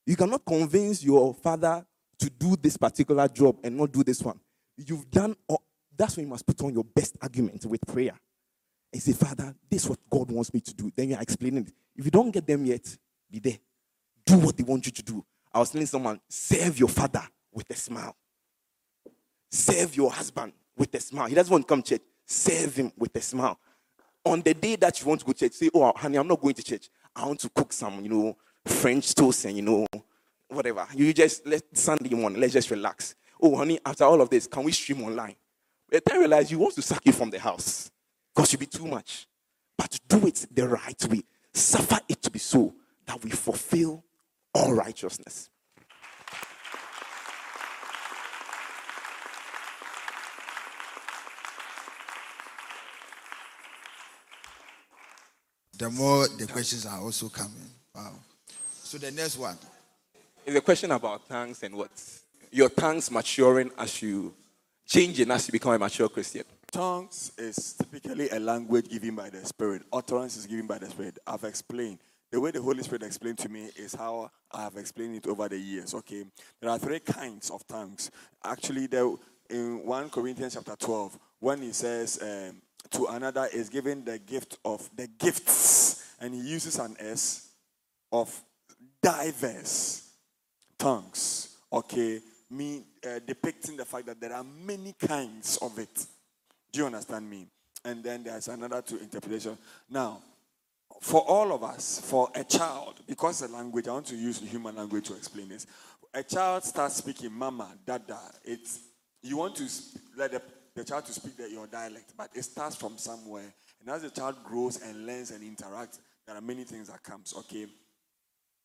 You 0.06 0.16
cannot 0.16 0.44
convince 0.44 1.02
your 1.02 1.35
father 1.35 1.85
to 2.18 2.31
do 2.31 2.56
this 2.56 2.77
particular 2.77 3.28
job 3.28 3.56
and 3.64 3.77
not 3.77 3.93
do 3.93 4.05
this 4.05 4.23
one. 4.23 4.39
You've 4.77 5.10
done, 5.10 5.36
all, 5.48 5.62
that's 5.97 6.16
when 6.16 6.27
you 6.27 6.31
must 6.31 6.47
put 6.47 6.62
on 6.62 6.73
your 6.73 6.85
best 6.85 7.16
argument 7.20 7.64
with 7.66 7.81
prayer. 7.86 8.18
And 8.93 9.02
say, 9.02 9.12
Father, 9.12 9.55
this 9.68 9.85
is 9.85 9.90
what 9.90 9.98
God 10.09 10.31
wants 10.31 10.55
me 10.55 10.60
to 10.60 10.74
do. 10.74 10.90
Then 10.94 11.10
you 11.10 11.16
are 11.16 11.23
explaining 11.23 11.66
it. 11.66 11.73
If 11.97 12.05
you 12.05 12.10
don't 12.10 12.31
get 12.31 12.47
them 12.47 12.64
yet, 12.64 12.97
be 13.31 13.40
there. 13.40 13.59
Do 14.24 14.39
what 14.39 14.56
they 14.56 14.62
want 14.62 14.86
you 14.86 14.93
to 14.93 15.02
do. 15.02 15.24
I 15.52 15.59
was 15.59 15.70
telling 15.70 15.86
someone, 15.86 16.20
serve 16.28 16.78
your 16.78 16.89
father 16.89 17.23
with 17.52 17.68
a 17.70 17.74
smile. 17.74 18.14
Serve 19.51 19.97
your 19.97 20.10
husband 20.10 20.52
with 20.77 20.94
a 20.94 21.01
smile. 21.01 21.27
He 21.27 21.35
doesn't 21.35 21.51
want 21.51 21.66
to 21.66 21.68
come 21.68 21.82
to 21.82 21.98
church. 21.98 22.06
Serve 22.27 22.77
him 22.77 22.93
with 22.97 23.14
a 23.16 23.20
smile. 23.20 23.59
On 24.24 24.40
the 24.40 24.52
day 24.55 24.77
that 24.77 25.01
you 25.01 25.06
want 25.06 25.20
to 25.20 25.27
go 25.27 25.32
to 25.32 25.39
church, 25.39 25.52
say, 25.52 25.70
Oh, 25.73 25.93
honey, 25.97 26.18
I'm 26.18 26.28
not 26.28 26.40
going 26.40 26.55
to 26.55 26.62
church. 26.62 26.90
I 27.16 27.24
want 27.26 27.40
to 27.40 27.48
cook 27.48 27.72
some, 27.72 28.02
you 28.02 28.10
know, 28.10 28.36
French 28.66 29.14
toast 29.14 29.47
and, 29.47 29.56
you 29.56 29.62
know, 29.62 29.86
whatever. 30.48 30.86
You 30.94 31.12
just 31.14 31.47
let 31.47 31.62
Sunday 31.76 32.14
morning, 32.14 32.40
let's 32.40 32.52
just 32.52 32.70
relax. 32.70 33.14
Oh, 33.40 33.56
honey, 33.56 33.80
after 33.84 34.05
all 34.05 34.20
of 34.20 34.28
this, 34.28 34.47
can 34.47 34.62
we 34.64 34.72
stream 34.72 35.02
online? 35.02 35.34
But 35.90 36.05
then 36.05 36.18
realize 36.18 36.51
you 36.51 36.59
want 36.59 36.74
to 36.74 36.82
sack 36.82 37.01
you 37.05 37.12
from 37.12 37.30
the 37.30 37.38
house 37.38 37.90
because 38.34 38.52
you 38.52 38.59
be 38.59 38.66
too 38.66 38.86
much. 38.86 39.26
But 39.78 39.98
do 40.06 40.26
it 40.26 40.47
the 40.52 40.68
right 40.68 41.05
way. 41.09 41.22
Suffer 41.55 42.01
it 42.09 42.20
to 42.22 42.30
be 42.30 42.38
so 42.38 42.74
that 43.06 43.22
we 43.24 43.30
fulfill 43.30 44.05
all 44.55 44.74
righteousness. 44.74 45.48
The 55.78 55.90
more 55.90 56.27
the 56.28 56.47
questions 56.47 56.86
are 56.86 57.01
also 57.01 57.28
coming. 57.28 57.70
Wow. 57.94 58.12
So 58.82 58.98
the 58.98 59.11
next 59.11 59.36
one. 59.36 59.59
It's 60.47 60.57
a 60.57 60.61
question 60.61 60.90
about 60.90 61.28
tongues 61.28 61.62
and 61.62 61.74
what? 61.74 61.90
Your 62.51 62.69
tongues 62.70 63.11
maturing 63.11 63.70
as 63.77 64.01
you 64.01 64.32
changing 64.86 65.31
as 65.31 65.48
you 65.48 65.53
become 65.53 65.73
a 65.73 65.78
mature 65.78 66.09
Christian. 66.09 66.44
Tongues 66.70 67.32
is 67.36 67.74
typically 67.74 68.28
a 68.31 68.39
language 68.39 68.89
given 68.89 69.15
by 69.16 69.28
the 69.28 69.44
Spirit. 69.44 69.82
Utterance 69.93 70.36
is 70.36 70.47
given 70.47 70.66
by 70.66 70.78
the 70.78 70.86
Spirit. 70.86 71.19
I've 71.27 71.44
explained. 71.44 71.98
The 72.31 72.40
way 72.40 72.51
the 72.51 72.62
Holy 72.62 72.82
Spirit 72.82 73.03
explained 73.03 73.39
to 73.39 73.48
me 73.48 73.70
is 73.77 73.94
how 73.94 74.31
I 74.53 74.62
have 74.62 74.77
explained 74.77 75.16
it 75.16 75.27
over 75.27 75.48
the 75.48 75.59
years. 75.59 75.94
Okay, 75.94 76.24
there 76.61 76.70
are 76.70 76.78
three 76.78 77.01
kinds 77.01 77.51
of 77.51 77.66
tongues. 77.66 78.11
Actually, 78.44 78.86
there 78.86 79.09
in 79.51 79.85
one 79.85 80.11
Corinthians 80.11 80.55
chapter 80.55 80.77
twelve, 80.77 81.19
when 81.39 81.62
he 81.62 81.73
says 81.73 82.19
um, 82.23 82.57
to 82.90 83.06
another 83.06 83.48
is 83.52 83.68
given 83.68 84.04
the 84.04 84.18
gift 84.18 84.58
of 84.64 84.88
the 84.96 85.06
gifts, 85.06 86.14
and 86.20 86.34
he 86.34 86.40
uses 86.40 86.78
an 86.78 86.96
S 86.98 87.48
of 88.12 88.38
diverse 89.02 90.10
tongues. 90.78 91.56
Okay, 91.72 92.20
me 92.50 92.82
uh, 93.06 93.20
depicting 93.26 93.76
the 93.76 93.84
fact 93.84 94.06
that 94.06 94.20
there 94.20 94.32
are 94.32 94.44
many 94.44 94.94
kinds 94.98 95.58
of 95.58 95.78
it. 95.78 96.06
Do 96.72 96.80
you 96.80 96.86
understand 96.86 97.28
me? 97.28 97.46
And 97.84 98.02
then 98.02 98.24
there's 98.24 98.48
another 98.48 98.82
two 98.82 98.98
interpretation. 98.98 99.56
Now, 99.88 100.20
for 101.00 101.20
all 101.20 101.52
of 101.52 101.62
us, 101.62 102.00
for 102.04 102.30
a 102.34 102.44
child, 102.44 103.00
because 103.06 103.40
the 103.40 103.48
language, 103.48 103.88
I 103.88 103.92
want 103.92 104.06
to 104.06 104.16
use 104.16 104.40
the 104.40 104.46
human 104.46 104.76
language 104.76 105.08
to 105.08 105.14
explain 105.14 105.48
this. 105.48 105.66
A 106.14 106.22
child 106.22 106.64
starts 106.64 106.96
speaking 106.96 107.32
mama, 107.32 107.74
dada. 107.84 108.18
It's 108.44 108.80
you 109.22 109.36
want 109.36 109.56
to 109.56 109.68
let 110.16 110.32
the, 110.32 110.42
the 110.77 110.85
child 110.85 111.07
to 111.07 111.12
speak 111.12 111.36
the, 111.36 111.51
your 111.51 111.66
dialect, 111.66 112.12
but 112.16 112.31
it 112.35 112.43
starts 112.43 112.77
from 112.77 112.98
somewhere. 112.98 113.53
And 113.81 113.90
as 113.90 114.03
the 114.03 114.11
child 114.11 114.36
grows 114.44 114.81
and 114.82 115.07
learns 115.07 115.31
and 115.31 115.43
interacts, 115.43 115.98
there 116.27 116.36
are 116.36 116.40
many 116.40 116.65
things 116.65 116.89
that 116.89 117.03
comes. 117.03 117.35
Okay, 117.39 117.66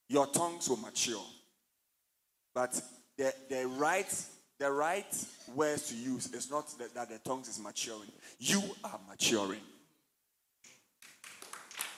your 0.10 0.28
tongues 0.28 0.70
will 0.70 0.78
mature, 0.78 1.24
but 2.54 2.80
the 3.18 3.34
the 3.50 3.68
right 3.68 4.14
the 4.60 4.72
right 4.72 5.26
words 5.56 5.90
to 5.90 5.96
use 5.96 6.32
is 6.34 6.52
not 6.52 6.68
that, 6.78 6.94
that 6.94 7.10
the 7.10 7.18
tongues 7.20 7.48
is 7.48 7.60
maturing. 7.60 8.12
You 8.38 8.62
are 8.84 9.00
maturing. 9.10 9.62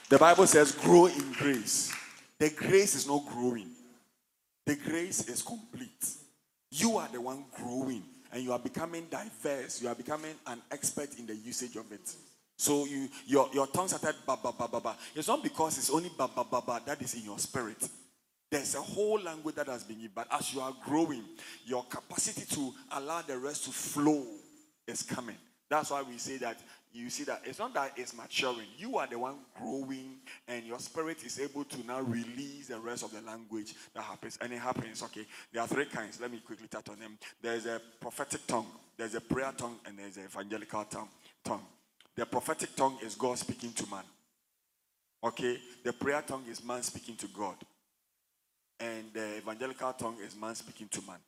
The 0.08 0.18
Bible 0.18 0.46
says, 0.46 0.72
grow 0.72 1.06
in 1.06 1.32
grace. 1.32 1.92
The 2.38 2.50
grace 2.50 2.94
is 2.94 3.06
not 3.06 3.26
growing, 3.26 3.70
the 4.66 4.76
grace 4.76 5.28
is 5.28 5.42
complete. 5.42 6.06
You 6.70 6.98
are 6.98 7.08
the 7.12 7.20
one 7.20 7.44
growing 7.56 8.02
and 8.34 8.42
you 8.42 8.52
are 8.52 8.58
becoming 8.58 9.06
diverse. 9.08 9.80
You 9.80 9.88
are 9.88 9.94
becoming 9.94 10.34
an 10.48 10.60
expert 10.72 11.16
in 11.18 11.26
the 11.26 11.36
usage 11.36 11.76
of 11.76 11.90
it. 11.92 12.12
So 12.56 12.84
you 12.84 13.08
your, 13.26 13.48
your 13.52 13.68
tongue 13.68 13.88
started 13.88 14.16
ba 14.26 14.36
ba 14.42 14.52
ba 14.58 14.68
ba 14.68 14.80
ba. 14.80 14.96
It's 15.14 15.28
not 15.28 15.42
because 15.42 15.78
it's 15.78 15.90
only 15.90 16.10
ba 16.18 16.28
ba 16.34 16.44
ba 16.44 16.60
ba 16.60 16.82
that 16.84 17.00
is 17.00 17.14
in 17.14 17.22
your 17.24 17.38
spirit. 17.38 17.88
There's 18.50 18.74
a 18.74 18.80
whole 18.80 19.20
language 19.20 19.54
that 19.54 19.68
has 19.68 19.84
been 19.84 19.96
given, 19.96 20.12
but 20.14 20.26
as 20.32 20.52
you 20.52 20.60
are 20.60 20.74
growing, 20.84 21.22
your 21.64 21.84
capacity 21.84 22.44
to 22.54 22.72
allow 22.92 23.22
the 23.22 23.38
rest 23.38 23.64
to 23.64 23.70
flow 23.70 24.24
is 24.86 25.02
coming. 25.02 25.36
That's 25.70 25.90
why 25.90 26.02
we 26.02 26.18
say 26.18 26.36
that 26.38 26.58
you 26.94 27.10
see 27.10 27.24
that 27.24 27.42
it's 27.44 27.58
not 27.58 27.74
that 27.74 27.92
it's 27.96 28.16
maturing. 28.16 28.68
You 28.78 28.98
are 28.98 29.06
the 29.08 29.18
one 29.18 29.34
growing, 29.58 30.18
and 30.46 30.64
your 30.64 30.78
spirit 30.78 31.24
is 31.24 31.40
able 31.40 31.64
to 31.64 31.84
now 31.84 32.00
release 32.00 32.68
the 32.68 32.78
rest 32.78 33.02
of 33.02 33.12
the 33.12 33.20
language 33.22 33.74
that 33.94 34.02
happens. 34.02 34.38
And 34.40 34.52
it 34.52 34.60
happens, 34.60 35.02
okay? 35.02 35.26
There 35.52 35.60
are 35.60 35.66
three 35.66 35.86
kinds. 35.86 36.20
Let 36.20 36.30
me 36.30 36.38
quickly 36.38 36.68
touch 36.68 36.88
on 36.88 37.00
them. 37.00 37.18
There's 37.42 37.66
a 37.66 37.80
prophetic 38.00 38.46
tongue, 38.46 38.68
there's 38.96 39.16
a 39.16 39.20
prayer 39.20 39.52
tongue, 39.56 39.80
and 39.86 39.98
there's 39.98 40.16
an 40.18 40.24
evangelical 40.24 40.84
tongue. 40.84 41.08
tongue. 41.42 41.66
The 42.14 42.26
prophetic 42.26 42.76
tongue 42.76 42.98
is 43.02 43.16
God 43.16 43.38
speaking 43.38 43.72
to 43.72 43.90
man. 43.90 44.04
Okay? 45.24 45.58
The 45.82 45.92
prayer 45.92 46.22
tongue 46.24 46.44
is 46.48 46.62
man 46.62 46.82
speaking 46.84 47.16
to 47.16 47.26
God. 47.26 47.56
And 48.78 49.12
the 49.12 49.38
evangelical 49.38 49.92
tongue 49.94 50.18
is 50.24 50.36
man 50.36 50.54
speaking 50.54 50.86
to 50.92 51.02
man. 51.08 51.18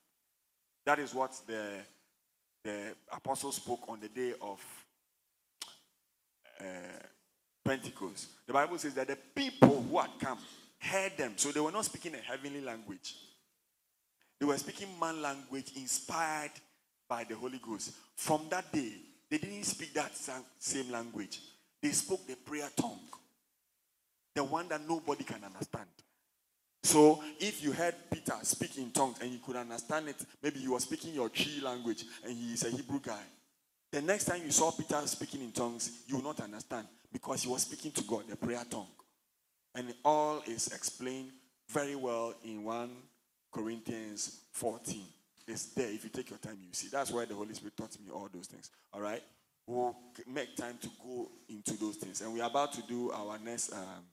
That 0.85 1.01
is 1.01 1.13
what 1.13 1.33
the, 1.49 1.71
the 2.63 2.95
apostle 3.11 3.51
spoke 3.51 3.81
on 3.89 3.99
the 3.99 4.09
day 4.09 4.35
of 4.41 4.61
uh, 6.61 7.07
Pentecost. 7.65 8.28
The 8.47 8.53
Bible 8.53 8.78
says 8.78 8.95
that 8.95 9.09
the 9.09 9.16
people 9.35 9.83
who 9.83 9.99
had 9.99 10.11
come 10.20 10.39
heard 10.78 11.16
them. 11.16 11.33
So 11.37 11.51
they 11.51 11.61
were 11.61 11.73
not 11.73 11.85
speaking 11.85 12.15
a 12.15 12.19
heavenly 12.19 12.61
language. 12.61 13.15
They 14.39 14.47
were 14.47 14.57
speaking 14.59 14.89
man 15.01 15.23
language 15.23 15.73
inspired 15.77 16.53
by 17.09 17.24
the 17.24 17.35
Holy 17.35 17.59
Ghost. 17.59 17.93
From 18.15 18.43
that 18.51 18.70
day, 18.73 18.93
they 19.31 19.39
didn't 19.39 19.65
speak 19.65 19.95
that 19.95 20.12
same 20.59 20.91
language. 20.91 21.41
They 21.83 21.91
spoke 21.91 22.27
the 22.27 22.37
prayer 22.37 22.69
tongue, 22.77 23.01
the 24.35 24.45
one 24.45 24.69
that 24.69 24.87
nobody 24.87 25.24
can 25.24 25.43
understand. 25.45 25.89
So 26.83 27.23
if 27.41 27.62
you 27.65 27.73
heard 27.73 27.95
Peter 28.11 28.35
speak 28.43 28.78
in 28.78 28.93
tongues 28.93 29.19
and 29.20 29.33
you 29.33 29.39
could 29.45 29.57
understand 29.57 30.09
it, 30.09 30.16
maybe 30.43 30.61
you 30.61 30.73
were 30.73 30.81
speaking 30.81 31.15
your 31.15 31.28
Twi 31.28 31.61
language 31.62 32.05
and 32.24 32.37
he 32.37 32.53
is 32.53 32.65
a 32.65 32.70
Hebrew 32.70 33.01
guy. 33.01 33.23
The 33.97 34.02
next 34.02 34.24
time 34.24 34.43
you 34.44 34.51
saw 34.51 34.70
Peter 34.73 35.01
speaking 35.06 35.40
in 35.40 35.52
tongues, 35.52 36.02
you 36.06 36.16
will 36.16 36.24
not 36.24 36.40
understand 36.40 36.86
because 37.10 37.44
he 37.44 37.48
was 37.48 37.62
speaking 37.62 37.93
to 37.93 38.05
God, 38.05 38.24
the 38.28 38.36
prayer 38.36 38.62
tongue. 38.68 38.90
And 39.74 39.94
all 40.05 40.43
is 40.47 40.66
explained 40.66 41.31
very 41.70 41.97
well 41.97 42.35
in 42.44 42.62
1 42.62 42.90
Corinthians 43.51 44.40
14. 44.52 45.02
It's 45.48 45.73
there. 45.73 45.89
If 45.89 46.05
you 46.05 46.10
take 46.10 46.28
your 46.28 46.39
time, 46.39 46.59
you 46.60 46.68
see. 46.73 46.89
That's 46.93 47.10
why 47.10 47.24
the 47.24 47.32
Holy 47.32 47.55
Spirit 47.55 47.74
taught 47.74 47.98
me 47.98 48.10
all 48.12 48.28
those 48.31 48.48
things. 48.48 48.70
All 48.93 49.01
right? 49.01 49.23
We'll 49.66 49.97
make 50.27 50.55
time 50.56 50.77
to 50.82 50.90
go 51.02 51.31
into 51.48 51.73
those 51.78 51.97
things. 51.97 52.20
And 52.20 52.35
we're 52.35 52.44
about 52.44 52.74
to 52.74 52.82
do 52.82 53.10
our 53.12 53.39
next 53.39 53.73
um, 53.73 54.05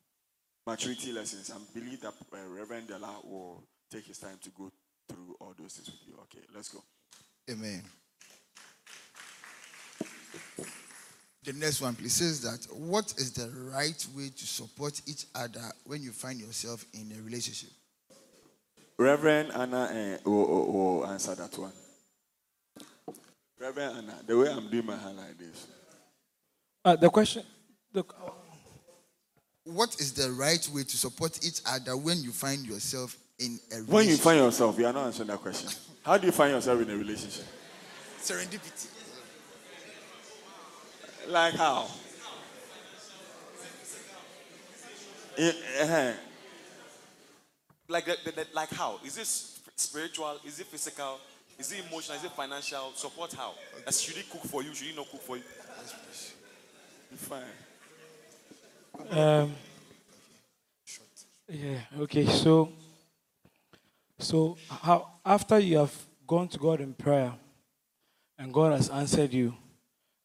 maturity 0.66 1.12
lessons. 1.12 1.52
I 1.54 1.58
believe 1.78 2.00
that 2.00 2.14
uh, 2.32 2.38
Reverend 2.48 2.88
Dela 2.88 3.18
will 3.22 3.66
take 3.92 4.06
his 4.06 4.18
time 4.18 4.40
to 4.44 4.50
go 4.52 4.72
through 5.10 5.36
all 5.42 5.54
those 5.60 5.74
things 5.74 5.88
with 5.88 6.08
you. 6.08 6.14
Okay, 6.22 6.46
let's 6.56 6.70
go. 6.70 6.82
Amen. 7.52 7.84
The 11.44 11.54
next 11.54 11.82
one, 11.82 11.94
please, 11.96 12.14
says 12.14 12.42
that 12.42 12.66
what 12.74 13.14
is 13.18 13.34
the 13.34 13.50
right 13.76 14.08
way 14.16 14.30
to 14.30 14.48
support 14.48 15.02
each 15.06 15.26
other 15.36 15.62
when 15.86 16.02
you 16.02 16.12
find 16.12 16.40
yourself 16.40 16.86
in 16.94 17.12
a 17.18 17.22
relationship? 17.22 17.70
Reverend 18.98 19.52
Anna 19.52 20.20
uh, 20.24 20.30
will, 20.30 20.48
will, 20.48 20.72
will 20.72 21.08
answer 21.08 21.36
that 21.36 21.58
one. 21.58 21.74
Reverend 23.60 23.98
Anna, 23.98 24.20
the 24.26 24.38
way 24.38 24.50
I'm 24.50 24.70
doing 24.70 24.86
my 24.86 24.96
hand 24.96 25.18
like 25.18 25.38
this. 25.38 25.68
Uh, 26.86 26.96
the 26.96 27.10
question. 27.10 27.44
The, 27.92 28.04
what 29.66 29.96
is 30.00 30.14
the 30.14 30.32
right 30.32 30.68
way 30.74 30.84
to 30.84 30.98
support 30.98 31.46
each 31.46 31.62
other 31.66 31.98
when 31.98 32.22
you 32.22 32.32
find 32.32 32.66
yourself 32.66 33.18
in 33.40 33.60
a 33.72 33.76
relationship? 33.76 33.94
When 33.94 34.08
you 34.08 34.18
find 34.18 34.40
yourself, 34.40 34.80
you 34.80 34.86
are 34.86 34.94
not 34.94 35.08
answering 35.08 35.28
that 35.28 35.40
question. 35.40 35.70
How 36.06 36.18
do 36.18 36.26
you 36.26 36.32
find 36.32 36.52
yourself 36.54 36.82
in 36.82 36.90
a 36.90 36.96
relationship? 36.96 37.46
Serendipity. 38.22 38.88
Like 41.28 41.54
how? 41.56 41.88
Uh-huh. 45.38 46.12
Like, 47.88 48.06
the, 48.06 48.32
the, 48.32 48.48
like 48.54 48.70
how? 48.72 49.00
Is 49.06 49.16
this 49.16 49.60
spiritual? 49.76 50.38
Is 50.46 50.60
it 50.60 50.68
physical? 50.68 51.20
Is 51.58 51.72
it 51.72 51.84
emotional? 51.88 52.18
Is 52.18 52.24
it 52.24 52.32
financial? 52.32 52.92
Support 52.96 53.34
how? 53.34 53.54
Okay. 53.80 53.92
should 53.92 54.16
he 54.16 54.24
cook 54.24 54.44
for 54.44 54.64
you? 54.64 54.74
Should 54.74 54.88
he 54.88 54.96
not 54.96 55.10
cook 55.10 55.22
for 55.22 55.38
you? 55.38 55.44
Fine. 57.16 57.44
Um, 59.12 59.54
yeah. 61.48 61.80
Okay. 62.00 62.26
So, 62.26 62.72
so 64.20 64.58
how 64.68 65.12
after 65.26 65.60
you 65.60 65.78
have 65.78 65.96
gone 66.28 66.48
to 66.50 66.58
God 66.58 66.82
in 66.82 66.94
prayer, 66.94 67.34
and 68.40 68.54
God 68.54 68.74
has 68.74 68.90
answered 68.90 69.34
you, 69.34 69.54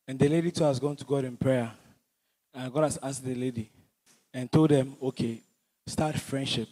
and 0.08 0.18
the 0.18 0.28
lady 0.28 0.50
too 0.50 0.64
has 0.64 0.80
gone 0.80 0.96
to 0.96 1.04
God 1.04 1.24
in 1.24 1.36
prayer, 1.36 1.70
and 2.54 2.72
God 2.72 2.84
has 2.84 2.98
asked 3.02 3.24
the 3.24 3.34
lady, 3.34 3.70
and 4.32 4.50
told 4.50 4.70
them, 4.70 4.96
okay, 5.02 5.42
start 5.86 6.18
friendship. 6.18 6.68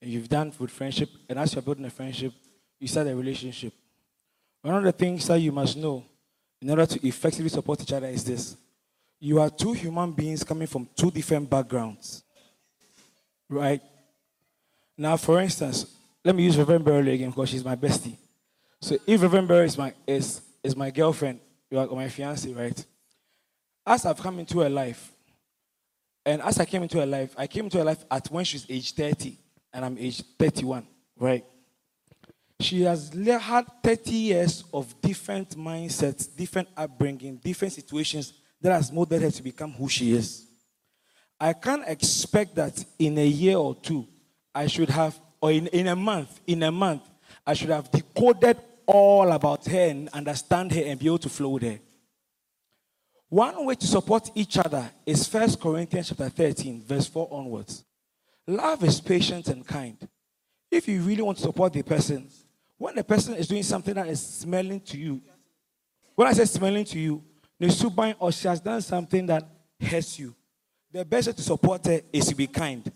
And 0.00 0.10
you've 0.10 0.28
done 0.28 0.52
with 0.58 0.70
friendship, 0.70 1.08
and 1.28 1.38
as 1.38 1.54
you're 1.54 1.62
building 1.62 1.86
a 1.86 1.90
friendship, 1.90 2.32
you 2.78 2.86
start 2.86 3.08
a 3.08 3.16
relationship. 3.16 3.72
One 4.62 4.76
of 4.76 4.84
the 4.84 4.92
things 4.92 5.26
that 5.26 5.40
you 5.40 5.50
must 5.50 5.76
know 5.76 6.04
in 6.60 6.68
order 6.70 6.86
to 6.86 7.06
effectively 7.06 7.48
support 7.48 7.80
each 7.80 7.92
other 7.92 8.06
is 8.06 8.24
this 8.24 8.56
you 9.20 9.40
are 9.40 9.50
two 9.50 9.72
human 9.72 10.12
beings 10.12 10.44
coming 10.44 10.66
from 10.66 10.88
two 10.94 11.10
different 11.10 11.48
backgrounds. 11.50 12.22
Right? 13.48 13.80
Now, 14.96 15.16
for 15.16 15.40
instance, 15.40 15.86
let 16.24 16.34
me 16.34 16.44
use 16.44 16.56
Reverend 16.56 16.84
Beverly 16.84 17.14
again 17.14 17.30
because 17.30 17.48
she's 17.48 17.64
my 17.64 17.74
bestie. 17.74 18.16
So 18.80 18.96
if 19.06 19.22
Reverend 19.22 19.50
is 19.50 19.78
my 19.78 19.92
is, 20.06 20.42
is 20.62 20.76
my 20.76 20.90
girlfriend, 20.90 21.40
you 21.70 21.78
are 21.78 21.86
my 21.86 22.08
fiance, 22.08 22.52
right? 22.52 22.84
As 23.86 24.06
I've 24.06 24.18
come 24.18 24.38
into 24.38 24.60
her 24.60 24.68
life, 24.68 25.12
and 26.24 26.42
as 26.42 26.58
I 26.58 26.64
came 26.64 26.82
into 26.82 26.98
her 26.98 27.06
life, 27.06 27.34
I 27.36 27.46
came 27.46 27.64
into 27.64 27.78
her 27.78 27.84
life 27.84 28.04
at 28.10 28.30
when 28.30 28.44
she's 28.44 28.66
age 28.68 28.92
30, 28.92 29.36
and 29.72 29.84
I'm 29.84 29.96
age 29.98 30.22
31, 30.38 30.86
right? 31.18 31.44
She 32.60 32.82
has 32.82 33.12
had 33.40 33.66
30 33.82 34.10
years 34.10 34.64
of 34.72 35.00
different 35.00 35.56
mindsets, 35.56 36.34
different 36.34 36.68
upbringing, 36.76 37.36
different 37.36 37.72
situations 37.72 38.32
that 38.60 38.72
has 38.72 38.90
molded 38.90 39.22
her 39.22 39.30
to 39.30 39.42
become 39.42 39.72
who 39.72 39.88
she 39.88 40.12
is. 40.12 40.44
I 41.40 41.52
can't 41.52 41.84
expect 41.86 42.56
that 42.56 42.84
in 42.98 43.16
a 43.16 43.26
year 43.26 43.56
or 43.56 43.76
two, 43.76 44.06
I 44.54 44.66
should 44.66 44.90
have, 44.90 45.18
or 45.40 45.52
in, 45.52 45.68
in 45.68 45.86
a 45.86 45.94
month, 45.94 46.40
in 46.46 46.64
a 46.64 46.72
month, 46.72 47.02
I 47.46 47.54
should 47.54 47.70
have 47.70 47.90
decoded 47.90 48.58
all 48.88 49.30
about 49.32 49.66
her 49.66 49.88
and 49.90 50.08
understand 50.08 50.72
her 50.72 50.82
and 50.82 50.98
be 50.98 51.06
able 51.06 51.18
to 51.18 51.28
flow 51.28 51.58
her. 51.58 51.78
One 53.28 53.66
way 53.66 53.74
to 53.74 53.86
support 53.86 54.30
each 54.34 54.56
other 54.56 54.90
is 55.04 55.30
1 55.30 55.56
Corinthians 55.56 56.08
chapter 56.08 56.30
13, 56.30 56.82
verse 56.82 57.06
4 57.06 57.28
onwards. 57.30 57.84
Love 58.46 58.82
is 58.84 58.98
patient 59.02 59.48
and 59.48 59.66
kind. 59.66 59.96
If 60.70 60.88
you 60.88 61.02
really 61.02 61.20
want 61.20 61.36
to 61.36 61.44
support 61.44 61.74
the 61.74 61.82
person, 61.82 62.28
when 62.78 62.94
the 62.94 63.04
person 63.04 63.34
is 63.34 63.46
doing 63.46 63.62
something 63.62 63.92
that 63.92 64.08
is 64.08 64.26
smelling 64.26 64.80
to 64.80 64.96
you, 64.96 65.20
when 66.14 66.26
I 66.26 66.32
say 66.32 66.46
smelling 66.46 66.86
to 66.86 66.98
you, 66.98 67.22
Nesuban 67.60 68.14
or 68.18 68.32
she 68.32 68.48
has 68.48 68.60
done 68.60 68.80
something 68.80 69.26
that 69.26 69.44
hurts 69.80 70.18
you. 70.18 70.34
The 70.90 71.04
best 71.04 71.26
way 71.26 71.32
to 71.34 71.42
support 71.42 71.84
her 71.86 72.00
is 72.10 72.26
to 72.28 72.34
be 72.34 72.46
kind. 72.46 72.90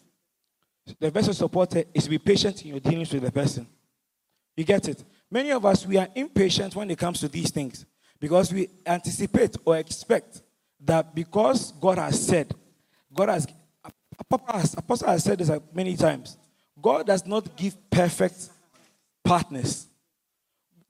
The 0.98 1.10
best 1.10 1.26
way 1.26 1.32
to 1.32 1.38
support 1.38 1.74
her 1.74 1.84
is 1.92 2.04
to 2.04 2.10
be 2.10 2.18
patient 2.18 2.62
in 2.62 2.70
your 2.70 2.80
dealings 2.80 3.12
with 3.12 3.24
the 3.24 3.32
person. 3.32 3.66
You 4.56 4.64
get 4.64 4.88
it? 4.88 5.04
Many 5.32 5.50
of 5.50 5.64
us, 5.64 5.86
we 5.86 5.96
are 5.96 6.08
impatient 6.14 6.76
when 6.76 6.90
it 6.90 6.98
comes 6.98 7.20
to 7.20 7.28
these 7.28 7.50
things 7.50 7.86
because 8.20 8.52
we 8.52 8.68
anticipate 8.84 9.56
or 9.64 9.78
expect 9.78 10.42
that 10.78 11.14
because 11.14 11.72
God 11.72 11.96
has 11.96 12.26
said, 12.26 12.54
God 13.14 13.30
has, 13.30 13.46
Apostle 14.20 15.08
has 15.08 15.24
said 15.24 15.38
this 15.38 15.50
many 15.72 15.96
times, 15.96 16.36
God 16.82 17.06
does 17.06 17.24
not 17.24 17.56
give 17.56 17.74
perfect 17.88 18.50
partners. 19.24 19.86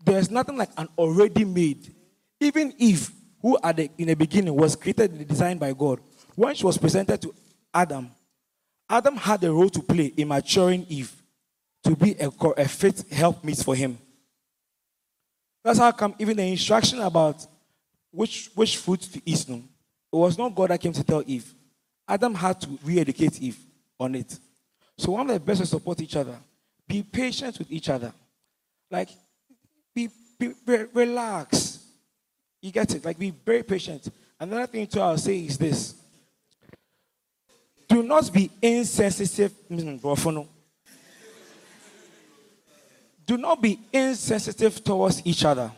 There's 0.05 0.29
nothing 0.29 0.57
like 0.57 0.71
an 0.77 0.89
already 0.99 1.45
made. 1.45 1.95
Even 2.41 2.75
Eve 2.79 3.13
who 3.41 3.57
at 3.63 3.77
the, 3.77 3.91
in 3.97 4.09
the 4.09 4.15
beginning 4.15 4.57
was 4.57 4.75
created 4.75 5.13
and 5.13 5.29
designed 5.29 5.61
by 5.61 5.73
God, 5.73 6.01
when 6.35 6.57
she 6.57 6.67
was 6.67 6.79
presented 6.79 7.23
to 7.23 7.33
Adam, 7.73 8.11
Adam 8.91 9.17
had 9.17 9.45
a 9.45 9.53
role 9.53 9.71
to 9.71 9.83
play 9.83 10.07
in 10.17 10.27
maturing 10.27 10.85
Eve 10.89 11.15
to 11.85 11.95
be 11.95 12.17
a, 12.19 12.29
a 12.57 12.67
fit 12.67 13.05
helpmeet 13.13 13.63
for 13.63 13.77
him. 13.77 13.99
That's 15.63 15.79
how 15.79 15.93
come 15.93 16.15
even 16.19 16.37
the 16.37 16.45
instruction 16.45 17.01
about 17.01 17.47
which, 18.11 18.51
which 18.55 18.77
fruit 18.77 19.01
to 19.01 19.23
eat, 19.25 19.49
no, 19.49 19.57
it 19.57 20.17
was 20.17 20.37
not 20.37 20.55
God 20.55 20.71
that 20.71 20.81
came 20.81 20.93
to 20.93 21.05
tell 21.05 21.23
Eve. 21.27 21.55
Adam 22.07 22.35
had 22.35 22.61
to 22.61 22.79
re-educate 22.85 23.41
Eve 23.41 23.59
on 23.99 24.15
it. 24.15 24.39
So 24.99 25.13
one 25.13 25.31
of 25.31 25.35
the 25.35 25.41
best 25.41 25.61
to 25.61 25.67
support 25.67 26.01
each 26.01 26.17
other, 26.17 26.37
be 26.87 27.03
patient 27.03 27.59
with 27.59 27.71
each 27.73 27.89
other. 27.89 28.13
Like, 28.91 29.09
be, 29.95 30.11
be, 30.39 30.53
relax. 30.93 31.83
You 32.61 32.71
get 32.71 32.95
it? 32.95 33.05
Like, 33.05 33.19
be 33.19 33.31
very 33.31 33.63
patient. 33.63 34.09
Another 34.39 34.67
thing 34.67 34.87
too 34.87 35.01
I'll 35.01 35.17
say 35.17 35.39
is 35.39 35.57
this. 35.57 35.95
Do 37.89 38.03
not 38.03 38.31
be 38.33 38.51
insensitive. 38.61 39.53
Mm, 39.71 40.01
Do 43.27 43.37
not 43.37 43.63
be 43.63 43.79
insensitive 43.93 44.83
towards 44.83 45.25
each 45.25 45.45
other. 45.45 45.71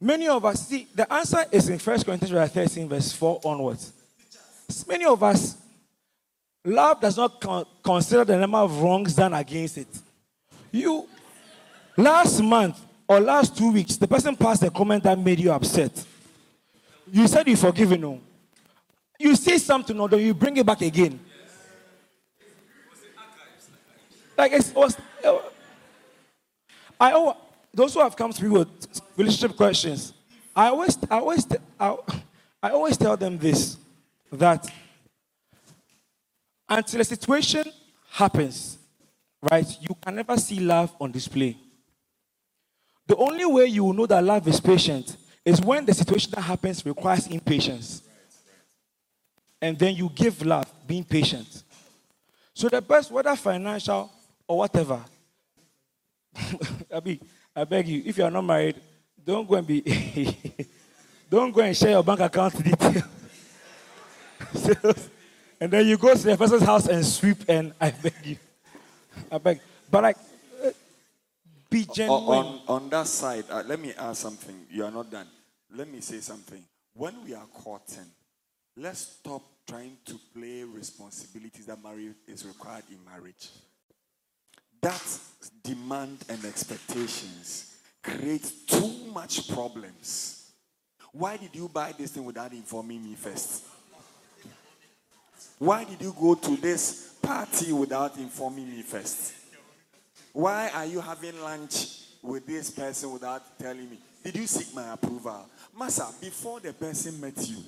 Many 0.00 0.28
of 0.28 0.44
us, 0.44 0.68
see, 0.68 0.86
the 0.94 1.10
answer 1.12 1.44
is 1.50 1.68
in 1.68 1.78
1 1.78 2.02
Corinthians 2.02 2.52
13, 2.52 2.88
verse 2.88 3.12
4 3.12 3.40
onwards. 3.44 3.92
Many 4.86 5.06
of 5.06 5.22
us, 5.22 5.56
love 6.64 7.00
does 7.00 7.16
not 7.16 7.40
con- 7.40 7.64
consider 7.82 8.24
the 8.24 8.36
number 8.36 8.58
of 8.58 8.80
wrongs 8.80 9.14
done 9.14 9.32
against 9.32 9.78
it. 9.78 9.88
You, 10.70 11.08
last 11.96 12.42
month 12.42 12.78
or 13.08 13.20
last 13.20 13.56
two 13.56 13.72
weeks, 13.72 13.96
the 13.96 14.06
person 14.06 14.36
passed 14.36 14.62
a 14.64 14.70
comment 14.70 15.02
that 15.04 15.18
made 15.18 15.40
you 15.40 15.52
upset. 15.52 16.04
You 17.10 17.26
said 17.28 17.46
you 17.46 17.56
forgiven 17.56 18.02
him. 18.02 18.20
You 19.18 19.34
say 19.36 19.56
something, 19.58 19.98
or 19.98 20.14
you 20.16 20.34
bring 20.34 20.56
it 20.56 20.66
back 20.66 20.82
again. 20.82 21.18
Like 24.36 24.52
it 24.52 24.72
was, 24.74 24.98
it, 25.24 25.52
I 26.98 27.10
al- 27.12 27.36
those 27.72 27.94
who 27.94 28.00
have 28.00 28.16
come 28.16 28.32
to 28.32 28.42
me 28.42 28.50
with 28.50 28.68
relationship 29.16 29.56
questions, 29.56 30.12
I 30.54 30.68
always, 30.68 30.98
I 31.10 31.18
always, 31.18 31.46
I, 31.78 31.96
I 32.62 32.70
always 32.70 32.96
tell 32.96 33.16
them 33.16 33.38
this 33.38 33.76
that 34.32 34.66
until 36.68 37.00
a 37.00 37.04
situation 37.04 37.64
happens, 38.10 38.78
right, 39.50 39.66
you 39.80 39.94
can 40.02 40.16
never 40.16 40.36
see 40.36 40.58
love 40.58 40.92
on 41.00 41.12
display. 41.12 41.56
The 43.06 43.16
only 43.16 43.44
way 43.44 43.66
you 43.66 43.84
will 43.84 43.92
know 43.92 44.06
that 44.06 44.24
love 44.24 44.48
is 44.48 44.60
patient 44.60 45.16
is 45.44 45.60
when 45.60 45.84
the 45.84 45.94
situation 45.94 46.32
that 46.34 46.40
happens 46.42 46.84
requires 46.84 47.28
impatience. 47.28 48.02
And 49.62 49.78
then 49.78 49.94
you 49.94 50.10
give 50.14 50.44
love, 50.44 50.70
being 50.86 51.04
patient. 51.04 51.62
So 52.52 52.68
the 52.68 52.82
best, 52.82 53.10
whether 53.10 53.34
financial 53.36 54.10
or 54.48 54.58
whatever, 54.58 55.04
Abi, 56.92 57.20
I 57.54 57.64
beg 57.64 57.88
you, 57.88 58.02
if 58.04 58.18
you 58.18 58.24
are 58.24 58.30
not 58.30 58.44
married, 58.44 58.76
don't 59.24 59.48
go 59.48 59.56
and 59.56 59.66
be, 59.66 59.82
don't 61.30 61.52
go 61.52 61.60
and 61.60 61.76
share 61.76 61.90
your 61.90 62.04
bank 62.04 62.20
account 62.20 62.62
details. 62.64 63.02
So, 64.54 64.72
and 65.60 65.70
then 65.70 65.86
you 65.86 65.96
go 65.96 66.14
to 66.14 66.22
the 66.22 66.36
person's 66.36 66.62
house 66.62 66.86
and 66.86 67.04
sweep, 67.04 67.38
and 67.48 67.72
I 67.80 67.90
beg 67.90 68.14
you, 68.24 68.36
I 69.30 69.38
beg. 69.38 69.60
But 69.90 70.02
like, 70.02 70.16
uh, 70.64 70.70
be 71.68 71.84
genuine. 71.92 72.46
On, 72.46 72.60
on 72.68 72.88
that 72.90 73.06
side, 73.06 73.44
uh, 73.50 73.62
let 73.66 73.80
me 73.80 73.92
ask 73.98 74.22
something. 74.22 74.66
You 74.70 74.84
are 74.84 74.90
not 74.90 75.10
done. 75.10 75.26
Let 75.74 75.88
me 75.88 76.00
say 76.00 76.20
something. 76.20 76.62
When 76.94 77.24
we 77.24 77.34
are 77.34 77.46
courting, 77.46 78.06
let's 78.76 79.00
stop 79.00 79.42
trying 79.66 79.96
to 80.04 80.18
play 80.34 80.62
responsibilities 80.62 81.66
that 81.66 81.82
marriage 81.82 82.14
is 82.28 82.46
required 82.46 82.84
in 82.90 82.98
marriage. 83.04 83.48
That 84.86 85.18
demand 85.64 86.24
and 86.28 86.44
expectations 86.44 87.74
create 88.04 88.48
too 88.68 89.10
much 89.12 89.48
problems. 89.48 90.52
Why 91.10 91.36
did 91.36 91.56
you 91.56 91.68
buy 91.68 91.92
this 91.98 92.12
thing 92.12 92.24
without 92.24 92.52
informing 92.52 93.02
me 93.02 93.16
first? 93.16 93.64
Why 95.58 95.82
did 95.82 96.00
you 96.00 96.14
go 96.16 96.36
to 96.36 96.56
this 96.58 97.14
party 97.20 97.72
without 97.72 98.16
informing 98.16 98.70
me 98.70 98.82
first? 98.82 99.32
Why 100.32 100.70
are 100.72 100.86
you 100.86 101.00
having 101.00 101.42
lunch 101.42 102.02
with 102.22 102.46
this 102.46 102.70
person 102.70 103.10
without 103.10 103.58
telling 103.58 103.90
me? 103.90 103.98
Did 104.22 104.36
you 104.36 104.46
seek 104.46 104.72
my 104.72 104.92
approval? 104.92 105.48
Massa, 105.76 106.06
before 106.20 106.60
the 106.60 106.72
person 106.72 107.20
met 107.20 107.44
you, 107.48 107.58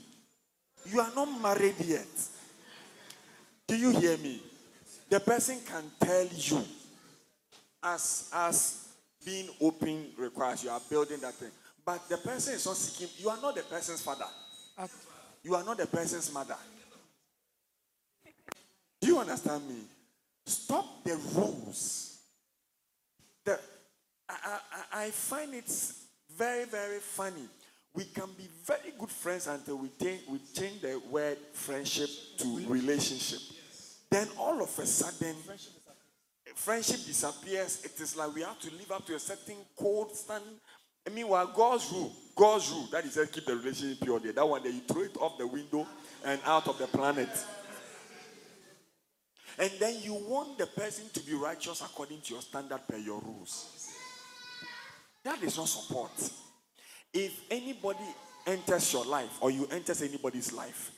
you 0.87 1.01
are 1.01 1.11
not 1.17 1.27
married 1.43 1.81
yet. 1.85 2.07
Do 3.67 3.77
you 3.77 3.91
hear 3.91 4.17
me? 4.19 4.41
The 5.09 5.19
person 5.19 5.57
can 5.67 5.83
tell 5.99 6.27
you, 6.27 6.65
as 7.83 8.31
as 8.33 8.89
being 9.25 9.49
open 9.61 10.07
requires, 10.17 10.65
you 10.65 10.71
are 10.71 10.81
building 10.89 11.21
that 11.21 11.35
thing. 11.35 11.51
But 11.85 12.09
the 12.09 12.19
person 12.19 12.55
is 12.55 12.67
not 12.67 12.77
seeking, 12.77 13.09
you 13.19 13.31
are 13.31 13.39
not 13.41 13.55
the 13.55 13.63
person's 13.63 14.03
father. 14.03 14.27
You 15.43 15.55
are 15.55 15.65
not 15.65 15.79
the 15.79 15.87
person's 15.87 16.33
mother. 16.33 16.57
Do 19.01 19.09
you 19.09 19.19
understand 19.19 19.67
me? 19.69 19.83
Stop 20.45 21.05
the 21.05 21.17
rules. 21.35 22.19
The, 23.45 23.59
I, 24.29 24.59
I, 24.93 25.05
I 25.05 25.11
find 25.11 25.55
it 25.55 25.71
very, 26.37 26.65
very 26.65 26.99
funny. 26.99 27.49
We 27.95 28.05
can 28.05 28.29
be 28.37 28.49
very 28.65 28.93
good 28.99 29.11
friends 29.11 29.47
until 29.47 29.79
we, 29.79 29.89
change, 30.01 30.23
we 30.29 30.39
change 30.55 30.83
the 30.83 31.01
word 31.11 31.39
friendship 31.53 32.11
to 32.39 32.65
relationship. 32.69 33.41
Then 34.11 34.29
all 34.39 34.63
of 34.63 34.79
a 34.79 34.87
sudden, 34.87 35.35
friendship 35.37 35.73
disappears. 36.67 37.85
It 37.85 38.01
is 38.01 38.17
like 38.17 38.35
we 38.35 38.43
have 38.43 38.59
to 38.61 38.71
live 38.73 38.93
up 38.93 39.07
to 39.07 39.15
a 39.15 39.19
certain 39.19 39.57
code 39.77 40.15
standard. 40.15 40.61
I 41.07 41.11
mean, 41.11 41.29
while 41.29 41.47
God's 41.47 41.91
rule, 41.91 42.13
God's 42.37 42.71
rule, 42.71 42.89
that 42.93 43.05
is 43.05 43.15
to 43.15 43.27
keep 43.27 43.47
the 43.47 43.57
relationship 43.57 44.01
pure. 44.03 44.21
There. 44.21 44.33
That 44.33 44.49
one, 44.49 44.63
day 44.63 44.71
you 44.71 44.81
throw 44.81 45.03
it 45.03 45.17
off 45.17 45.39
the 45.39 45.47
window 45.47 45.87
and 46.25 46.41
out 46.45 46.69
of 46.69 46.79
the 46.79 46.87
planet. 46.87 47.31
And 49.59 49.71
then 49.81 49.97
you 50.03 50.15
want 50.15 50.59
the 50.59 50.67
person 50.67 51.07
to 51.15 51.21
be 51.21 51.35
righteous 51.35 51.81
according 51.81 52.21
to 52.21 52.35
your 52.35 52.43
standard 52.43 52.81
per 52.89 52.97
your 52.97 53.21
rules. 53.21 53.91
That 55.25 55.43
is 55.43 55.57
not 55.57 55.69
support. 55.69 56.13
If 57.13 57.41
anybody 57.51 58.05
enters 58.47 58.93
your 58.93 59.05
life 59.05 59.39
or 59.41 59.51
you 59.51 59.67
enters 59.71 60.03
anybody's 60.03 60.53
life 60.53 60.93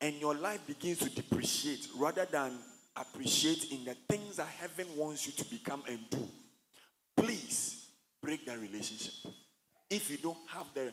and 0.00 0.16
your 0.16 0.34
life 0.34 0.66
begins 0.66 0.98
to 0.98 1.08
depreciate 1.08 1.88
rather 1.96 2.26
than 2.26 2.52
appreciate 2.96 3.72
in 3.72 3.84
the 3.84 3.94
things 4.08 4.36
that 4.36 4.48
heaven 4.48 4.86
wants 4.96 5.26
you 5.26 5.32
to 5.32 5.44
become 5.50 5.82
and 5.88 5.98
do, 6.10 6.28
please 7.16 7.88
break 8.22 8.44
that 8.46 8.58
relationship. 8.58 9.14
If 9.90 10.10
you 10.10 10.16
don't 10.18 10.38
have 10.48 10.66
the 10.74 10.92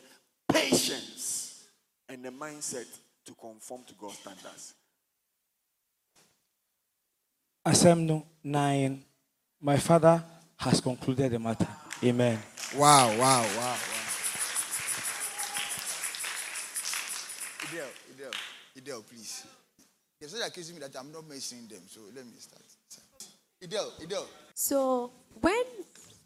patience 0.52 1.66
and 2.08 2.24
the 2.24 2.30
mindset 2.30 2.86
to 3.24 3.34
conform 3.34 3.82
to 3.86 3.94
God's 3.94 4.18
standards. 4.18 4.74
Assembly 7.64 8.24
9, 8.42 9.04
my 9.60 9.76
father 9.76 10.22
has 10.56 10.80
concluded 10.80 11.32
the 11.32 11.38
matter. 11.38 11.68
Amen. 12.02 12.38
Wow, 12.76 13.08
wow, 13.18 13.42
wow, 13.42 13.42
wow. 13.56 13.76
Idel, 17.60 17.88
Idel, 18.12 18.34
Idel, 18.78 19.06
please. 19.06 19.44
They 20.20 20.26
said 20.26 20.46
accusing 20.46 20.74
me 20.74 20.82
that 20.82 20.94
I'm 20.98 21.10
not 21.10 21.26
mentioning 21.26 21.66
them, 21.66 21.80
so 21.88 22.00
let 22.14 22.26
me 22.26 22.32
start. 22.38 22.62
Idel, 23.62 23.90
Idel. 24.02 24.24
So 24.54 25.12
when 25.40 25.64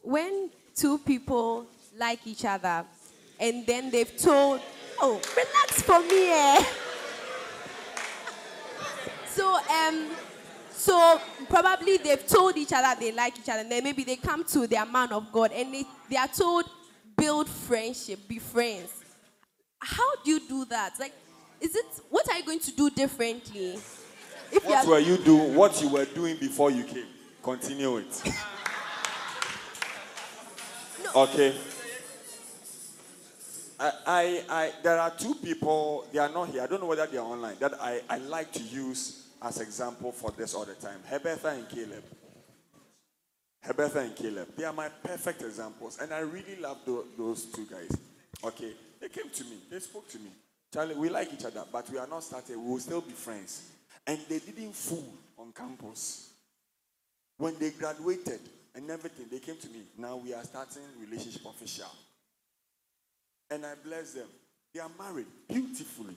when 0.02 0.50
two 0.74 0.98
people 0.98 1.66
like 1.96 2.26
each 2.26 2.44
other 2.44 2.84
and 3.38 3.66
then 3.66 3.90
they've 3.90 4.16
told, 4.16 4.60
oh, 5.00 5.20
relax 5.36 5.82
for 5.82 6.00
me, 6.00 6.30
eh? 6.30 6.64
So 9.26 9.56
um 9.56 10.10
so 10.70 11.20
probably 11.48 11.96
they've 11.96 12.24
told 12.26 12.56
each 12.56 12.72
other 12.72 13.00
they 13.00 13.10
like 13.10 13.38
each 13.38 13.48
other, 13.48 13.60
and 13.60 13.70
then 13.70 13.82
maybe 13.82 14.04
they 14.04 14.16
come 14.16 14.44
to 14.44 14.66
their 14.66 14.86
man 14.86 15.12
of 15.12 15.32
God 15.32 15.50
and 15.52 15.74
they, 15.74 15.84
they 16.10 16.16
are 16.16 16.28
told 16.28 16.64
build 17.16 17.48
friendship, 17.48 18.28
be 18.28 18.38
friends. 18.38 18.90
How 19.80 20.16
do 20.24 20.30
you 20.30 20.40
do 20.48 20.64
that? 20.66 20.94
Like, 20.98 21.12
is 21.64 21.74
it 21.74 21.86
what 22.10 22.28
are 22.30 22.38
you 22.38 22.44
going 22.44 22.60
to 22.60 22.72
do 22.76 22.90
differently? 22.90 23.72
If 24.52 24.62
you 24.64 24.70
What 24.70 24.84
are- 24.84 24.90
were 24.90 24.98
you 25.00 25.16
doing? 25.16 25.54
What 25.54 25.80
you 25.82 25.88
were 25.88 26.04
doing 26.04 26.36
before 26.36 26.70
you 26.70 26.84
came? 26.84 27.06
Continue 27.42 27.96
it. 27.98 28.22
Okay. 31.16 31.54
I, 33.78 33.92
I, 34.06 34.44
I, 34.48 34.72
there 34.82 34.98
are 35.00 35.10
two 35.10 35.34
people, 35.34 36.06
they 36.12 36.18
are 36.18 36.28
not 36.28 36.48
here. 36.48 36.62
I 36.62 36.66
don't 36.66 36.80
know 36.80 36.86
whether 36.86 37.06
they 37.06 37.18
are 37.18 37.26
online, 37.26 37.56
that 37.60 37.74
I, 37.80 38.00
I 38.08 38.18
like 38.18 38.52
to 38.52 38.62
use 38.62 39.26
as 39.42 39.60
example 39.60 40.12
for 40.12 40.30
this 40.30 40.54
all 40.54 40.64
the 40.64 40.74
time. 40.74 40.98
Hebetha 41.10 41.52
and 41.58 41.68
Caleb. 41.68 42.04
Hebetha 43.66 43.96
and 43.96 44.14
Caleb. 44.16 44.48
They 44.56 44.64
are 44.64 44.72
my 44.72 44.88
perfect 44.88 45.42
examples. 45.42 45.98
And 46.00 46.12
I 46.14 46.20
really 46.20 46.56
love 46.60 46.78
tho- 46.86 47.04
those 47.18 47.46
two 47.46 47.66
guys. 47.66 47.90
Okay. 48.44 48.72
They 49.00 49.08
came 49.08 49.28
to 49.30 49.44
me. 49.44 49.56
They 49.70 49.80
spoke 49.80 50.08
to 50.10 50.18
me. 50.18 50.30
Charlie, 50.74 50.96
we 50.96 51.08
like 51.08 51.32
each 51.32 51.44
other, 51.44 51.62
but 51.70 51.88
we 51.88 51.98
are 51.98 52.06
not 52.08 52.24
started. 52.24 52.56
We 52.56 52.68
will 52.72 52.80
still 52.80 53.00
be 53.00 53.12
friends. 53.12 53.70
And 54.08 54.18
they 54.28 54.40
didn't 54.40 54.74
fool 54.74 55.06
on 55.38 55.52
campus. 55.52 56.30
When 57.38 57.56
they 57.60 57.70
graduated 57.70 58.40
and 58.74 58.90
everything, 58.90 59.26
they 59.30 59.38
came 59.38 59.56
to 59.56 59.68
me. 59.68 59.82
Now 59.96 60.16
we 60.16 60.34
are 60.34 60.42
starting 60.42 60.82
relationship 61.00 61.42
official. 61.46 61.86
And 63.52 63.64
I 63.64 63.74
bless 63.84 64.14
them. 64.14 64.26
They 64.74 64.80
are 64.80 64.90
married 64.98 65.26
beautifully. 65.48 66.16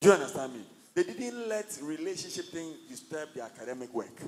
Do 0.00 0.08
you 0.08 0.14
understand 0.14 0.54
me? 0.54 0.62
They 0.96 1.04
didn't 1.04 1.48
let 1.48 1.78
relationship 1.82 2.46
thing 2.46 2.72
disturb 2.88 3.32
their 3.32 3.44
academic 3.44 3.94
work. 3.94 4.22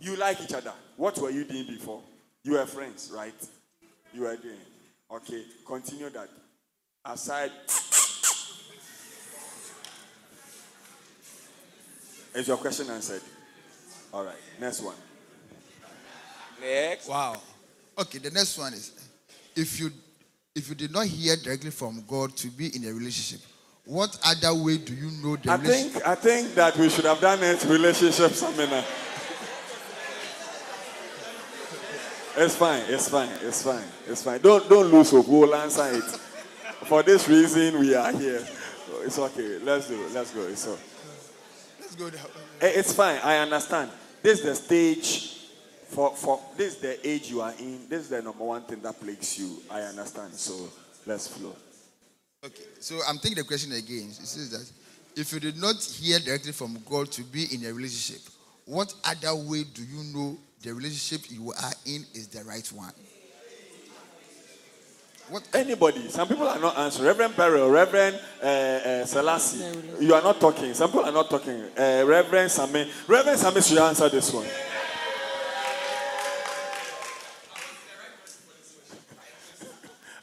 You 0.00 0.16
like 0.16 0.40
each 0.40 0.54
other. 0.54 0.72
What 0.96 1.18
were 1.18 1.30
you 1.30 1.44
doing 1.44 1.66
before? 1.66 2.00
You 2.44 2.52
were 2.52 2.64
friends, 2.64 3.12
right? 3.14 3.34
You 4.14 4.22
were 4.22 4.36
doing. 4.36 4.56
Okay, 5.10 5.44
continue 5.66 6.08
that. 6.08 6.30
Aside. 7.04 7.50
Is 12.34 12.48
your 12.48 12.56
question 12.56 12.88
answered? 12.90 13.20
All 14.12 14.24
right, 14.24 14.34
next 14.60 14.80
one. 14.80 14.94
Next. 16.60 17.08
Wow. 17.08 17.36
Okay, 17.98 18.18
the 18.18 18.30
next 18.30 18.58
one 18.58 18.72
is 18.72 18.92
if 19.54 19.78
you 19.78 19.90
if 20.54 20.68
you 20.68 20.74
did 20.74 20.92
not 20.92 21.06
hear 21.06 21.36
directly 21.36 21.70
from 21.70 22.02
God 22.08 22.36
to 22.36 22.48
be 22.48 22.74
in 22.74 22.84
a 22.84 22.92
relationship, 22.92 23.40
what 23.84 24.18
other 24.24 24.54
way 24.54 24.78
do 24.78 24.94
you 24.94 25.10
know 25.22 25.36
the 25.36 25.50
I 25.50 25.56
relationship? 25.56 25.92
think 25.92 26.06
I 26.08 26.14
think 26.14 26.54
that 26.54 26.76
we 26.76 26.88
should 26.88 27.04
have 27.04 27.20
done 27.20 27.42
it 27.42 27.62
relationship 27.64 28.32
seminar. 28.32 28.82
It's 32.36 32.56
fine, 32.56 32.82
it's 32.88 33.08
fine, 33.08 33.28
it's 33.42 33.62
fine, 33.62 33.84
it's 34.08 34.22
fine. 34.22 34.40
Don't 34.40 34.68
don't 34.68 34.90
lose 34.90 35.10
hope. 35.10 35.28
We'll 35.28 35.54
answer 35.54 35.88
it. 35.92 36.20
For 36.86 37.02
this 37.02 37.28
reason, 37.28 37.78
we 37.80 37.94
are 37.94 38.12
here. 38.12 38.44
It's 39.04 39.18
okay. 39.18 39.58
Let's 39.62 39.88
do 39.88 39.94
it. 40.04 40.12
Let's 40.12 40.30
go. 40.32 40.42
It's 40.46 40.66
okay. 40.66 40.82
Let's 41.80 41.94
go. 41.94 42.06
Eh, 42.60 42.72
It's 42.76 42.92
fine. 42.92 43.20
I 43.22 43.38
understand. 43.38 43.90
This 44.22 44.40
is 44.40 44.44
the 44.44 44.54
stage 44.54 45.30
for 45.88 46.14
for 46.16 46.40
this 46.56 46.74
is 46.76 46.80
the 46.80 47.08
age 47.08 47.30
you 47.30 47.40
are 47.40 47.52
in. 47.58 47.88
This 47.88 48.02
is 48.02 48.08
the 48.08 48.22
number 48.22 48.44
one 48.44 48.62
thing 48.62 48.80
that 48.82 48.98
plagues 49.00 49.38
you. 49.38 49.62
I 49.70 49.80
understand. 49.82 50.34
So 50.34 50.68
let's 51.06 51.28
flow. 51.28 51.54
Okay, 52.44 52.64
so 52.80 52.98
I'm 53.08 53.18
taking 53.18 53.36
the 53.38 53.44
question 53.44 53.72
again. 53.72 54.08
It 54.10 54.26
says 54.26 54.50
that 54.50 54.70
if 55.20 55.32
you 55.32 55.40
did 55.40 55.56
not 55.56 55.82
hear 55.82 56.18
directly 56.18 56.52
from 56.52 56.76
God 56.88 57.10
to 57.12 57.22
be 57.22 57.46
in 57.54 57.64
a 57.64 57.72
relationship, 57.72 58.22
what 58.66 58.92
other 59.04 59.34
way 59.34 59.64
do 59.64 59.82
you 59.82 60.04
know 60.12 60.36
the 60.62 60.74
relationship 60.74 61.30
you 61.30 61.52
are 61.52 61.72
in 61.86 62.04
is 62.14 62.28
the 62.28 62.44
right 62.44 62.66
one? 62.72 62.92
What 65.30 65.48
anybody? 65.54 66.08
Some 66.10 66.28
people 66.28 66.46
are 66.46 66.58
not 66.58 66.76
answering. 66.76 67.06
Reverend 67.06 67.36
Beryl, 67.36 67.70
Reverend 67.70 68.20
uh, 68.42 68.46
uh, 68.46 69.04
Selassie, 69.06 69.64
you 69.98 70.12
are 70.12 70.20
not 70.22 70.38
talking. 70.38 70.74
Some 70.74 70.90
people 70.90 71.06
are 71.06 71.12
not 71.12 71.30
talking. 71.30 71.62
Uh, 71.76 72.04
Reverend 72.06 72.50
Same, 72.50 72.86
Reverend 73.08 73.38
Same 73.38 73.62
should 73.62 73.78
answer 73.78 74.08
this 74.08 74.32
one. 74.32 74.46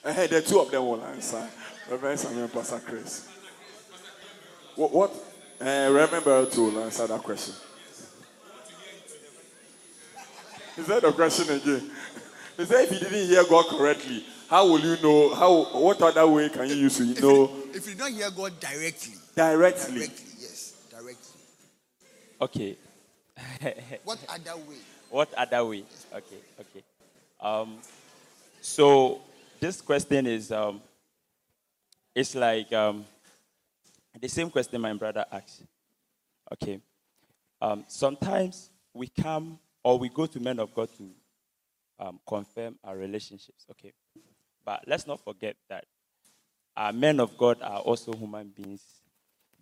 Uh, 0.03 0.25
the 0.25 0.41
two 0.41 0.59
of 0.59 0.71
them 0.71 0.83
will 0.83 1.03
answer. 1.03 1.47
Reverend 1.87 2.19
Same 2.19 2.39
and 2.39 2.51
Pastor 2.51 2.81
Chris. 2.83 3.29
What? 4.75 4.91
what? 4.91 5.11
Uh, 5.61 5.91
Reverend 5.93 6.25
Beryl 6.25 6.47
too 6.47 6.71
will 6.71 6.83
answer 6.83 7.05
that 7.05 7.21
question. 7.21 7.53
Is 10.75 10.87
that 10.87 11.03
the 11.03 11.11
question 11.11 11.55
again? 11.55 11.91
He 12.57 12.65
said, 12.65 12.85
if 12.85 12.91
you 12.91 12.99
didn't 12.99 13.27
hear 13.27 13.43
God 13.45 13.65
correctly, 13.67 14.25
how 14.51 14.67
will 14.67 14.81
you 14.81 14.97
know? 15.01 15.33
How? 15.33 15.63
What 15.79 16.01
other 16.01 16.27
way 16.27 16.49
can 16.49 16.67
you 16.67 16.75
use 16.75 16.97
to 16.97 17.05
know? 17.21 17.49
If 17.73 17.87
you 17.87 17.95
don't 17.95 18.11
hear 18.13 18.29
God 18.31 18.59
directly, 18.59 19.13
Directly. 19.33 19.99
directly, 19.99 20.25
yes, 20.41 20.75
directly. 20.91 21.41
Okay. 22.41 22.75
What 24.03 24.19
other 24.27 24.57
way? 24.57 24.75
What 25.09 25.33
other 25.35 25.63
way? 25.63 25.83
Okay, 26.13 26.41
okay. 26.59 26.83
Um, 27.39 27.77
so 28.59 29.21
this 29.61 29.79
question 29.79 30.27
is 30.27 30.51
um, 30.51 30.81
it's 32.13 32.35
like 32.35 32.73
um, 32.73 33.05
the 34.19 34.27
same 34.27 34.49
question 34.49 34.81
my 34.81 34.91
brother 34.93 35.23
asked. 35.31 35.63
Okay. 36.51 36.81
Um, 37.61 37.85
sometimes 37.87 38.69
we 38.93 39.07
come 39.07 39.59
or 39.81 39.97
we 39.97 40.09
go 40.09 40.25
to 40.25 40.39
men 40.41 40.59
of 40.59 40.73
God 40.75 40.89
to 40.97 41.09
um, 42.05 42.19
confirm 42.27 42.75
our 42.83 42.97
relationships. 42.97 43.65
Okay. 43.71 43.93
But 44.65 44.83
let's 44.87 45.07
not 45.07 45.23
forget 45.23 45.55
that 45.69 45.85
our 46.77 46.93
men 46.93 47.19
of 47.19 47.37
God 47.37 47.61
are 47.61 47.79
also 47.79 48.13
human 48.13 48.49
beings, 48.49 48.81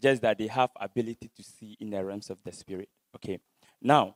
just 0.02 0.22
that 0.22 0.38
they 0.38 0.48
have 0.48 0.70
ability 0.80 1.30
to 1.36 1.44
see 1.44 1.78
in 1.80 1.90
the 1.90 2.04
realms 2.04 2.30
of 2.30 2.38
the 2.44 2.52
spirit. 2.52 2.90
Okay. 3.16 3.40
Now, 3.82 4.16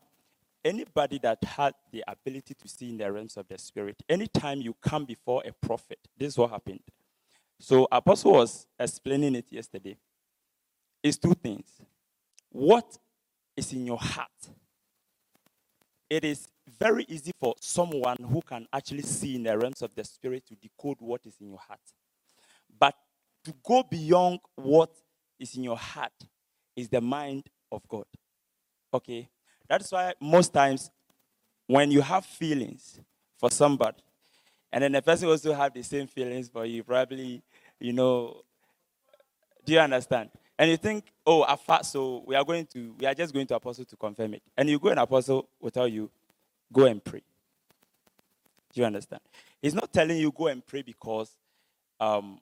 anybody 0.64 1.20
that 1.24 1.44
had 1.44 1.74
the 1.92 2.04
ability 2.08 2.54
to 2.56 2.68
see 2.68 2.90
in 2.90 2.98
the 2.98 3.12
realms 3.12 3.38
of 3.38 3.48
the 3.48 3.58
spirit, 3.58 4.02
anytime 4.10 4.62
you 4.62 4.76
come 4.82 5.06
before 5.06 5.44
a 5.46 5.54
prophet, 5.66 6.00
this 6.18 6.30
is 6.34 6.38
what 6.38 6.52
happened. 6.52 6.82
So 7.60 7.88
Apostle 7.92 8.34
was 8.34 8.68
explaining 8.80 9.36
it 9.36 9.46
yesterday. 9.50 9.98
It's 11.02 11.18
two 11.18 11.34
things. 11.34 11.82
What 12.50 12.98
is 13.56 13.74
in 13.74 13.86
your 13.86 13.98
heart? 13.98 14.28
It 16.10 16.26
is 16.26 16.48
very 16.80 17.06
easy 17.08 17.32
for 17.40 17.56
someone 17.60 18.18
who 18.18 18.42
can 18.42 18.68
actually 18.74 19.04
see 19.04 19.36
in 19.36 19.44
the 19.44 19.58
realms 19.58 19.82
of 19.82 19.92
the 19.96 20.04
spirit 20.04 20.46
to 20.48 20.56
decode 20.56 20.98
what 21.00 21.22
is 21.26 21.36
in 21.40 21.50
your 21.50 21.60
heart. 21.60 21.80
But 22.80 22.96
to 23.46 23.54
go 23.64 23.84
beyond 23.84 24.40
what 24.56 24.92
is 25.40 25.56
in 25.56 25.64
your 25.64 25.78
heart 25.78 26.14
is 26.76 26.90
the 26.90 27.02
mind 27.02 27.44
of 27.72 27.88
God. 27.88 28.06
Okay? 28.94 29.30
That's 29.68 29.92
why 29.92 30.14
most 30.22 30.54
times 30.54 30.90
when 31.68 31.92
you 31.92 32.02
have 32.02 32.26
feelings 32.26 33.00
for 33.38 33.50
somebody, 33.52 34.02
and 34.72 34.84
then 34.84 34.92
the 34.92 35.02
person 35.02 35.30
also 35.30 35.54
have 35.54 35.74
the 35.74 35.84
same 35.84 36.08
feelings 36.08 36.50
for 36.50 36.66
you, 36.66 36.84
probably, 36.84 37.44
you 37.80 37.94
know, 37.94 38.42
do 39.66 39.74
you 39.74 39.80
understand? 39.80 40.30
And 40.58 40.70
you 40.70 40.78
think, 40.78 41.06
oh, 41.26 41.44
I 41.44 41.56
fast, 41.56 41.92
so 41.92 42.24
we 42.26 42.36
are 42.36 42.44
going 42.44 42.66
to, 42.68 42.96
we 43.00 43.06
are 43.06 43.14
just 43.14 43.34
going 43.34 43.48
to 43.48 43.56
apostle 43.56 43.86
to 43.86 43.96
confirm 43.96 44.36
it. 44.36 44.44
And 44.58 44.70
you 44.70 44.80
go 44.80 44.90
and 44.90 45.00
apostle 45.00 45.50
will 45.60 45.72
tell 45.72 45.88
you, 45.88 46.10
go 46.74 46.86
and 46.86 47.04
pray. 47.04 47.22
Do 48.74 48.82
you 48.82 48.86
understand? 48.88 49.22
He's 49.62 49.76
not 49.76 49.94
telling 49.94 50.18
you 50.18 50.32
go 50.36 50.48
and 50.48 50.66
pray 50.66 50.82
because 50.82 51.32
um, 52.00 52.40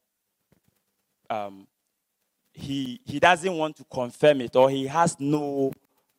um, 1.29 1.67
he 2.53 2.99
he 3.05 3.19
doesn't 3.19 3.53
want 3.53 3.75
to 3.77 3.85
confirm 3.85 4.41
it 4.41 4.55
or 4.55 4.69
he 4.69 4.87
has 4.87 5.19
no 5.19 5.71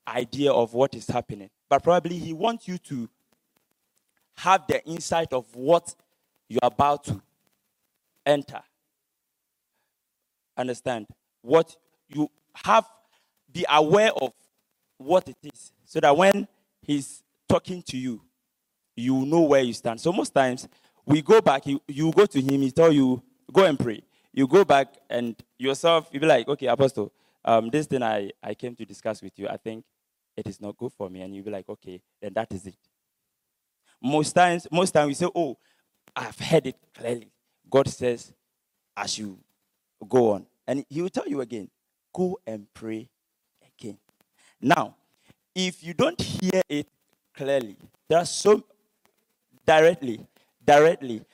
idea 0.07 0.53
of 0.53 0.75
what 0.75 0.95
is 0.95 1.07
happening. 1.07 1.51
But 1.69 1.83
probably 1.83 2.19
he 2.19 2.33
wants 2.33 2.69
you 2.69 2.79
to 2.79 3.09
have 4.37 4.67
the 4.67 4.85
insight 4.85 5.33
of 5.33 5.47
what 5.55 5.95
you're 6.49 6.61
about 6.63 7.05
to 7.05 7.23
enter. 8.27 8.63
Understand? 10.57 11.07
What 11.41 11.77
you 12.09 12.31
have, 12.55 12.87
be 13.51 13.65
aware 13.71 14.13
of 14.13 14.33
what 14.99 15.29
it 15.29 15.37
is. 15.43 15.73
So 15.85 16.01
that 16.01 16.17
when 16.17 16.47
he's 16.83 17.23
talking 17.53 17.83
to 17.83 17.99
you, 17.99 18.23
you 18.97 19.27
know 19.27 19.43
where 19.43 19.61
you 19.61 19.75
stand. 19.75 20.01
So 20.01 20.11
most 20.11 20.31
times 20.31 20.67
we 21.05 21.21
go 21.21 21.43
back, 21.43 21.67
you, 21.67 21.83
you 21.87 22.11
go 22.11 22.25
to 22.25 22.41
him, 22.41 22.63
he 22.63 22.71
tell 22.71 22.91
you, 22.91 23.23
go 23.53 23.67
and 23.67 23.79
pray. 23.79 24.03
You 24.33 24.47
go 24.47 24.65
back 24.65 24.95
and 25.11 25.37
yourself, 25.59 26.09
you 26.13 26.19
be 26.19 26.27
like, 26.27 26.49
okay, 26.49 26.67
Apostle, 26.69 27.13
um, 27.45 27.69
this 27.69 27.87
thing 27.87 28.03
I, 28.03 28.31
I 28.43 28.55
came 28.55 28.75
to 28.77 28.87
discuss 28.87 29.21
with 29.21 29.39
you, 29.39 29.49
I 29.49 29.59
think 29.59 29.85
it 30.35 30.47
is 30.47 30.63
not 30.63 30.79
good 30.79 30.93
for 30.95 31.11
me. 31.11 31.21
And 31.21 31.37
you 31.37 31.43
be 31.43 31.51
like, 31.51 31.69
okay, 31.69 32.01
then 32.23 32.33
that 32.33 32.51
is 32.55 32.67
it. 32.67 32.79
Most 34.03 34.33
times, 34.33 34.67
most 34.73 34.93
times 34.93 35.09
we 35.09 35.15
say, 35.15 35.29
oh, 35.35 35.59
I've 36.17 36.39
heard 36.39 36.67
it 36.67 36.77
clearly. 36.97 37.31
God 37.69 37.87
says, 37.87 38.33
as 38.97 39.19
you 39.19 39.39
go 40.09 40.33
on. 40.33 40.47
And 40.67 40.87
he 40.89 41.03
will 41.03 41.11
tell 41.11 41.29
you 41.29 41.43
again, 41.43 41.69
go 42.15 42.39
and 42.47 42.67
pray 42.73 43.11
again. 43.79 43.99
Now, 44.59 44.97
if 45.55 45.85
you 45.85 45.93
don't 45.93 46.19
hear 46.19 46.63
it 46.67 46.89
clearly, 47.43 47.77
there 48.09 48.19
are 48.19 48.25
so 48.25 48.63
directly, 49.67 50.25
directly. 50.65 51.25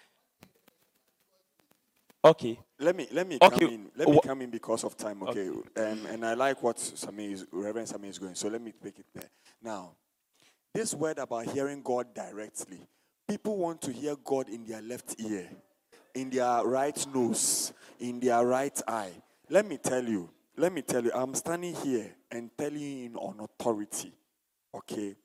Okay. 2.25 2.59
Let 2.81 2.97
me 2.97 3.09
let 3.11 3.27
me 3.27 3.39
Okay, 3.43 3.59
come 3.59 3.69
in. 3.69 3.91
Let 3.97 4.09
me 4.09 4.21
come 4.25 4.43
in 4.43 4.51
because 4.51 4.85
of 4.85 4.97
time. 4.97 5.23
Okay, 5.25 5.49
um, 5.49 6.07
and 6.07 6.25
I 6.25 6.35
like 6.35 6.63
what 6.63 6.79
Sami 6.79 7.33
is, 7.33 7.47
Reverend 7.51 7.89
Sami 7.89 8.09
is 8.09 8.19
going. 8.19 8.35
So 8.37 8.49
let 8.49 8.63
me 8.63 8.73
take 8.83 8.99
it 8.99 9.07
there. 9.15 9.29
Now, 9.63 9.93
this 10.73 10.95
word 10.95 11.19
about 11.19 11.47
hearing 11.47 11.83
God 11.83 12.15
directly, 12.15 12.79
people 13.27 13.57
want 13.57 13.83
to 13.83 13.93
hear 13.93 14.15
God 14.25 14.49
in 14.49 14.65
their 14.65 14.81
left 14.81 15.17
ear, 15.21 15.49
in 16.15 16.31
their 16.31 16.63
right 16.65 17.07
nose, 17.13 17.73
in 17.99 18.21
their 18.21 18.47
right 18.47 18.81
eye. 18.87 19.13
Let 19.51 19.67
me 19.67 19.79
tell 19.79 20.05
you. 20.05 20.31
Let 20.57 20.73
me 20.73 20.83
tell 20.83 21.03
you. 21.03 21.11
I'm 21.15 21.35
standing 21.35 21.75
here 21.75 22.15
and 22.31 22.51
telling 22.57 22.81
you 22.81 23.15
on 23.17 23.41
authority. 23.41 24.13
Okay, 24.75 25.17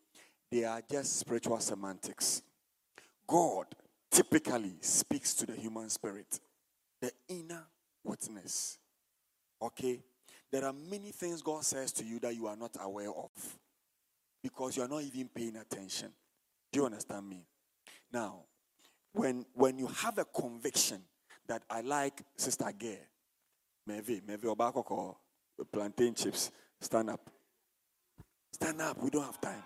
they 0.54 0.66
are 0.66 0.84
just 0.88 1.18
spiritual 1.18 1.60
semantics. 1.60 2.44
God 3.26 3.66
typically 4.12 4.76
speaks 4.82 5.34
to 5.34 5.48
the 5.48 5.54
human 5.54 5.90
spirit 5.90 6.40
the 7.02 7.12
inner 7.28 7.64
witness. 8.04 8.78
Okay? 9.60 10.04
There 10.52 10.64
are 10.64 10.72
many 10.72 11.10
things 11.10 11.42
God 11.42 11.66
says 11.66 11.92
to 11.94 12.06
you 12.06 12.20
that 12.20 12.36
you 12.36 12.46
are 12.46 12.56
not 12.56 12.78
aware 12.80 13.10
of 13.10 13.32
because 14.44 14.78
you 14.78 14.84
are 14.84 14.88
not 14.88 15.02
even 15.02 15.28
paying 15.28 15.56
attention. 15.56 16.10
Do 16.72 16.82
you 16.82 16.86
understand 16.86 17.28
me? 17.28 17.48
Now, 18.12 18.42
when 19.12 19.48
when 19.56 19.80
you 19.80 19.88
have 19.88 20.20
a 20.20 20.26
conviction 20.26 21.02
that 21.48 21.64
I 21.68 21.82
like 21.82 22.22
Sister 22.38 22.72
Gay, 22.78 23.00
maybe, 23.88 24.22
maybe 24.26 24.48
Obakoko, 24.48 25.16
plantain 25.72 26.14
chips. 26.14 26.52
Stand 26.80 27.10
up. 27.10 27.28
Stand 28.52 28.82
up. 28.82 29.02
We 29.02 29.10
don't 29.10 29.26
have 29.26 29.42
time. 29.42 29.64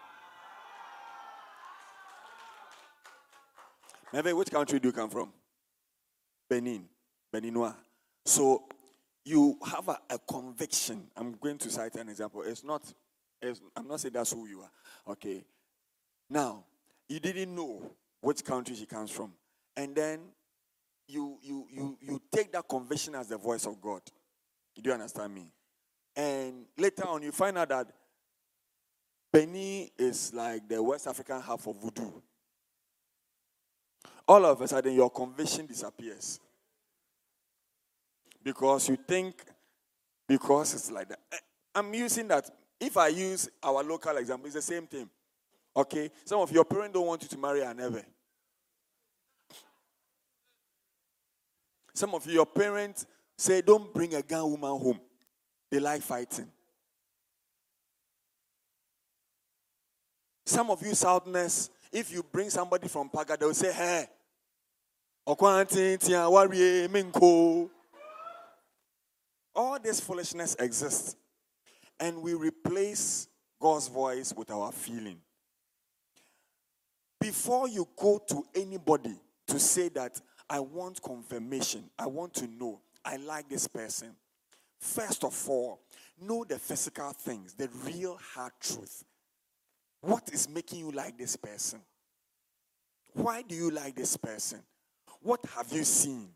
Maybe 4.14 4.34
which 4.34 4.52
country 4.52 4.80
do 4.80 4.90
you 4.90 4.94
come 4.94 5.10
from? 5.10 5.32
Benin. 6.50 6.86
Beninois. 7.34 7.76
So 8.26 8.64
you 9.26 9.58
have 9.66 9.88
a, 9.90 10.00
a, 10.10 10.20
conviction. 10.20 11.08
I'm 11.16 11.34
going 11.34 11.58
to 11.58 11.70
cite 11.70 11.96
an 11.96 12.10
example. 12.10 12.44
It's 12.44 12.64
not, 12.64 12.82
it's, 13.42 13.62
I'm 13.76 13.88
not 13.88 14.00
saying 14.00 14.14
that's 14.14 14.32
who 14.32 14.48
you 14.48 14.62
are. 14.62 15.12
Okay. 15.12 15.44
Now, 16.30 16.64
you 17.10 17.20
didn't 17.20 17.54
know 17.54 17.92
which 18.22 18.44
country 18.44 18.76
she 18.76 18.86
comes 18.86 19.12
from. 19.12 19.34
And 19.76 19.96
then 19.96 20.20
you 21.08 21.38
you 21.42 21.68
you 21.72 21.98
you 22.02 22.22
take 22.32 22.52
that 22.52 22.68
conviction 22.68 23.16
as 23.16 23.28
the 23.28 23.38
voice 23.38 23.66
of 23.66 23.80
God. 23.80 24.02
Do 24.76 24.90
you 24.90 24.94
understand 24.94 25.34
me? 25.34 25.54
And 26.16 26.66
later 26.78 27.08
on 27.08 27.24
you 27.24 27.32
find 27.32 27.58
out 27.58 27.70
that 27.70 27.88
Benin 29.32 29.90
is 29.98 30.34
like 30.34 30.68
the 30.68 30.82
West 30.82 31.08
African 31.08 31.42
half 31.42 31.66
of 31.68 31.82
voodoo. 31.82 32.12
All 34.28 34.46
of 34.46 34.62
a 34.62 34.68
sudden 34.68 34.94
your 34.94 35.10
conviction 35.10 35.66
disappears. 35.66 36.40
Because 38.44 38.90
you 38.90 38.98
think 38.98 39.36
because 40.28 40.74
it's 40.74 40.92
like 40.92 41.08
that. 41.10 41.20
Eh, 41.32 41.38
I'm 41.76 41.94
using 41.94 42.28
that. 42.28 42.50
If 42.80 42.98
I 42.98 43.08
use 43.08 43.50
our 43.64 43.84
local 43.84 44.16
example, 44.18 44.46
it's 44.46 44.56
the 44.56 44.62
same 44.62 44.86
thing. 44.86 45.10
Okay? 45.76 46.12
Some 46.26 46.42
of 46.42 46.52
your 46.52 46.66
parents 46.66 46.94
don't 46.94 47.08
want 47.08 47.24
you 47.24 47.30
to 47.30 47.38
marry 47.38 47.62
an 47.62 47.78
Ewe. 47.80 48.02
Some 51.94 52.14
of 52.14 52.26
your 52.28 52.46
parents 52.46 53.06
say, 53.38 53.62
don't 53.62 53.92
bring 53.94 54.14
a 54.14 54.22
gun 54.22 54.52
woman 54.52 54.70
home. 54.70 55.00
They 55.72 55.80
like 55.80 56.02
fighting. 56.02 56.48
Some 60.46 60.70
of 60.70 60.82
you 60.86 60.94
Southerners, 60.94 61.70
if 61.92 62.12
you 62.12 62.24
bring 62.24 62.50
somebody 62.50 62.88
from 62.88 63.10
Paga, 63.10 63.38
they'll 63.40 63.54
say, 63.54 63.74
hey, 63.74 64.08
all 69.58 69.78
this 69.78 70.00
foolishness 70.00 70.56
exists. 70.58 71.18
And 72.00 72.22
we 72.22 72.34
replace 72.34 73.28
God's 73.60 73.90
voice 73.90 74.34
with 74.38 74.52
our 74.52 74.72
feeling. 74.72 75.18
Before 77.20 77.68
you 77.68 77.88
go 77.98 78.22
to 78.30 78.46
anybody 78.56 79.16
to 79.48 79.60
say 79.60 79.90
that 79.90 80.22
I 80.50 80.62
want 80.62 81.02
confirmation, 81.02 81.90
I 82.00 82.06
want 82.06 82.34
to 82.36 82.48
know, 82.48 82.80
I 83.04 83.18
like 83.18 83.50
this 83.50 83.68
person, 83.68 84.16
first 84.80 85.26
of 85.26 85.50
all, 85.50 85.82
know 86.22 86.46
the 86.48 86.58
physical 86.58 87.12
things, 87.12 87.54
the 87.54 87.68
real 87.84 88.18
hard 88.34 88.54
truth. 88.62 89.04
What 90.00 90.30
is 90.32 90.48
making 90.48 90.80
you 90.80 90.92
like 90.92 91.18
this 91.18 91.36
person? 91.36 91.82
Why 93.14 93.42
do 93.42 93.56
you 93.56 93.72
like 93.72 93.96
this 93.96 94.16
person? 94.16 94.62
What 95.22 95.40
have 95.56 95.72
you 95.72 95.84
seen? 95.84 96.30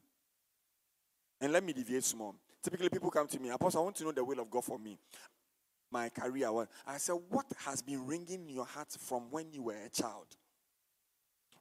And 1.39 1.51
let 1.51 1.63
me 1.63 1.73
deviate 1.73 2.03
small. 2.03 2.35
Typically, 2.61 2.89
people 2.89 3.09
come 3.09 3.27
to 3.27 3.39
me, 3.39 3.49
Apostle, 3.49 3.81
I 3.81 3.83
want 3.85 3.95
to 3.97 4.03
know 4.03 4.11
the 4.11 4.23
will 4.23 4.39
of 4.39 4.49
God 4.49 4.63
for 4.63 4.77
me. 4.77 4.97
My 5.91 6.09
career. 6.09 6.49
I 6.87 6.97
said, 6.97 7.15
What 7.29 7.47
has 7.65 7.81
been 7.81 8.05
ringing 8.05 8.47
in 8.47 8.49
your 8.49 8.65
heart 8.65 8.91
from 8.99 9.31
when 9.31 9.51
you 9.51 9.63
were 9.63 9.75
a 9.75 9.89
child? 9.89 10.27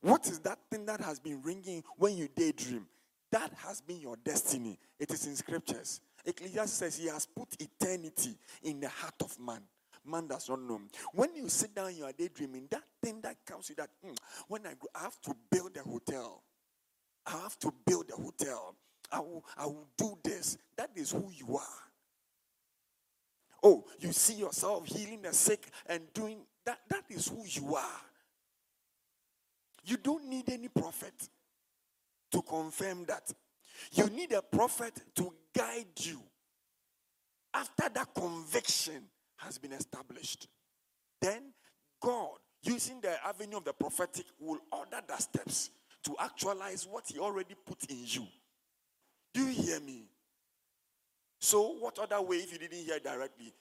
What 0.03 0.27
is 0.27 0.39
that 0.41 0.59
thing 0.71 0.87
that 0.87 1.01
has 1.01 1.19
been 1.19 1.43
ringing 1.43 1.83
when 1.97 2.17
you 2.17 2.29
daydream? 2.35 2.87
That 3.33 3.53
has 3.65 3.81
been 3.81 4.01
your 4.01 4.17
destiny. 4.17 4.79
It 4.99 5.11
is 5.13 5.27
in 5.27 5.37
scriptures. 5.37 6.01
Ecclesiastes 6.25 6.77
says 6.77 6.97
he 6.97 7.07
has 7.07 7.27
put 7.27 7.49
eternity 7.59 8.37
in 8.63 8.81
the 8.81 8.89
heart 8.89 9.15
of 9.23 9.39
man. 9.39 9.63
Man 10.05 10.27
does 10.27 10.49
not 10.49 10.61
know. 10.63 10.81
When 11.13 11.35
you 11.35 11.49
sit 11.49 11.75
down, 11.75 11.95
you 11.95 12.05
are 12.05 12.13
daydreaming. 12.13 12.69
That 12.71 12.83
thing 13.03 13.21
that 13.23 13.37
comes 13.47 13.69
with 13.69 13.79
that, 13.79 13.91
mm, 14.05 14.17
when 14.49 14.67
I 14.67 14.71
go, 14.71 14.89
I 14.95 15.01
have 15.01 15.21
to 15.23 15.35
build 15.51 15.77
a 15.77 15.89
hotel. 15.89 16.43
I 17.27 17.33
have 17.33 17.59
to 17.61 17.73
build 17.87 18.11
a 18.11 18.21
hotel. 18.21 18.75
I 19.13 19.21
will, 19.21 19.45
I 19.57 19.67
will 19.67 19.89
do 19.97 20.19
this. 20.23 20.57
That 20.77 20.91
is 20.95 21.11
who 21.11 21.31
you 21.33 21.57
are. 21.57 21.83
Oh, 23.63 23.85
you 23.99 24.13
see 24.13 24.35
yourself 24.35 24.87
healing 24.87 25.23
the 25.23 25.35
sick 25.35 25.69
and 25.87 26.01
doing 26.15 26.39
that. 26.65 26.81
That 26.89 27.05
is 27.11 27.29
who 27.29 27.45
you 27.45 27.75
are. 27.75 28.01
You 29.85 29.97
don't 29.97 30.29
need 30.29 30.49
any 30.49 30.69
prophet 30.69 31.29
to 32.33 32.43
confirm 32.43 33.05
that. 33.07 33.33
You 33.93 34.07
need 34.07 34.33
a 34.33 34.43
prophet 34.43 34.95
to 35.17 35.33
guide 35.55 35.87
you 35.99 36.23
after 37.53 37.89
that 37.89 38.15
conviction 38.15 39.03
has 39.37 39.59
been 39.59 39.73
established. 39.73 40.49
Then 41.21 41.53
God, 42.01 42.39
using 42.63 43.01
the 43.01 43.15
avenue 43.27 43.59
of 43.59 43.65
the 43.65 43.73
prophetic, 43.73 44.27
will 44.39 44.61
order 44.71 45.01
the 45.07 45.17
steps 45.17 45.71
to 46.05 46.17
actualize 46.19 46.87
what 46.87 47.05
He 47.07 47.19
already 47.19 47.55
put 47.67 47.85
in 47.91 47.99
you. 48.05 48.27
Do 49.35 49.43
you 49.43 49.63
hear 49.63 49.81
me? 49.81 50.05
So, 51.41 51.75
what 51.79 51.99
other 51.99 52.21
way 52.21 52.37
if 52.37 52.53
you 52.53 52.59
didn't 52.59 52.85
hear 52.85 52.99
directly? 52.99 53.53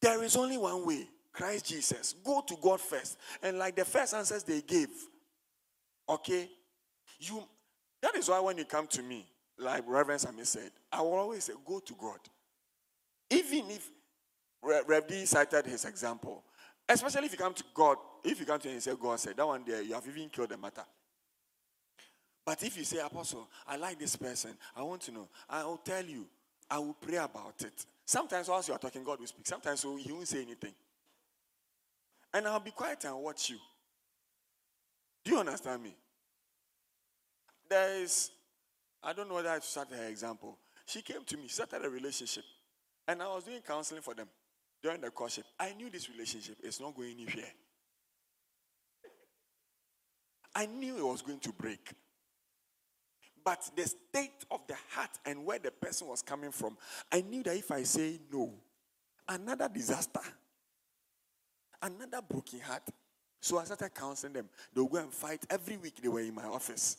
There 0.00 0.22
is 0.22 0.36
only 0.36 0.56
one 0.56 0.86
way 0.86 1.08
Christ 1.32 1.66
Jesus. 1.66 2.14
Go 2.24 2.42
to 2.46 2.56
God 2.60 2.80
first. 2.80 3.18
And 3.42 3.58
like 3.58 3.76
the 3.76 3.84
first 3.84 4.14
answers 4.14 4.42
they 4.44 4.60
gave, 4.60 4.88
okay, 6.08 6.48
you 7.18 7.42
that 8.00 8.14
is 8.16 8.28
why 8.28 8.40
when 8.40 8.58
you 8.58 8.64
come 8.64 8.86
to 8.88 9.02
me, 9.02 9.26
like 9.58 9.82
Reverend 9.86 10.20
Sammy 10.20 10.44
said, 10.44 10.70
I 10.92 11.02
will 11.02 11.14
always 11.14 11.44
say, 11.44 11.52
go 11.66 11.80
to 11.80 11.94
God. 11.94 12.18
Even 13.30 13.70
if 13.70 13.90
Rev 14.62 15.06
D 15.06 15.24
cited 15.26 15.66
his 15.66 15.84
example, 15.84 16.44
especially 16.88 17.26
if 17.26 17.32
you 17.32 17.38
come 17.38 17.54
to 17.54 17.64
God, 17.74 17.96
if 18.24 18.40
you 18.40 18.46
come 18.46 18.58
to 18.60 18.68
him 18.68 18.74
and 18.74 18.82
say, 18.82 18.92
God 19.00 19.18
said, 19.18 19.36
that 19.36 19.46
one 19.46 19.64
there, 19.66 19.82
you 19.82 19.94
have 19.94 20.06
even 20.06 20.28
killed 20.28 20.50
the 20.50 20.56
matter. 20.56 20.84
But 22.44 22.62
if 22.62 22.76
you 22.76 22.84
say, 22.84 22.98
Apostle, 22.98 23.48
I 23.66 23.76
like 23.76 23.98
this 23.98 24.16
person, 24.16 24.56
I 24.76 24.82
want 24.82 25.02
to 25.02 25.12
know, 25.12 25.28
I 25.48 25.64
will 25.64 25.78
tell 25.78 26.04
you, 26.04 26.26
I 26.70 26.78
will 26.78 26.94
pray 26.94 27.16
about 27.16 27.60
it. 27.60 27.84
Sometimes 28.04 28.48
whilst 28.48 28.68
you 28.68 28.74
are 28.74 28.78
talking, 28.78 29.04
God 29.04 29.20
will 29.20 29.26
speak. 29.26 29.46
Sometimes 29.46 29.82
he 29.82 30.12
won't 30.12 30.28
say 30.28 30.42
anything 30.42 30.72
and 32.32 32.46
I'll 32.46 32.60
be 32.60 32.70
quiet 32.70 33.04
and 33.04 33.16
watch 33.16 33.50
you. 33.50 33.58
Do 35.24 35.32
you 35.32 35.38
understand 35.40 35.82
me? 35.82 35.94
There 37.68 38.02
is, 38.02 38.30
I 39.02 39.12
don't 39.12 39.28
know 39.28 39.34
whether 39.34 39.50
I 39.50 39.58
start 39.60 39.88
her 39.92 40.06
example. 40.06 40.58
She 40.86 41.02
came 41.02 41.24
to 41.24 41.36
me, 41.36 41.48
started 41.48 41.84
a 41.84 41.88
relationship, 41.88 42.44
and 43.06 43.22
I 43.22 43.26
was 43.26 43.44
doing 43.44 43.60
counseling 43.66 44.02
for 44.02 44.14
them 44.14 44.28
during 44.82 45.00
the 45.00 45.10
courtship. 45.10 45.44
I 45.58 45.74
knew 45.74 45.90
this 45.90 46.08
relationship 46.08 46.56
is 46.62 46.80
not 46.80 46.94
going 46.94 47.12
anywhere. 47.12 47.52
I 50.58 50.66
knew 50.66 50.98
it 50.98 51.04
was 51.04 51.22
going 51.22 51.38
to 51.40 51.52
break. 51.52 51.92
But 53.44 53.70
the 53.76 53.86
state 53.86 54.44
of 54.50 54.60
the 54.66 54.74
heart 54.90 55.10
and 55.24 55.44
where 55.46 55.58
the 55.58 55.70
person 55.70 56.08
was 56.08 56.20
coming 56.20 56.50
from, 56.50 56.76
I 57.10 57.22
knew 57.22 57.42
that 57.44 57.56
if 57.56 57.70
I 57.70 57.84
say 57.84 58.18
no, 58.30 58.52
another 59.28 59.68
disaster 59.68 60.20
another 61.82 62.20
broken 62.28 62.60
heart. 62.60 62.82
So 63.40 63.58
I 63.58 63.64
started 63.64 63.94
counseling 63.94 64.32
them. 64.32 64.48
They'll 64.74 64.86
go 64.86 64.98
and 64.98 65.12
fight. 65.12 65.44
Every 65.48 65.76
week 65.76 66.02
they 66.02 66.08
were 66.08 66.20
in 66.20 66.34
my 66.34 66.44
office. 66.44 66.96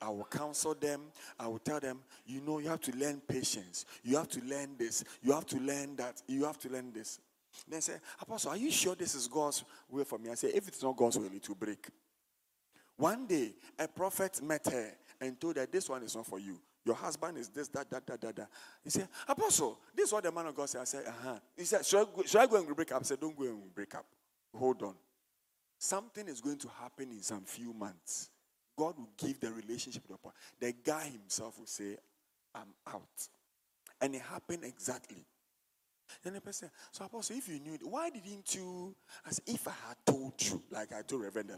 I 0.00 0.08
will 0.08 0.24
counsel 0.24 0.74
them. 0.74 1.00
I 1.38 1.46
will 1.46 1.58
tell 1.58 1.80
them, 1.80 2.00
you 2.26 2.40
know, 2.40 2.58
you 2.58 2.68
have 2.68 2.80
to 2.82 2.96
learn 2.96 3.20
patience. 3.26 3.84
You 4.02 4.16
have 4.16 4.28
to 4.30 4.40
learn 4.44 4.76
this. 4.78 5.04
You 5.22 5.32
have 5.32 5.46
to 5.46 5.58
learn 5.58 5.96
that. 5.96 6.22
You 6.26 6.44
have 6.44 6.58
to 6.60 6.68
learn 6.68 6.92
this. 6.92 7.20
Then 7.68 7.80
say, 7.80 7.94
Apostle, 8.20 8.52
are 8.52 8.56
you 8.56 8.70
sure 8.70 8.94
this 8.94 9.14
is 9.14 9.28
God's 9.28 9.64
will 9.88 10.04
for 10.04 10.18
me? 10.18 10.30
I 10.30 10.34
say, 10.34 10.48
if 10.48 10.66
it's 10.68 10.82
not 10.82 10.96
God's 10.96 11.18
will, 11.18 11.30
it 11.34 11.48
will 11.48 11.56
break. 11.56 11.86
One 12.96 13.26
day, 13.26 13.54
a 13.78 13.88
prophet 13.88 14.40
met 14.42 14.66
her 14.66 14.92
and 15.20 15.40
told 15.40 15.56
her, 15.56 15.66
this 15.66 15.88
one 15.88 16.02
is 16.02 16.14
not 16.14 16.26
for 16.26 16.38
you. 16.38 16.58
Your 16.84 16.96
husband 16.96 17.38
is 17.38 17.48
this, 17.48 17.68
that, 17.68 17.88
that, 17.90 18.06
that, 18.06 18.20
that, 18.20 18.36
that. 18.36 18.48
He 18.82 18.90
said, 18.90 19.08
Apostle, 19.28 19.78
this 19.94 20.08
is 20.08 20.12
what 20.12 20.24
the 20.24 20.32
man 20.32 20.46
of 20.46 20.56
God 20.56 20.68
said. 20.68 20.80
I 20.80 20.84
said, 20.84 21.04
uh 21.06 21.12
huh. 21.22 21.38
He 21.56 21.64
said, 21.64 21.86
should 21.86 22.00
I, 22.00 22.04
go, 22.04 22.22
should 22.24 22.40
I 22.40 22.46
go 22.46 22.56
and 22.56 22.74
break 22.74 22.92
up? 22.92 23.02
I 23.02 23.04
said, 23.04 23.20
don't 23.20 23.36
go 23.36 23.44
and 23.44 23.74
break 23.74 23.94
up. 23.94 24.04
Hold 24.54 24.82
on. 24.82 24.94
Something 25.78 26.28
is 26.28 26.40
going 26.40 26.58
to 26.58 26.68
happen 26.80 27.10
in 27.10 27.22
some 27.22 27.42
few 27.42 27.72
months. 27.72 28.30
God 28.76 28.98
will 28.98 29.10
give 29.16 29.38
the 29.40 29.52
relationship 29.52 30.02
the 30.08 30.16
point. 30.16 30.34
The 30.58 30.74
guy 30.84 31.04
himself 31.04 31.58
will 31.58 31.66
say, 31.66 31.96
I'm 32.54 32.74
out. 32.86 33.28
And 34.00 34.14
it 34.14 34.22
happened 34.22 34.64
exactly. 34.64 35.24
Then 36.22 36.34
the 36.34 36.40
person, 36.40 36.68
said, 36.68 36.70
so 36.90 37.04
Apostle, 37.04 37.36
if 37.36 37.48
you 37.48 37.58
knew 37.60 37.74
it, 37.74 37.80
why 37.84 38.10
didn't 38.10 38.54
you? 38.54 38.94
As 39.28 39.40
if 39.46 39.66
I 39.68 39.74
had 39.88 39.96
told 40.04 40.34
you, 40.38 40.62
like 40.70 40.92
I 40.92 41.02
told 41.02 41.22
Reverend 41.22 41.50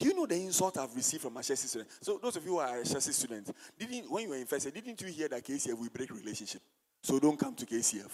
do 0.00 0.08
you 0.08 0.14
know 0.14 0.24
the 0.24 0.34
insult 0.34 0.78
I've 0.78 0.96
received 0.96 1.22
from 1.22 1.34
my 1.34 1.42
Chelsea 1.42 1.68
student? 1.68 1.90
So 2.00 2.18
those 2.22 2.34
of 2.36 2.44
you 2.46 2.52
who 2.52 2.58
are 2.58 2.82
Chelsea 2.84 3.12
students, 3.12 3.52
didn't 3.78 4.10
when 4.10 4.24
you 4.24 4.30
were 4.30 4.36
in 4.36 4.46
first, 4.46 4.72
didn't 4.72 4.98
you 4.98 5.08
hear 5.08 5.28
that 5.28 5.44
KCF 5.44 5.78
will 5.78 5.90
break 5.92 6.10
relationship? 6.10 6.62
So 7.02 7.18
don't 7.18 7.38
come 7.38 7.54
to 7.54 7.66
KCF. 7.66 8.10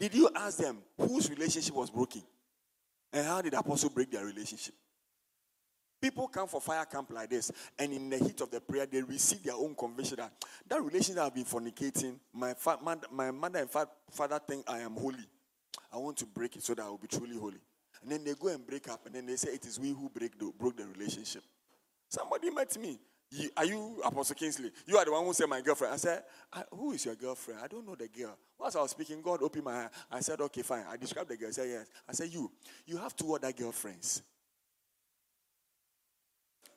Did 0.00 0.14
you 0.14 0.30
ask 0.34 0.56
them 0.56 0.78
whose 0.98 1.28
relationship 1.28 1.74
was 1.74 1.90
broken? 1.90 2.22
And 3.12 3.26
how 3.26 3.42
did 3.42 3.52
Apostle 3.52 3.90
break 3.90 4.10
their 4.10 4.24
relationship? 4.24 4.74
People 6.00 6.28
come 6.28 6.48
for 6.48 6.62
fire 6.62 6.84
camp 6.86 7.10
like 7.10 7.28
this, 7.28 7.52
and 7.78 7.92
in 7.92 8.08
the 8.08 8.16
heat 8.16 8.40
of 8.40 8.50
the 8.50 8.60
prayer, 8.60 8.86
they 8.86 9.02
receive 9.02 9.42
their 9.42 9.54
own 9.54 9.74
conviction 9.74 10.16
that 10.16 10.32
that 10.66 10.82
relationship 10.82 11.22
I've 11.22 11.34
been 11.34 11.44
fornicating, 11.44 12.16
my, 12.32 12.54
fa- 12.54 12.78
my 13.12 13.30
mother 13.30 13.58
and 13.58 13.70
fa- 13.70 13.88
father 14.10 14.40
think 14.46 14.64
I 14.68 14.78
am 14.78 14.92
holy. 14.92 15.26
I 15.92 15.98
want 15.98 16.16
to 16.18 16.26
break 16.26 16.56
it 16.56 16.62
so 16.62 16.74
that 16.74 16.84
I 16.84 16.88
will 16.88 16.98
be 16.98 17.06
truly 17.06 17.38
holy. 17.38 17.58
And 18.06 18.12
then 18.12 18.22
they 18.22 18.34
go 18.34 18.46
and 18.46 18.64
break 18.64 18.88
up, 18.88 19.04
and 19.06 19.16
then 19.16 19.26
they 19.26 19.34
say 19.34 19.50
it 19.50 19.66
is 19.66 19.80
we 19.80 19.88
who 19.88 20.08
break 20.08 20.38
the, 20.38 20.52
broke 20.56 20.76
the 20.76 20.86
relationship. 20.86 21.42
Somebody 22.08 22.50
met 22.50 22.78
me. 22.78 23.00
You, 23.32 23.50
are 23.56 23.64
you 23.64 24.00
Apostle 24.04 24.36
Kingsley? 24.36 24.70
You 24.86 24.96
are 24.96 25.04
the 25.04 25.10
one 25.10 25.24
who 25.24 25.32
said 25.32 25.48
my 25.48 25.60
girlfriend. 25.60 25.92
I 25.92 25.96
said, 25.96 26.22
Who 26.70 26.92
is 26.92 27.04
your 27.04 27.16
girlfriend? 27.16 27.58
I 27.60 27.66
don't 27.66 27.84
know 27.84 27.96
the 27.96 28.06
girl. 28.06 28.38
Whilst 28.56 28.76
I 28.76 28.82
was 28.82 28.92
speaking, 28.92 29.20
God 29.22 29.42
opened 29.42 29.64
my 29.64 29.72
eye. 29.72 29.88
I 30.12 30.20
said, 30.20 30.40
Okay, 30.40 30.62
fine. 30.62 30.84
I 30.88 30.96
described 30.96 31.30
the 31.30 31.36
girl. 31.36 31.48
I 31.48 31.50
said, 31.50 31.68
Yes. 31.68 31.86
I 32.08 32.12
said, 32.12 32.28
You, 32.28 32.48
you 32.86 32.96
have 32.98 33.16
two 33.16 33.34
other 33.34 33.50
girlfriends 33.50 34.22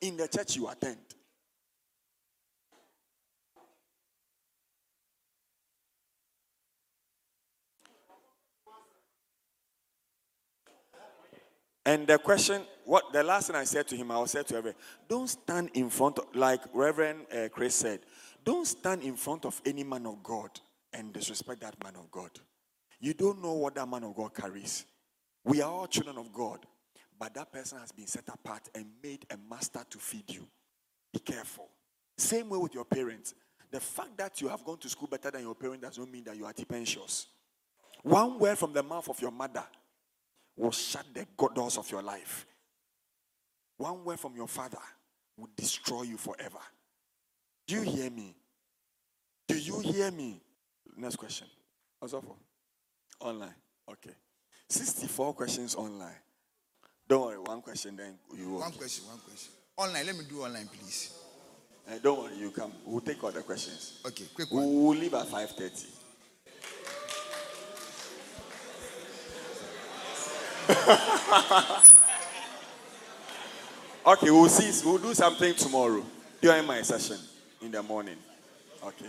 in 0.00 0.16
the 0.16 0.26
church 0.26 0.56
you 0.56 0.68
attend. 0.68 0.98
And 11.86 12.06
the 12.06 12.18
question, 12.18 12.62
what 12.84 13.12
the 13.12 13.22
last 13.22 13.46
thing 13.46 13.56
I 13.56 13.64
said 13.64 13.88
to 13.88 13.96
him, 13.96 14.10
I 14.10 14.18
was 14.18 14.32
said 14.32 14.46
to 14.48 14.56
everyone, 14.56 14.78
don't 15.08 15.28
stand 15.28 15.70
in 15.74 15.88
front 15.88 16.18
of, 16.18 16.26
like 16.34 16.60
Reverend 16.74 17.26
uh, 17.34 17.48
Chris 17.48 17.74
said, 17.74 18.00
don't 18.44 18.66
stand 18.66 19.02
in 19.02 19.16
front 19.16 19.44
of 19.44 19.60
any 19.64 19.84
man 19.84 20.06
of 20.06 20.22
God 20.22 20.50
and 20.92 21.12
disrespect 21.12 21.60
that 21.62 21.82
man 21.82 21.94
of 21.96 22.10
God. 22.10 22.30
You 23.00 23.14
don't 23.14 23.40
know 23.42 23.54
what 23.54 23.74
that 23.76 23.88
man 23.88 24.04
of 24.04 24.14
God 24.14 24.34
carries. 24.34 24.84
We 25.44 25.62
are 25.62 25.70
all 25.70 25.86
children 25.86 26.18
of 26.18 26.32
God, 26.32 26.66
but 27.18 27.32
that 27.34 27.50
person 27.50 27.78
has 27.78 27.92
been 27.92 28.06
set 28.06 28.28
apart 28.28 28.68
and 28.74 28.86
made 29.02 29.24
a 29.30 29.36
master 29.48 29.80
to 29.88 29.98
feed 29.98 30.24
you. 30.28 30.46
Be 31.12 31.18
careful. 31.20 31.68
Same 32.18 32.50
way 32.50 32.58
with 32.58 32.74
your 32.74 32.84
parents. 32.84 33.34
The 33.70 33.80
fact 33.80 34.18
that 34.18 34.40
you 34.40 34.48
have 34.48 34.64
gone 34.64 34.78
to 34.78 34.88
school 34.88 35.08
better 35.08 35.30
than 35.30 35.42
your 35.42 35.54
parents 35.54 35.82
does 35.82 35.98
not 35.98 36.10
mean 36.10 36.24
that 36.24 36.36
you 36.36 36.44
are 36.44 36.52
dependentious. 36.52 37.28
One 38.02 38.38
word 38.38 38.58
from 38.58 38.72
the 38.72 38.82
mouth 38.82 39.08
of 39.08 39.20
your 39.20 39.30
mother 39.30 39.64
will 40.60 40.70
shut 40.70 41.06
the 41.14 41.26
doors 41.54 41.78
of 41.78 41.90
your 41.90 42.02
life. 42.02 42.46
One 43.78 44.04
word 44.04 44.20
from 44.20 44.36
your 44.36 44.46
father 44.46 44.78
will 45.36 45.48
destroy 45.56 46.02
you 46.02 46.16
forever. 46.18 46.58
Do 47.66 47.76
you 47.76 47.82
hear 47.82 48.10
me? 48.10 48.34
Do 49.48 49.58
you 49.58 49.80
hear 49.80 50.10
me? 50.10 50.40
Next 50.96 51.16
question. 51.16 51.46
For? 52.06 52.22
Online. 53.20 53.54
Okay. 53.90 54.14
64 54.68 55.34
questions 55.34 55.74
online. 55.74 56.14
Don't 57.08 57.22
worry, 57.22 57.38
one 57.38 57.60
question 57.60 57.96
then 57.96 58.14
you 58.36 58.52
One 58.52 58.70
question, 58.70 59.04
one 59.06 59.18
question. 59.18 59.52
Online, 59.76 60.06
let 60.06 60.16
me 60.16 60.24
do 60.28 60.42
online, 60.42 60.68
please. 60.68 61.12
Uh, 61.90 61.98
don't 62.02 62.20
worry, 62.20 62.36
you 62.36 62.50
come. 62.50 62.72
We'll 62.84 63.00
take 63.00 63.22
all 63.24 63.32
the 63.32 63.42
questions. 63.42 64.00
Okay, 64.06 64.24
quick 64.34 64.52
one. 64.52 64.64
We'll 64.64 64.96
leave 64.96 65.14
at 65.14 65.26
5.30. 65.26 65.99
okay, 74.06 74.30
we'll 74.30 74.48
see. 74.48 74.86
We'll 74.86 74.98
do 74.98 75.12
something 75.14 75.52
tomorrow 75.54 76.04
during 76.40 76.64
my 76.66 76.82
session 76.82 77.16
in 77.62 77.72
the 77.72 77.82
morning. 77.82 78.16
Okay. 78.84 79.06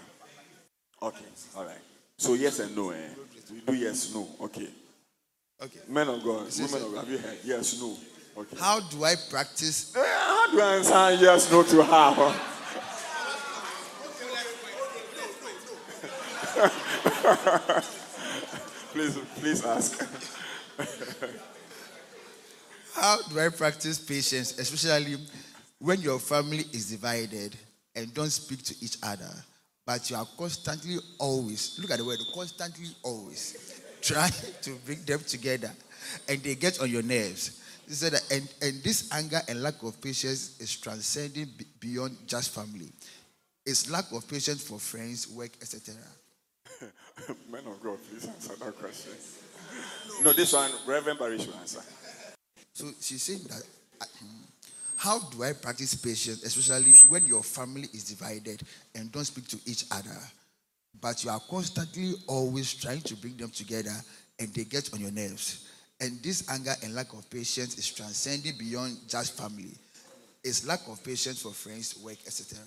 Okay. 1.02 1.26
All 1.56 1.66
right. 1.66 1.78
So 2.18 2.34
yes 2.34 2.60
and 2.60 2.76
no. 2.76 2.90
Eh? 2.90 2.96
We 3.52 3.62
do 3.62 3.74
yes, 3.74 4.14
no. 4.14 4.28
Okay. 4.42 4.68
Okay. 5.62 5.80
Men 5.88 6.10
of 6.10 6.22
God, 6.24 6.48
women 6.60 6.84
of 6.84 6.94
God, 6.94 7.06
have 7.06 7.10
you 7.10 7.20
heard? 7.20 7.38
Yes, 7.44 7.80
no. 7.80 7.96
Okay. 8.38 8.58
How 8.60 8.80
do 8.80 9.04
I 9.04 9.16
practice? 9.30 9.94
Eh, 9.96 10.00
how 10.00 10.52
do 10.52 10.62
I 10.62 10.76
answer 10.78 11.12
yes, 11.24 11.52
no 11.52 11.64
to 11.64 11.84
her? 11.84 12.34
please, 18.94 19.18
please 19.40 19.66
ask. 19.66 20.04
How 22.94 23.18
do 23.30 23.40
I 23.40 23.50
practice 23.50 24.00
patience, 24.00 24.58
especially 24.60 25.18
when 25.80 26.02
your 26.02 26.20
family 26.20 26.66
is 26.74 26.90
divided 26.92 27.56
and 27.96 28.14
don't 28.14 28.30
speak 28.30 28.64
to 28.64 28.76
each 28.82 28.98
other, 29.02 29.30
but 29.86 30.10
you 30.10 30.16
are 30.16 30.28
constantly 30.38 30.98
always, 31.18 31.80
look 31.82 31.92
at 31.92 31.98
the 31.98 32.06
word, 32.06 32.20
constantly 32.34 32.88
always 33.04 33.82
trying 34.02 34.32
to 34.62 34.72
bring 34.86 35.02
them 35.04 35.20
together 35.20 35.72
and 36.28 36.42
they 36.44 36.56
get 36.56 36.80
on 36.82 36.90
your 36.90 37.04
nerves. 37.04 37.62
He 37.88 37.94
said 37.94 38.14
that, 38.14 38.32
and, 38.32 38.48
and 38.62 38.84
this 38.84 39.12
anger 39.12 39.42
and 39.48 39.62
lack 39.62 39.82
of 39.84 40.02
patience 40.02 40.60
is 40.60 40.76
transcending 40.78 41.50
beyond 41.80 42.18
just 42.26 42.52
family. 42.52 42.90
It's 43.66 43.90
lack 43.90 44.12
of 44.12 44.28
patience 44.28 44.64
for 44.64 44.80
friends, 44.80 45.28
work, 45.28 45.52
etc. 45.62 45.96
Men 47.52 47.62
of 47.68 47.82
God, 47.82 47.98
please 48.10 48.28
answer 48.28 48.56
that 48.56 48.78
question. 48.78 49.12
No, 50.24 50.34
this 50.34 50.54
one, 50.54 50.72
Reverend 50.86 51.20
Barry 51.20 51.40
should 51.40 51.56
answer. 51.56 51.82
So 52.74 52.92
she's 53.00 53.24
saying 53.24 53.42
that 53.50 53.64
uh, 54.02 54.06
how 54.98 55.20
do 55.20 55.44
I 55.44 55.54
practice 55.54 55.96
patience, 55.96 56.44
especially 56.44 56.92
when 57.10 57.26
your 57.26 57.42
family 57.42 57.88
is 57.94 58.04
divided 58.04 58.62
and 58.94 59.12
don't 59.12 59.26
speak 59.26 59.48
to 59.48 59.58
each 59.66 59.86
other, 59.92 60.18
but 61.02 61.24
you 61.24 61.32
are 61.32 61.42
constantly 61.50 62.14
always 62.28 62.74
trying 62.74 63.02
to 63.02 63.16
bring 63.16 63.36
them 63.36 63.50
together 63.50 63.96
and 64.40 64.54
they 64.54 64.64
get 64.64 64.94
on 64.94 65.00
your 65.00 65.12
nerves? 65.12 65.68
And 66.00 66.22
this 66.22 66.50
anger 66.50 66.74
and 66.84 66.94
lack 66.94 67.14
of 67.14 67.30
patience 67.30 67.78
is 67.78 67.92
transcending 67.92 68.58
beyond 68.58 68.98
just 69.08 69.38
family. 69.40 69.74
It's 70.44 70.66
lack 70.66 70.88
of 70.88 71.04
patience 71.04 71.42
for 71.42 71.52
friends, 71.52 71.98
work, 71.98 72.18
etc. 72.26 72.60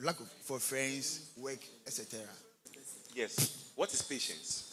Lack 0.00 0.20
of 0.20 0.28
for 0.42 0.58
friends, 0.58 1.30
work, 1.36 1.60
etc. 1.86 2.20
Yes. 3.14 3.72
What 3.76 3.92
is 3.92 4.02
patience? 4.02 4.65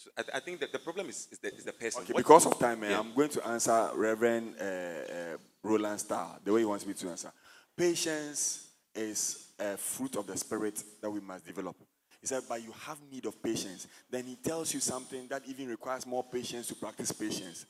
So 0.00 0.10
I, 0.16 0.38
I, 0.38 0.40
think 0.40 0.60
that 0.60 0.72
the 0.72 0.78
problem 0.78 1.10
is, 1.10 1.28
is, 1.30 1.38
the, 1.40 1.54
is 1.54 1.62
the 1.62 1.74
person. 1.74 2.00
Okay, 2.02 2.14
because 2.16 2.46
of 2.46 2.58
time, 2.58 2.82
yeah. 2.84 2.98
I'm 2.98 3.12
going 3.12 3.28
to 3.28 3.46
answer 3.46 3.90
Reverend 3.94 4.54
uh, 4.58 4.64
uh, 4.64 5.36
Roland 5.62 6.00
Starr 6.00 6.38
the 6.42 6.54
way 6.54 6.60
he 6.60 6.64
wants 6.64 6.86
me 6.86 6.94
to 6.94 7.10
answer. 7.10 7.30
Patience 7.76 8.68
is 8.94 9.52
a 9.58 9.76
fruit 9.76 10.16
of 10.16 10.26
the 10.26 10.38
spirit 10.38 10.82
that 11.02 11.10
we 11.10 11.20
must 11.20 11.44
develop. 11.44 11.76
He 12.18 12.26
said, 12.26 12.44
but 12.48 12.62
you 12.62 12.72
have 12.86 12.96
need 13.12 13.26
of 13.26 13.42
patience. 13.42 13.86
Then 14.10 14.24
he 14.24 14.36
tells 14.36 14.72
you 14.72 14.80
something 14.80 15.28
that 15.28 15.42
even 15.46 15.68
requires 15.68 16.06
more 16.06 16.24
patience 16.24 16.66
to 16.68 16.74
practice 16.74 17.12
patience. 17.12 17.66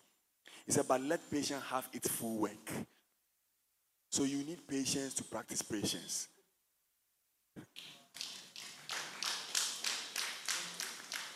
He 0.67 0.71
said, 0.71 0.87
but 0.87 1.01
let 1.01 1.29
patience 1.33 1.65
have 1.65 1.89
its 1.93 2.07
full 2.07 2.39
work. 2.39 2.71
So 4.09 4.23
you 4.23 4.45
need 4.45 4.69
patience 4.69 5.15
to 5.15 5.25
practice 5.25 5.63
patience. 5.63 6.29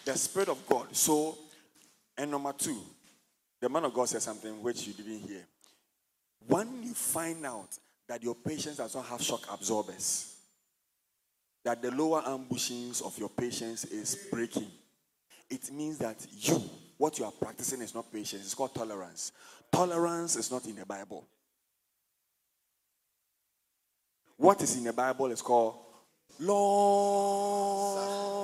The 0.05 0.17
Spirit 0.17 0.49
of 0.49 0.67
God. 0.67 0.95
So, 0.95 1.39
and 2.17 2.31
number 2.31 2.53
two, 2.53 2.79
the 3.61 3.69
man 3.69 3.85
of 3.85 3.95
God 3.95 4.09
said 4.09 4.23
something 4.23 4.63
which 4.63 4.87
you 4.87 4.93
didn't 4.93 5.21
hear. 5.21 5.45
When 6.47 6.83
you 6.83 6.93
find 6.93 7.45
out 7.47 7.79
that 8.09 8.23
your 8.23 8.35
patience 8.35 8.77
does 8.77 8.95
not 8.95 9.07
have 9.07 9.23
shock 9.23 9.47
absorbers, 9.51 10.37
that 11.65 11.81
the 11.81 11.91
lower 11.91 12.21
ambushings 12.23 13.03
of 13.03 13.19
your 13.19 13.31
patience 13.31 13.85
is 13.87 14.29
breaking, 14.31 14.71
it 15.49 15.73
means 15.73 15.99
that 15.99 16.17
you, 16.31 16.63
what 16.99 17.19
you 17.19 17.25
are 17.25 17.33
practicing 17.33 17.81
is 17.81 17.95
not 17.95 18.13
patience, 18.13 18.45
it's 18.45 18.55
called 18.55 18.75
tolerance. 18.75 19.33
Tolerance 19.73 20.37
is 20.37 20.51
not 20.51 20.67
in 20.67 20.77
the 20.77 20.85
Bible. 20.85 21.27
What 24.37 24.63
is 24.63 24.77
in 24.77 24.85
the 24.85 24.93
Bible 24.93 25.31
is 25.31 25.41
called 25.41 25.77
long. 26.41 28.44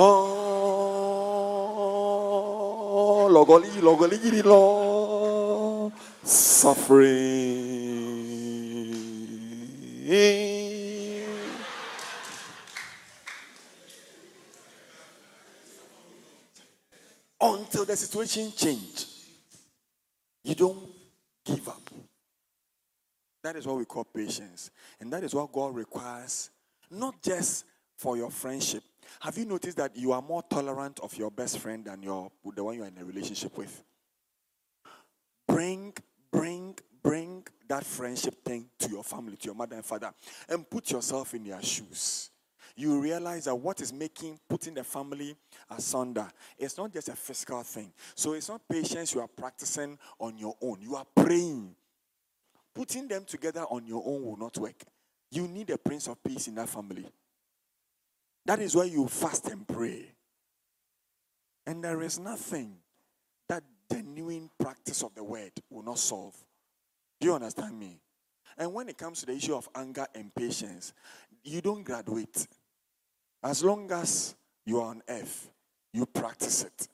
Oh, 0.00 0.38
logoli, 3.30 3.80
logoli, 3.80 4.42
lo, 4.44 5.92
suffering. 6.22 7.58
Until 17.40 17.84
the 17.84 17.96
situation 17.96 18.52
change, 18.56 19.06
you 20.42 20.54
don't 20.54 20.78
give 21.44 21.68
up. 21.68 21.90
That 23.42 23.56
is 23.56 23.66
what 23.66 23.76
we 23.76 23.84
call 23.84 24.04
patience. 24.04 24.70
And 25.00 25.12
that 25.12 25.22
is 25.24 25.34
what 25.34 25.52
God 25.52 25.74
requires, 25.74 26.50
not 26.90 27.22
just 27.22 27.64
for 27.96 28.16
your 28.16 28.30
friendship. 28.30 28.82
Have 29.20 29.38
you 29.38 29.44
noticed 29.44 29.76
that 29.78 29.96
you 29.96 30.12
are 30.12 30.22
more 30.22 30.42
tolerant 30.42 31.00
of 31.00 31.16
your 31.16 31.30
best 31.30 31.58
friend 31.58 31.84
than 31.84 32.02
your 32.02 32.30
the 32.54 32.62
one 32.62 32.76
you 32.76 32.82
are 32.82 32.88
in 32.88 32.98
a 32.98 33.04
relationship 33.04 33.56
with? 33.56 33.82
Bring, 35.46 35.94
bring, 36.30 36.76
bring 37.02 37.46
that 37.68 37.84
friendship 37.84 38.44
thing 38.44 38.66
to 38.78 38.90
your 38.90 39.04
family, 39.04 39.36
to 39.36 39.46
your 39.46 39.54
mother 39.54 39.76
and 39.76 39.84
father, 39.84 40.12
and 40.48 40.68
put 40.68 40.90
yourself 40.90 41.34
in 41.34 41.44
their 41.44 41.62
shoes. 41.62 42.30
you 42.78 43.00
realize 43.00 43.46
that 43.46 43.54
what 43.54 43.80
is 43.80 43.92
making 43.92 44.38
putting 44.48 44.72
the 44.72 44.84
family 44.84 45.34
asunder 45.68 46.28
it's 46.56 46.78
not 46.78 46.92
just 46.92 47.08
a 47.08 47.16
physical 47.16 47.62
thing. 47.62 47.92
So 48.14 48.34
it's 48.34 48.48
not 48.48 48.62
patience 48.68 49.14
you 49.14 49.20
are 49.20 49.28
practicing 49.28 49.98
on 50.18 50.38
your 50.38 50.54
own. 50.62 50.80
You 50.80 50.94
are 50.96 51.06
praying. 51.14 51.74
Putting 52.74 53.08
them 53.08 53.24
together 53.24 53.62
on 53.62 53.86
your 53.86 54.02
own 54.06 54.22
will 54.22 54.36
not 54.36 54.56
work. 54.58 54.84
You 55.30 55.48
need 55.48 55.70
a 55.70 55.78
prince 55.78 56.06
of 56.06 56.22
peace 56.22 56.46
in 56.46 56.54
that 56.54 56.68
family. 56.68 57.06
That 58.48 58.60
is 58.60 58.74
why 58.74 58.84
you 58.84 59.06
fast 59.06 59.46
and 59.48 59.68
pray. 59.68 60.06
And 61.66 61.84
there 61.84 62.00
is 62.00 62.18
nothing 62.18 62.76
that 63.46 63.62
the 63.90 63.96
genuine 63.96 64.48
practice 64.58 65.02
of 65.02 65.14
the 65.14 65.22
word 65.22 65.52
will 65.68 65.82
not 65.82 65.98
solve. 65.98 66.34
Do 67.20 67.26
you 67.26 67.34
understand 67.34 67.78
me? 67.78 68.00
And 68.56 68.72
when 68.72 68.88
it 68.88 68.96
comes 68.96 69.20
to 69.20 69.26
the 69.26 69.34
issue 69.34 69.54
of 69.54 69.68
anger 69.74 70.06
and 70.14 70.34
patience, 70.34 70.94
you 71.44 71.60
don't 71.60 71.82
graduate. 71.82 72.48
As 73.42 73.62
long 73.62 73.92
as 73.92 74.34
you 74.64 74.80
are 74.80 74.92
on 74.92 75.02
earth, 75.06 75.50
you 75.92 76.06
practice 76.06 76.64
it. 76.64 76.88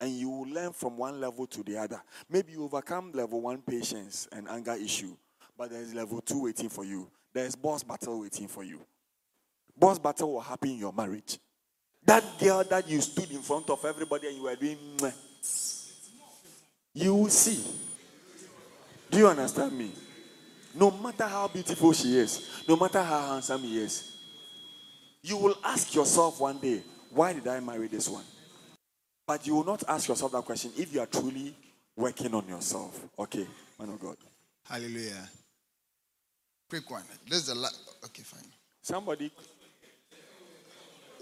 And 0.00 0.10
you 0.10 0.28
will 0.28 0.48
learn 0.48 0.72
from 0.72 0.96
one 0.96 1.20
level 1.20 1.46
to 1.46 1.62
the 1.62 1.76
other. 1.76 2.02
Maybe 2.28 2.50
you 2.50 2.64
overcome 2.64 3.12
level 3.12 3.40
one 3.40 3.62
patience 3.62 4.26
and 4.32 4.48
anger 4.48 4.74
issue, 4.74 5.16
but 5.56 5.70
there's 5.70 5.94
level 5.94 6.20
two 6.20 6.42
waiting 6.42 6.68
for 6.68 6.84
you. 6.84 7.08
There's 7.32 7.54
boss 7.54 7.84
battle 7.84 8.22
waiting 8.22 8.48
for 8.48 8.64
you. 8.64 8.80
Boss 9.80 9.98
battle 9.98 10.34
will 10.34 10.40
happen 10.40 10.70
in 10.70 10.78
your 10.78 10.92
marriage. 10.92 11.38
That 12.04 12.22
girl 12.38 12.62
that 12.64 12.86
you 12.88 13.00
stood 13.00 13.30
in 13.30 13.40
front 13.40 13.70
of 13.70 13.82
everybody 13.84 14.28
and 14.28 14.36
you 14.36 14.42
were 14.42 14.56
doing, 14.56 14.76
mwah, 14.98 15.12
you 16.92 17.14
will 17.14 17.28
see. 17.30 17.64
Do 19.10 19.18
you 19.18 19.26
understand 19.26 19.76
me? 19.76 19.90
No 20.74 20.90
matter 20.90 21.26
how 21.26 21.48
beautiful 21.48 21.92
she 21.92 22.18
is, 22.18 22.62
no 22.68 22.76
matter 22.76 23.02
how 23.02 23.32
handsome 23.32 23.62
he 23.62 23.78
is, 23.78 24.18
you 25.22 25.36
will 25.36 25.56
ask 25.64 25.94
yourself 25.94 26.40
one 26.40 26.58
day, 26.58 26.82
why 27.10 27.32
did 27.32 27.48
I 27.48 27.60
marry 27.60 27.88
this 27.88 28.08
one? 28.08 28.24
But 29.26 29.46
you 29.46 29.54
will 29.54 29.64
not 29.64 29.82
ask 29.88 30.08
yourself 30.08 30.32
that 30.32 30.44
question 30.44 30.72
if 30.76 30.92
you 30.92 31.00
are 31.00 31.06
truly 31.06 31.54
working 31.96 32.34
on 32.34 32.46
yourself. 32.46 33.00
Okay, 33.18 33.46
man 33.78 33.88
of 33.90 34.00
God. 34.00 34.16
Hallelujah. 34.68 35.28
Quick 36.68 36.88
one. 36.90 37.02
This 37.28 37.38
is 37.38 37.46
the 37.46 37.54
last. 37.54 37.80
Okay, 38.04 38.22
fine. 38.22 38.44
Somebody. 38.82 39.30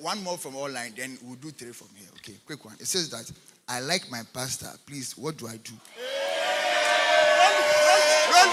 One 0.00 0.22
more 0.22 0.36
from 0.38 0.54
online, 0.56 0.92
then 0.96 1.18
we'll 1.22 1.36
do 1.36 1.50
three 1.50 1.72
from 1.72 1.88
here. 1.96 2.08
Okay, 2.18 2.34
quick 2.46 2.64
one. 2.64 2.74
It 2.78 2.86
says 2.86 3.10
that 3.10 3.30
I 3.68 3.80
like 3.80 4.10
my 4.10 4.22
pastor. 4.32 4.68
Please, 4.86 5.16
what 5.18 5.36
do 5.36 5.46
I 5.48 5.56
do? 5.56 5.72
Run, 8.30 8.48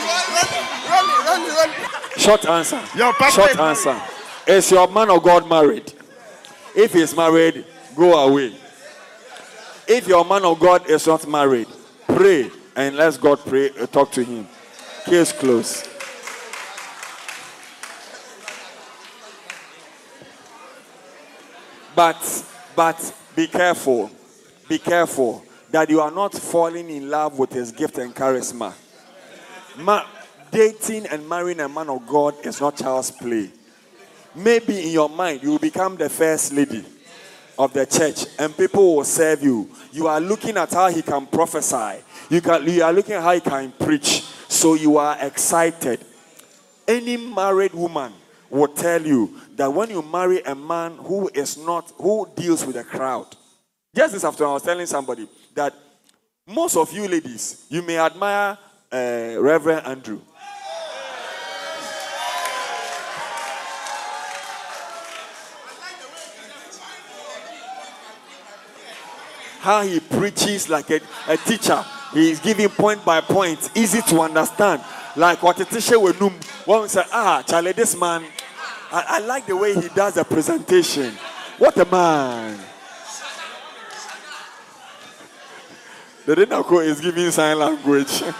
run, 0.89 1.25
run, 1.25 1.55
run. 1.55 1.69
Short 2.17 2.45
answer. 2.45 2.81
Your 2.97 3.13
pastor 3.13 3.41
Short 3.41 3.51
is 3.51 3.57
married. 3.57 3.69
answer. 3.69 4.01
Is 4.47 4.71
your 4.71 4.87
man 4.87 5.09
of 5.09 5.21
God 5.23 5.47
married? 5.49 5.93
If 6.75 6.93
he's 6.93 7.15
married, 7.15 7.65
go 7.95 8.13
away. 8.27 8.55
If 9.87 10.07
your 10.07 10.25
man 10.25 10.43
of 10.45 10.59
God 10.59 10.89
is 10.89 11.05
not 11.07 11.27
married, 11.27 11.67
pray 12.07 12.49
and 12.75 12.95
let 12.95 13.19
God 13.21 13.39
pray. 13.39 13.69
uh, 13.79 13.85
talk 13.85 14.11
to 14.13 14.23
him. 14.23 14.47
Case 15.05 15.31
closed. 15.31 15.87
But 21.95 22.45
but 22.75 23.15
be 23.35 23.47
careful. 23.47 24.11
Be 24.67 24.77
careful 24.77 25.43
that 25.71 25.89
you 25.89 26.01
are 26.01 26.11
not 26.11 26.33
falling 26.33 26.89
in 26.89 27.09
love 27.09 27.39
with 27.39 27.51
his 27.51 27.71
gift 27.71 27.97
and 27.97 28.13
charisma. 28.13 28.73
Ma- 29.77 30.05
dating 30.51 31.05
and 31.07 31.27
marrying 31.27 31.59
a 31.59 31.69
man 31.69 31.89
of 31.89 32.05
God 32.07 32.33
is 32.45 32.61
not 32.61 32.77
child's 32.77 33.11
play. 33.11 33.51
Maybe 34.33 34.87
in 34.87 34.91
your 34.91 35.09
mind 35.09 35.43
you 35.43 35.51
will 35.51 35.59
become 35.59 35.95
the 35.95 36.09
first 36.09 36.53
lady 36.53 36.83
of 37.57 37.73
the 37.73 37.85
church 37.85 38.25
and 38.37 38.55
people 38.55 38.97
will 38.97 39.03
serve 39.03 39.43
you. 39.43 39.69
You 39.91 40.07
are 40.07 40.19
looking 40.19 40.57
at 40.57 40.71
how 40.71 40.89
he 40.89 41.01
can 41.01 41.25
prophesy. 41.27 42.01
You, 42.29 42.41
can, 42.41 42.67
you 42.67 42.83
are 42.83 42.91
looking 42.91 43.15
at 43.15 43.23
how 43.23 43.33
he 43.33 43.39
can 43.39 43.71
preach. 43.71 44.21
So 44.47 44.73
you 44.73 44.97
are 44.97 45.17
excited. 45.21 46.03
Any 46.87 47.17
married 47.17 47.73
woman 47.73 48.13
will 48.49 48.67
tell 48.67 49.01
you 49.01 49.39
that 49.55 49.71
when 49.71 49.89
you 49.89 50.01
marry 50.01 50.41
a 50.43 50.55
man 50.55 50.95
who 50.97 51.29
is 51.33 51.57
not, 51.57 51.91
who 51.97 52.27
deals 52.35 52.65
with 52.65 52.75
a 52.77 52.83
crowd. 52.83 53.35
Just 53.95 54.13
this 54.13 54.23
afternoon, 54.23 54.51
I 54.51 54.53
was 54.53 54.63
telling 54.63 54.85
somebody 54.85 55.27
that 55.53 55.73
most 56.47 56.77
of 56.77 56.91
you 56.93 57.07
ladies, 57.07 57.65
you 57.69 57.81
may 57.81 57.97
admire 57.97 58.57
uh, 58.91 59.35
Reverend 59.39 59.85
Andrew. 59.87 60.19
How 69.59 69.81
he 69.81 69.99
preaches 69.99 70.69
like 70.69 70.91
a, 70.91 70.99
a 71.27 71.37
teacher. 71.37 71.83
He 72.13 72.29
is 72.29 72.39
giving 72.39 72.69
point 72.69 73.03
by 73.03 73.21
point, 73.21 73.71
easy 73.75 74.01
to 74.03 74.21
understand. 74.21 74.83
Like 75.15 75.41
what 75.41 75.59
a 75.59 75.65
teacher 75.65 75.99
will 75.99 76.13
know. 76.19 76.33
One 76.65 76.89
say, 76.89 77.03
ah, 77.11 77.41
Charlie, 77.47 77.71
this 77.71 77.97
man, 77.97 78.25
I, 78.91 79.05
I 79.07 79.19
like 79.19 79.45
the 79.45 79.55
way 79.55 79.73
he 79.73 79.87
does 79.89 80.15
the 80.15 80.23
presentation. 80.25 81.13
What 81.57 81.77
a 81.77 81.85
man. 81.85 82.59
The 86.25 86.35
Renako 86.35 86.83
is 86.83 86.99
giving 86.99 87.31
sign 87.31 87.57
language. 87.59 88.23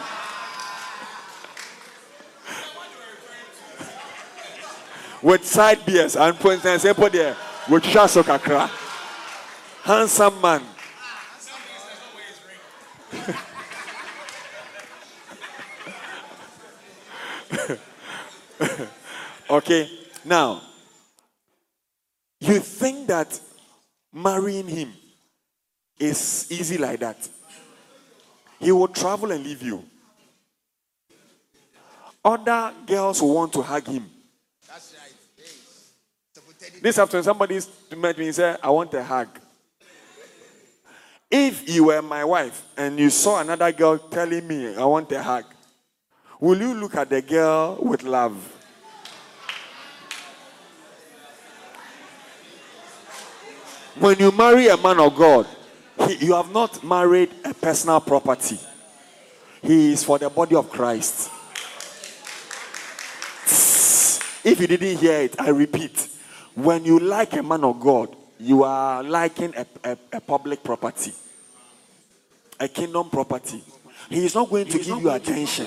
With 5.22 5.46
side 5.46 5.86
beers 5.86 6.16
and 6.16 6.36
for 6.38 6.54
instance, 6.54 6.86
put 6.94 7.14
there 7.14 7.36
with 7.68 7.84
Shaso 7.84 8.22
Kakra. 8.22 8.70
Handsome 9.84 10.40
man. 10.40 10.62
okay, 19.50 19.90
now 20.24 20.62
you 22.40 22.60
think 22.60 23.08
that 23.08 23.40
marrying 24.14 24.68
him 24.68 24.94
is 26.00 26.48
easy 26.50 26.78
like 26.78 27.00
that? 27.00 27.30
He 28.60 28.72
will 28.72 28.88
travel 28.88 29.32
and 29.32 29.44
leave 29.44 29.62
you. 29.62 29.84
Other 32.24 32.74
girls 32.88 33.22
will 33.22 33.36
want 33.36 33.54
to 33.54 33.62
hug 33.62 33.86
him. 33.86 34.10
That's 34.68 34.96
right. 34.96 36.82
This 36.82 36.98
afternoon, 36.98 37.24
somebody 37.24 37.60
met 37.96 38.18
me 38.18 38.26
and 38.26 38.36
said, 38.36 38.58
I 38.64 38.70
want 38.70 38.94
a 38.96 39.04
hug. 39.04 39.28
If 41.30 41.70
you 41.70 41.86
were 41.86 42.02
my 42.02 42.24
wife 42.24 42.64
and 42.78 42.98
you 42.98 43.10
saw 43.10 43.42
another 43.42 43.72
girl 43.72 43.98
telling 43.98 44.48
me, 44.48 44.76
I 44.76 44.86
want 44.86 45.12
a 45.12 45.22
hug, 45.22 45.46
will 46.40 46.60
you 46.60 46.74
look 46.74 46.96
at 46.96 47.10
the 47.10 47.22
girl 47.22 47.78
with 47.82 48.04
love? 48.04 48.34
When 54.00 54.20
you 54.20 54.32
marry 54.32 54.68
a 54.68 54.78
man 54.78 55.00
of 55.00 55.16
God, 55.16 55.48
he, 56.08 56.26
you 56.26 56.34
have 56.34 56.52
not 56.52 56.84
married 56.84 57.32
a 57.46 57.54
personal 57.54 58.02
property. 58.02 58.60
He 59.62 59.94
is 59.94 60.04
for 60.04 60.20
the 60.20 60.30
body 60.30 60.56
of 60.56 60.70
Christ. 60.70 61.32
If 64.44 64.62
you 64.62 64.68
didn't 64.68 64.98
hear 64.98 65.22
it, 65.22 65.40
I 65.42 65.50
repeat. 65.50 66.10
When 66.54 66.86
you 66.86 67.00
like 67.00 67.34
a 67.34 67.42
man 67.42 67.64
of 67.64 67.80
God, 67.80 68.16
you 68.40 68.64
are 68.64 69.02
liking 69.02 69.54
a, 69.56 69.66
a, 69.84 69.98
a 70.14 70.22
public 70.22 70.64
property, 70.64 71.14
a 72.60 72.68
kingdom 72.68 73.10
property. 73.10 73.64
He 74.10 74.26
is 74.26 74.36
not 74.36 74.50
going 74.50 74.66
to 74.68 74.78
give 74.78 74.88
you 74.88 75.10
attention. 75.10 75.66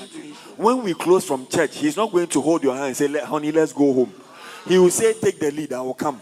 When 0.56 0.82
we 0.82 0.94
close 0.94 1.24
from 1.24 1.46
church, 1.46 1.76
he's 1.76 1.96
not 1.96 2.10
going 2.10 2.26
to 2.28 2.40
hold 2.40 2.62
your 2.62 2.74
hand 2.74 2.86
and 2.86 2.96
say, 2.96 3.08
honey, 3.20 3.52
let's 3.52 3.72
go 3.72 3.92
home. 3.92 4.12
He 4.66 4.78
will 4.78 4.90
say, 4.90 5.14
take 5.14 5.38
the 5.38 5.50
lead, 5.50 5.72
I 5.72 5.80
will 5.80 5.94
come. 5.94 6.20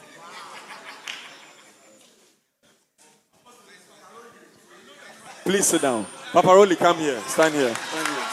Please 5.44 5.66
sit 5.66 5.82
down. 5.82 6.04
Papa 6.32 6.48
Roli, 6.48 6.76
come 6.76 6.98
here. 6.98 7.20
Stand 7.28 7.54
here. 7.54 7.74
Stand 7.74 8.08
here. 8.08 8.24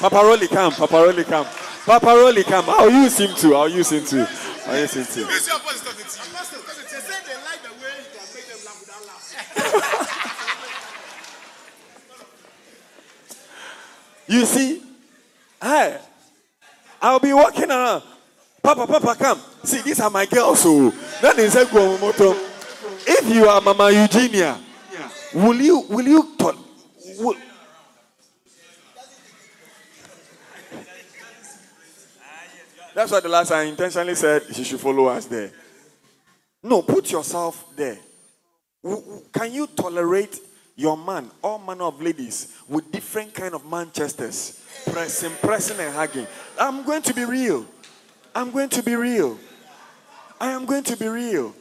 Papa 0.00 0.16
Roli, 0.16 0.48
come. 0.48 0.72
Papa 0.72 0.94
Roli, 0.94 1.24
come. 1.24 1.46
Papa 1.86 2.06
Roli, 2.06 2.44
come. 2.44 2.68
I'll 2.68 2.90
use 2.90 3.18
him 3.18 3.34
too. 3.34 3.54
I'll 3.54 3.68
use 3.68 3.90
him 3.90 4.04
too. 4.04 4.26
I'll 4.66 4.80
use 4.80 4.94
him 4.94 5.04
too. 5.06 5.24
This 5.24 5.42
is 5.42 5.48
your 5.48 5.58
pastor 5.60 5.84
talking 5.86 6.04
to 6.04 6.28
you. 6.28 6.34
Pastor, 6.36 6.58
they 6.58 7.00
say 7.00 7.18
they 7.26 7.36
like 7.42 7.62
the 7.62 7.72
way 7.82 7.96
you 7.98 8.04
can 8.12 8.26
make 8.34 8.46
them 8.46 8.60
laugh 8.66 8.78
without 8.80 9.02
laughing. 9.06 10.14
You 14.28 14.44
see, 14.44 14.82
hey, 15.60 15.98
I'll 17.00 17.18
be 17.18 17.32
walking 17.32 17.70
around. 17.70 18.02
Papa, 18.62 18.86
Papa, 18.86 19.14
come. 19.18 19.40
See, 19.64 19.80
these 19.80 20.00
are 20.00 20.10
my 20.10 20.26
girls. 20.26 20.62
Oh. 20.66 20.90
So 20.90 21.28
is 21.38 21.56
a 21.56 21.64
moto. 21.72 22.36
If 23.06 23.34
you 23.34 23.48
are 23.48 23.60
Mama 23.60 23.90
Eugenia, 23.90 24.58
will 25.32 25.56
you 25.60 25.80
will 25.88 26.06
you 26.06 26.34
tol- 26.36 26.58
will, 27.18 27.36
That's 32.94 33.12
why 33.12 33.20
the 33.20 33.28
last 33.28 33.52
I 33.52 33.62
intentionally 33.62 34.16
said 34.16 34.42
she 34.52 34.64
should 34.64 34.80
follow 34.80 35.06
us 35.06 35.26
there. 35.26 35.52
No, 36.62 36.82
put 36.82 37.10
yourself 37.12 37.64
there. 37.76 37.98
Can 39.32 39.52
you 39.52 39.68
tolerate 39.68 40.36
your 40.78 40.96
man, 40.96 41.28
all 41.42 41.58
manner 41.58 41.84
of 41.84 42.00
ladies, 42.00 42.56
with 42.68 42.90
different 42.92 43.34
kind 43.34 43.52
of 43.52 43.68
Manchesters, 43.68 44.64
pressing, 44.86 45.32
pressing 45.42 45.78
and 45.80 45.92
hugging? 45.92 46.26
I'm 46.58 46.84
going 46.84 47.02
to 47.02 47.12
be 47.12 47.24
real. 47.24 47.66
I'm 48.32 48.52
going 48.52 48.68
to 48.68 48.82
be 48.82 48.94
real. 48.94 49.36
I 50.40 50.52
am 50.52 50.64
going 50.66 50.84
to 50.84 50.96
be 50.96 51.08
real. 51.08 51.52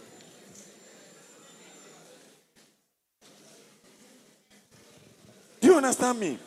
Do 5.60 5.68
you 5.68 5.78
understand 5.78 6.20
me? 6.20 6.38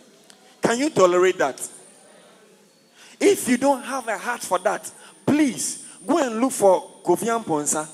Can 0.63 0.79
you 0.79 0.91
tolerate 0.91 1.39
that? 1.39 1.69
If 3.19 3.49
you 3.49 3.57
don't 3.57 3.83
have 3.83 4.07
a 4.07 4.17
heart 4.17 4.43
for 4.43 4.61
that, 4.61 4.89
please 5.27 5.89
go 6.07 6.25
and 6.25 6.41
look 6.41 6.53
for 6.53 6.89
Kofi 7.05 7.27
Amponsa. 7.27 7.89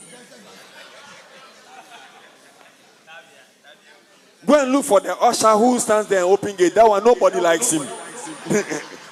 Go 4.47 4.63
and 4.63 4.71
look 4.71 4.85
for 4.85 5.01
the 5.01 5.17
usher 5.19 5.51
who 5.51 5.79
stands 5.81 6.09
there 6.09 6.21
and 6.21 6.29
open 6.29 6.55
gate. 6.55 6.75
That 6.75 6.89
one, 6.89 7.03
nobody 7.03 7.41
likes 7.41 7.73
him. 7.73 7.83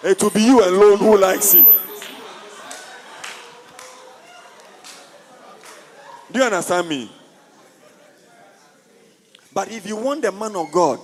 it 0.05 0.23
will 0.23 0.31
be 0.31 0.43
you 0.43 0.65
alone 0.65 0.99
who 0.99 1.19
likes 1.19 1.53
him. 1.55 1.65
Do 6.31 6.39
you 6.39 6.45
understand 6.45 6.89
me? 6.89 7.11
But 9.53 9.71
if 9.73 9.87
you 9.87 9.97
want 9.97 10.23
the 10.23 10.31
man 10.33 10.55
of 10.55 10.71
God, 10.71 11.01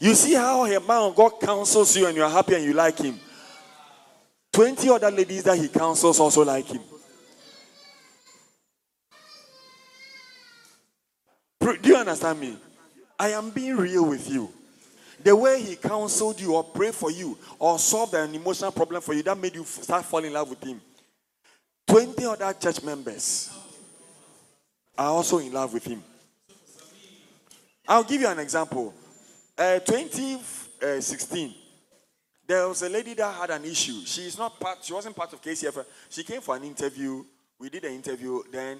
you 0.00 0.14
see 0.14 0.34
how 0.34 0.64
a 0.64 0.80
man 0.80 1.02
of 1.02 1.14
God 1.14 1.40
counsels 1.40 1.96
you 1.96 2.06
and 2.06 2.16
you're 2.16 2.28
happy 2.28 2.54
and 2.54 2.64
you 2.64 2.74
like 2.74 2.98
him. 2.98 3.18
20 4.52 4.88
other 4.90 5.10
ladies 5.10 5.42
that 5.44 5.58
he 5.58 5.68
counsels 5.68 6.20
also 6.20 6.44
like 6.44 6.66
him. 6.66 6.80
Do 11.60 11.88
you 11.88 11.96
understand 11.96 12.38
me? 12.38 12.56
I 13.18 13.30
am 13.30 13.50
being 13.50 13.76
real 13.76 14.08
with 14.08 14.30
you. 14.30 14.50
The 15.22 15.34
way 15.34 15.62
he 15.62 15.76
counseled 15.76 16.40
you 16.40 16.54
or 16.54 16.64
prayed 16.64 16.94
for 16.94 17.10
you 17.10 17.38
or 17.58 17.78
solved 17.78 18.14
an 18.14 18.34
emotional 18.34 18.72
problem 18.72 19.00
for 19.00 19.14
you 19.14 19.22
that 19.22 19.38
made 19.38 19.54
you 19.54 19.64
start 19.64 20.04
falling 20.04 20.26
in 20.26 20.32
love 20.32 20.50
with 20.50 20.62
him. 20.62 20.80
20 21.86 22.24
other 22.26 22.52
church 22.54 22.82
members 22.82 23.50
are 24.98 25.08
also 25.08 25.38
in 25.38 25.52
love 25.52 25.72
with 25.72 25.84
him. 25.84 26.02
I'll 27.86 28.04
give 28.04 28.20
you 28.20 28.28
an 28.28 28.38
example. 28.38 28.94
Uh, 29.56 29.78
2016, 29.78 31.54
there 32.46 32.68
was 32.68 32.82
a 32.82 32.88
lady 32.88 33.14
that 33.14 33.34
had 33.34 33.50
an 33.50 33.64
issue. 33.64 34.04
She 34.04 34.22
is 34.22 34.36
not 34.36 34.58
part. 34.58 34.78
She 34.82 34.92
wasn't 34.92 35.16
part 35.16 35.32
of 35.32 35.40
KCF. 35.40 35.84
She 36.10 36.24
came 36.24 36.40
for 36.40 36.56
an 36.56 36.64
interview. 36.64 37.24
We 37.58 37.70
did 37.70 37.84
an 37.84 37.94
interview. 37.94 38.42
Then 38.50 38.78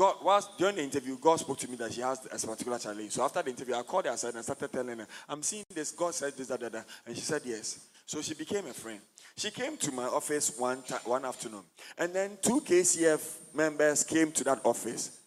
God 0.00 0.24
was 0.24 0.48
during 0.56 0.76
the 0.76 0.82
interview. 0.82 1.18
God 1.20 1.38
spoke 1.38 1.58
to 1.58 1.68
me 1.68 1.76
that 1.76 1.92
she 1.92 2.00
has 2.00 2.24
a 2.24 2.46
particular 2.46 2.78
challenge. 2.78 3.10
So 3.10 3.22
after 3.22 3.42
the 3.42 3.50
interview, 3.50 3.74
I 3.74 3.82
called 3.82 4.06
her 4.06 4.12
aside 4.12 4.32
and 4.32 4.42
started 4.42 4.72
telling 4.72 4.98
her, 4.98 5.06
"I'm 5.28 5.42
seeing 5.42 5.66
this. 5.74 5.90
God 5.90 6.14
said 6.14 6.34
this, 6.34 6.46
that, 6.46 6.58
that, 6.60 6.72
that." 6.72 6.86
And 7.04 7.14
she 7.14 7.20
said 7.20 7.42
yes. 7.44 7.80
So 8.06 8.22
she 8.22 8.32
became 8.32 8.66
a 8.66 8.72
friend. 8.72 8.98
She 9.36 9.50
came 9.50 9.76
to 9.76 9.92
my 9.92 10.06
office 10.06 10.56
one 10.56 10.80
ti- 10.80 10.94
one 11.04 11.26
afternoon, 11.26 11.64
and 11.98 12.14
then 12.14 12.38
two 12.40 12.62
KCF 12.62 13.20
members 13.52 14.02
came 14.02 14.32
to 14.32 14.44
that 14.44 14.62
office, 14.64 15.18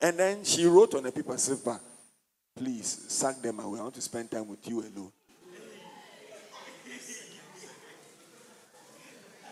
and 0.00 0.16
then 0.16 0.44
she 0.44 0.64
wrote 0.64 0.94
on 0.94 1.04
a 1.06 1.10
paper 1.10 1.36
slip, 1.36 1.66
"Please 2.54 3.06
sack 3.08 3.42
them 3.42 3.58
away. 3.58 3.80
I 3.80 3.82
want 3.82 3.96
to 3.96 4.00
spend 4.00 4.30
time 4.30 4.46
with 4.46 4.64
you 4.68 4.78
alone." 4.78 5.12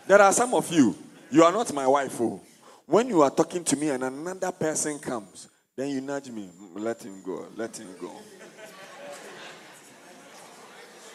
There 0.07 0.23
are 0.23 0.33
some 0.33 0.55
of 0.55 0.73
you, 0.73 0.95
you 1.33 1.43
are 1.43 1.51
not 1.51 1.73
my 1.73 1.89
wife. 1.89 2.21
Oh. 2.21 2.41
When 2.89 3.11
you 3.11 3.21
are 3.21 3.31
talking 3.31 3.63
to 3.65 3.77
me 3.77 3.91
and 3.91 4.03
another 4.03 4.51
person 4.51 4.99
comes, 4.99 5.47
then 5.77 5.91
you 5.91 6.01
nudge 6.01 6.31
me, 6.31 6.51
"Mm, 6.59 6.81
let 6.81 7.03
him 7.03 7.21
go, 7.23 7.47
let 7.55 7.77
him 7.77 7.95
go. 8.01 8.11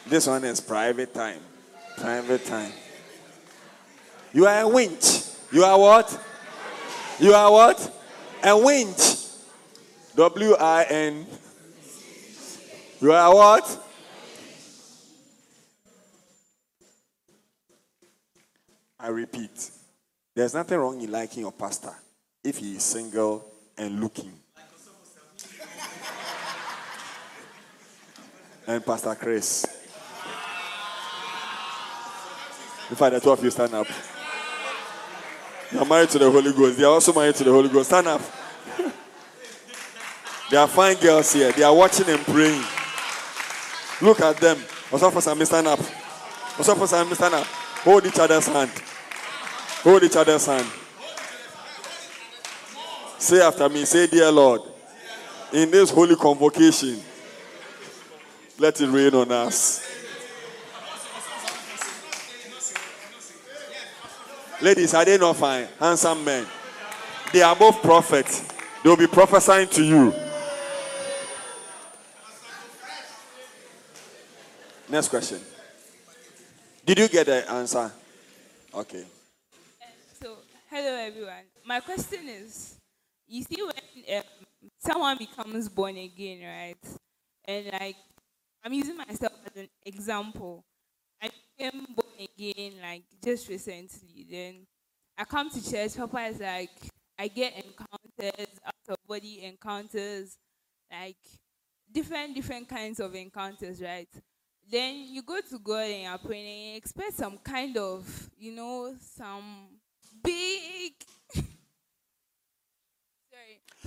This 0.06 0.28
one 0.28 0.44
is 0.44 0.62
private 0.62 1.12
time. 1.16 1.41
Private 1.98 2.45
time. 2.45 2.72
You 4.34 4.45
are 4.45 4.60
a 4.62 4.68
winch. 4.68 5.24
You 5.52 5.64
are 5.64 5.80
what? 5.80 6.20
You 7.20 7.34
are 7.34 7.52
what? 7.52 7.91
A 8.44 8.56
winch. 8.56 9.18
W 10.16 10.54
I 10.54 10.84
N. 10.84 11.26
You 13.02 13.14
are 13.14 13.34
what? 13.34 13.80
I 19.00 19.08
repeat, 19.08 19.72
there's 20.35 20.53
nothing 20.53 20.77
wrong 20.77 20.99
in 21.01 21.11
liking 21.11 21.41
your 21.41 21.51
pastor 21.51 21.93
if 22.43 22.57
he 22.57 22.76
is 22.76 22.84
single 22.84 23.45
and 23.77 23.99
looking. 23.99 24.31
and 28.68 28.85
Pastor 28.85 29.15
Chris. 29.15 29.65
In 32.89 32.95
fact, 32.95 33.14
the 33.14 33.19
two 33.19 33.31
of 33.31 33.43
you 33.43 33.51
stand 33.51 33.73
up. 33.73 33.88
You 35.72 35.80
are 35.80 35.85
married 35.85 36.10
to 36.10 36.19
the 36.19 36.30
Holy 36.30 36.51
Ghost. 36.53 36.77
They 36.77 36.84
are 36.84 36.91
also 36.91 37.14
married 37.14 37.35
to 37.35 37.43
the 37.43 37.51
Holy 37.51 37.69
Ghost. 37.69 37.89
Stand 37.89 38.07
up. 38.07 38.22
they 40.49 40.57
are 40.57 40.68
fine 40.68 40.95
girls 40.97 41.34
here. 41.34 41.51
They 41.51 41.64
are 41.64 41.76
watching 41.76 42.07
and 42.07 42.19
praying. 42.19 42.64
Look 44.01 44.22
at 44.22 44.38
them. 44.38 44.57
What's 44.89 45.03
up 45.03 45.14
for 45.14 45.22
Sammy? 45.22 45.45
Stand 45.45 45.68
up. 45.68 45.80
What's 45.80 46.69
up 46.69 46.77
for 46.77 46.88
Sammy? 46.88 47.15
Stand 47.15 47.34
up. 47.35 47.45
Hold 47.45 48.05
each 48.05 48.19
other's 48.19 48.47
hand. 48.47 48.72
Hold 49.84 50.03
each 50.03 50.15
other's 50.15 50.45
hand. 50.45 50.65
Say 53.18 53.41
after 53.41 53.68
me. 53.68 53.84
Say, 53.84 54.07
Dear 54.07 54.31
Lord, 54.31 54.61
in 55.51 55.69
this 55.72 55.89
holy 55.89 56.15
convocation, 56.15 57.01
let 58.57 58.80
it 58.80 58.88
rain 58.89 59.14
on 59.14 59.31
us. 59.31 59.89
Ladies, 64.61 64.93
are 64.93 65.03
they 65.03 65.18
not 65.18 65.35
fine? 65.35 65.68
Handsome 65.77 66.23
men. 66.23 66.47
They 67.34 67.41
are 67.41 67.55
both 67.55 67.81
prophets. 67.81 68.41
They 68.84 68.89
will 68.89 68.95
be 68.95 69.07
prophesying 69.07 69.68
to 69.69 69.84
you. 69.84 70.14
Next 74.88 75.10
question. 75.10 75.41
Did 76.85 76.99
you 76.99 77.07
get 77.10 77.26
the 77.26 77.51
answer? 77.51 77.91
Okay. 78.73 79.03
Hello 80.76 80.95
everyone. 80.95 81.45
My 81.68 81.82
question 81.82 82.28
is, 82.28 82.80
you 83.28 83.44
see 83.44 83.62
when 83.62 84.18
um, 84.18 84.24
someone 84.80 85.20
becomes 85.20 85.70
born 85.70 85.95
again, 85.98 86.41
right? 86.41 86.98
And 87.45 87.68
like, 87.80 87.95
I'm 88.64 88.74
using 88.74 88.98
myself 88.98 89.34
as 89.45 89.56
an 89.56 89.70
example. 89.86 90.66
I 91.22 91.30
became 91.30 91.86
born 91.95 92.28
again 92.36 92.72
like 92.82 93.04
just 93.24 93.48
recently. 93.50 94.26
Then 94.28 94.66
I 95.16 95.26
come 95.26 95.52
to 95.52 95.64
church. 95.64 95.95
Papa 95.95 96.22
is 96.22 96.40
like, 96.40 96.72
I 97.20 97.28
get 97.28 97.54
encounters, 97.54 98.60
out 98.66 98.74
of 98.90 98.98
body 99.08 99.44
encounters, 99.44 100.40
like 100.91 101.18
different 101.91 102.34
different 102.34 102.68
kinds 102.68 103.00
of 103.00 103.14
encounters, 103.14 103.80
right? 103.80 104.10
Then 104.72 105.06
you 105.08 105.22
go 105.22 105.40
to 105.40 105.60
God 105.60 105.91
and 105.91 106.02
you're 106.02 106.18
praying 106.18 106.48
and 106.48 106.72
you 106.72 106.78
expect 106.78 107.14
some 107.14 107.38
kind 107.44 107.78
of, 107.78 108.32
you 108.40 108.54
know, 108.54 108.95
some 109.00 109.68
big 110.24 110.94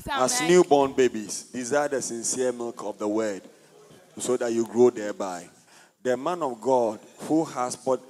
Some 0.04 0.22
As 0.22 0.40
like- 0.40 0.50
newborn 0.50 0.92
babies, 0.92 1.44
desire 1.44 1.88
the 1.88 2.00
sincere 2.02 2.52
milk 2.52 2.80
of 2.84 2.96
the 2.98 3.08
word 3.08 3.42
so 4.18 4.36
that 4.36 4.52
you 4.52 4.64
grow 4.64 4.90
thereby. 4.90 5.48
The 6.02 6.16
man 6.16 6.42
of 6.42 6.60
God 6.60 7.00
who 7.20 7.44
has 7.44 7.74
put 7.74 8.00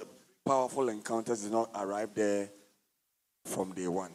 powerful 0.45 0.89
encounters 0.89 1.41
did 1.41 1.51
not 1.51 1.71
arrive 1.73 2.13
there 2.13 2.49
from 3.45 3.73
day 3.73 3.87
one. 3.87 4.13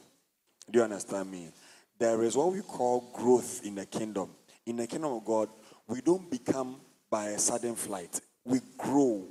Do 0.71 0.79
you 0.79 0.85
understand 0.85 1.31
me? 1.31 1.51
There 1.99 2.23
is 2.23 2.37
what 2.37 2.53
we 2.53 2.61
call 2.61 3.11
growth 3.13 3.63
in 3.65 3.75
the 3.75 3.87
kingdom. 3.87 4.31
In 4.67 4.77
the 4.77 4.87
kingdom 4.87 5.13
of 5.15 5.25
God, 5.25 5.49
we 5.89 6.01
don't 6.01 6.31
become 6.31 6.81
by 7.11 7.31
a 7.31 7.39
sudden 7.39 7.75
flight, 7.75 8.21
we 8.45 8.61
grow. 8.79 9.27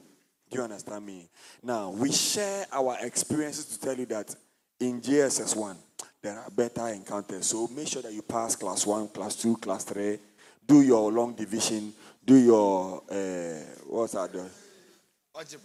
Do 0.50 0.58
you 0.58 0.64
understand 0.64 1.06
me? 1.06 1.30
Now, 1.64 1.90
we 1.92 2.12
share 2.12 2.66
our 2.72 2.98
experiences 3.02 3.66
to 3.66 3.80
tell 3.80 3.96
you 3.96 4.06
that 4.08 4.36
in 4.82 5.00
JSS 5.00 5.56
1, 5.56 5.78
there 6.22 6.40
are 6.40 6.50
better 6.50 6.88
encounters. 6.88 7.46
So 7.48 7.68
make 7.68 7.88
sure 7.88 8.02
that 8.02 8.14
you 8.14 8.22
pass 8.22 8.56
class 8.56 8.86
1, 8.86 9.10
class 9.10 9.36
2, 9.36 9.58
class 9.58 9.84
3. 9.86 10.18
Do 10.68 10.82
your 10.82 11.12
long 11.12 11.34
division. 11.34 11.94
Do 12.26 12.36
your, 12.36 13.02
uh, 13.10 13.64
what's 13.88 14.14
that? 14.14 14.32
The 14.34 14.50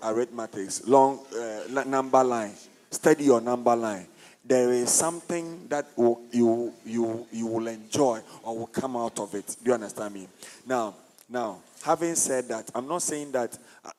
arithmetics, 0.03 0.87
long 0.87 1.21
uh, 1.35 1.85
number 1.85 2.23
line. 2.25 2.55
Study 2.91 3.25
your 3.25 3.41
number 3.41 3.75
line. 3.75 4.07
There 4.45 4.73
is 4.73 4.91
something 4.91 5.67
that 5.69 5.87
will, 5.97 6.23
you, 6.31 6.73
you, 6.85 7.27
you 7.33 7.47
will 7.47 7.67
enjoy 7.67 8.21
or 8.45 8.59
will 8.59 8.67
come 8.69 8.97
out 8.97 9.19
of 9.19 9.35
it. 9.35 9.57
Do 9.63 9.71
you 9.71 9.75
understand 9.75 10.15
me? 10.15 10.29
Now, 10.67 10.95
now, 11.29 11.59
having 11.83 12.15
said 12.15 12.49
that, 12.49 12.71
I'm 12.75 12.87
not 12.87 13.03
saying 13.03 13.33
that 13.33 13.59
uh, 13.85 13.91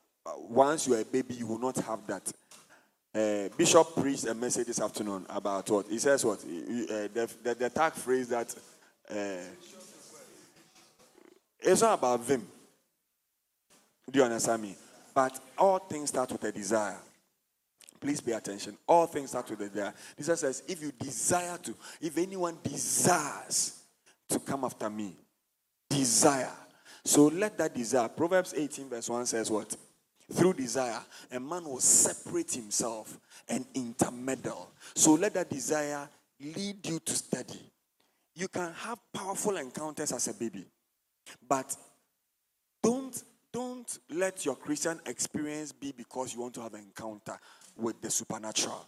once 0.48 0.88
you're 0.88 1.00
a 1.00 1.04
baby, 1.04 1.34
you 1.34 1.46
will 1.46 1.58
not 1.58 1.76
have 1.76 2.06
that. 2.06 2.32
Uh, 3.18 3.48
Bishop 3.56 3.94
preached 3.96 4.26
a 4.26 4.34
message 4.34 4.66
this 4.66 4.80
afternoon 4.80 5.26
about 5.28 5.68
what? 5.70 5.88
He 5.88 5.98
says 5.98 6.24
what? 6.24 6.38
Uh, 6.38 7.08
the, 7.12 7.30
the, 7.42 7.54
the 7.54 7.70
tag 7.70 7.92
phrase 7.94 8.28
that 8.28 8.54
uh, 9.10 9.14
it's 11.60 11.80
not 11.80 11.98
about 11.98 12.26
them. 12.26 12.46
Do 14.10 14.18
you 14.18 14.24
understand 14.24 14.62
me? 14.62 14.76
But 15.14 15.40
all 15.56 15.78
things 15.78 16.10
start 16.10 16.30
with 16.30 16.44
a 16.44 16.52
desire. 16.52 16.98
Please 18.00 18.20
pay 18.20 18.32
attention. 18.32 18.76
All 18.86 19.06
things 19.06 19.30
start 19.30 19.50
with 19.50 19.60
a 19.62 19.68
desire. 19.68 19.94
Jesus 20.16 20.40
says, 20.40 20.62
if 20.68 20.80
you 20.80 20.92
desire 20.92 21.58
to, 21.58 21.74
if 22.00 22.16
anyone 22.16 22.58
desires 22.62 23.82
to 24.28 24.38
come 24.38 24.64
after 24.64 24.88
me, 24.88 25.16
desire. 25.90 26.52
So 27.04 27.26
let 27.26 27.58
that 27.58 27.74
desire. 27.74 28.08
Proverbs 28.08 28.54
18, 28.56 28.88
verse 28.88 29.08
1 29.08 29.26
says 29.26 29.50
what? 29.50 29.76
Through 30.30 30.54
desire, 30.54 31.00
a 31.32 31.40
man 31.40 31.64
will 31.64 31.80
separate 31.80 32.52
himself 32.52 33.18
and 33.48 33.64
intermeddle. 33.74 34.72
So 34.94 35.14
let 35.14 35.34
that 35.34 35.48
desire 35.48 36.08
lead 36.40 36.86
you 36.86 37.00
to 37.00 37.14
study. 37.14 37.60
You 38.34 38.48
can 38.48 38.72
have 38.72 38.98
powerful 39.12 39.56
encounters 39.56 40.12
as 40.12 40.28
a 40.28 40.34
baby, 40.34 40.66
but 41.48 41.74
don't 42.82 43.22
don't 43.52 43.98
let 44.10 44.44
your 44.44 44.54
Christian 44.54 45.00
experience 45.06 45.72
be 45.72 45.92
because 45.92 46.34
you 46.34 46.42
want 46.42 46.54
to 46.54 46.60
have 46.60 46.74
an 46.74 46.80
encounter 46.80 47.38
with 47.76 48.00
the 48.02 48.10
supernatural. 48.10 48.86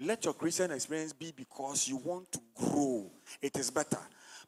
Let 0.00 0.26
your 0.26 0.34
Christian 0.34 0.70
experience 0.70 1.14
be 1.14 1.32
because 1.34 1.88
you 1.88 1.96
want 1.96 2.30
to 2.32 2.40
grow. 2.54 3.10
It 3.40 3.56
is 3.56 3.70
better 3.70 3.98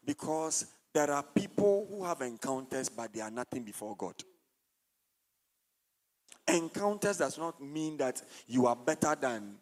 because 0.04 0.66
there 0.92 1.10
are 1.10 1.22
people 1.22 1.86
who 1.90 2.04
have 2.04 2.20
encounters 2.20 2.88
but 2.88 3.12
they 3.12 3.20
are 3.20 3.30
nothing 3.30 3.64
before 3.64 3.96
God. 3.96 4.14
Encounters 6.46 7.18
does 7.18 7.38
not 7.38 7.60
mean 7.62 7.96
that 7.96 8.22
you 8.46 8.66
are 8.66 8.76
better 8.76 9.16
than 9.18 9.56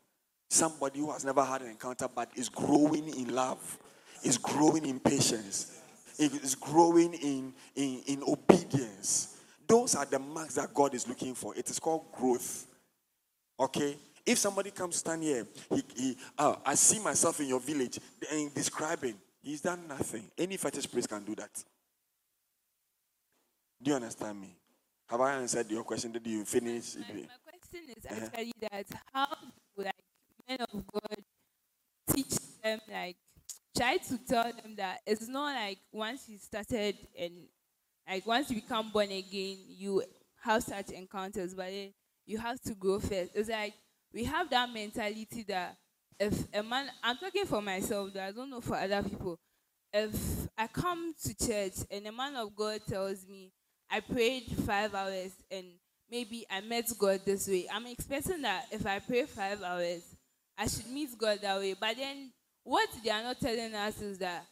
somebody 0.49 0.99
who 0.99 1.11
has 1.11 1.25
never 1.25 1.45
had 1.45 1.63
an 1.63 1.69
encounter 1.69 2.09
but 2.15 2.31
is 2.37 2.49
growing 2.49 3.09
in 3.09 3.35
love, 3.35 3.79
is 4.25 4.37
growing 4.37 4.85
in 4.85 5.01
patience, 5.01 5.81
is 6.19 6.55
growing 6.55 7.15
in, 7.15 7.55
in, 7.77 8.03
in 8.07 8.23
obedience. 8.27 9.39
Those 9.67 9.95
are 9.95 10.05
the 10.05 10.19
marks 10.19 10.55
that 10.57 10.75
God 10.75 10.95
is 10.95 11.09
looking 11.09 11.35
for. 11.35 11.57
It 11.57 11.71
is 11.71 11.79
called 11.79 12.11
growth. 12.13 12.67
Okay? 13.59 13.97
If 14.27 14.39
somebody 14.39 14.71
comes 14.71 14.97
stand 14.97 15.23
here, 15.23 15.47
he, 15.71 15.83
he 15.97 16.17
oh, 16.39 16.61
I 16.65 16.75
see 16.75 17.01
myself 17.01 17.41
in 17.41 17.49
your 17.49 17.61
village, 17.61 17.99
and 18.31 18.53
describing, 18.55 19.15
he's 19.43 19.61
done 19.61 19.89
nothing. 19.89 20.31
Any 20.39 20.57
fetish 20.57 20.91
priest 20.91 21.09
can 21.09 21.25
do 21.25 21.35
that. 21.37 21.51
Do 23.83 23.91
you 23.91 23.97
understand 23.97 24.41
me? 24.41 24.55
Have 25.13 25.21
I 25.21 25.35
answered 25.35 25.71
your 25.71 25.85
question? 25.85 26.11
Did 26.11 26.27
you 26.27 26.43
finish? 26.47 26.97
My 26.97 27.05
question 27.45 27.81
is 27.95 28.07
Uh-huh. 28.07 28.25
actually 28.33 28.53
that 28.63 28.87
how 29.13 29.27
do 29.77 29.85
like 29.85 30.05
men 30.49 30.59
of 30.73 30.87
God 30.91 31.19
teach 32.15 32.35
them 32.63 32.81
like 32.91 33.17
try 33.77 33.99
to 33.99 34.19
tell 34.27 34.45
them 34.45 34.75
that 34.77 35.01
it's 35.07 35.29
not 35.29 35.55
like 35.55 35.77
once 35.93 36.31
you 36.31 36.39
started 36.39 36.97
and 37.19 37.47
like 38.09 38.27
once 38.27 38.49
you 38.49 38.57
become 38.63 38.91
born 38.91 39.11
again 39.13 39.59
you 39.69 40.03
have 40.43 40.63
such 40.63 40.89
encounters 40.93 41.53
but 41.55 41.67
then 41.67 41.93
you 42.25 42.39
have 42.39 42.59
to 42.63 42.75
grow 42.75 42.99
first. 42.99 43.33
It's 43.35 43.51
like 43.51 43.75
we 44.15 44.25
have 44.25 44.49
that 44.49 44.73
mentality 44.73 45.43
that 45.49 45.77
if 46.19 46.47
a 46.55 46.63
man 46.63 46.89
I'm 47.03 47.19
talking 47.19 47.45
for 47.45 47.61
myself 47.61 48.15
though, 48.15 48.25
I 48.25 48.33
don't 48.33 48.49
know 48.49 48.63
for 48.63 48.77
other 48.77 49.03
people. 49.03 49.39
If 49.93 50.49
I 50.57 50.69
come 50.69 51.13
to 51.25 51.35
church 51.47 51.85
and 51.91 52.07
a 52.07 52.13
man 52.13 52.35
of 52.37 52.57
God 52.57 52.81
tells 52.89 53.27
me 53.27 53.53
I 53.93 54.01
prayed 54.01 54.45
five 54.65 54.95
hours 54.95 55.33
and 55.51 55.67
maybe 56.11 56.47
I 56.51 56.63
met 56.63 56.91
God 56.99 57.21
this 57.27 57.47
way. 57.47 57.69
I'm 57.71 57.87
expecting 57.87 58.41
that 58.41 58.65
if 58.73 58.87
I 58.87 59.01
pray 59.01 59.27
five 59.27 59.63
hours, 59.63 60.03
I 60.57 60.67
should 60.67 60.89
meet 60.89 61.11
God 61.19 61.41
that 61.43 61.59
way. 61.59 61.75
But 61.79 61.97
then 61.99 62.33
what 62.65 62.89
they 63.05 63.11
are 63.11 63.23
not 63.23 63.39
telling 63.39 63.75
us 63.75 64.01
is 64.01 64.17
that 64.19 64.47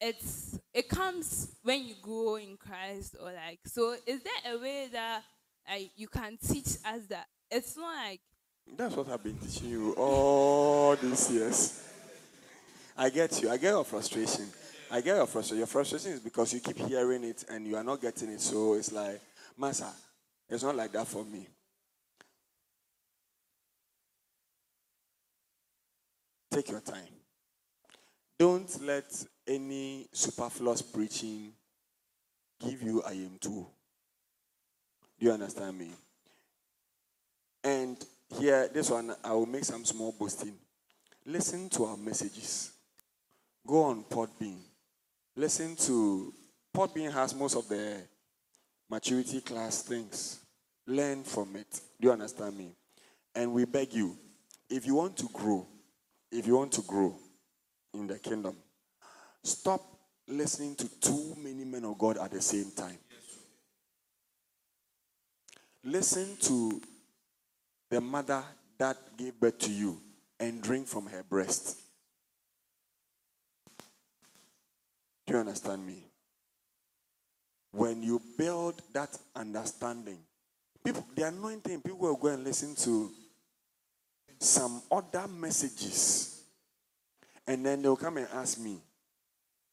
it's 0.00 0.58
it 0.72 0.88
comes 0.88 1.54
when 1.62 1.86
you 1.86 1.94
grow 2.02 2.34
in 2.34 2.56
Christ 2.56 3.14
or 3.22 3.32
like 3.32 3.60
so 3.64 3.94
is 4.06 4.20
there 4.22 4.54
a 4.54 4.58
way 4.58 4.88
that 4.92 5.22
like 5.70 5.92
you 5.94 6.08
can 6.08 6.36
teach 6.36 6.66
us 6.84 7.06
that 7.08 7.26
it's 7.52 7.76
not 7.76 7.94
like 7.94 8.20
That's 8.76 8.96
what 8.96 9.08
I've 9.08 9.22
been 9.22 9.38
teaching 9.38 9.68
you 9.68 9.92
all 9.92 10.96
these 10.96 11.30
years. 11.30 11.80
I 12.96 13.08
get 13.10 13.40
you. 13.40 13.50
I 13.50 13.56
get 13.56 13.70
your 13.70 13.84
frustration. 13.84 14.46
I 14.94 15.00
get 15.00 15.16
your 15.16 15.26
frustration. 15.26 15.58
Your 15.58 15.66
frustration 15.66 16.12
is 16.12 16.20
because 16.20 16.54
you 16.54 16.60
keep 16.60 16.78
hearing 16.78 17.24
it 17.24 17.44
and 17.50 17.66
you 17.66 17.74
are 17.74 17.82
not 17.82 18.00
getting 18.00 18.28
it. 18.28 18.40
So 18.40 18.74
it's 18.74 18.92
like, 18.92 19.20
Massa, 19.58 19.90
it's 20.48 20.62
not 20.62 20.76
like 20.76 20.92
that 20.92 21.08
for 21.08 21.24
me. 21.24 21.48
Take 26.48 26.70
your 26.70 26.78
time. 26.78 27.08
Don't 28.38 28.82
let 28.82 29.12
any 29.48 30.06
superfluous 30.12 30.82
preaching 30.82 31.50
give 32.64 32.80
you 32.80 33.02
I 33.02 33.14
am 33.14 33.36
too. 33.40 33.66
Do 35.18 35.26
you 35.26 35.32
understand 35.32 35.76
me? 35.76 35.90
And 37.64 37.96
here, 38.38 38.68
this 38.72 38.90
one, 38.90 39.12
I 39.24 39.32
will 39.32 39.46
make 39.46 39.64
some 39.64 39.84
small 39.84 40.14
boasting. 40.16 40.54
Listen 41.26 41.68
to 41.70 41.84
our 41.86 41.96
messages. 41.96 42.70
Go 43.66 43.82
on 43.82 44.04
Podbean. 44.04 44.58
Listen 45.36 45.74
to 45.74 46.32
Podbean 46.74 47.12
has 47.12 47.34
most 47.34 47.56
of 47.56 47.68
the 47.68 48.02
maturity 48.88 49.40
class 49.40 49.82
things. 49.82 50.40
Learn 50.86 51.24
from 51.24 51.56
it. 51.56 51.80
Do 52.00 52.08
you 52.08 52.12
understand 52.12 52.56
me? 52.56 52.70
And 53.34 53.52
we 53.52 53.64
beg 53.64 53.92
you, 53.92 54.16
if 54.70 54.86
you 54.86 54.94
want 54.94 55.16
to 55.16 55.28
grow, 55.32 55.66
if 56.30 56.46
you 56.46 56.56
want 56.56 56.72
to 56.72 56.82
grow 56.82 57.14
in 57.92 58.06
the 58.06 58.18
kingdom, 58.18 58.56
stop 59.42 59.82
listening 60.28 60.76
to 60.76 60.88
too 61.00 61.34
many 61.42 61.64
men 61.64 61.84
of 61.84 61.98
God 61.98 62.18
at 62.18 62.30
the 62.30 62.40
same 62.40 62.70
time. 62.70 62.98
Listen 65.82 66.36
to 66.40 66.80
the 67.90 68.00
mother 68.00 68.42
that 68.78 68.96
gave 69.16 69.38
birth 69.38 69.58
to 69.58 69.70
you 69.70 70.00
and 70.40 70.62
drink 70.62 70.86
from 70.86 71.06
her 71.06 71.22
breast. 71.22 71.78
Do 75.26 75.34
you 75.34 75.40
understand 75.40 75.86
me? 75.86 76.04
When 77.72 78.02
you 78.02 78.20
build 78.38 78.80
that 78.92 79.16
understanding, 79.34 80.18
people, 80.84 81.04
the 81.14 81.26
anointing, 81.26 81.80
people 81.80 81.98
will 81.98 82.16
go 82.16 82.28
and 82.28 82.44
listen 82.44 82.74
to 82.76 83.10
some 84.38 84.82
other 84.90 85.26
messages, 85.26 86.42
and 87.46 87.64
then 87.64 87.82
they'll 87.82 87.96
come 87.96 88.18
and 88.18 88.28
ask 88.34 88.58
me. 88.58 88.78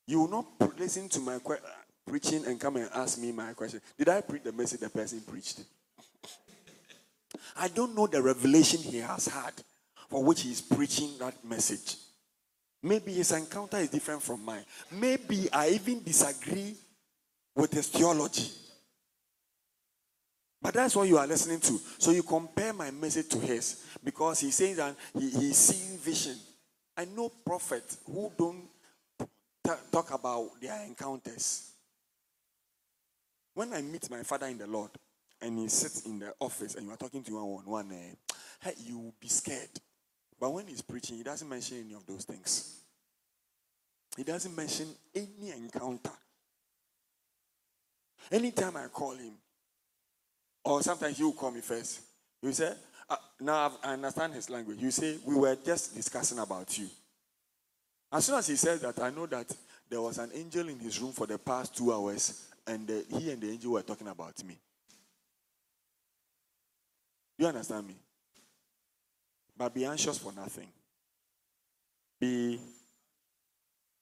You 0.08 0.22
will 0.22 0.30
not 0.30 0.80
listen 0.80 1.10
to 1.10 1.20
my 1.20 1.40
que- 1.40 1.60
preaching 2.08 2.46
and 2.46 2.60
come 2.60 2.78
and 2.78 2.90
ask 2.94 3.20
me 3.20 3.32
my 3.32 3.54
question. 3.54 3.82
Did 3.98 4.10
I 4.10 4.22
preach 4.22 4.44
the 4.44 4.52
message 4.52 4.80
the 4.80 4.90
person 4.90 5.22
preached? 5.22 5.62
I 7.56 7.68
don't 7.68 7.96
know 7.96 8.08
the 8.08 8.22
revelation 8.22 8.82
he 8.82 8.98
has 8.98 9.28
had 9.28 9.54
for 10.10 10.24
which 10.24 10.42
he 10.42 10.52
is 10.52 10.62
preaching 10.62 11.18
that 11.20 11.44
message. 11.46 11.98
Maybe 12.84 13.14
his 13.14 13.32
encounter 13.32 13.78
is 13.78 13.90
different 13.90 14.24
from 14.24 14.44
mine. 14.44 14.66
Maybe 14.92 15.52
I 15.52 15.70
even 15.70 16.04
disagree 16.04 16.76
with 17.56 17.72
his 17.72 17.88
theology. 17.88 18.50
But 20.62 20.76
that's 20.76 20.96
what 20.96 21.08
you 21.08 21.18
are 21.18 21.28
listening 21.28 21.60
to. 21.62 21.80
So 21.98 22.12
you 22.12 22.24
compare 22.24 22.74
my 22.74 22.92
message 22.92 23.30
to 23.30 23.40
his 23.40 23.84
because 24.04 24.40
he's 24.40 24.56
saying 24.56 24.76
that 24.76 24.96
he, 25.18 25.30
he's 25.30 25.58
seeing 25.58 25.98
vision. 25.98 26.38
I 26.96 27.06
know 27.06 27.30
prophets 27.30 27.98
who 28.06 28.32
don't 28.38 28.64
ta- 29.64 29.80
talk 29.92 30.14
about 30.14 30.50
their 30.62 30.84
encounters. 30.86 31.72
When 33.54 33.74
I 33.74 33.82
meet 33.82 34.10
my 34.10 34.24
father 34.24 34.48
in 34.48 34.58
the 34.58 34.68
Lord 34.68 34.92
and 35.42 35.58
he 35.58 35.68
sits 35.68 36.06
in 36.06 36.20
the 36.20 36.34
office 36.40 36.76
and 36.76 36.86
you 36.86 36.94
are 36.94 36.98
talking 36.98 37.24
to 37.24 37.34
one 37.34 37.44
on 37.44 37.66
one, 37.66 37.92
eh, 37.92 38.36
hey, 38.62 38.74
you 38.86 39.00
will 39.00 39.16
be 39.20 39.28
scared. 39.28 39.70
But 40.42 40.54
when 40.54 40.66
he's 40.66 40.82
preaching, 40.82 41.18
he 41.18 41.24
doesn't 41.24 41.48
mention 41.48 41.78
any 41.86 41.94
of 41.94 42.04
those 42.08 42.26
things. 42.26 42.82
He 44.18 44.24
doesn't 44.24 44.56
mention 44.56 44.88
any 45.14 45.52
encounter. 45.56 46.10
Anytime 48.32 48.76
I 48.76 48.88
call 48.88 49.12
him, 49.12 49.34
or 50.66 50.82
sometimes 50.82 51.18
he 51.18 51.24
will 51.24 51.34
call 51.34 51.52
me 51.52 51.62
first, 51.62 52.02
he 52.42 52.52
say, 52.54 52.74
uh, 53.08 53.18
now 53.40 53.72
I 53.84 53.94
understand 53.94 54.34
his 54.34 54.50
language. 54.50 54.80
You 54.80 54.90
say, 54.90 55.20
we 55.24 55.36
were 55.36 55.56
just 55.64 55.94
discussing 55.94 56.40
about 56.40 56.76
you. 56.76 56.88
As 58.12 58.26
soon 58.26 58.40
as 58.40 58.48
he 58.48 58.56
says 58.56 58.82
that, 58.82 59.00
I 59.00 59.12
know 59.12 59.28
that 59.28 59.56
there 59.88 60.02
was 60.02 60.18
an 60.18 60.32
angel 60.34 60.68
in 60.70 60.80
his 60.80 61.00
room 61.00 61.12
for 61.12 61.28
the 61.28 61.38
past 61.38 61.78
two 61.78 61.94
hours, 61.94 62.48
and 62.66 62.90
uh, 62.90 62.94
he 63.16 63.30
and 63.30 63.42
the 63.42 63.52
angel 63.52 63.74
were 63.74 63.84
talking 63.84 64.08
about 64.08 64.44
me. 64.44 64.58
You 67.38 67.46
understand 67.46 67.88
me? 67.88 67.96
But 69.62 69.76
be 69.76 69.86
anxious 69.86 70.18
for 70.18 70.34
nothing. 70.34 70.66
Be 72.20 72.60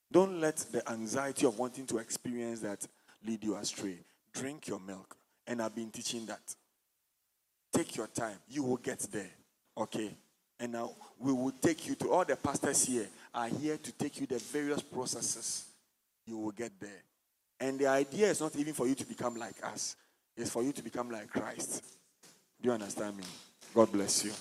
don't 0.10 0.40
let 0.40 0.56
the 0.56 0.90
anxiety 0.90 1.46
of 1.46 1.60
wanting 1.60 1.86
to 1.88 1.98
experience 1.98 2.62
that 2.62 2.88
lead 3.28 3.44
you 3.44 3.58
astray. 3.58 3.98
Drink 4.32 4.70
your 4.70 4.80
milk. 4.80 5.18
And 5.46 5.62
I've 5.62 5.76
been 5.76 5.90
teaching 5.90 6.26
that. 6.28 6.40
Take 7.74 7.98
your 7.98 8.08
time. 8.08 8.38
You 8.48 8.64
will 8.64 8.78
get 8.78 9.00
there. 9.12 9.32
Okay? 9.76 10.16
And 10.62 10.72
now 10.72 10.94
we 11.20 11.34
will 11.34 11.52
take 11.52 11.90
you 11.90 11.96
to 11.96 12.10
all 12.10 12.24
the 12.24 12.38
pastors 12.38 12.86
here 12.86 13.08
are 13.34 13.50
here 13.50 13.76
to 13.76 13.92
take 13.92 14.22
you 14.22 14.28
the 14.28 14.40
various 14.40 14.82
processes 14.82 15.66
you 16.26 16.38
will 16.38 16.52
get 16.52 16.72
there. 16.80 17.04
And 17.60 17.78
the 17.78 17.88
idea 17.88 18.28
is 18.28 18.40
not 18.40 18.56
even 18.56 18.74
for 18.74 18.88
you 18.88 18.96
to 18.96 19.06
become 19.06 19.36
like 19.36 19.62
us, 19.66 19.98
it's 20.38 20.52
for 20.52 20.64
you 20.64 20.72
to 20.72 20.82
become 20.82 21.12
like 21.12 21.28
Christ. 21.28 21.84
Do 22.62 22.70
you 22.70 22.72
understand 22.72 23.18
me? 23.18 23.26
God 23.76 23.92
bless 23.92 24.24
you. 24.24 24.32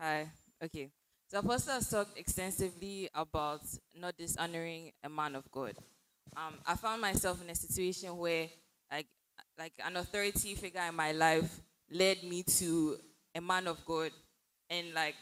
Hi. 0.00 0.26
Okay. 0.62 0.90
The 1.30 1.38
Apostle 1.38 1.74
has 1.74 1.88
talked 1.88 2.18
extensively 2.18 3.08
about 3.14 3.60
not 3.98 4.16
dishonoring 4.16 4.90
a 5.02 5.08
man 5.08 5.36
of 5.36 5.48
God. 5.50 5.74
Um, 6.36 6.54
I 6.66 6.74
found 6.74 7.00
myself 7.00 7.40
in 7.42 7.48
a 7.50 7.54
situation 7.54 8.16
where, 8.16 8.48
like, 8.90 9.06
like 9.58 9.72
an 9.84 9.96
authority 9.96 10.56
figure 10.56 10.82
in 10.88 10.96
my 10.96 11.12
life 11.12 11.60
led 11.90 12.24
me 12.24 12.42
to 12.42 12.96
a 13.34 13.40
man 13.40 13.68
of 13.68 13.84
God, 13.84 14.10
and 14.68 14.92
like, 14.94 15.14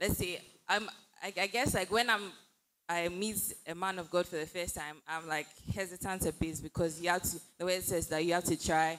let's 0.00 0.18
say 0.18 0.40
I'm, 0.68 0.88
I, 1.22 1.32
I 1.40 1.46
guess 1.46 1.74
like 1.74 1.90
when 1.90 2.10
I'm, 2.10 2.32
I 2.88 3.08
meet 3.08 3.54
a 3.66 3.74
man 3.74 3.98
of 3.98 4.10
God 4.10 4.26
for 4.26 4.36
the 4.36 4.46
first 4.46 4.74
time, 4.74 4.96
I'm 5.08 5.26
like 5.26 5.46
hesitant 5.74 6.26
a 6.26 6.32
bit 6.32 6.60
because 6.62 7.00
you 7.00 7.08
have 7.08 7.22
to. 7.22 7.40
The 7.58 7.64
way 7.64 7.76
it 7.76 7.84
says 7.84 8.08
that 8.08 8.24
you 8.24 8.34
have 8.34 8.44
to 8.44 8.62
try 8.62 8.98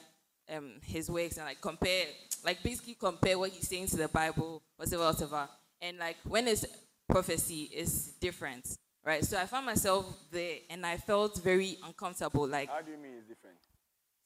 um, 0.54 0.74
his 0.84 1.10
works 1.10 1.38
and 1.38 1.46
like 1.46 1.62
compare, 1.62 2.06
like 2.44 2.62
basically 2.64 2.96
compare 2.96 3.38
what 3.38 3.52
he's 3.52 3.68
saying 3.68 3.88
to 3.88 3.98
the 3.98 4.08
Bible, 4.08 4.62
whatever, 4.78 5.04
whatever. 5.06 5.48
And 5.82 5.98
like 5.98 6.18
when 6.28 6.48
it's 6.48 6.66
prophecy, 7.08 7.70
it's 7.74 8.14
different, 8.14 8.78
right? 9.06 9.24
So 9.24 9.38
I 9.38 9.46
found 9.46 9.66
myself 9.66 10.06
there, 10.32 10.58
and 10.70 10.86
I 10.86 10.98
felt 10.98 11.42
very 11.44 11.78
uncomfortable. 11.86 12.48
Like, 12.48 12.70
How 12.70 12.82
do 12.82 12.92
you 12.92 12.98
mean 12.98 13.14
it's 13.20 13.28
different? 13.28 13.58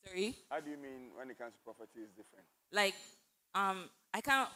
sorry, 0.05 0.35
How 0.49 0.59
do 0.59 0.69
you 0.69 0.77
mean 0.77 1.11
when 1.17 1.29
it 1.29 1.37
comes 1.37 1.53
to 1.53 1.59
prophecy 1.63 1.99
it's 2.03 2.11
different? 2.15 2.45
like 2.71 2.93
um, 3.55 3.89
I 4.13 4.21
can't, 4.21 4.49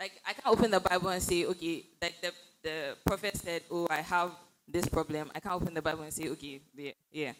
like 0.00 0.12
I 0.26 0.32
can't 0.32 0.46
open 0.46 0.70
the 0.70 0.80
Bible 0.80 1.08
and 1.08 1.22
say, 1.22 1.44
okay, 1.46 1.84
like 2.00 2.20
the 2.20 2.32
the 2.62 2.96
prophet 3.06 3.36
said, 3.36 3.62
oh, 3.70 3.86
I 3.90 4.00
have 4.00 4.32
this 4.66 4.86
problem. 4.88 5.30
I 5.34 5.40
can't 5.40 5.54
open 5.54 5.74
the 5.74 5.82
Bible 5.82 6.02
and 6.02 6.12
say, 6.12 6.28
okay, 6.30 6.60
yeah, 6.76 6.92
yeah. 7.10 7.32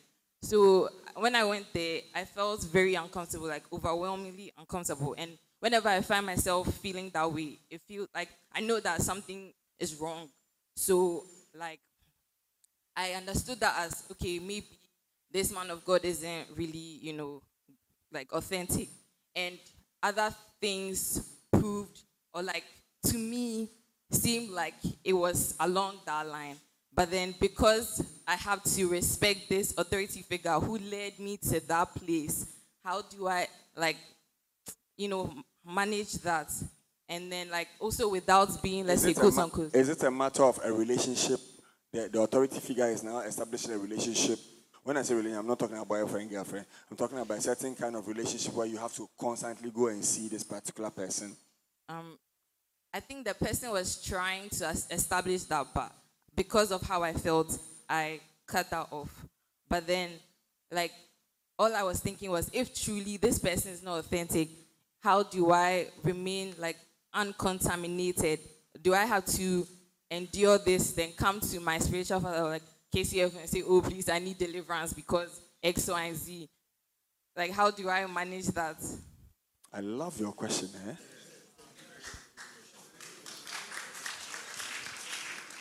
So 0.43 0.89
when 1.17 1.35
I 1.35 1.45
went 1.45 1.67
there, 1.73 2.01
I 2.15 2.25
felt 2.25 2.63
very 2.65 2.95
uncomfortable, 2.95 3.49
like 3.49 3.65
overwhelmingly 3.73 4.53
uncomfortable. 4.57 5.15
And 5.19 5.33
whenever 5.61 5.89
I 5.89 6.01
find 6.01 6.27
myself 6.27 6.73
feeling 6.75 7.11
that 7.15 7.33
way, 7.33 7.59
it 7.71 7.81
feels 7.83 8.09
like 8.15 8.29
I 8.53 8.61
know 8.61 8.81
that 8.81 9.03
something 9.03 9.53
is 9.79 9.97
wrong. 9.97 10.29
So 10.77 11.25
like 11.55 11.81
I 12.97 13.13
understood 13.13 13.61
that 13.61 13.75
as 13.79 14.05
okay, 14.13 14.39
maybe 14.39 14.67
this 15.31 15.53
man 15.53 15.71
of 15.71 15.85
God 15.85 16.05
isn't 16.05 16.47
really, 16.57 16.99
you 17.03 17.13
know, 17.13 17.43
like 18.13 18.33
authentic. 18.33 18.89
And 19.35 19.59
other 20.03 20.35
things 20.61 21.29
proved 21.53 22.01
or 22.33 22.43
like 22.43 22.65
to 23.05 23.17
me 23.19 23.69
seemed 24.11 24.51
like 24.51 24.75
it 25.05 25.13
was 25.13 25.55
along 25.61 26.01
that 26.07 26.27
line. 26.27 26.57
But 26.99 27.13
then 27.13 27.33
because 27.39 28.05
I 28.27 28.35
have 28.35 28.61
to 28.75 28.89
respect 28.89 29.49
this 29.49 29.73
authority 29.79 30.23
figure 30.23 30.59
who 30.59 30.79
led 30.79 31.17
me 31.21 31.37
to 31.37 31.61
that 31.69 31.95
place, 31.95 32.45
how 32.85 33.03
do 33.03 33.29
I 33.29 33.47
like 33.77 33.95
you 34.97 35.07
know 35.07 35.33
manage 35.65 36.15
that? 36.15 36.51
And 37.09 37.31
then 37.31 37.51
like 37.51 37.69
also 37.79 38.09
without 38.09 38.61
being 38.61 38.85
let's 38.85 39.05
Is 39.05 39.15
say 39.15 39.21
quote 39.21 39.39
unquote 39.39 39.77
Is 39.77 39.89
it 39.91 40.03
a 40.03 40.11
matter 40.11 40.43
of 40.43 40.59
a 40.65 40.73
relationship? 40.73 41.39
The, 41.93 42.09
the 42.09 42.21
authority 42.21 42.59
figure 42.59 42.89
is 42.89 43.05
now 43.05 43.21
establishing 43.21 43.75
a 43.75 43.79
relationship. 43.79 44.41
When 44.83 44.97
I 44.97 45.03
say 45.03 45.15
relationship, 45.15 45.41
I'm 45.41 45.47
not 45.47 45.61
talking 45.61 45.77
about 45.77 45.87
boyfriend, 45.87 46.31
girlfriend. 46.31 46.67
I'm 46.91 46.97
talking 46.97 47.19
about 47.19 47.39
a 47.39 47.43
certain 47.43 47.77
kind 47.77 47.95
of 47.95 48.09
relationship 48.09 48.53
where 48.55 48.67
you 48.67 48.77
have 48.77 48.95
to 48.95 49.09
constantly 49.17 49.71
go 49.71 49.87
and 49.87 50.05
see 50.05 50.27
this 50.27 50.43
particular 50.43 50.91
person. 50.91 51.37
um, 51.89 52.19
I 52.93 52.99
think 52.99 53.25
the 53.25 53.35
person 53.35 53.71
was 53.71 54.03
trying 54.03 54.49
to 54.49 54.71
establish 54.91 55.45
that, 55.45 55.65
but 55.73 55.93
because 56.39 56.71
of 56.71 56.81
how 56.83 57.03
I 57.03 57.13
felt, 57.13 57.59
I 57.89 58.21
cut 58.47 58.71
that 58.71 58.87
off. 58.93 59.11
But 59.69 59.89
then, 59.89 60.11
like, 60.71 60.93
all 61.59 61.75
I 61.75 61.83
was 61.83 61.99
thinking 61.99 62.31
was, 62.31 62.49
if 62.53 62.73
truly 62.73 63.17
this 63.17 63.41
person 63.41 63.73
is 63.73 63.83
not 63.83 63.99
authentic, 63.99 64.49
how 65.01 65.25
do 65.25 65.51
I 65.51 65.89
remain 66.05 66.55
like 66.59 66.77
uncontaminated? 67.13 68.39
Do 68.81 68.95
I 68.95 69.05
have 69.05 69.27
to 69.27 69.67
endure 70.11 70.59
this, 70.59 70.93
then 70.93 71.11
come 71.17 71.41
to 71.41 71.59
my 71.59 71.79
spiritual 71.79 72.21
father 72.21 72.45
like 72.45 72.63
KCF 72.95 73.37
and 73.37 73.49
say, 73.49 73.63
"Oh, 73.67 73.83
please, 73.83 74.09
I 74.09 74.21
need 74.21 74.39
deliverance 74.39 74.93
because 74.93 75.41
X, 75.61 75.89
Y, 75.89 76.05
and 76.05 76.17
Z." 76.17 76.49
Like, 77.37 77.51
how 77.51 77.71
do 77.73 77.89
I 77.91 78.07
manage 78.07 78.47
that? 78.47 78.77
I 79.73 79.81
love 79.81 80.19
your 80.21 80.33
question, 80.33 80.71
eh? 80.89 80.95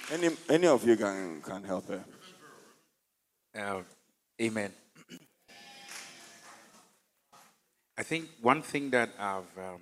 Any, 0.10 0.30
any 0.50 0.68
of 0.68 0.88
you 0.88 0.96
can, 0.96 1.42
can 1.42 1.64
help 1.64 1.90
her. 1.90 2.04
Uh, 3.54 3.82
amen. 4.42 4.72
I 7.98 8.04
think 8.04 8.30
one 8.42 8.62
thing 8.62 8.90
that 8.92 9.10
I've 9.20 9.58
um, 9.58 9.82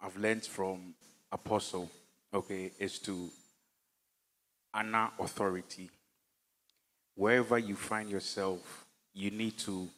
I've 0.00 0.16
learned 0.16 0.44
from 0.44 0.94
Apostle, 1.32 1.90
okay, 2.34 2.70
is 2.78 2.98
to 3.00 3.30
honor 4.74 5.10
authority. 5.18 5.88
Wherever 7.14 7.58
you 7.58 7.76
find 7.76 8.10
yourself, 8.10 8.84
you 9.14 9.30
need 9.30 9.56
to 9.58 9.88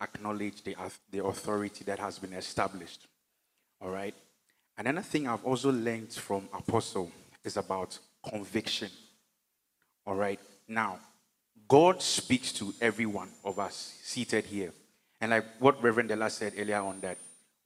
acknowledge 0.00 0.62
the 0.62 0.76
the 1.10 1.24
authority 1.24 1.82
that 1.84 1.98
has 1.98 2.20
been 2.20 2.34
established. 2.34 3.08
All 3.80 3.90
right. 3.90 4.14
Another 4.78 5.02
thing 5.02 5.26
I've 5.26 5.44
also 5.44 5.72
learned 5.72 6.12
from 6.12 6.48
Apostle 6.52 7.10
is 7.42 7.56
about 7.56 7.98
conviction. 8.28 8.90
All 10.06 10.14
right. 10.14 10.40
Now, 10.68 10.98
God 11.68 12.02
speaks 12.02 12.52
to 12.54 12.74
every 12.80 13.06
one 13.06 13.28
of 13.44 13.58
us 13.58 13.98
seated 14.02 14.44
here. 14.44 14.72
And 15.20 15.30
like 15.30 15.44
what 15.58 15.82
Reverend 15.82 16.08
Della 16.08 16.30
said 16.30 16.54
earlier 16.58 16.80
on, 16.80 17.00
that 17.00 17.18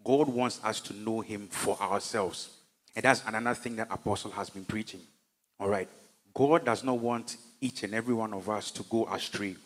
God 0.05 0.29
wants 0.29 0.61
us 0.63 0.81
to 0.83 0.95
know 0.95 1.21
Him 1.21 1.49
for 1.49 1.81
ourselves. 1.81 2.51
And 2.95 3.05
that's 3.05 3.23
another 3.27 3.55
thing 3.55 3.77
that 3.77 3.89
Apostle 3.91 4.31
has 4.33 4.51
been 4.51 4.65
preaching. 4.65 5.01
All 5.59 5.69
right. 5.69 5.89
God 6.35 6.65
does 6.65 6.85
not 6.85 6.99
want 6.99 7.37
each 7.61 7.83
and 7.83 7.95
every 7.95 8.15
one 8.15 8.35
of 8.35 8.51
us 8.51 8.71
to 8.73 8.83
go 8.85 9.07
astray. 9.07 9.57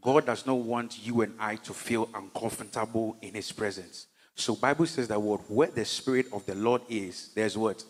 God 0.00 0.26
does 0.26 0.46
not 0.46 0.58
want 0.58 1.04
you 1.04 1.22
and 1.22 1.34
I 1.40 1.56
to 1.56 1.72
feel 1.72 2.08
uncomfortable 2.14 3.16
in 3.22 3.34
His 3.34 3.50
presence. 3.50 4.06
So 4.36 4.54
Bible 4.54 4.86
says 4.86 5.08
that 5.08 5.20
what 5.20 5.50
where 5.50 5.68
the 5.68 5.84
Spirit 5.84 6.26
of 6.32 6.44
the 6.44 6.54
Lord 6.54 6.82
is, 6.88 7.30
there's 7.34 7.56
what? 7.56 7.82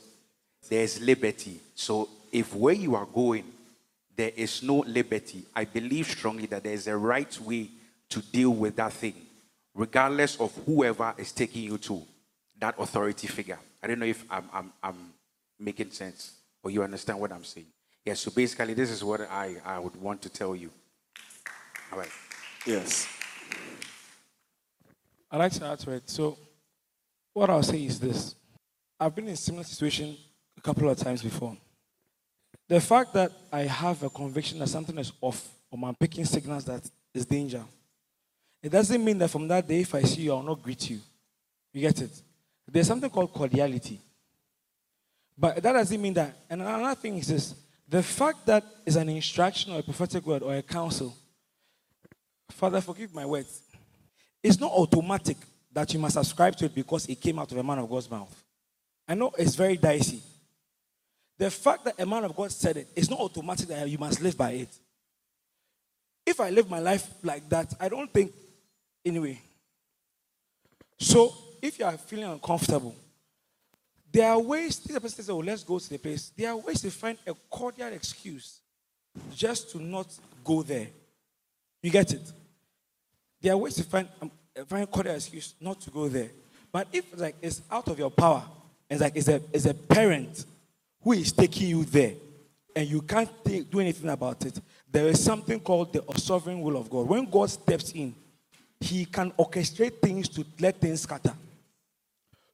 There's 0.68 1.00
liberty. 1.00 1.60
So 1.74 2.08
if 2.34 2.52
where 2.52 2.74
you 2.74 2.96
are 2.96 3.06
going, 3.06 3.44
there 4.16 4.32
is 4.34 4.62
no 4.62 4.78
liberty, 4.80 5.44
I 5.54 5.64
believe 5.64 6.06
strongly 6.08 6.46
that 6.46 6.64
there 6.64 6.72
is 6.72 6.88
a 6.88 6.96
right 6.96 7.40
way 7.40 7.70
to 8.10 8.20
deal 8.20 8.50
with 8.50 8.74
that 8.76 8.92
thing, 8.92 9.14
regardless 9.72 10.38
of 10.40 10.52
whoever 10.66 11.14
is 11.16 11.30
taking 11.30 11.62
you 11.62 11.78
to 11.78 12.02
that 12.58 12.74
authority 12.78 13.28
figure. 13.28 13.58
I 13.82 13.86
don't 13.86 14.00
know 14.00 14.06
if 14.06 14.24
I'm, 14.28 14.44
I'm, 14.52 14.72
I'm 14.82 15.12
making 15.60 15.92
sense 15.92 16.32
or 16.62 16.72
you 16.72 16.82
understand 16.82 17.20
what 17.20 17.32
I'm 17.32 17.44
saying. 17.44 17.66
Yeah, 18.04 18.14
so 18.14 18.32
basically, 18.32 18.74
this 18.74 18.90
is 18.90 19.02
what 19.04 19.20
I, 19.22 19.56
I 19.64 19.78
would 19.78 19.96
want 19.96 20.20
to 20.22 20.28
tell 20.28 20.56
you. 20.56 20.70
All 21.92 21.98
right. 21.98 22.10
Yes. 22.66 23.06
I'd 25.30 25.38
like 25.38 25.52
to 25.52 25.66
add 25.66 25.78
to 25.80 25.92
it. 25.92 26.10
So, 26.10 26.36
what 27.32 27.48
I'll 27.48 27.62
say 27.62 27.84
is 27.84 27.98
this 27.98 28.34
I've 28.98 29.14
been 29.14 29.28
in 29.28 29.34
a 29.34 29.36
similar 29.36 29.64
situation 29.64 30.16
a 30.58 30.60
couple 30.60 30.88
of 30.88 30.98
times 30.98 31.22
before. 31.22 31.56
The 32.68 32.80
fact 32.80 33.12
that 33.14 33.30
I 33.52 33.62
have 33.62 34.02
a 34.02 34.10
conviction 34.10 34.58
that 34.58 34.68
something 34.68 34.96
is 34.98 35.12
off, 35.20 35.48
or 35.70 35.78
I'm 35.86 35.94
picking 35.94 36.24
signals 36.24 36.64
that 36.64 36.88
is 37.12 37.26
danger, 37.26 37.62
it 38.62 38.70
doesn't 38.70 39.04
mean 39.04 39.18
that 39.18 39.28
from 39.28 39.46
that 39.48 39.68
day, 39.68 39.80
if 39.80 39.94
I 39.94 40.02
see 40.02 40.22
you, 40.22 40.32
I'll 40.32 40.42
not 40.42 40.62
greet 40.62 40.88
you. 40.88 40.98
You 41.72 41.82
get 41.82 42.00
it? 42.00 42.22
There's 42.66 42.86
something 42.86 43.10
called 43.10 43.32
cordiality. 43.32 44.00
But 45.36 45.62
that 45.62 45.72
doesn't 45.72 46.00
mean 46.00 46.14
that. 46.14 46.34
And 46.48 46.62
another 46.62 46.94
thing 46.94 47.18
is 47.18 47.28
this 47.28 47.54
the 47.86 48.02
fact 48.02 48.46
that 48.46 48.64
it's 48.86 48.96
an 48.96 49.08
instruction 49.08 49.72
or 49.72 49.80
a 49.80 49.82
prophetic 49.82 50.24
word 50.26 50.42
or 50.42 50.54
a 50.54 50.62
counsel, 50.62 51.14
Father, 52.50 52.80
forgive 52.80 53.12
my 53.14 53.26
words. 53.26 53.60
It's 54.42 54.58
not 54.58 54.72
automatic 54.72 55.36
that 55.72 55.92
you 55.92 55.98
must 55.98 56.14
subscribe 56.14 56.56
to 56.56 56.66
it 56.66 56.74
because 56.74 57.06
it 57.06 57.20
came 57.20 57.38
out 57.38 57.50
of 57.50 57.58
a 57.58 57.62
man 57.62 57.78
of 57.78 57.90
God's 57.90 58.10
mouth. 58.10 58.42
I 59.06 59.14
know 59.14 59.32
it's 59.36 59.54
very 59.54 59.76
dicey. 59.76 60.22
The 61.38 61.50
fact 61.50 61.84
that 61.84 62.00
a 62.00 62.06
man 62.06 62.24
of 62.24 62.36
God 62.36 62.50
said 62.52 62.76
it 62.76 62.88
is 62.94 63.10
not 63.10 63.20
automatic 63.20 63.66
that 63.68 63.88
you 63.88 63.98
must 63.98 64.20
live 64.20 64.36
by 64.36 64.52
it. 64.52 64.68
If 66.24 66.40
I 66.40 66.50
live 66.50 66.70
my 66.70 66.78
life 66.78 67.08
like 67.22 67.48
that, 67.48 67.74
I 67.80 67.88
don't 67.88 68.12
think, 68.12 68.32
anyway. 69.04 69.40
So, 70.98 71.34
if 71.60 71.78
you 71.78 71.84
are 71.84 71.98
feeling 71.98 72.26
uncomfortable, 72.26 72.94
there 74.10 74.30
are 74.30 74.38
ways, 74.38 74.78
this 74.78 74.96
person 74.96 75.08
says, 75.16 75.30
oh, 75.30 75.38
let's 75.38 75.64
go 75.64 75.78
to 75.78 75.90
the 75.90 75.98
place. 75.98 76.30
There 76.36 76.48
are 76.48 76.56
ways 76.56 76.80
to 76.82 76.90
find 76.90 77.18
a 77.26 77.34
cordial 77.50 77.92
excuse 77.92 78.60
just 79.34 79.70
to 79.72 79.82
not 79.82 80.06
go 80.44 80.62
there. 80.62 80.86
You 81.82 81.90
get 81.90 82.12
it? 82.12 82.32
There 83.40 83.52
are 83.52 83.56
ways 83.56 83.74
to 83.74 83.82
find 83.82 84.08
um, 84.22 84.30
a 84.54 84.64
very 84.64 84.86
cordial 84.86 85.16
excuse 85.16 85.54
not 85.60 85.80
to 85.82 85.90
go 85.90 86.08
there. 86.08 86.30
But 86.72 86.88
if 86.92 87.04
like 87.18 87.36
it's 87.42 87.60
out 87.70 87.88
of 87.88 87.98
your 87.98 88.10
power, 88.10 88.44
it's 88.88 89.00
like 89.00 89.16
it's 89.16 89.28
a, 89.28 89.40
it's 89.52 89.66
a 89.66 89.74
parent 89.74 90.46
who 91.04 91.12
is 91.12 91.30
taking 91.30 91.68
you 91.68 91.84
there, 91.84 92.14
and 92.74 92.88
you 92.88 93.02
can't 93.02 93.30
do 93.70 93.78
anything 93.78 94.08
about 94.08 94.44
it, 94.46 94.58
there 94.90 95.06
is 95.06 95.22
something 95.22 95.60
called 95.60 95.92
the 95.92 96.02
sovereign 96.18 96.60
will 96.60 96.76
of 96.76 96.88
God. 96.90 97.06
When 97.06 97.30
God 97.30 97.50
steps 97.50 97.92
in, 97.92 98.14
He 98.80 99.04
can 99.04 99.30
orchestrate 99.32 100.00
things 100.00 100.28
to 100.30 100.44
let 100.58 100.80
things 100.80 101.02
scatter. 101.02 101.34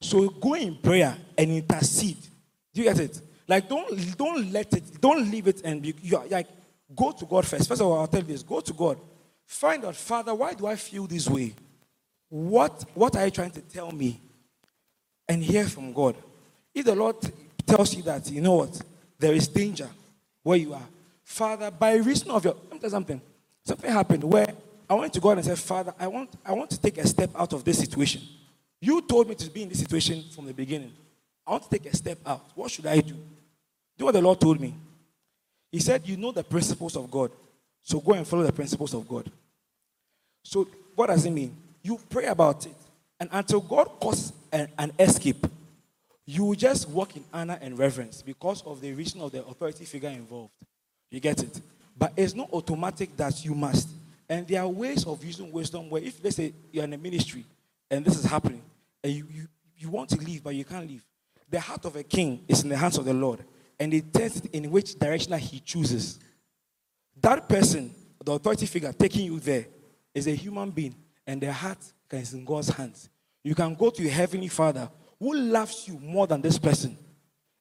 So 0.00 0.28
go 0.28 0.54
in 0.54 0.76
prayer 0.76 1.16
and 1.38 1.50
intercede. 1.50 2.18
Do 2.74 2.82
you 2.82 2.88
get 2.88 2.98
it? 2.98 3.20
Like 3.46 3.68
don't 3.68 4.16
don't 4.16 4.52
let 4.52 4.72
it, 4.72 5.00
don't 5.00 5.30
leave 5.30 5.46
it 5.48 5.62
and 5.64 5.82
be 5.82 5.94
you 6.02 6.16
are, 6.16 6.26
like 6.26 6.48
go 6.94 7.12
to 7.12 7.24
God 7.24 7.46
first. 7.46 7.68
First 7.68 7.80
of 7.80 7.86
all, 7.86 8.00
I'll 8.00 8.06
tell 8.06 8.20
you 8.20 8.26
this: 8.26 8.42
go 8.42 8.60
to 8.60 8.72
God. 8.72 8.98
Find 9.46 9.84
out, 9.84 9.96
Father, 9.96 10.34
why 10.34 10.54
do 10.54 10.66
I 10.66 10.76
feel 10.76 11.06
this 11.06 11.28
way? 11.28 11.54
What 12.28 12.84
what 12.94 13.16
are 13.16 13.24
you 13.24 13.30
trying 13.30 13.50
to 13.52 13.60
tell 13.60 13.90
me? 13.90 14.20
And 15.28 15.42
hear 15.42 15.66
from 15.66 15.92
God. 15.92 16.16
If 16.74 16.84
the 16.84 16.94
Lord 16.94 17.16
tells 17.70 17.94
you 17.94 18.02
that, 18.02 18.30
you 18.30 18.40
know 18.40 18.54
what, 18.54 18.80
there 19.18 19.32
is 19.32 19.48
danger 19.48 19.88
where 20.42 20.58
you 20.58 20.74
are. 20.74 20.88
Father, 21.24 21.70
by 21.70 21.94
reason 21.96 22.30
of 22.30 22.44
your 22.44 22.54
let 22.54 22.72
me 22.72 22.78
tell 22.78 22.90
something. 22.90 23.20
Something 23.64 23.90
happened 23.90 24.24
where 24.24 24.52
I 24.88 24.94
went 24.94 25.12
to 25.12 25.20
God 25.20 25.38
and 25.38 25.44
said, 25.44 25.58
Father, 25.58 25.94
I 25.98 26.08
want 26.08 26.30
I 26.44 26.52
want 26.52 26.70
to 26.70 26.80
take 26.80 26.98
a 26.98 27.06
step 27.06 27.30
out 27.36 27.52
of 27.52 27.64
this 27.64 27.78
situation. 27.78 28.22
You 28.80 29.00
told 29.02 29.28
me 29.28 29.34
to 29.36 29.50
be 29.50 29.62
in 29.62 29.68
this 29.68 29.78
situation 29.78 30.24
from 30.34 30.46
the 30.46 30.54
beginning. 30.54 30.92
I 31.46 31.52
want 31.52 31.64
to 31.64 31.70
take 31.70 31.86
a 31.86 31.96
step 31.96 32.18
out. 32.26 32.44
What 32.54 32.70
should 32.70 32.86
I 32.86 33.00
do? 33.00 33.16
Do 33.98 34.06
what 34.06 34.12
the 34.12 34.22
Lord 34.22 34.40
told 34.40 34.60
me. 34.60 34.74
He 35.70 35.78
said, 35.78 36.06
You 36.08 36.16
know 36.16 36.32
the 36.32 36.42
principles 36.42 36.96
of 36.96 37.10
God. 37.10 37.30
So 37.82 38.00
go 38.00 38.12
and 38.12 38.26
follow 38.26 38.42
the 38.42 38.52
principles 38.52 38.94
of 38.94 39.06
God. 39.06 39.30
So, 40.42 40.66
what 40.94 41.08
does 41.08 41.24
it 41.24 41.30
mean? 41.30 41.54
You 41.82 41.98
pray 42.08 42.26
about 42.26 42.66
it. 42.66 42.74
And 43.18 43.28
until 43.32 43.60
God 43.60 43.84
causes 44.00 44.32
an, 44.52 44.68
an 44.78 44.92
escape, 44.98 45.46
you 46.30 46.54
just 46.54 46.88
walk 46.88 47.16
in 47.16 47.24
honor 47.32 47.58
and 47.60 47.76
reverence 47.76 48.22
because 48.22 48.62
of 48.62 48.80
the 48.80 48.92
reason 48.92 49.20
of 49.20 49.32
the 49.32 49.44
authority 49.44 49.84
figure 49.84 50.10
involved. 50.10 50.52
You 51.10 51.18
get 51.18 51.42
it? 51.42 51.60
But 51.98 52.12
it's 52.16 52.34
not 52.34 52.48
automatic 52.52 53.16
that 53.16 53.44
you 53.44 53.52
must. 53.52 53.88
And 54.28 54.46
there 54.46 54.60
are 54.60 54.68
ways 54.68 55.04
of 55.06 55.24
using 55.24 55.50
wisdom 55.50 55.90
where, 55.90 56.00
if 56.00 56.22
let's 56.22 56.36
say 56.36 56.52
you're 56.70 56.84
in 56.84 56.92
a 56.92 56.98
ministry 56.98 57.44
and 57.90 58.04
this 58.04 58.16
is 58.16 58.24
happening, 58.24 58.62
and 59.02 59.12
you, 59.12 59.26
you, 59.28 59.48
you 59.76 59.88
want 59.88 60.08
to 60.10 60.18
leave, 60.18 60.44
but 60.44 60.54
you 60.54 60.64
can't 60.64 60.86
leave, 60.86 61.04
the 61.48 61.58
heart 61.58 61.84
of 61.84 61.96
a 61.96 62.04
king 62.04 62.44
is 62.46 62.62
in 62.62 62.68
the 62.68 62.76
hands 62.76 62.96
of 62.96 63.04
the 63.04 63.12
Lord, 63.14 63.40
and 63.80 63.92
it 63.92 64.14
turns 64.14 64.40
in 64.52 64.70
which 64.70 64.96
direction 64.96 65.36
he 65.36 65.58
chooses. 65.58 66.20
That 67.20 67.48
person, 67.48 67.92
the 68.24 68.32
authority 68.32 68.66
figure 68.66 68.92
taking 68.92 69.26
you 69.26 69.40
there, 69.40 69.66
is 70.14 70.28
a 70.28 70.34
human 70.36 70.70
being, 70.70 70.94
and 71.26 71.40
their 71.40 71.52
heart 71.52 71.78
is 72.12 72.34
in 72.34 72.44
God's 72.44 72.68
hands. 72.68 73.08
You 73.42 73.56
can 73.56 73.74
go 73.74 73.90
to 73.90 74.00
your 74.00 74.12
heavenly 74.12 74.48
Father 74.48 74.88
who 75.20 75.36
loves 75.36 75.86
you 75.86 75.98
more 76.00 76.26
than 76.26 76.40
this 76.40 76.58
person 76.58 76.96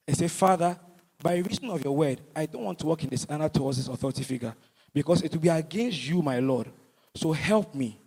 and 0.08 0.16
say, 0.16 0.26
Father, 0.26 0.76
by 1.22 1.36
reason 1.36 1.68
of 1.70 1.84
your 1.84 1.94
word, 1.94 2.20
I 2.34 2.46
don't 2.46 2.64
want 2.64 2.78
to 2.78 2.86
walk 2.86 3.04
in 3.04 3.10
this 3.10 3.26
honor 3.28 3.50
towards 3.50 3.76
this 3.76 3.88
authority 3.88 4.24
figure 4.24 4.54
because 4.92 5.22
it 5.22 5.30
will 5.32 5.40
be 5.40 5.48
against 5.48 6.08
you, 6.08 6.22
my 6.22 6.40
Lord. 6.40 6.68
So 7.14 7.32
help 7.32 7.74
me. 7.74 7.98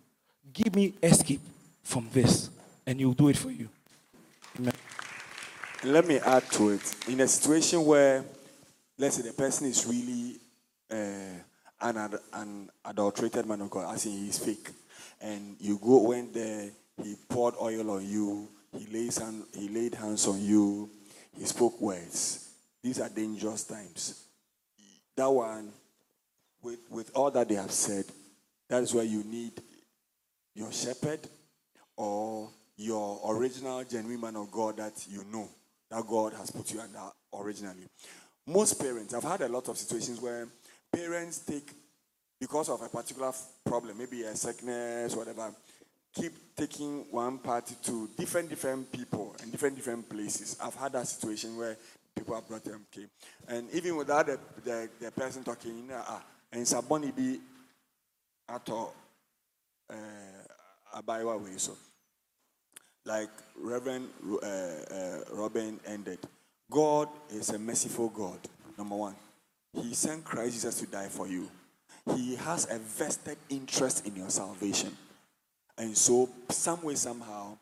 Give 0.52 0.74
me 0.74 0.94
escape 1.02 1.40
from 1.82 2.08
this, 2.12 2.50
and 2.86 3.00
will 3.00 3.12
do 3.12 3.28
it 3.28 3.36
for 3.36 3.50
you. 3.50 3.68
Amen. 4.58 4.72
Let 5.84 6.06
me 6.06 6.18
add 6.18 6.50
to 6.52 6.70
it. 6.70 6.94
In 7.08 7.20
a 7.20 7.28
situation 7.28 7.84
where, 7.84 8.24
let's 8.96 9.16
say, 9.16 9.22
the 9.22 9.32
person 9.32 9.66
is 9.66 9.84
really 9.84 10.36
uh, 10.90 11.40
an, 11.80 11.96
ad- 11.96 12.20
an 12.32 12.70
adulterated 12.84 13.46
man 13.46 13.60
of 13.62 13.70
God, 13.70 13.92
as 13.92 14.06
in 14.06 14.12
he's 14.12 14.38
fake, 14.38 14.70
and 15.20 15.56
you 15.60 15.78
go 15.78 16.08
when 16.08 16.32
there, 16.32 16.70
he 17.02 17.16
poured 17.28 17.54
oil 17.60 17.90
on 17.90 18.06
you, 18.06 18.48
he 18.76 18.86
lays 18.92 19.18
hand, 19.18 19.44
he 19.54 19.68
laid 19.68 19.94
hands 19.94 20.26
on 20.26 20.40
you, 20.40 20.90
he 21.36 21.44
spoke 21.44 21.80
words. 21.80 22.50
These 22.82 23.00
are 23.00 23.08
dangerous 23.08 23.64
times. 23.64 24.24
That 25.16 25.30
one, 25.30 25.70
with, 26.62 26.80
with 26.90 27.10
all 27.14 27.30
that 27.30 27.48
they 27.48 27.54
have 27.54 27.70
said, 27.70 28.04
that 28.68 28.82
is 28.82 28.92
where 28.94 29.04
you 29.04 29.22
need 29.24 29.52
your 30.54 30.72
shepherd 30.72 31.20
or 31.96 32.48
your 32.76 33.20
original 33.28 33.84
genuine 33.84 34.20
man 34.20 34.36
of 34.36 34.50
God 34.50 34.76
that 34.78 35.06
you 35.08 35.24
know 35.32 35.48
that 35.90 36.06
God 36.06 36.32
has 36.34 36.50
put 36.50 36.72
you 36.72 36.80
under 36.80 37.00
originally. 37.34 37.86
Most 38.46 38.80
parents, 38.80 39.14
I've 39.14 39.22
had 39.22 39.42
a 39.42 39.48
lot 39.48 39.68
of 39.68 39.78
situations 39.78 40.20
where 40.20 40.48
parents 40.92 41.38
take, 41.38 41.70
because 42.40 42.68
of 42.68 42.82
a 42.82 42.88
particular 42.88 43.32
problem, 43.64 43.96
maybe 43.96 44.22
a 44.22 44.34
sickness, 44.34 45.14
whatever, 45.16 45.54
keep 46.14 46.32
taking 46.56 47.04
one 47.10 47.38
party 47.38 47.74
to 47.82 48.08
different 48.16 48.48
different 48.48 48.90
people 48.92 49.34
and 49.42 49.50
different 49.50 49.76
different 49.76 50.08
places. 50.08 50.56
I've 50.62 50.74
had 50.74 50.92
that 50.92 51.06
situation 51.08 51.56
where 51.56 51.76
people 52.14 52.34
have 52.34 52.46
brought 52.48 52.64
them 52.64 52.86
okay, 52.92 53.06
and 53.48 53.68
even 53.72 53.96
without 53.96 54.26
the, 54.26 54.38
the, 54.64 54.88
the 55.00 55.10
person 55.10 55.42
talking, 55.44 55.76
you 55.76 55.82
know, 55.88 56.02
ah, 56.06 56.22
and 56.52 56.64
Saboni 56.64 57.14
be 57.14 57.40
at 58.48 58.68
all, 58.70 58.94
uh, 59.90 61.00
Abaiwa 61.00 61.42
way 61.42 61.56
so 61.56 61.76
like 63.04 63.28
Reverend 63.60 64.08
uh, 64.42 64.46
uh, 64.46 65.18
Robin 65.32 65.78
ended, 65.86 66.18
God 66.70 67.08
is 67.30 67.50
a 67.50 67.58
merciful 67.58 68.08
God. 68.08 68.38
Number 68.78 68.96
one, 68.96 69.14
He 69.74 69.94
sent 69.94 70.24
Christ 70.24 70.54
Jesus 70.54 70.80
to 70.80 70.86
die 70.86 71.08
for 71.08 71.28
you. 71.28 71.48
He 72.14 72.36
has 72.36 72.70
a 72.70 72.78
vested 72.78 73.38
interest 73.48 74.06
in 74.06 74.16
your 74.16 74.30
salvation, 74.30 74.96
and 75.78 75.96
so 75.96 76.28
some 76.50 76.82
way 76.82 76.94
somehow 76.94 77.56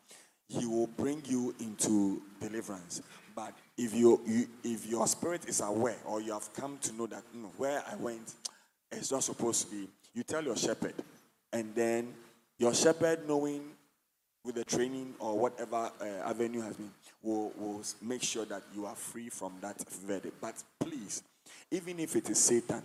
He 0.47 0.65
will 0.65 0.87
bring 0.87 1.21
you 1.25 1.53
into 1.59 2.21
deliverance. 2.39 3.01
But 3.35 3.53
if 3.77 3.93
you, 3.95 4.21
you 4.25 4.47
if 4.63 4.85
your 4.85 5.07
spirit 5.07 5.47
is 5.47 5.61
aware 5.61 5.97
or 6.05 6.21
you 6.21 6.33
have 6.33 6.53
come 6.53 6.77
to 6.81 6.93
know 6.93 7.07
that 7.07 7.23
"No, 7.33 7.51
where 7.57 7.83
I 7.91 7.95
went 7.95 8.33
is 8.91 9.11
not 9.11 9.23
supposed 9.23 9.65
to 9.65 9.71
be, 9.75 9.87
you 10.13 10.23
tell 10.23 10.43
your 10.43 10.55
shepherd, 10.55 10.93
and 11.51 11.73
then 11.73 12.13
your 12.59 12.73
shepherd 12.73 13.27
knowing 13.27 13.61
with 14.45 14.55
the 14.55 14.63
training 14.65 15.15
or 15.19 15.39
whatever 15.39 15.89
uh, 16.01 16.05
avenue 16.29 16.61
has 16.61 16.75
been, 16.75 16.91
will, 17.21 17.51
will 17.57 17.81
make 18.01 18.21
sure 18.21 18.45
that 18.45 18.61
you 18.75 18.85
are 18.85 18.95
free 18.95 19.29
from 19.29 19.53
that 19.61 19.77
verdict. 19.89 20.35
But 20.41 20.61
please, 20.79 21.23
even 21.71 21.99
if 21.99 22.15
it 22.15 22.29
is 22.29 22.39
Satan 22.39 22.81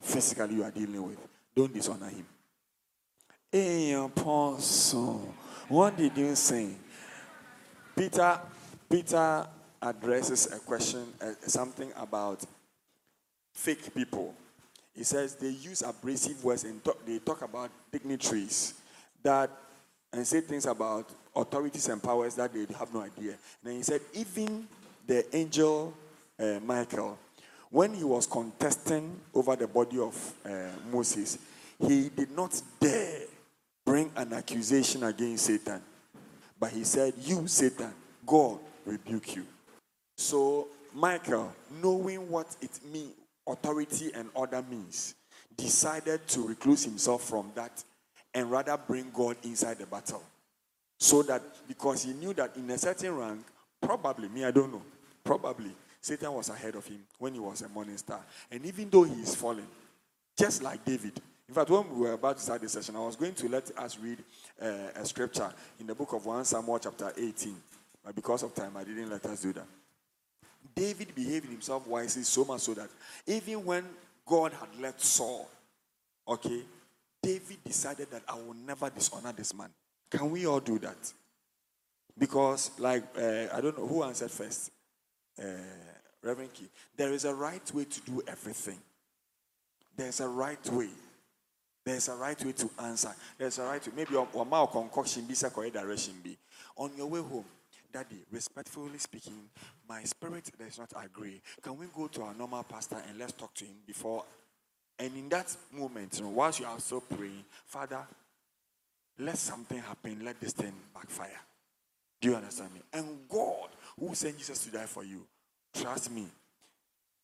physically 0.00 0.54
you 0.54 0.64
are 0.64 0.70
dealing 0.70 1.02
with, 1.06 1.18
don't 1.54 1.74
dishonor 1.74 2.08
him. 2.08 2.24
Hey, 3.50 3.92
Apostle, 3.92 5.34
what 5.68 5.96
did 5.96 6.14
you 6.18 6.34
say? 6.34 6.68
Peter, 7.96 8.38
Peter 8.90 9.46
addresses 9.80 10.52
a 10.52 10.58
question, 10.58 11.06
uh, 11.18 11.32
something 11.46 11.90
about 11.96 12.44
fake 13.54 13.94
people. 13.94 14.34
He 14.94 15.02
says 15.02 15.34
they 15.36 15.48
use 15.48 15.80
abrasive 15.80 16.44
words 16.44 16.64
and 16.64 16.84
talk, 16.84 16.98
they 17.06 17.20
talk 17.20 17.40
about 17.40 17.70
dignitaries 17.90 18.74
that 19.22 19.50
and 20.12 20.26
say 20.26 20.42
things 20.42 20.66
about 20.66 21.08
authorities 21.34 21.88
and 21.88 22.02
powers 22.02 22.34
that 22.34 22.52
they 22.52 22.66
have 22.78 22.92
no 22.92 23.00
idea. 23.00 23.30
And 23.30 23.64
then 23.64 23.76
he 23.76 23.82
said, 23.82 24.02
even 24.12 24.68
the 25.06 25.24
angel 25.34 25.94
uh, 26.38 26.60
Michael, 26.62 27.18
when 27.70 27.94
he 27.94 28.04
was 28.04 28.26
contesting 28.26 29.18
over 29.34 29.56
the 29.56 29.66
body 29.66 29.98
of 29.98 30.34
uh, 30.44 30.50
Moses, 30.92 31.38
he 31.80 32.10
did 32.10 32.30
not 32.32 32.60
dare 32.78 33.22
bring 33.88 34.12
an 34.16 34.34
accusation 34.34 35.02
against 35.04 35.46
Satan. 35.46 35.80
But 36.60 36.72
he 36.72 36.84
said, 36.84 37.14
You, 37.22 37.46
Satan, 37.48 37.90
God 38.26 38.58
rebuke 38.84 39.36
you. 39.36 39.46
So 40.18 40.68
Michael, 40.92 41.50
knowing 41.82 42.28
what 42.28 42.54
it 42.60 42.78
means, 42.92 43.14
authority 43.46 44.10
and 44.14 44.28
order 44.34 44.62
means, 44.70 45.14
decided 45.56 46.26
to 46.28 46.46
recluse 46.46 46.84
himself 46.84 47.22
from 47.22 47.50
that 47.54 47.82
and 48.34 48.50
rather 48.50 48.76
bring 48.76 49.10
God 49.10 49.36
inside 49.42 49.78
the 49.78 49.86
battle. 49.86 50.22
So 51.00 51.22
that 51.22 51.42
because 51.66 52.02
he 52.02 52.12
knew 52.12 52.34
that 52.34 52.56
in 52.56 52.68
a 52.68 52.76
certain 52.76 53.16
rank, 53.16 53.40
probably, 53.80 54.28
me, 54.28 54.44
I 54.44 54.50
don't 54.50 54.70
know, 54.70 54.82
probably 55.24 55.72
Satan 56.02 56.32
was 56.34 56.50
ahead 56.50 56.74
of 56.74 56.86
him 56.86 57.00
when 57.18 57.32
he 57.32 57.40
was 57.40 57.62
a 57.62 57.68
morning 57.70 57.96
star. 57.96 58.20
And 58.50 58.66
even 58.66 58.90
though 58.90 59.04
he 59.04 59.14
is 59.22 59.34
fallen, 59.34 59.66
just 60.36 60.62
like 60.62 60.84
David. 60.84 61.18
In 61.48 61.54
fact, 61.54 61.70
when 61.70 61.88
we 61.94 62.00
were 62.00 62.12
about 62.12 62.36
to 62.36 62.42
start 62.42 62.60
the 62.60 62.68
session, 62.68 62.94
I 62.94 63.00
was 63.00 63.16
going 63.16 63.32
to 63.34 63.48
let 63.48 63.70
us 63.78 63.98
read 63.98 64.18
uh, 64.60 64.66
a 64.94 65.04
scripture 65.06 65.50
in 65.80 65.86
the 65.86 65.94
book 65.94 66.12
of 66.12 66.26
1 66.26 66.44
Samuel, 66.44 66.78
chapter 66.78 67.10
18. 67.16 67.56
But 68.04 68.14
because 68.14 68.42
of 68.42 68.54
time, 68.54 68.76
I 68.76 68.84
didn't 68.84 69.08
let 69.08 69.24
us 69.24 69.40
do 69.40 69.54
that. 69.54 69.66
David 70.74 71.14
behaved 71.14 71.48
himself 71.48 71.86
wisely 71.86 72.22
so 72.22 72.44
much 72.44 72.60
so 72.60 72.74
that 72.74 72.90
even 73.26 73.64
when 73.64 73.84
God 74.26 74.52
had 74.52 74.68
left 74.78 75.00
Saul, 75.00 75.48
okay, 76.28 76.62
David 77.22 77.64
decided 77.64 78.10
that 78.10 78.22
I 78.28 78.34
will 78.34 78.54
never 78.54 78.90
dishonor 78.90 79.32
this 79.32 79.54
man. 79.54 79.70
Can 80.10 80.30
we 80.30 80.46
all 80.46 80.60
do 80.60 80.78
that? 80.80 81.12
Because, 82.16 82.72
like, 82.78 83.04
uh, 83.16 83.46
I 83.54 83.60
don't 83.62 83.78
know 83.78 83.86
who 83.86 84.02
answered 84.02 84.30
first. 84.30 84.70
Uh, 85.40 85.44
Reverend 86.22 86.52
Key. 86.52 86.68
There 86.96 87.12
is 87.12 87.24
a 87.24 87.34
right 87.34 87.72
way 87.72 87.84
to 87.84 88.00
do 88.02 88.22
everything. 88.26 88.78
There's 89.96 90.20
a 90.20 90.28
right 90.28 90.64
way. 90.70 90.90
There's 91.88 92.08
a 92.08 92.16
right 92.16 92.44
way 92.44 92.52
to 92.52 92.70
answer. 92.82 93.14
There's 93.38 93.58
a 93.58 93.62
right 93.62 93.86
way. 93.86 93.92
Maybe 93.96 94.12
your 94.12 94.44
mouth 94.44 94.72
concoction 94.72 95.24
be 95.24 95.34
correct 95.34 95.72
direction 95.72 96.16
be. 96.22 96.36
On 96.76 96.90
your 96.94 97.06
way 97.06 97.20
home, 97.20 97.46
Daddy, 97.90 98.26
respectfully 98.30 98.98
speaking, 98.98 99.48
my 99.88 100.04
spirit 100.04 100.50
does 100.58 100.78
not 100.78 100.92
agree. 101.02 101.40
Can 101.62 101.78
we 101.78 101.86
go 101.96 102.06
to 102.08 102.24
our 102.24 102.34
normal 102.34 102.62
pastor 102.64 102.98
and 103.08 103.18
let's 103.18 103.32
talk 103.32 103.54
to 103.54 103.64
him 103.64 103.76
before? 103.86 104.22
And 104.98 105.16
in 105.16 105.30
that 105.30 105.56
moment, 105.72 106.18
you 106.18 106.26
know, 106.26 106.30
whilst 106.32 106.60
you 106.60 106.66
are 106.66 106.78
still 106.78 107.00
praying, 107.00 107.46
Father, 107.64 108.06
let 109.18 109.38
something 109.38 109.78
happen. 109.78 110.22
Let 110.22 110.38
this 110.42 110.52
thing 110.52 110.74
backfire. 110.92 111.40
Do 112.20 112.28
you 112.28 112.36
understand 112.36 112.74
me? 112.74 112.80
And 112.92 113.20
God, 113.30 113.70
who 113.98 114.14
sent 114.14 114.36
Jesus 114.36 114.62
to 114.64 114.70
die 114.70 114.84
for 114.84 115.04
you, 115.04 115.22
trust 115.74 116.10
me, 116.10 116.26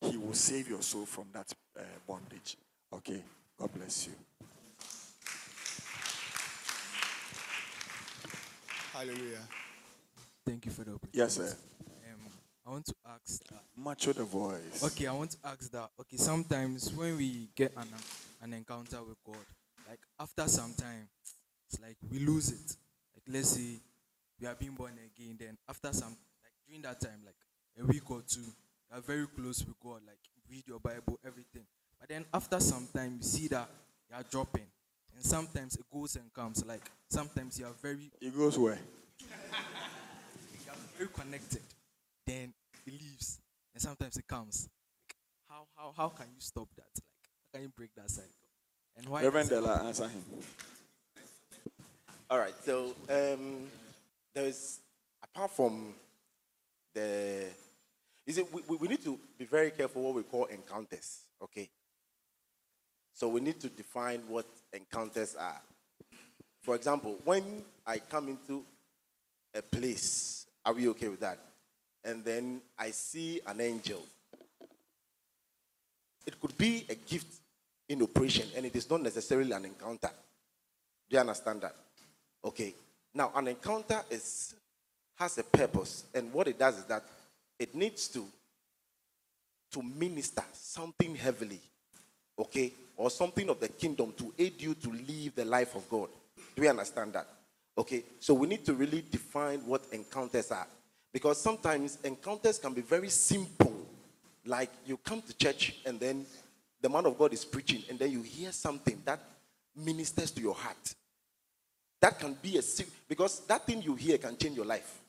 He 0.01 0.17
will 0.17 0.33
save 0.33 0.67
your 0.67 0.81
soul 0.81 1.05
from 1.05 1.25
that 1.33 1.53
uh, 1.77 1.83
bondage. 2.07 2.57
Okay? 2.91 3.21
God 3.59 3.69
bless 3.75 4.07
you. 4.07 4.13
Hallelujah. 8.95 9.41
Thank 10.45 10.65
you 10.65 10.71
for 10.71 10.85
the 10.85 10.91
opportunity. 10.91 11.17
Yes, 11.17 11.35
sir. 11.35 11.53
Um, 11.89 12.31
I 12.65 12.69
want 12.69 12.85
to 12.85 12.95
ask 13.05 13.43
that. 13.49 13.61
Macho 13.75 14.13
the 14.13 14.23
voice. 14.23 14.81
Okay, 14.85 15.07
I 15.07 15.11
want 15.11 15.31
to 15.31 15.37
ask 15.43 15.69
that. 15.71 15.89
Okay, 15.99 16.15
sometimes 16.15 16.93
when 16.93 17.17
we 17.17 17.49
get 17.53 17.73
an, 17.75 17.89
an 18.41 18.53
encounter 18.53 19.03
with 19.03 19.17
God, 19.25 19.45
like 19.89 19.99
after 20.17 20.47
some 20.47 20.73
time, 20.75 21.09
it's 21.69 21.81
like 21.81 21.97
we 22.09 22.19
lose 22.19 22.51
it. 22.51 22.77
Like 23.13 23.35
let's 23.35 23.49
say 23.49 23.81
we 24.39 24.47
are 24.47 24.55
being 24.55 24.75
born 24.75 24.93
again, 24.93 25.35
then 25.37 25.57
after 25.67 25.91
some, 25.91 26.15
like 26.41 26.53
during 26.65 26.81
that 26.83 27.01
time, 27.01 27.19
like 27.25 27.35
a 27.77 27.85
week 27.85 28.09
or 28.09 28.21
two, 28.25 28.39
you 28.39 28.97
are 28.97 29.01
very 29.01 29.27
close 29.27 29.65
with 29.65 29.77
God, 29.77 29.99
like 30.07 30.19
read 30.49 30.63
your 30.67 30.79
Bible, 30.79 31.19
everything. 31.25 31.63
But 31.99 32.07
then 32.07 32.23
after 32.33 32.61
some 32.61 32.87
time, 32.95 33.15
you 33.17 33.23
see 33.23 33.49
that 33.49 33.67
you 34.09 34.15
are 34.15 34.23
dropping, 34.23 34.67
and 35.15 35.23
sometimes 35.23 35.75
it 35.75 35.85
goes 35.91 36.15
and 36.15 36.33
comes. 36.33 36.63
Like 36.65 36.89
sometimes 37.09 37.59
you 37.59 37.65
are 37.65 37.73
very. 37.81 38.11
It 38.21 38.35
goes 38.35 38.57
where? 38.57 38.79
you 39.19 39.27
are 40.69 40.75
very 40.97 41.09
connected. 41.09 41.61
Then 42.25 42.53
it 42.85 42.93
leaves, 42.93 43.39
and 43.73 43.81
sometimes 43.81 44.17
it 44.17 44.27
comes. 44.27 44.67
Like, 45.09 45.15
how 45.49 45.67
how 45.75 45.93
how 45.95 46.09
can 46.09 46.27
you 46.33 46.41
stop 46.41 46.67
that? 46.75 46.91
Like 46.93 47.29
how 47.31 47.45
can 47.53 47.61
you 47.63 47.69
break 47.75 47.95
that 47.95 48.09
cycle? 48.09 48.29
And 48.97 49.07
why? 49.07 49.23
Reverend 49.23 49.49
Della, 49.49 49.83
answer 49.85 50.07
him. 50.07 50.23
All 52.29 52.39
right. 52.39 52.55
So 52.63 52.95
um, 53.09 53.67
there's 54.33 54.79
apart 55.23 55.51
from 55.51 55.93
the, 56.93 57.45
is 58.25 58.37
it 58.37 58.47
we, 58.53 58.77
we 58.77 58.87
need 58.87 59.03
to 59.03 59.19
be 59.37 59.45
very 59.45 59.71
careful 59.71 60.01
what 60.01 60.15
we 60.15 60.23
call 60.23 60.45
encounters. 60.45 61.19
Okay. 61.43 61.69
So 63.13 63.29
we 63.29 63.39
need 63.39 63.59
to 63.61 63.69
define 63.69 64.21
what 64.27 64.45
encounters 64.75 65.35
are. 65.35 65.61
For 66.61 66.75
example, 66.75 67.17
when 67.23 67.63
I 67.85 67.99
come 67.99 68.29
into 68.29 68.63
a 69.53 69.61
place, 69.61 70.47
are 70.65 70.73
we 70.73 70.87
okay 70.89 71.07
with 71.07 71.19
that? 71.19 71.39
And 72.03 72.23
then 72.23 72.61
I 72.77 72.91
see 72.91 73.41
an 73.47 73.61
angel. 73.61 74.01
It 76.25 76.39
could 76.39 76.57
be 76.57 76.85
a 76.89 76.95
gift 76.95 77.41
in 77.87 78.01
operation, 78.01 78.47
and 78.55 78.65
it 78.65 78.75
is 78.75 78.89
not 78.89 79.01
necessarily 79.01 79.51
an 79.51 79.65
encounter. 79.65 80.09
Do 81.09 81.15
you 81.15 81.19
understand 81.19 81.61
that? 81.61 81.75
Okay. 82.43 82.73
Now, 83.13 83.31
an 83.35 83.47
encounter 83.47 84.01
is 84.09 84.55
has 85.15 85.37
a 85.37 85.43
purpose, 85.43 86.03
and 86.13 86.33
what 86.33 86.47
it 86.47 86.59
does 86.59 86.79
is 86.79 86.85
that 86.85 87.03
it 87.57 87.73
needs 87.73 88.07
to 88.09 88.25
to 89.71 89.83
minister 89.83 90.43
something 90.53 91.15
heavily, 91.15 91.59
okay, 92.39 92.71
or 92.97 93.09
something 93.09 93.49
of 93.49 93.59
the 93.59 93.67
kingdom 93.67 94.13
to 94.17 94.33
aid 94.37 94.61
you 94.61 94.73
to 94.75 94.89
live 94.89 95.35
the 95.35 95.45
life 95.45 95.75
of 95.75 95.89
God. 95.89 96.09
Do 96.55 96.61
we 96.61 96.67
understand 96.67 97.13
that? 97.13 97.27
Okay. 97.77 98.03
So 98.19 98.33
we 98.33 98.47
need 98.47 98.65
to 98.65 98.73
really 98.73 99.03
define 99.09 99.59
what 99.65 99.83
encounters 99.91 100.51
are, 100.51 100.67
because 101.11 101.41
sometimes 101.41 101.97
encounters 102.03 102.59
can 102.59 102.73
be 102.73 102.81
very 102.81 103.09
simple, 103.09 103.73
like 104.45 104.69
you 104.85 104.97
come 104.97 105.21
to 105.21 105.37
church 105.37 105.75
and 105.85 105.99
then 105.99 106.25
the 106.81 106.89
man 106.89 107.05
of 107.05 107.17
God 107.17 107.33
is 107.33 107.43
preaching, 107.43 107.83
and 107.89 107.97
then 107.97 108.11
you 108.11 108.21
hear 108.21 108.51
something 108.51 109.01
that 109.05 109.19
ministers 109.75 110.31
to 110.31 110.41
your 110.41 110.53
heart. 110.53 110.95
That 111.99 112.19
can 112.19 112.37
be 112.41 112.57
a 112.57 112.61
because 113.07 113.39
that 113.47 113.65
thing 113.65 113.81
you 113.81 113.95
hear 113.95 114.17
can 114.17 114.37
change 114.37 114.55
your 114.55 114.65
life. 114.65 114.99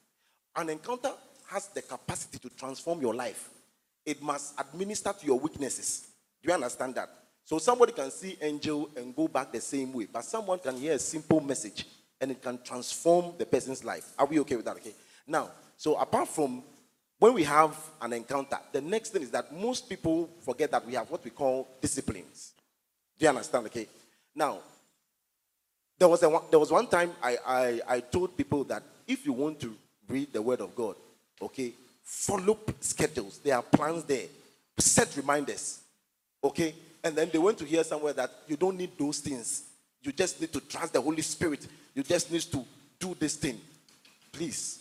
An 0.55 0.71
encounter 0.71 1.13
has 1.49 1.69
the 1.69 1.83
capacity 1.83 2.39
to 2.39 2.49
transform 2.57 3.01
your 3.01 3.15
life. 3.15 3.51
It 4.05 4.23
must 4.23 4.59
administer 4.59 5.13
to 5.13 5.27
your 5.27 5.39
weaknesses. 5.39 6.07
Do 6.43 6.49
you 6.49 6.55
understand 6.55 6.95
that? 6.95 7.11
So 7.47 7.59
somebody 7.59 7.93
can 7.93 8.11
see 8.11 8.37
angel 8.41 8.91
and 8.97 9.15
go 9.15 9.29
back 9.29 9.53
the 9.53 9.61
same 9.61 9.93
way, 9.93 10.09
but 10.13 10.25
someone 10.25 10.59
can 10.59 10.77
hear 10.77 10.95
a 10.95 10.99
simple 10.99 11.41
message 11.41 11.87
and 12.21 12.33
it 12.33 12.43
can 12.43 12.59
transform 12.65 13.35
the 13.39 13.47
person's 13.47 13.85
life. 13.85 14.13
Are 14.19 14.27
we 14.27 14.41
okay 14.41 14.57
with 14.57 14.65
that? 14.65 14.77
Okay. 14.79 14.95
Now, 15.29 15.51
so 15.77 15.95
apart 15.95 16.27
from 16.27 16.65
when 17.21 17.35
we 17.35 17.45
have 17.45 17.77
an 18.03 18.15
encounter, 18.15 18.59
the 18.73 18.81
next 18.81 19.11
thing 19.11 19.23
is 19.23 19.31
that 19.31 19.55
most 19.55 19.89
people 19.89 20.29
forget 20.41 20.73
that 20.73 20.85
we 20.85 20.95
have 20.95 21.09
what 21.09 21.23
we 21.23 21.31
call 21.31 21.69
disciplines. 21.81 22.53
Do 23.17 23.25
you 23.25 23.29
understand? 23.29 23.67
Okay. 23.67 23.87
Now, 24.35 24.59
there 25.97 26.09
was, 26.09 26.25
a, 26.25 26.41
there 26.51 26.59
was 26.59 26.73
one 26.73 26.89
time 26.89 27.13
I, 27.23 27.37
I, 27.47 27.81
I 27.89 28.01
told 28.01 28.37
people 28.37 28.65
that 28.65 28.83
if 29.07 29.25
you 29.25 29.33
want 29.33 29.61
to 29.61 29.73
read 30.09 30.33
the 30.33 30.43
Word 30.43 30.61
of 30.61 30.75
God, 30.75 30.97
okay, 31.41 31.73
follow 32.03 32.59
schedules. 32.81 33.39
There 33.39 33.55
are 33.55 33.63
plans 33.63 34.03
there. 34.03 34.27
Set 34.79 35.17
reminders, 35.17 35.81
okay? 36.43 36.75
And 37.07 37.15
then 37.15 37.31
they 37.33 37.39
went 37.39 37.57
to 37.59 37.65
hear 37.65 37.85
somewhere 37.85 38.13
that 38.15 38.33
you 38.49 38.57
don't 38.57 38.77
need 38.77 38.99
those 38.99 39.21
things. 39.21 39.63
You 40.03 40.11
just 40.11 40.41
need 40.41 40.53
to 40.53 40.59
trust 40.59 40.93
the 40.93 41.01
Holy 41.01 41.23
Spirit. 41.23 41.65
You 41.95 42.03
just 42.03 42.33
need 42.33 42.41
to 42.43 42.65
do 42.99 43.15
this 43.17 43.37
thing. 43.37 43.61
Please. 44.33 44.81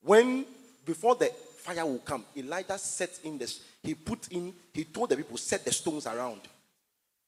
When, 0.00 0.46
before 0.82 1.14
the 1.14 1.30
fire 1.58 1.84
will 1.84 1.98
come, 1.98 2.24
Elijah 2.34 2.78
set 2.78 3.20
in 3.24 3.36
this, 3.36 3.60
he 3.82 3.92
put 3.92 4.28
in, 4.28 4.54
he 4.72 4.84
told 4.84 5.10
the 5.10 5.16
people, 5.16 5.36
set 5.36 5.62
the 5.62 5.72
stones 5.72 6.06
around, 6.06 6.40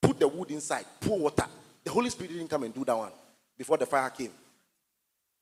put 0.00 0.18
the 0.18 0.26
wood 0.26 0.50
inside, 0.50 0.86
pour 1.02 1.18
water. 1.18 1.44
The 1.84 1.90
Holy 1.90 2.08
Spirit 2.08 2.32
didn't 2.32 2.48
come 2.48 2.62
and 2.62 2.72
do 2.72 2.82
that 2.86 2.96
one 2.96 3.12
before 3.58 3.76
the 3.76 3.84
fire 3.84 4.08
came. 4.08 4.30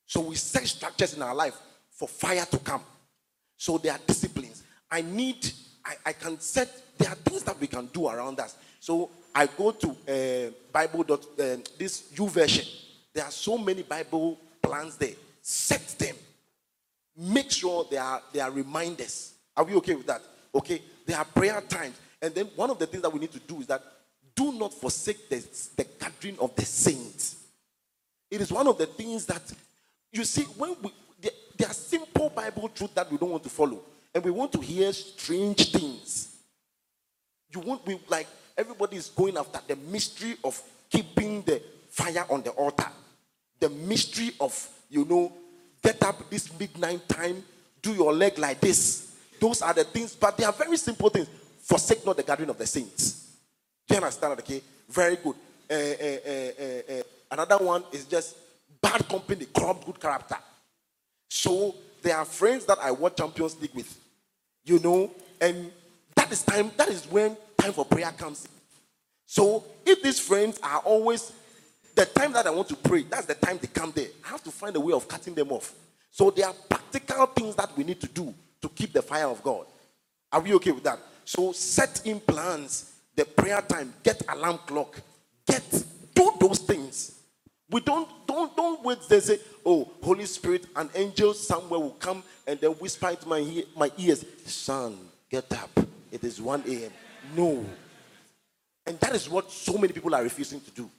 So 0.06 0.22
we 0.22 0.34
set 0.34 0.66
structures 0.66 1.14
in 1.14 1.22
our 1.22 1.36
life 1.36 1.54
for 1.88 2.08
fire 2.08 2.44
to 2.46 2.58
come. 2.58 2.82
So 3.56 3.78
there 3.78 3.92
are 3.92 4.00
disciplines. 4.04 4.64
I 4.90 5.02
need, 5.02 5.48
I, 5.84 5.94
I 6.06 6.12
can 6.14 6.40
set, 6.40 6.68
there 6.98 7.10
are 7.10 7.14
things 7.14 7.44
that 7.44 7.60
we 7.60 7.68
can 7.68 7.86
do 7.86 8.08
around 8.08 8.40
us. 8.40 8.56
So 8.82 9.10
I 9.32 9.46
go 9.46 9.70
to 9.70 9.90
uh, 10.08 10.50
Bible, 10.72 11.04
dot, 11.04 11.24
uh, 11.38 11.56
this 11.78 12.10
YouVersion. 12.16 12.68
There 13.14 13.24
are 13.24 13.30
so 13.30 13.56
many 13.56 13.84
Bible 13.84 14.36
plans 14.60 14.96
there. 14.96 15.14
Set 15.40 15.86
them. 16.00 16.16
Make 17.16 17.52
sure 17.52 17.86
they 17.88 17.96
are, 17.96 18.20
there 18.32 18.42
are 18.42 18.50
reminders. 18.50 19.34
Are 19.56 19.62
we 19.62 19.76
okay 19.76 19.94
with 19.94 20.08
that? 20.08 20.20
Okay. 20.52 20.82
There 21.06 21.16
are 21.16 21.24
prayer 21.24 21.60
times. 21.60 21.94
And 22.20 22.34
then 22.34 22.46
one 22.56 22.70
of 22.70 22.78
the 22.80 22.88
things 22.88 23.04
that 23.04 23.12
we 23.12 23.20
need 23.20 23.30
to 23.30 23.38
do 23.38 23.60
is 23.60 23.68
that 23.68 23.84
do 24.34 24.50
not 24.50 24.74
forsake 24.74 25.28
the, 25.28 25.36
the 25.76 25.86
gathering 26.00 26.36
of 26.40 26.56
the 26.56 26.64
saints. 26.64 27.36
It 28.28 28.40
is 28.40 28.50
one 28.50 28.66
of 28.66 28.78
the 28.78 28.86
things 28.86 29.26
that 29.26 29.42
you 30.10 30.24
see 30.24 30.42
when 30.42 30.74
we 30.82 30.90
there 31.56 31.68
are 31.68 31.74
simple 31.74 32.30
Bible 32.30 32.68
truth 32.70 32.92
that 32.96 33.08
we 33.12 33.16
don't 33.16 33.30
want 33.30 33.44
to 33.44 33.48
follow, 33.48 33.78
and 34.12 34.24
we 34.24 34.32
want 34.32 34.50
to 34.52 34.60
hear 34.60 34.92
strange 34.92 35.70
things. 35.70 36.34
You 37.54 37.60
won't 37.60 37.84
be 37.84 38.00
like 38.08 38.26
everybody 38.56 38.96
is 38.96 39.08
going 39.08 39.36
after 39.36 39.60
the 39.66 39.76
mystery 39.76 40.36
of 40.44 40.60
keeping 40.90 41.42
the 41.42 41.62
fire 41.90 42.24
on 42.30 42.42
the 42.42 42.50
altar, 42.50 42.88
the 43.60 43.68
mystery 43.68 44.32
of 44.40 44.68
you 44.90 45.04
know 45.04 45.32
get 45.82 46.02
up 46.04 46.30
this 46.30 46.56
midnight 46.58 47.08
time, 47.08 47.42
do 47.80 47.92
your 47.92 48.12
leg 48.12 48.38
like 48.38 48.60
this. 48.60 49.14
Those 49.40 49.62
are 49.62 49.74
the 49.74 49.84
things, 49.84 50.14
but 50.14 50.36
they 50.36 50.44
are 50.44 50.52
very 50.52 50.76
simple 50.76 51.08
things. 51.08 51.28
Forsake 51.62 52.04
not 52.06 52.16
the 52.16 52.22
gathering 52.22 52.50
of 52.50 52.58
the 52.58 52.66
saints. 52.66 53.28
Do 53.88 53.94
you 53.94 54.00
understand? 54.00 54.38
Okay, 54.40 54.62
very 54.88 55.16
good. 55.16 55.34
Uh, 55.70 55.74
uh, 55.74 56.98
uh, 56.98 57.02
another 57.30 57.64
one 57.64 57.82
is 57.92 58.04
just 58.04 58.36
bad 58.80 59.08
company, 59.08 59.46
corrupt 59.54 59.84
good 59.86 60.00
character. 60.00 60.36
So 61.28 61.74
there 62.02 62.16
are 62.16 62.24
friends 62.24 62.66
that 62.66 62.78
I 62.80 62.90
watch 62.90 63.16
Champions 63.16 63.60
League 63.60 63.74
with, 63.74 63.98
you 64.64 64.78
know, 64.78 65.10
and 65.40 65.70
that 66.14 66.30
is 66.30 66.42
time. 66.42 66.70
That 66.76 66.88
is 66.88 67.06
when 67.10 67.36
time 67.62 67.72
for 67.72 67.84
prayer 67.84 68.10
comes. 68.10 68.48
So 69.24 69.64
if 69.86 70.02
these 70.02 70.18
friends 70.18 70.58
are 70.62 70.80
always 70.80 71.32
the 71.94 72.04
time 72.06 72.32
that 72.32 72.46
I 72.46 72.50
want 72.50 72.68
to 72.68 72.76
pray, 72.76 73.02
that's 73.02 73.26
the 73.26 73.34
time 73.34 73.58
they 73.60 73.68
come 73.68 73.92
there. 73.94 74.08
I 74.24 74.28
have 74.28 74.42
to 74.44 74.50
find 74.50 74.74
a 74.74 74.80
way 74.80 74.92
of 74.92 75.06
cutting 75.06 75.34
them 75.34 75.52
off. 75.52 75.72
So 76.10 76.30
there 76.30 76.46
are 76.46 76.54
practical 76.68 77.26
things 77.26 77.54
that 77.54 77.76
we 77.76 77.84
need 77.84 78.00
to 78.00 78.08
do 78.08 78.34
to 78.60 78.68
keep 78.68 78.92
the 78.92 79.02
fire 79.02 79.28
of 79.28 79.42
God. 79.42 79.66
Are 80.32 80.40
we 80.40 80.52
okay 80.54 80.72
with 80.72 80.82
that? 80.84 80.98
So 81.24 81.52
set 81.52 82.02
in 82.04 82.18
plans 82.20 82.94
the 83.14 83.24
prayer 83.24 83.60
time, 83.62 83.94
get 84.02 84.22
alarm 84.28 84.58
clock, 84.66 85.00
get 85.46 85.84
do 86.14 86.32
those 86.40 86.58
things. 86.58 87.18
We 87.70 87.80
don't 87.80 88.08
don't 88.26 88.54
don't 88.56 88.82
wait. 88.82 88.98
They 89.08 89.20
say, 89.20 89.38
"Oh, 89.64 89.90
Holy 90.02 90.26
Spirit, 90.26 90.66
an 90.74 90.90
angel 90.94 91.32
somewhere 91.32 91.80
will 91.80 91.90
come 91.90 92.22
and 92.46 92.60
then 92.60 92.72
whisper 92.72 93.10
into 93.10 93.28
my 93.28 93.64
my 93.76 93.90
ears, 93.98 94.24
son, 94.46 94.98
get 95.30 95.50
up. 95.52 95.70
It 96.10 96.24
is 96.24 96.40
1 96.40 96.64
a.m." 96.66 96.92
No, 97.36 97.64
and 98.86 98.98
that 99.00 99.14
is 99.14 99.28
what 99.28 99.50
so 99.50 99.78
many 99.78 99.92
people 99.92 100.14
are 100.14 100.22
refusing 100.22 100.60
to 100.60 100.70
do. 100.70 100.90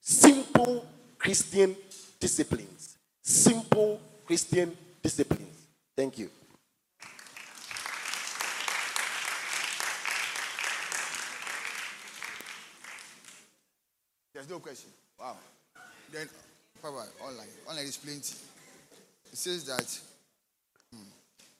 Simple 0.00 0.86
Christian 1.18 1.76
disciplines. 2.18 2.96
Simple 3.22 4.00
Christian 4.24 4.76
disciplines. 5.02 5.66
Thank 5.96 6.18
you. 6.18 6.30
There's 14.32 14.50
no 14.50 14.58
question. 14.58 14.90
Wow. 15.18 15.36
Then, 16.12 16.28
Papa, 16.82 17.06
online, 17.22 17.46
online 17.68 17.86
is 17.86 17.96
plenty. 17.96 18.34
It 19.32 19.38
says 19.38 19.64
that 19.64 20.00
hmm, 20.92 21.08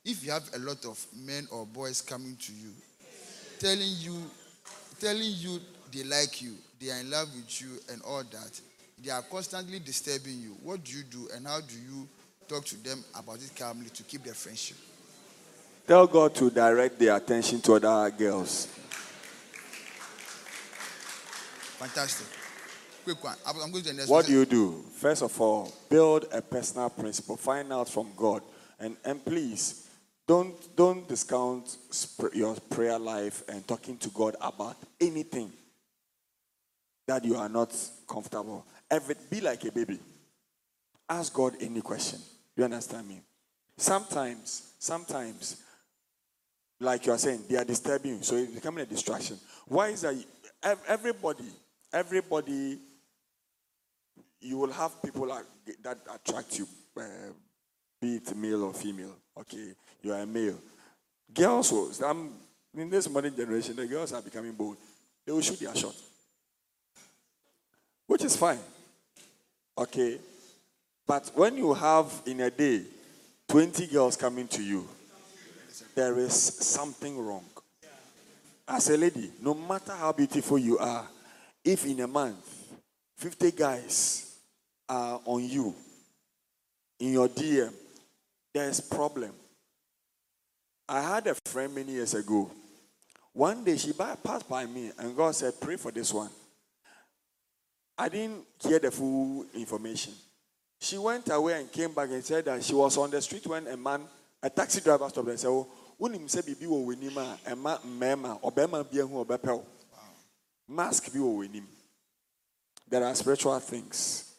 if 0.04 0.24
you 0.24 0.30
have 0.30 0.48
a 0.54 0.58
lot 0.58 0.84
of 0.84 1.04
men 1.14 1.48
or 1.50 1.66
boys 1.66 2.00
coming 2.00 2.36
to 2.36 2.52
you, 2.52 2.70
telling 3.58 3.94
you, 3.98 4.30
telling 5.00 5.32
you 5.36 5.60
they 5.92 6.04
like 6.04 6.42
you, 6.42 6.54
they 6.80 6.90
are 6.90 7.00
in 7.00 7.10
love 7.10 7.28
with 7.34 7.60
you, 7.60 7.68
and 7.92 8.02
all 8.02 8.22
that, 8.22 8.60
they 9.02 9.10
are 9.10 9.22
constantly 9.22 9.78
disturbing 9.78 10.40
you. 10.40 10.56
What 10.62 10.84
do 10.84 10.96
you 10.96 11.04
do, 11.04 11.28
and 11.34 11.46
how 11.46 11.60
do 11.60 11.74
you 11.74 12.08
talk 12.48 12.64
to 12.66 12.76
them 12.82 13.04
about 13.18 13.36
it 13.36 13.50
calmly 13.56 13.90
to 13.90 14.02
keep 14.02 14.24
their 14.24 14.34
friendship? 14.34 14.76
Tell 15.86 16.06
God 16.06 16.34
to 16.36 16.50
direct 16.50 16.98
their 16.98 17.16
attention 17.16 17.60
to 17.62 17.74
other 17.74 18.10
girls. 18.10 18.66
Fantastic. 21.78 22.26
Quick 23.04 23.22
one. 23.22 23.36
I'm 23.46 23.70
going 23.70 23.84
to 23.84 23.90
the 23.90 23.92
next 23.92 24.08
What 24.08 24.26
do 24.26 24.32
you 24.32 24.44
do? 24.44 24.84
First 24.96 25.22
of 25.22 25.40
all, 25.40 25.72
build 25.88 26.26
a 26.32 26.42
personal 26.42 26.90
principle. 26.90 27.36
Find 27.36 27.72
out 27.72 27.88
from 27.88 28.08
God, 28.16 28.42
and 28.80 28.96
and 29.04 29.24
please 29.24 29.85
don't 30.26 30.76
don't 30.76 31.08
discount 31.08 31.76
your 32.34 32.56
prayer 32.70 32.98
life 32.98 33.42
and 33.48 33.66
talking 33.66 33.96
to 33.98 34.08
God 34.10 34.36
about 34.40 34.76
anything 35.00 35.52
that 37.06 37.24
you 37.24 37.36
are 37.36 37.48
not 37.48 37.74
comfortable. 38.08 38.64
Every, 38.90 39.14
be 39.30 39.40
like 39.40 39.64
a 39.64 39.72
baby. 39.72 39.98
Ask 41.08 41.32
God 41.32 41.54
any 41.60 41.80
question. 41.80 42.20
You 42.56 42.64
understand 42.64 43.08
me? 43.08 43.20
Sometimes, 43.76 44.72
sometimes, 44.78 45.62
like 46.80 47.06
you 47.06 47.12
are 47.12 47.18
saying, 47.18 47.44
they 47.48 47.56
are 47.56 47.64
disturbing 47.64 48.16
you, 48.16 48.22
so 48.22 48.36
it's 48.36 48.52
becoming 48.52 48.82
a 48.82 48.86
distraction. 48.86 49.38
Why 49.66 49.88
is 49.88 50.00
that? 50.02 50.14
Ev- 50.62 50.82
Everybody, 50.88 51.44
everybody 51.92 52.78
you 54.40 54.58
will 54.58 54.72
have 54.72 55.02
people 55.02 55.26
that 55.82 55.98
attract 56.12 56.58
you, 56.58 56.66
uh, 56.96 57.02
be 58.00 58.16
it 58.16 58.36
male 58.36 58.64
or 58.64 58.74
female. 58.74 59.14
Okay, 59.38 59.72
you 60.02 60.12
are 60.12 60.20
a 60.20 60.26
male. 60.26 60.58
Girls, 61.32 61.96
some, 61.96 62.32
in 62.76 62.90
this 62.90 63.08
modern 63.08 63.34
generation, 63.34 63.76
the 63.76 63.86
girls 63.86 64.12
are 64.12 64.22
becoming 64.22 64.52
bold. 64.52 64.76
They 65.24 65.32
will 65.32 65.40
shoot 65.40 65.58
their 65.58 65.74
shot, 65.74 65.94
which 68.06 68.24
is 68.24 68.36
fine. 68.36 68.58
Okay, 69.76 70.18
but 71.06 71.30
when 71.34 71.56
you 71.56 71.74
have 71.74 72.22
in 72.26 72.40
a 72.40 72.50
day 72.50 72.82
20 73.48 73.86
girls 73.88 74.16
coming 74.16 74.48
to 74.48 74.62
you, 74.62 74.88
there 75.94 76.18
is 76.18 76.32
something 76.32 77.18
wrong. 77.18 77.44
As 78.68 78.90
a 78.90 78.96
lady, 78.96 79.30
no 79.40 79.54
matter 79.54 79.92
how 79.92 80.12
beautiful 80.12 80.58
you 80.58 80.78
are, 80.78 81.06
if 81.64 81.86
in 81.86 82.00
a 82.00 82.06
month 82.06 82.74
50 83.16 83.52
guys 83.52 84.36
are 84.88 85.20
on 85.24 85.44
you 85.48 85.74
in 86.98 87.12
your 87.12 87.28
DM, 87.28 87.72
there's 88.56 88.80
problem. 88.80 89.32
I 90.88 91.02
had 91.02 91.26
a 91.26 91.34
friend 91.44 91.74
many 91.74 91.92
years 91.92 92.14
ago. 92.14 92.50
One 93.34 93.62
day 93.64 93.76
she 93.76 93.92
passed 93.92 94.48
by 94.48 94.64
me 94.64 94.90
and 94.98 95.14
God 95.14 95.34
said, 95.34 95.60
Pray 95.60 95.76
for 95.76 95.90
this 95.92 96.12
one. 96.12 96.30
I 97.98 98.08
didn't 98.08 98.44
hear 98.62 98.78
the 98.78 98.90
full 98.90 99.44
information. 99.54 100.14
She 100.80 100.96
went 100.96 101.28
away 101.30 101.60
and 101.60 101.70
came 101.70 101.92
back 101.92 102.08
and 102.10 102.24
said 102.24 102.46
that 102.46 102.62
she 102.62 102.74
was 102.74 102.96
on 102.96 103.10
the 103.10 103.20
street 103.20 103.46
when 103.46 103.66
a 103.66 103.76
man, 103.76 104.02
a 104.42 104.48
taxi 104.48 104.80
driver 104.80 105.08
stopped 105.10 105.28
and 105.28 105.38
said, 105.38 105.48
Oh, 105.48 105.66
wonim 106.00 106.24
sɛ 106.28 106.42
biribi 106.42 106.66
wɔ 106.66 106.84
w'anim 106.86 107.16
a 107.16 107.50
ɛma 107.50 107.80
mmarima 107.84 108.40
ɔbarima 108.40 108.90
bi 108.90 109.00
ahu 109.00 109.24
ɔbɛpɛ 109.24 109.52
wo 109.56 109.64
mask 110.68 111.12
bi 111.12 111.18
wɔ 111.18 111.36
w'anim 111.40 111.64
there 112.88 113.04
are 113.04 113.14
spiritual 113.14 113.58
things 113.60 114.34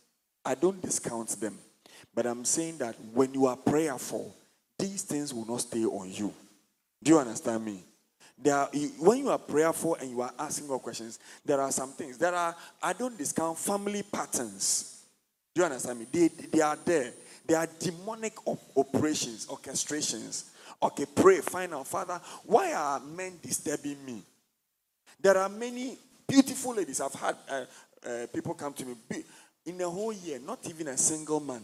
i 0.46 0.54
don't 0.54 0.82
discount 0.82 1.30
them 1.40 1.58
but 2.18 2.26
i'm 2.26 2.44
saying 2.44 2.78
that 2.80 2.96
when 3.14 3.32
you 3.34 3.46
are 3.46 3.56
prayerful 3.56 4.36
these 4.78 5.04
things 5.04 5.34
will 5.34 5.46
not 5.46 5.62
stay 5.62 5.86
on 5.86 6.12
you 6.12 6.34
do 7.04 7.12
you 7.12 7.20
understand 7.20 7.64
me 7.64 7.84
there 8.40 8.56
are, 8.56 8.70
when 9.00 9.20
you 9.20 9.30
are 9.30 9.40
prayerful 9.40 9.96
and 9.96 10.12
you 10.12 10.22
are 10.22 10.32
asking 10.38 10.68
God 10.68 10.82
questions 10.82 11.20
there 11.46 11.62
are 11.62 11.72
some 11.72 11.92
things 11.92 12.18
there 12.18 12.36
are 12.36 12.56
i 12.82 12.94
don't 12.94 13.18
discount 13.18 13.58
family 13.58 14.04
patterns 14.04 14.98
do 15.58 15.62
you 15.62 15.66
understand 15.66 15.98
me? 15.98 16.06
They, 16.12 16.28
they 16.28 16.62
are 16.62 16.78
there. 16.86 17.12
They 17.48 17.56
are 17.56 17.68
demonic 17.80 18.34
op- 18.46 18.62
operations, 18.78 19.48
orchestrations. 19.48 20.44
Okay, 20.84 21.08
pray, 21.16 21.40
find 21.40 21.74
out, 21.74 21.88
Father, 21.88 22.22
why 22.44 22.74
are 22.74 23.00
men 23.00 23.40
disturbing 23.42 24.06
me? 24.06 24.22
There 25.20 25.36
are 25.36 25.50
many 25.50 25.98
beautiful 26.28 26.76
ladies. 26.76 27.02
I've 27.02 27.16
had 27.16 27.36
uh, 27.50 27.66
uh, 28.08 28.28
people 28.32 28.54
come 28.54 28.72
to 28.74 28.86
me 28.86 29.24
in 29.66 29.82
a 29.82 29.90
whole 29.90 30.14
year, 30.14 30.38
not 30.46 30.60
even 30.70 30.90
a 30.90 30.98
single 30.98 31.40
man. 31.40 31.64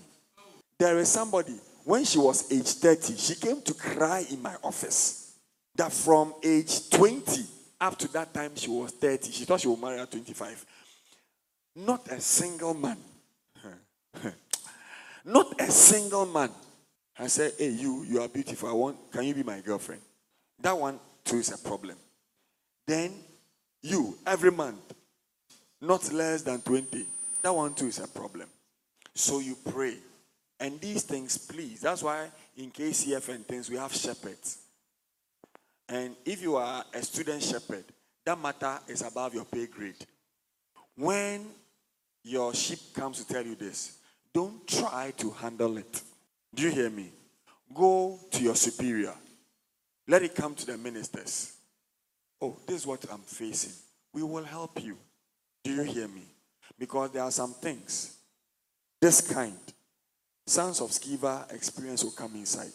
There 0.78 0.98
is 1.00 1.10
somebody, 1.10 1.56
when 1.84 2.04
she 2.04 2.18
was 2.18 2.52
age 2.52 2.68
30, 2.68 3.16
she 3.18 3.36
came 3.36 3.62
to 3.62 3.74
cry 3.74 4.26
in 4.30 4.42
my 4.42 4.56
office 4.64 5.36
that 5.76 5.92
from 5.92 6.34
age 6.44 6.90
20 6.90 7.46
up 7.82 7.98
to 8.00 8.08
that 8.14 8.34
time 8.34 8.52
she 8.56 8.70
was 8.70 8.92
30, 8.92 9.32
she 9.32 9.46
thought 9.46 9.60
she 9.60 9.68
would 9.68 9.80
marry 9.80 10.00
at 10.00 10.10
25. 10.10 10.66
Not 11.76 12.08
a 12.10 12.22
single 12.22 12.74
man. 12.74 12.98
Not 15.26 15.60
a 15.60 15.72
single 15.72 16.26
man. 16.26 16.50
I 17.18 17.28
said, 17.28 17.54
Hey, 17.58 17.70
you, 17.70 18.04
you 18.04 18.22
are 18.22 18.28
beautiful. 18.28 18.70
I 18.70 18.74
want, 18.74 19.12
can 19.12 19.24
you 19.24 19.34
be 19.34 19.44
my 19.44 19.60
girlfriend? 19.60 20.02
That 20.62 20.78
one 20.78 21.00
too 21.24 21.38
is 21.38 21.52
a 21.52 21.58
problem. 21.58 21.98
Then 22.88 23.14
you, 23.82 24.18
every 24.26 24.52
month, 24.52 24.94
not 25.82 26.12
less 26.14 26.42
than 26.44 26.62
20. 26.62 27.06
That 27.42 27.54
one 27.54 27.74
too 27.74 27.88
is 27.88 28.00
a 28.00 28.08
problem. 28.08 28.48
So 29.14 29.40
you 29.40 29.58
pray. 29.70 29.98
And 30.64 30.80
these 30.80 31.04
things, 31.04 31.38
please. 31.38 31.82
That's 31.82 32.02
why 32.02 32.30
in 32.56 32.72
KCF 32.72 33.28
and 33.28 33.46
things, 33.46 33.70
we 33.70 33.76
have 33.76 33.94
shepherds. 33.94 34.60
And 35.90 36.16
if 36.24 36.42
you 36.42 36.56
are 36.56 36.86
a 36.94 37.02
student 37.02 37.44
shepherd, 37.44 37.84
that 38.26 38.40
matter 38.40 38.80
is 38.88 39.02
above 39.02 39.34
your 39.34 39.44
pay 39.44 39.68
grade. 39.68 40.08
When 40.96 41.48
your 42.24 42.54
sheep 42.54 42.80
comes 42.94 43.18
to 43.18 43.28
tell 43.28 43.46
you 43.46 43.56
this, 43.56 43.98
don't 44.34 44.66
try 44.66 45.12
to 45.18 45.32
handle 45.32 45.78
it. 45.78 46.02
Do 46.56 46.64
you 46.64 46.72
hear 46.72 46.90
me? 46.90 47.12
Go 47.74 48.18
to 48.32 48.42
your 48.42 48.56
superior. 48.56 49.16
Let 50.08 50.24
it 50.24 50.34
come 50.34 50.56
to 50.56 50.66
the 50.66 50.78
ministers. 50.78 51.58
Oh, 52.40 52.56
this 52.66 52.78
is 52.78 52.88
what 52.88 53.04
I'm 53.12 53.20
facing. 53.20 53.74
We 54.14 54.24
will 54.24 54.46
help 54.46 54.82
you. 54.82 54.98
Do 55.66 55.74
you 55.74 55.84
hear 55.84 56.08
me? 56.08 56.24
Because 56.80 57.12
there 57.12 57.24
are 57.24 57.32
some 57.32 57.52
things, 57.52 58.16
this 59.02 59.20
kind, 59.20 59.58
sons 60.46 60.82
of 60.82 60.90
Sceva 60.92 61.52
experience 61.54 62.04
will 62.04 62.12
come 62.12 62.36
inside. 62.36 62.74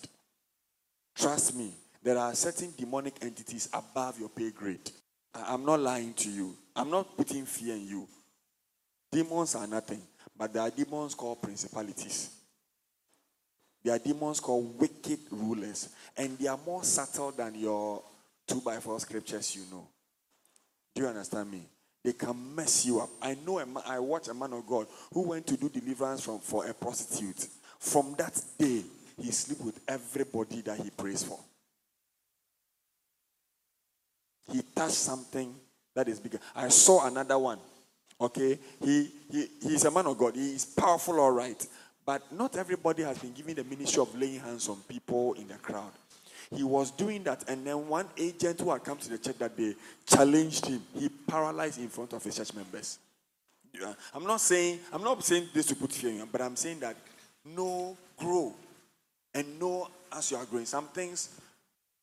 Trust 1.14 1.54
me, 1.54 1.74
there 2.02 2.18
are 2.18 2.34
certain 2.34 2.72
demonic 2.76 3.14
entities 3.22 3.68
above 3.72 4.18
your 4.18 4.28
pay 4.28 4.50
grade. 4.50 4.90
I- 5.34 5.54
I'm 5.54 5.64
not 5.64 5.80
lying 5.80 6.14
to 6.14 6.30
you. 6.30 6.56
I'm 6.74 6.90
not 6.90 7.16
putting 7.16 7.44
fear 7.44 7.74
in 7.74 7.86
you. 7.86 8.08
Demons 9.10 9.54
are 9.54 9.66
nothing, 9.66 10.02
but 10.36 10.52
there 10.52 10.62
are 10.62 10.70
demons 10.70 11.14
called 11.14 11.42
principalities. 11.42 12.30
There 13.82 13.94
are 13.94 13.98
demons 13.98 14.40
called 14.40 14.78
wicked 14.78 15.20
rulers, 15.30 15.88
and 16.16 16.38
they 16.38 16.46
are 16.46 16.58
more 16.58 16.84
subtle 16.84 17.32
than 17.32 17.54
your 17.54 18.02
two 18.46 18.60
by 18.60 18.78
four 18.80 18.98
scriptures 19.00 19.54
you 19.56 19.62
know. 19.70 19.86
Do 20.94 21.02
you 21.02 21.08
understand 21.08 21.50
me? 21.50 21.66
They 22.04 22.12
can 22.12 22.54
mess 22.54 22.86
you 22.86 23.00
up. 23.00 23.10
I 23.20 23.36
know 23.44 23.64
man, 23.64 23.82
I 23.86 23.98
watch 23.98 24.28
a 24.28 24.34
man 24.34 24.52
of 24.52 24.66
God 24.66 24.86
who 25.12 25.28
went 25.28 25.46
to 25.48 25.56
do 25.56 25.68
deliverance 25.68 26.22
from 26.22 26.38
for 26.38 26.66
a 26.66 26.72
prostitute. 26.72 27.48
From 27.78 28.14
that 28.18 28.40
day, 28.58 28.82
he 29.20 29.30
sleep 29.30 29.60
with 29.60 29.80
everybody 29.88 30.60
that 30.62 30.78
he 30.78 30.90
prays 30.90 31.24
for. 31.24 31.38
He 34.50 34.62
touched 34.74 34.94
something 34.94 35.54
that 35.94 36.08
is 36.08 36.20
bigger. 36.20 36.38
I 36.54 36.68
saw 36.68 37.06
another 37.06 37.38
one. 37.38 37.58
Okay, 38.20 38.58
he, 38.82 39.10
he 39.30 39.48
he's 39.62 39.84
a 39.84 39.90
man 39.90 40.06
of 40.06 40.18
God. 40.18 40.34
He 40.34 40.54
is 40.54 40.64
powerful, 40.64 41.20
all 41.20 41.30
right, 41.30 41.64
but 42.04 42.22
not 42.32 42.56
everybody 42.56 43.02
has 43.02 43.18
been 43.18 43.32
given 43.32 43.54
the 43.54 43.64
ministry 43.64 44.00
of 44.00 44.12
laying 44.18 44.40
hands 44.40 44.68
on 44.68 44.76
people 44.88 45.34
in 45.34 45.46
the 45.46 45.54
crowd. 45.54 45.92
He 46.54 46.62
was 46.62 46.90
doing 46.90 47.22
that, 47.24 47.48
and 47.48 47.66
then 47.66 47.88
one 47.88 48.06
agent 48.16 48.60
who 48.60 48.70
had 48.70 48.82
come 48.82 48.96
to 48.98 49.08
the 49.10 49.18
church 49.18 49.38
that 49.38 49.56
day 49.56 49.74
challenged 50.06 50.66
him. 50.66 50.82
He 50.98 51.08
paralyzed 51.08 51.78
in 51.78 51.88
front 51.88 52.12
of 52.14 52.24
his 52.24 52.36
church 52.36 52.54
members. 52.54 52.98
I'm 54.14 54.24
not 54.24 54.40
saying 54.40 54.80
I'm 54.92 55.04
not 55.04 55.22
saying 55.22 55.48
this 55.52 55.66
to 55.66 55.76
put 55.76 55.92
fear 55.92 56.10
in 56.10 56.26
but 56.32 56.40
I'm 56.40 56.56
saying 56.56 56.80
that 56.80 56.96
know, 57.44 57.96
grow, 58.16 58.54
and 59.34 59.58
know 59.58 59.88
as 60.12 60.30
you 60.30 60.36
are 60.36 60.44
growing. 60.46 60.66
Some 60.66 60.88
things, 60.88 61.40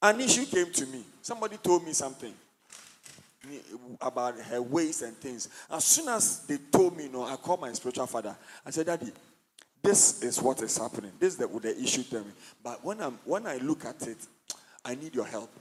an 0.01 0.21
issue 0.21 0.45
came 0.45 0.71
to 0.71 0.85
me. 0.85 1.03
Somebody 1.21 1.57
told 1.57 1.85
me 1.85 1.93
something. 1.93 2.33
about 4.01 4.39
her 4.39 4.61
ways 4.61 5.01
and 5.01 5.15
things. 5.17 5.49
As 5.69 5.83
soon 5.83 6.09
as 6.09 6.39
they 6.47 6.57
told 6.71 6.97
me, 6.97 7.03
you 7.03 7.11
know, 7.11 7.23
I 7.23 7.35
called 7.35 7.61
my 7.61 7.71
spiritual 7.73 8.07
father. 8.07 8.35
I 8.65 8.71
said, 8.71 8.87
Daddy, 8.87 9.11
this 9.81 10.23
is 10.23 10.41
what 10.41 10.61
is 10.61 10.77
happening. 10.77 11.11
This 11.19 11.33
is 11.33 11.37
the, 11.39 11.47
the 11.47 11.79
issue 11.79 12.03
to 12.03 12.19
me. 12.21 12.31
But 12.63 12.83
when 12.83 13.01
I'm 13.01 13.19
when 13.23 13.45
I 13.45 13.57
look 13.57 13.85
at 13.85 14.01
it, 14.07 14.17
I 14.85 14.95
need 14.95 15.13
your 15.13 15.25
help. 15.25 15.51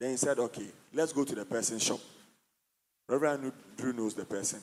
Then 0.00 0.10
he 0.10 0.16
said, 0.16 0.38
Okay, 0.38 0.66
let's 0.92 1.12
go 1.12 1.24
to 1.24 1.34
the 1.34 1.44
person's 1.44 1.82
shop. 1.82 2.00
Reverend 3.08 3.52
Drew 3.76 3.92
knows 3.92 4.14
the 4.14 4.24
person. 4.24 4.60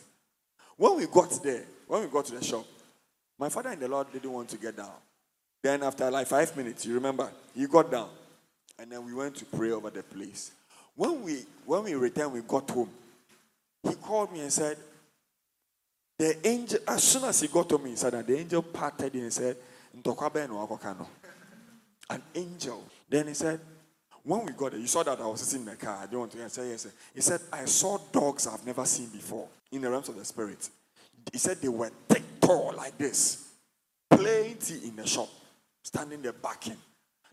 When 0.76 0.98
we 0.98 1.08
got 1.08 1.42
there, 1.44 1.64
when 1.88 2.02
we 2.02 2.08
got 2.08 2.26
to 2.26 2.36
the 2.36 2.44
shop, 2.44 2.66
my 3.40 3.50
father 3.50 3.72
in 3.72 3.80
the 3.80 3.88
Lord 3.88 4.12
didn't 4.12 4.32
want 4.32 4.50
to 4.50 4.58
get 4.58 4.76
down. 4.76 4.92
Then 5.62 5.84
after 5.84 6.10
like 6.12 6.28
five 6.28 6.56
minutes, 6.58 6.86
you 6.86 6.96
remember, 6.96 7.30
he 7.56 7.68
got 7.68 7.90
down. 7.90 8.10
And 8.80 8.92
then 8.92 9.06
we 9.06 9.14
went 9.14 9.36
to 9.36 9.46
pray 9.46 9.72
over 9.72 9.90
the 9.90 10.04
place. 10.04 10.52
When 10.96 11.24
we 11.24 11.46
when 11.66 11.84
we 11.84 11.94
returned, 11.94 12.34
we 12.34 12.42
got 12.42 12.70
home. 12.70 12.90
He 13.84 13.94
called 13.96 14.34
me 14.34 14.42
and 14.42 14.52
said, 14.52 14.78
the 16.18 16.48
angel, 16.48 16.80
as 16.88 17.04
soon 17.04 17.24
as 17.26 17.42
he 17.42 17.48
got 17.48 17.68
to 17.70 17.78
me, 17.78 17.92
he 17.92 17.96
said 17.96 18.14
that 18.14 18.28
the 18.28 18.38
angel 18.38 18.62
parted 18.62 19.14
and 19.14 19.34
said, 19.34 19.58
An 22.10 22.22
angel. 22.36 22.84
Then 23.10 23.28
he 23.28 23.34
said, 23.34 23.60
when 24.24 24.46
we 24.46 24.54
got 24.54 24.72
there, 24.72 24.80
you 24.80 24.88
saw 24.88 25.04
that 25.04 25.20
I 25.20 25.26
was 25.26 25.42
sitting 25.42 25.66
in 25.66 25.72
the 25.72 25.76
car. 25.76 25.98
I 25.98 26.06
didn't 26.06 26.20
want 26.20 26.32
to 26.32 26.50
say 26.50 26.70
yes. 26.70 26.88
He 27.14 27.22
said, 27.22 27.42
I 27.52 27.66
saw 27.66 27.98
dogs 28.12 28.48
I've 28.48 28.66
never 28.66 28.86
seen 28.86 29.10
before 29.10 29.48
in 29.72 29.82
the 29.82 29.90
realms 29.90 30.10
of 30.10 30.16
the 30.16 30.24
spirit. 30.26 30.70
He 31.32 31.38
said 31.38 31.58
they 31.62 31.68
were 31.68 31.92
thick, 32.08 32.24
tall 32.40 32.74
like 32.76 32.98
this, 32.98 33.50
plenty 34.10 34.88
in 34.88 34.96
the 34.96 35.06
shop, 35.06 35.30
standing 35.84 36.22
there 36.22 36.34
backing. 36.34 36.78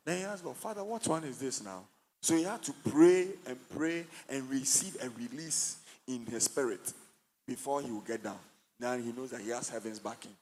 Then 0.05 0.19
he 0.19 0.25
asked 0.25 0.45
God, 0.45 0.57
Father, 0.57 0.83
what 0.83 1.07
one 1.07 1.25
is 1.25 1.39
this 1.39 1.63
now? 1.63 1.85
So 2.23 2.35
he 2.35 2.43
had 2.43 2.63
to 2.65 2.73
pray 2.89 3.29
and 3.47 3.57
pray 3.77 4.05
and 4.29 4.49
receive 4.51 4.97
and 5.01 5.13
release 5.17 5.79
in 6.07 6.27
his 6.27 6.45
spirit 6.45 6.93
before 7.47 7.83
he 7.83 7.91
would 7.91 8.07
get 8.07 8.23
down. 8.23 8.39
Now 8.79 8.97
he 8.97 9.13
knows 9.13 9.31
that 9.31 9.41
he 9.41 9.51
has 9.51 9.69
heaven's 9.69 9.99
backing. 9.99 10.33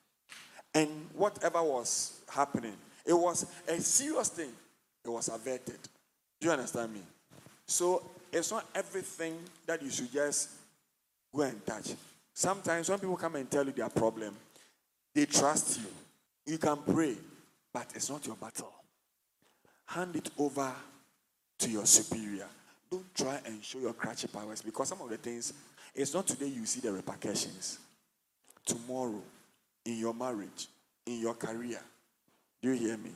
And 0.75 0.89
whatever 1.15 1.63
was 1.63 2.21
happening, 2.29 2.77
it 3.05 3.13
was 3.15 3.47
a 3.67 3.81
serious 3.81 4.29
thing. 4.29 4.53
It 5.05 5.09
was 5.09 5.29
averted. 5.29 5.79
Do 6.41 6.47
you 6.47 6.53
understand 6.53 6.95
me? 6.95 7.01
So 7.67 8.03
it's 8.33 8.51
not 8.51 8.67
everything 8.75 9.37
that 9.67 9.83
you 9.83 9.91
should 9.91 10.13
just 10.13 10.51
go 11.35 11.43
and 11.43 11.65
touch. 11.67 11.95
Sometimes 12.33 12.89
when 12.89 12.99
people 12.99 13.17
come 13.17 13.37
and 13.37 13.51
tell 13.51 13.65
you 13.67 13.73
their 13.73 13.89
problem, 13.89 14.35
they 15.15 15.27
trust 15.27 15.81
you. 15.81 16.53
You 16.53 16.59
can 16.59 16.77
pray, 16.77 17.17
but 17.73 17.87
it's 17.95 18.09
not 18.09 18.27
your 18.27 18.37
battle. 18.37 18.73
Hand 19.87 20.17
it 20.17 20.31
over 20.39 20.73
to 21.59 21.71
your 21.71 21.87
superior. 21.87 22.47
Don't 22.91 23.15
try 23.15 23.41
and 23.45 23.63
show 23.63 23.79
your 23.79 23.93
crutchy 23.93 24.33
powers 24.33 24.63
because 24.63 24.89
some 24.89 25.01
of 25.01 25.11
the 25.11 25.17
things, 25.17 25.53
it's 25.95 26.15
not 26.15 26.27
today 26.27 26.47
you 26.47 26.65
see 26.65 26.81
the 26.81 26.93
repercussions. 26.93 27.79
Tomorrow, 28.65 29.23
in 29.85 29.99
your 29.99 30.15
marriage, 30.15 30.69
in 31.07 31.21
your 31.21 31.35
career. 31.35 31.81
Do 32.63 32.73
you 32.73 32.89
hear 32.89 32.97
me? 32.97 33.11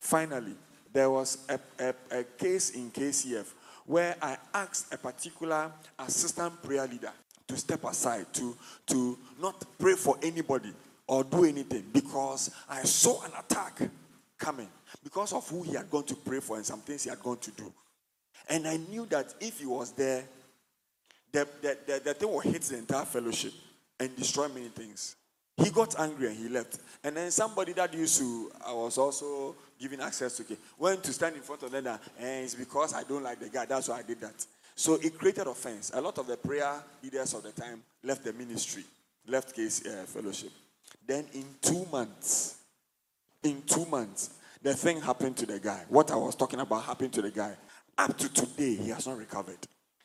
Finally, 0.00 0.54
there 0.96 1.10
was 1.10 1.36
a, 1.50 1.60
a, 1.78 2.20
a 2.20 2.24
case 2.24 2.70
in 2.70 2.90
KCF 2.90 3.44
where 3.84 4.16
I 4.22 4.38
asked 4.54 4.94
a 4.94 4.96
particular 4.96 5.70
assistant 5.98 6.62
prayer 6.62 6.86
leader 6.86 7.12
to 7.48 7.56
step 7.58 7.84
aside, 7.84 8.24
to, 8.32 8.56
to 8.86 9.18
not 9.38 9.62
pray 9.78 9.92
for 9.92 10.16
anybody 10.22 10.72
or 11.06 11.22
do 11.22 11.44
anything 11.44 11.84
because 11.92 12.50
I 12.66 12.82
saw 12.84 13.22
an 13.24 13.32
attack 13.38 13.78
coming 14.38 14.70
because 15.04 15.34
of 15.34 15.46
who 15.50 15.64
he 15.64 15.74
had 15.74 15.90
gone 15.90 16.04
to 16.04 16.14
pray 16.14 16.40
for 16.40 16.56
and 16.56 16.64
some 16.64 16.80
things 16.80 17.04
he 17.04 17.10
had 17.10 17.22
gone 17.22 17.36
to 17.40 17.50
do. 17.50 17.70
And 18.48 18.66
I 18.66 18.78
knew 18.78 19.04
that 19.10 19.34
if 19.38 19.58
he 19.58 19.66
was 19.66 19.92
there, 19.92 20.24
the, 21.30 21.46
the, 21.60 21.76
the, 21.86 22.00
the 22.06 22.14
thing 22.14 22.32
will 22.32 22.40
hit 22.40 22.62
the 22.62 22.78
entire 22.78 23.04
fellowship 23.04 23.52
and 24.00 24.16
destroy 24.16 24.48
many 24.48 24.68
things. 24.68 25.14
He 25.56 25.70
got 25.70 25.98
angry 25.98 26.28
and 26.28 26.36
he 26.36 26.48
left. 26.48 26.78
And 27.02 27.16
then 27.16 27.30
somebody 27.30 27.72
that 27.74 27.94
used 27.94 28.18
to, 28.18 28.50
I 28.66 28.72
was 28.72 28.98
also 28.98 29.54
giving 29.80 30.00
access 30.00 30.36
to, 30.36 30.42
okay, 30.42 30.56
went 30.78 31.02
to 31.04 31.12
stand 31.12 31.36
in 31.36 31.42
front 31.42 31.62
of 31.62 31.70
them 31.70 31.86
and 31.86 31.98
eh, 32.20 32.40
it's 32.42 32.54
because 32.54 32.92
I 32.92 33.04
don't 33.04 33.22
like 33.22 33.40
the 33.40 33.48
guy. 33.48 33.64
That's 33.64 33.88
why 33.88 33.98
I 33.98 34.02
did 34.02 34.20
that. 34.20 34.46
So 34.74 34.94
it 35.02 35.18
created 35.18 35.46
offense. 35.46 35.90
A 35.94 36.00
lot 36.00 36.18
of 36.18 36.26
the 36.26 36.36
prayer 36.36 36.82
leaders 37.02 37.32
of 37.32 37.42
the 37.42 37.52
time 37.52 37.82
left 38.04 38.24
the 38.24 38.34
ministry, 38.34 38.84
left 39.26 39.56
case 39.56 39.86
uh, 39.86 40.04
fellowship. 40.06 40.50
Then 41.06 41.24
in 41.32 41.44
two 41.62 41.86
months, 41.90 42.56
in 43.42 43.62
two 43.62 43.86
months, 43.86 44.30
the 44.62 44.74
thing 44.74 45.00
happened 45.00 45.36
to 45.38 45.46
the 45.46 45.58
guy. 45.58 45.84
What 45.88 46.10
I 46.10 46.16
was 46.16 46.34
talking 46.34 46.60
about 46.60 46.84
happened 46.84 47.12
to 47.14 47.22
the 47.22 47.30
guy. 47.30 47.56
Up 47.96 48.16
to 48.18 48.28
today, 48.32 48.74
he 48.74 48.90
has 48.90 49.06
not 49.06 49.16
recovered. 49.16 49.58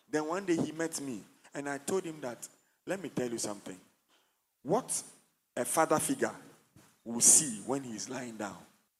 Then 0.09 0.27
one 0.27 0.45
day 0.45 0.55
he 0.55 0.71
met 0.71 1.01
me, 1.01 1.21
and 1.53 1.67
I 1.67 1.77
told 1.79 2.05
him 2.05 2.21
that, 2.21 2.47
let 2.85 3.01
me 3.01 3.09
tell 3.09 3.29
you 3.29 3.37
something. 3.37 3.77
What 4.63 5.03
a 5.55 5.65
father 5.65 5.99
figure 5.99 6.31
will 7.05 7.21
see 7.21 7.61
when 7.65 7.83
he 7.83 7.95
is 7.95 8.09
lying 8.09 8.35
down, 8.37 8.57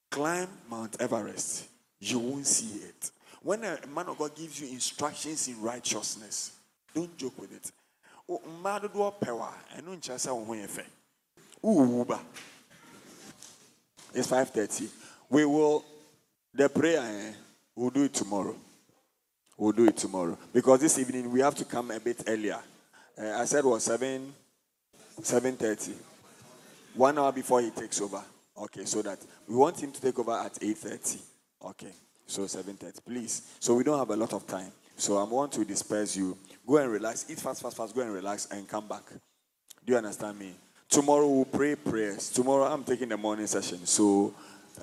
climb 0.10 0.48
Mount 0.70 1.00
Everest, 1.00 1.68
you 2.00 2.20
won't 2.20 2.48
see 2.48 2.80
it. 2.84 3.12
When 3.42 3.64
a 3.64 3.78
man 3.94 4.08
of 4.08 4.18
God 4.18 4.36
gives 4.36 4.60
you 4.60 4.68
instructions 4.70 5.48
in 5.48 5.62
righteousness, 5.62 6.52
don't 6.94 7.16
joke 7.18 7.40
with 7.40 7.52
it. 7.52 7.72
It's 14.14 14.28
5.30. 14.28 14.90
We 15.30 15.46
will, 15.46 15.86
the 16.54 16.70
prayer, 16.70 17.00
eh, 17.02 17.32
we'll 17.76 17.90
do 17.90 18.04
it 18.04 18.14
tomorrow. 18.14 18.56
We'll 19.58 19.72
do 19.72 19.88
it 19.88 19.98
tomorrow. 19.98 20.38
Because 20.54 20.82
this 20.82 20.98
evening 21.00 21.32
we 21.32 21.40
have 21.40 21.56
to 21.56 21.66
come 21.66 21.92
a 21.92 22.00
bit 22.00 22.24
earlier. 22.28 22.60
Uh, 23.18 23.32
I 23.32 23.46
said 23.46 23.64
was 23.64 23.84
7, 23.84 24.34
7.30. 25.22 26.11
One 26.96 27.18
hour 27.18 27.32
before 27.32 27.62
he 27.62 27.70
takes 27.70 28.02
over. 28.02 28.22
Okay, 28.58 28.86
so 28.86 29.02
that 29.02 29.20
we 29.48 29.56
want 29.56 29.82
him 29.82 29.92
to 29.92 30.02
take 30.02 30.20
over 30.20 30.34
at 30.34 30.54
8.30. 30.56 31.22
Okay, 31.66 31.92
so 32.28 32.42
7.30, 32.44 33.06
please. 33.06 33.56
So 33.60 33.76
we 33.76 33.84
don't 33.84 33.98
have 33.98 34.10
a 34.10 34.16
lot 34.16 34.34
of 34.34 34.46
time. 34.46 34.72
So 34.98 35.18
I 35.18 35.24
want 35.24 35.52
to 35.54 35.66
disperse 35.66 36.16
you. 36.16 36.38
Go 36.68 36.78
and 36.78 36.92
relax. 36.92 37.26
Eat 37.30 37.40
fast, 37.40 37.62
fast, 37.62 37.78
fast. 37.78 37.96
Go 37.96 38.02
and 38.02 38.14
relax 38.14 38.48
and 38.52 38.68
come 38.68 38.88
back. 38.88 39.04
Do 39.10 39.94
you 39.94 39.98
understand 39.98 40.38
me? 40.38 40.54
Tomorrow 40.90 41.28
we'll 41.28 41.46
pray 41.46 41.76
prayers. 41.76 42.30
Tomorrow 42.30 42.66
I'm 42.66 42.84
taking 42.84 43.10
the 43.10 43.18
morning 43.18 43.48
session. 43.48 43.86
So 43.86 44.34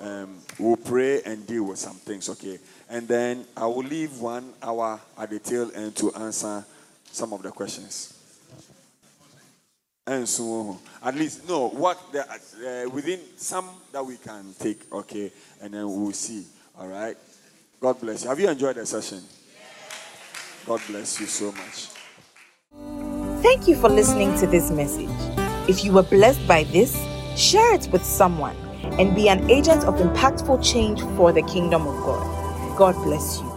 um, 0.01 0.39
we'll 0.57 0.77
pray 0.77 1.21
and 1.21 1.45
deal 1.45 1.63
with 1.63 1.77
some 1.77 1.95
things, 1.95 2.29
okay? 2.29 2.57
And 2.89 3.07
then 3.07 3.45
I 3.55 3.65
will 3.65 3.77
leave 3.77 4.19
one 4.19 4.53
hour 4.61 4.99
at 5.17 5.29
the 5.29 5.39
tail 5.39 5.71
end 5.75 5.95
to 5.97 6.13
answer 6.15 6.65
some 7.11 7.33
of 7.33 7.43
the 7.43 7.51
questions. 7.51 8.18
And 10.09 10.27
so, 10.27 10.79
at 11.03 11.13
least, 11.13 11.47
no, 11.47 11.69
what 11.69 12.11
the, 12.11 12.25
uh, 12.27 12.89
within 12.89 13.19
some 13.37 13.69
that 13.91 14.03
we 14.03 14.17
can 14.17 14.55
take, 14.57 14.91
okay? 14.91 15.31
And 15.61 15.71
then 15.71 15.85
we'll 15.85 16.13
see, 16.13 16.45
all 16.79 16.87
right? 16.87 17.15
God 17.79 18.01
bless 18.01 18.23
you. 18.23 18.29
Have 18.29 18.39
you 18.39 18.49
enjoyed 18.49 18.77
the 18.77 18.87
session? 18.87 19.21
God 20.65 20.81
bless 20.87 21.19
you 21.19 21.27
so 21.27 21.51
much. 21.51 21.89
Thank 23.43 23.67
you 23.67 23.75
for 23.75 23.87
listening 23.87 24.35
to 24.39 24.47
this 24.47 24.71
message. 24.71 25.11
If 25.69 25.85
you 25.85 25.93
were 25.93 26.01
blessed 26.01 26.47
by 26.47 26.63
this, 26.63 26.97
share 27.37 27.75
it 27.75 27.87
with 27.91 28.03
someone 28.03 28.55
and 28.97 29.15
be 29.15 29.29
an 29.29 29.47
agent 29.47 29.83
of 29.83 29.97
impactful 29.97 30.63
change 30.63 31.01
for 31.17 31.31
the 31.31 31.43
kingdom 31.43 31.85
of 31.85 31.95
God. 32.03 32.75
God 32.75 32.95
bless 33.03 33.41
you. 33.41 33.48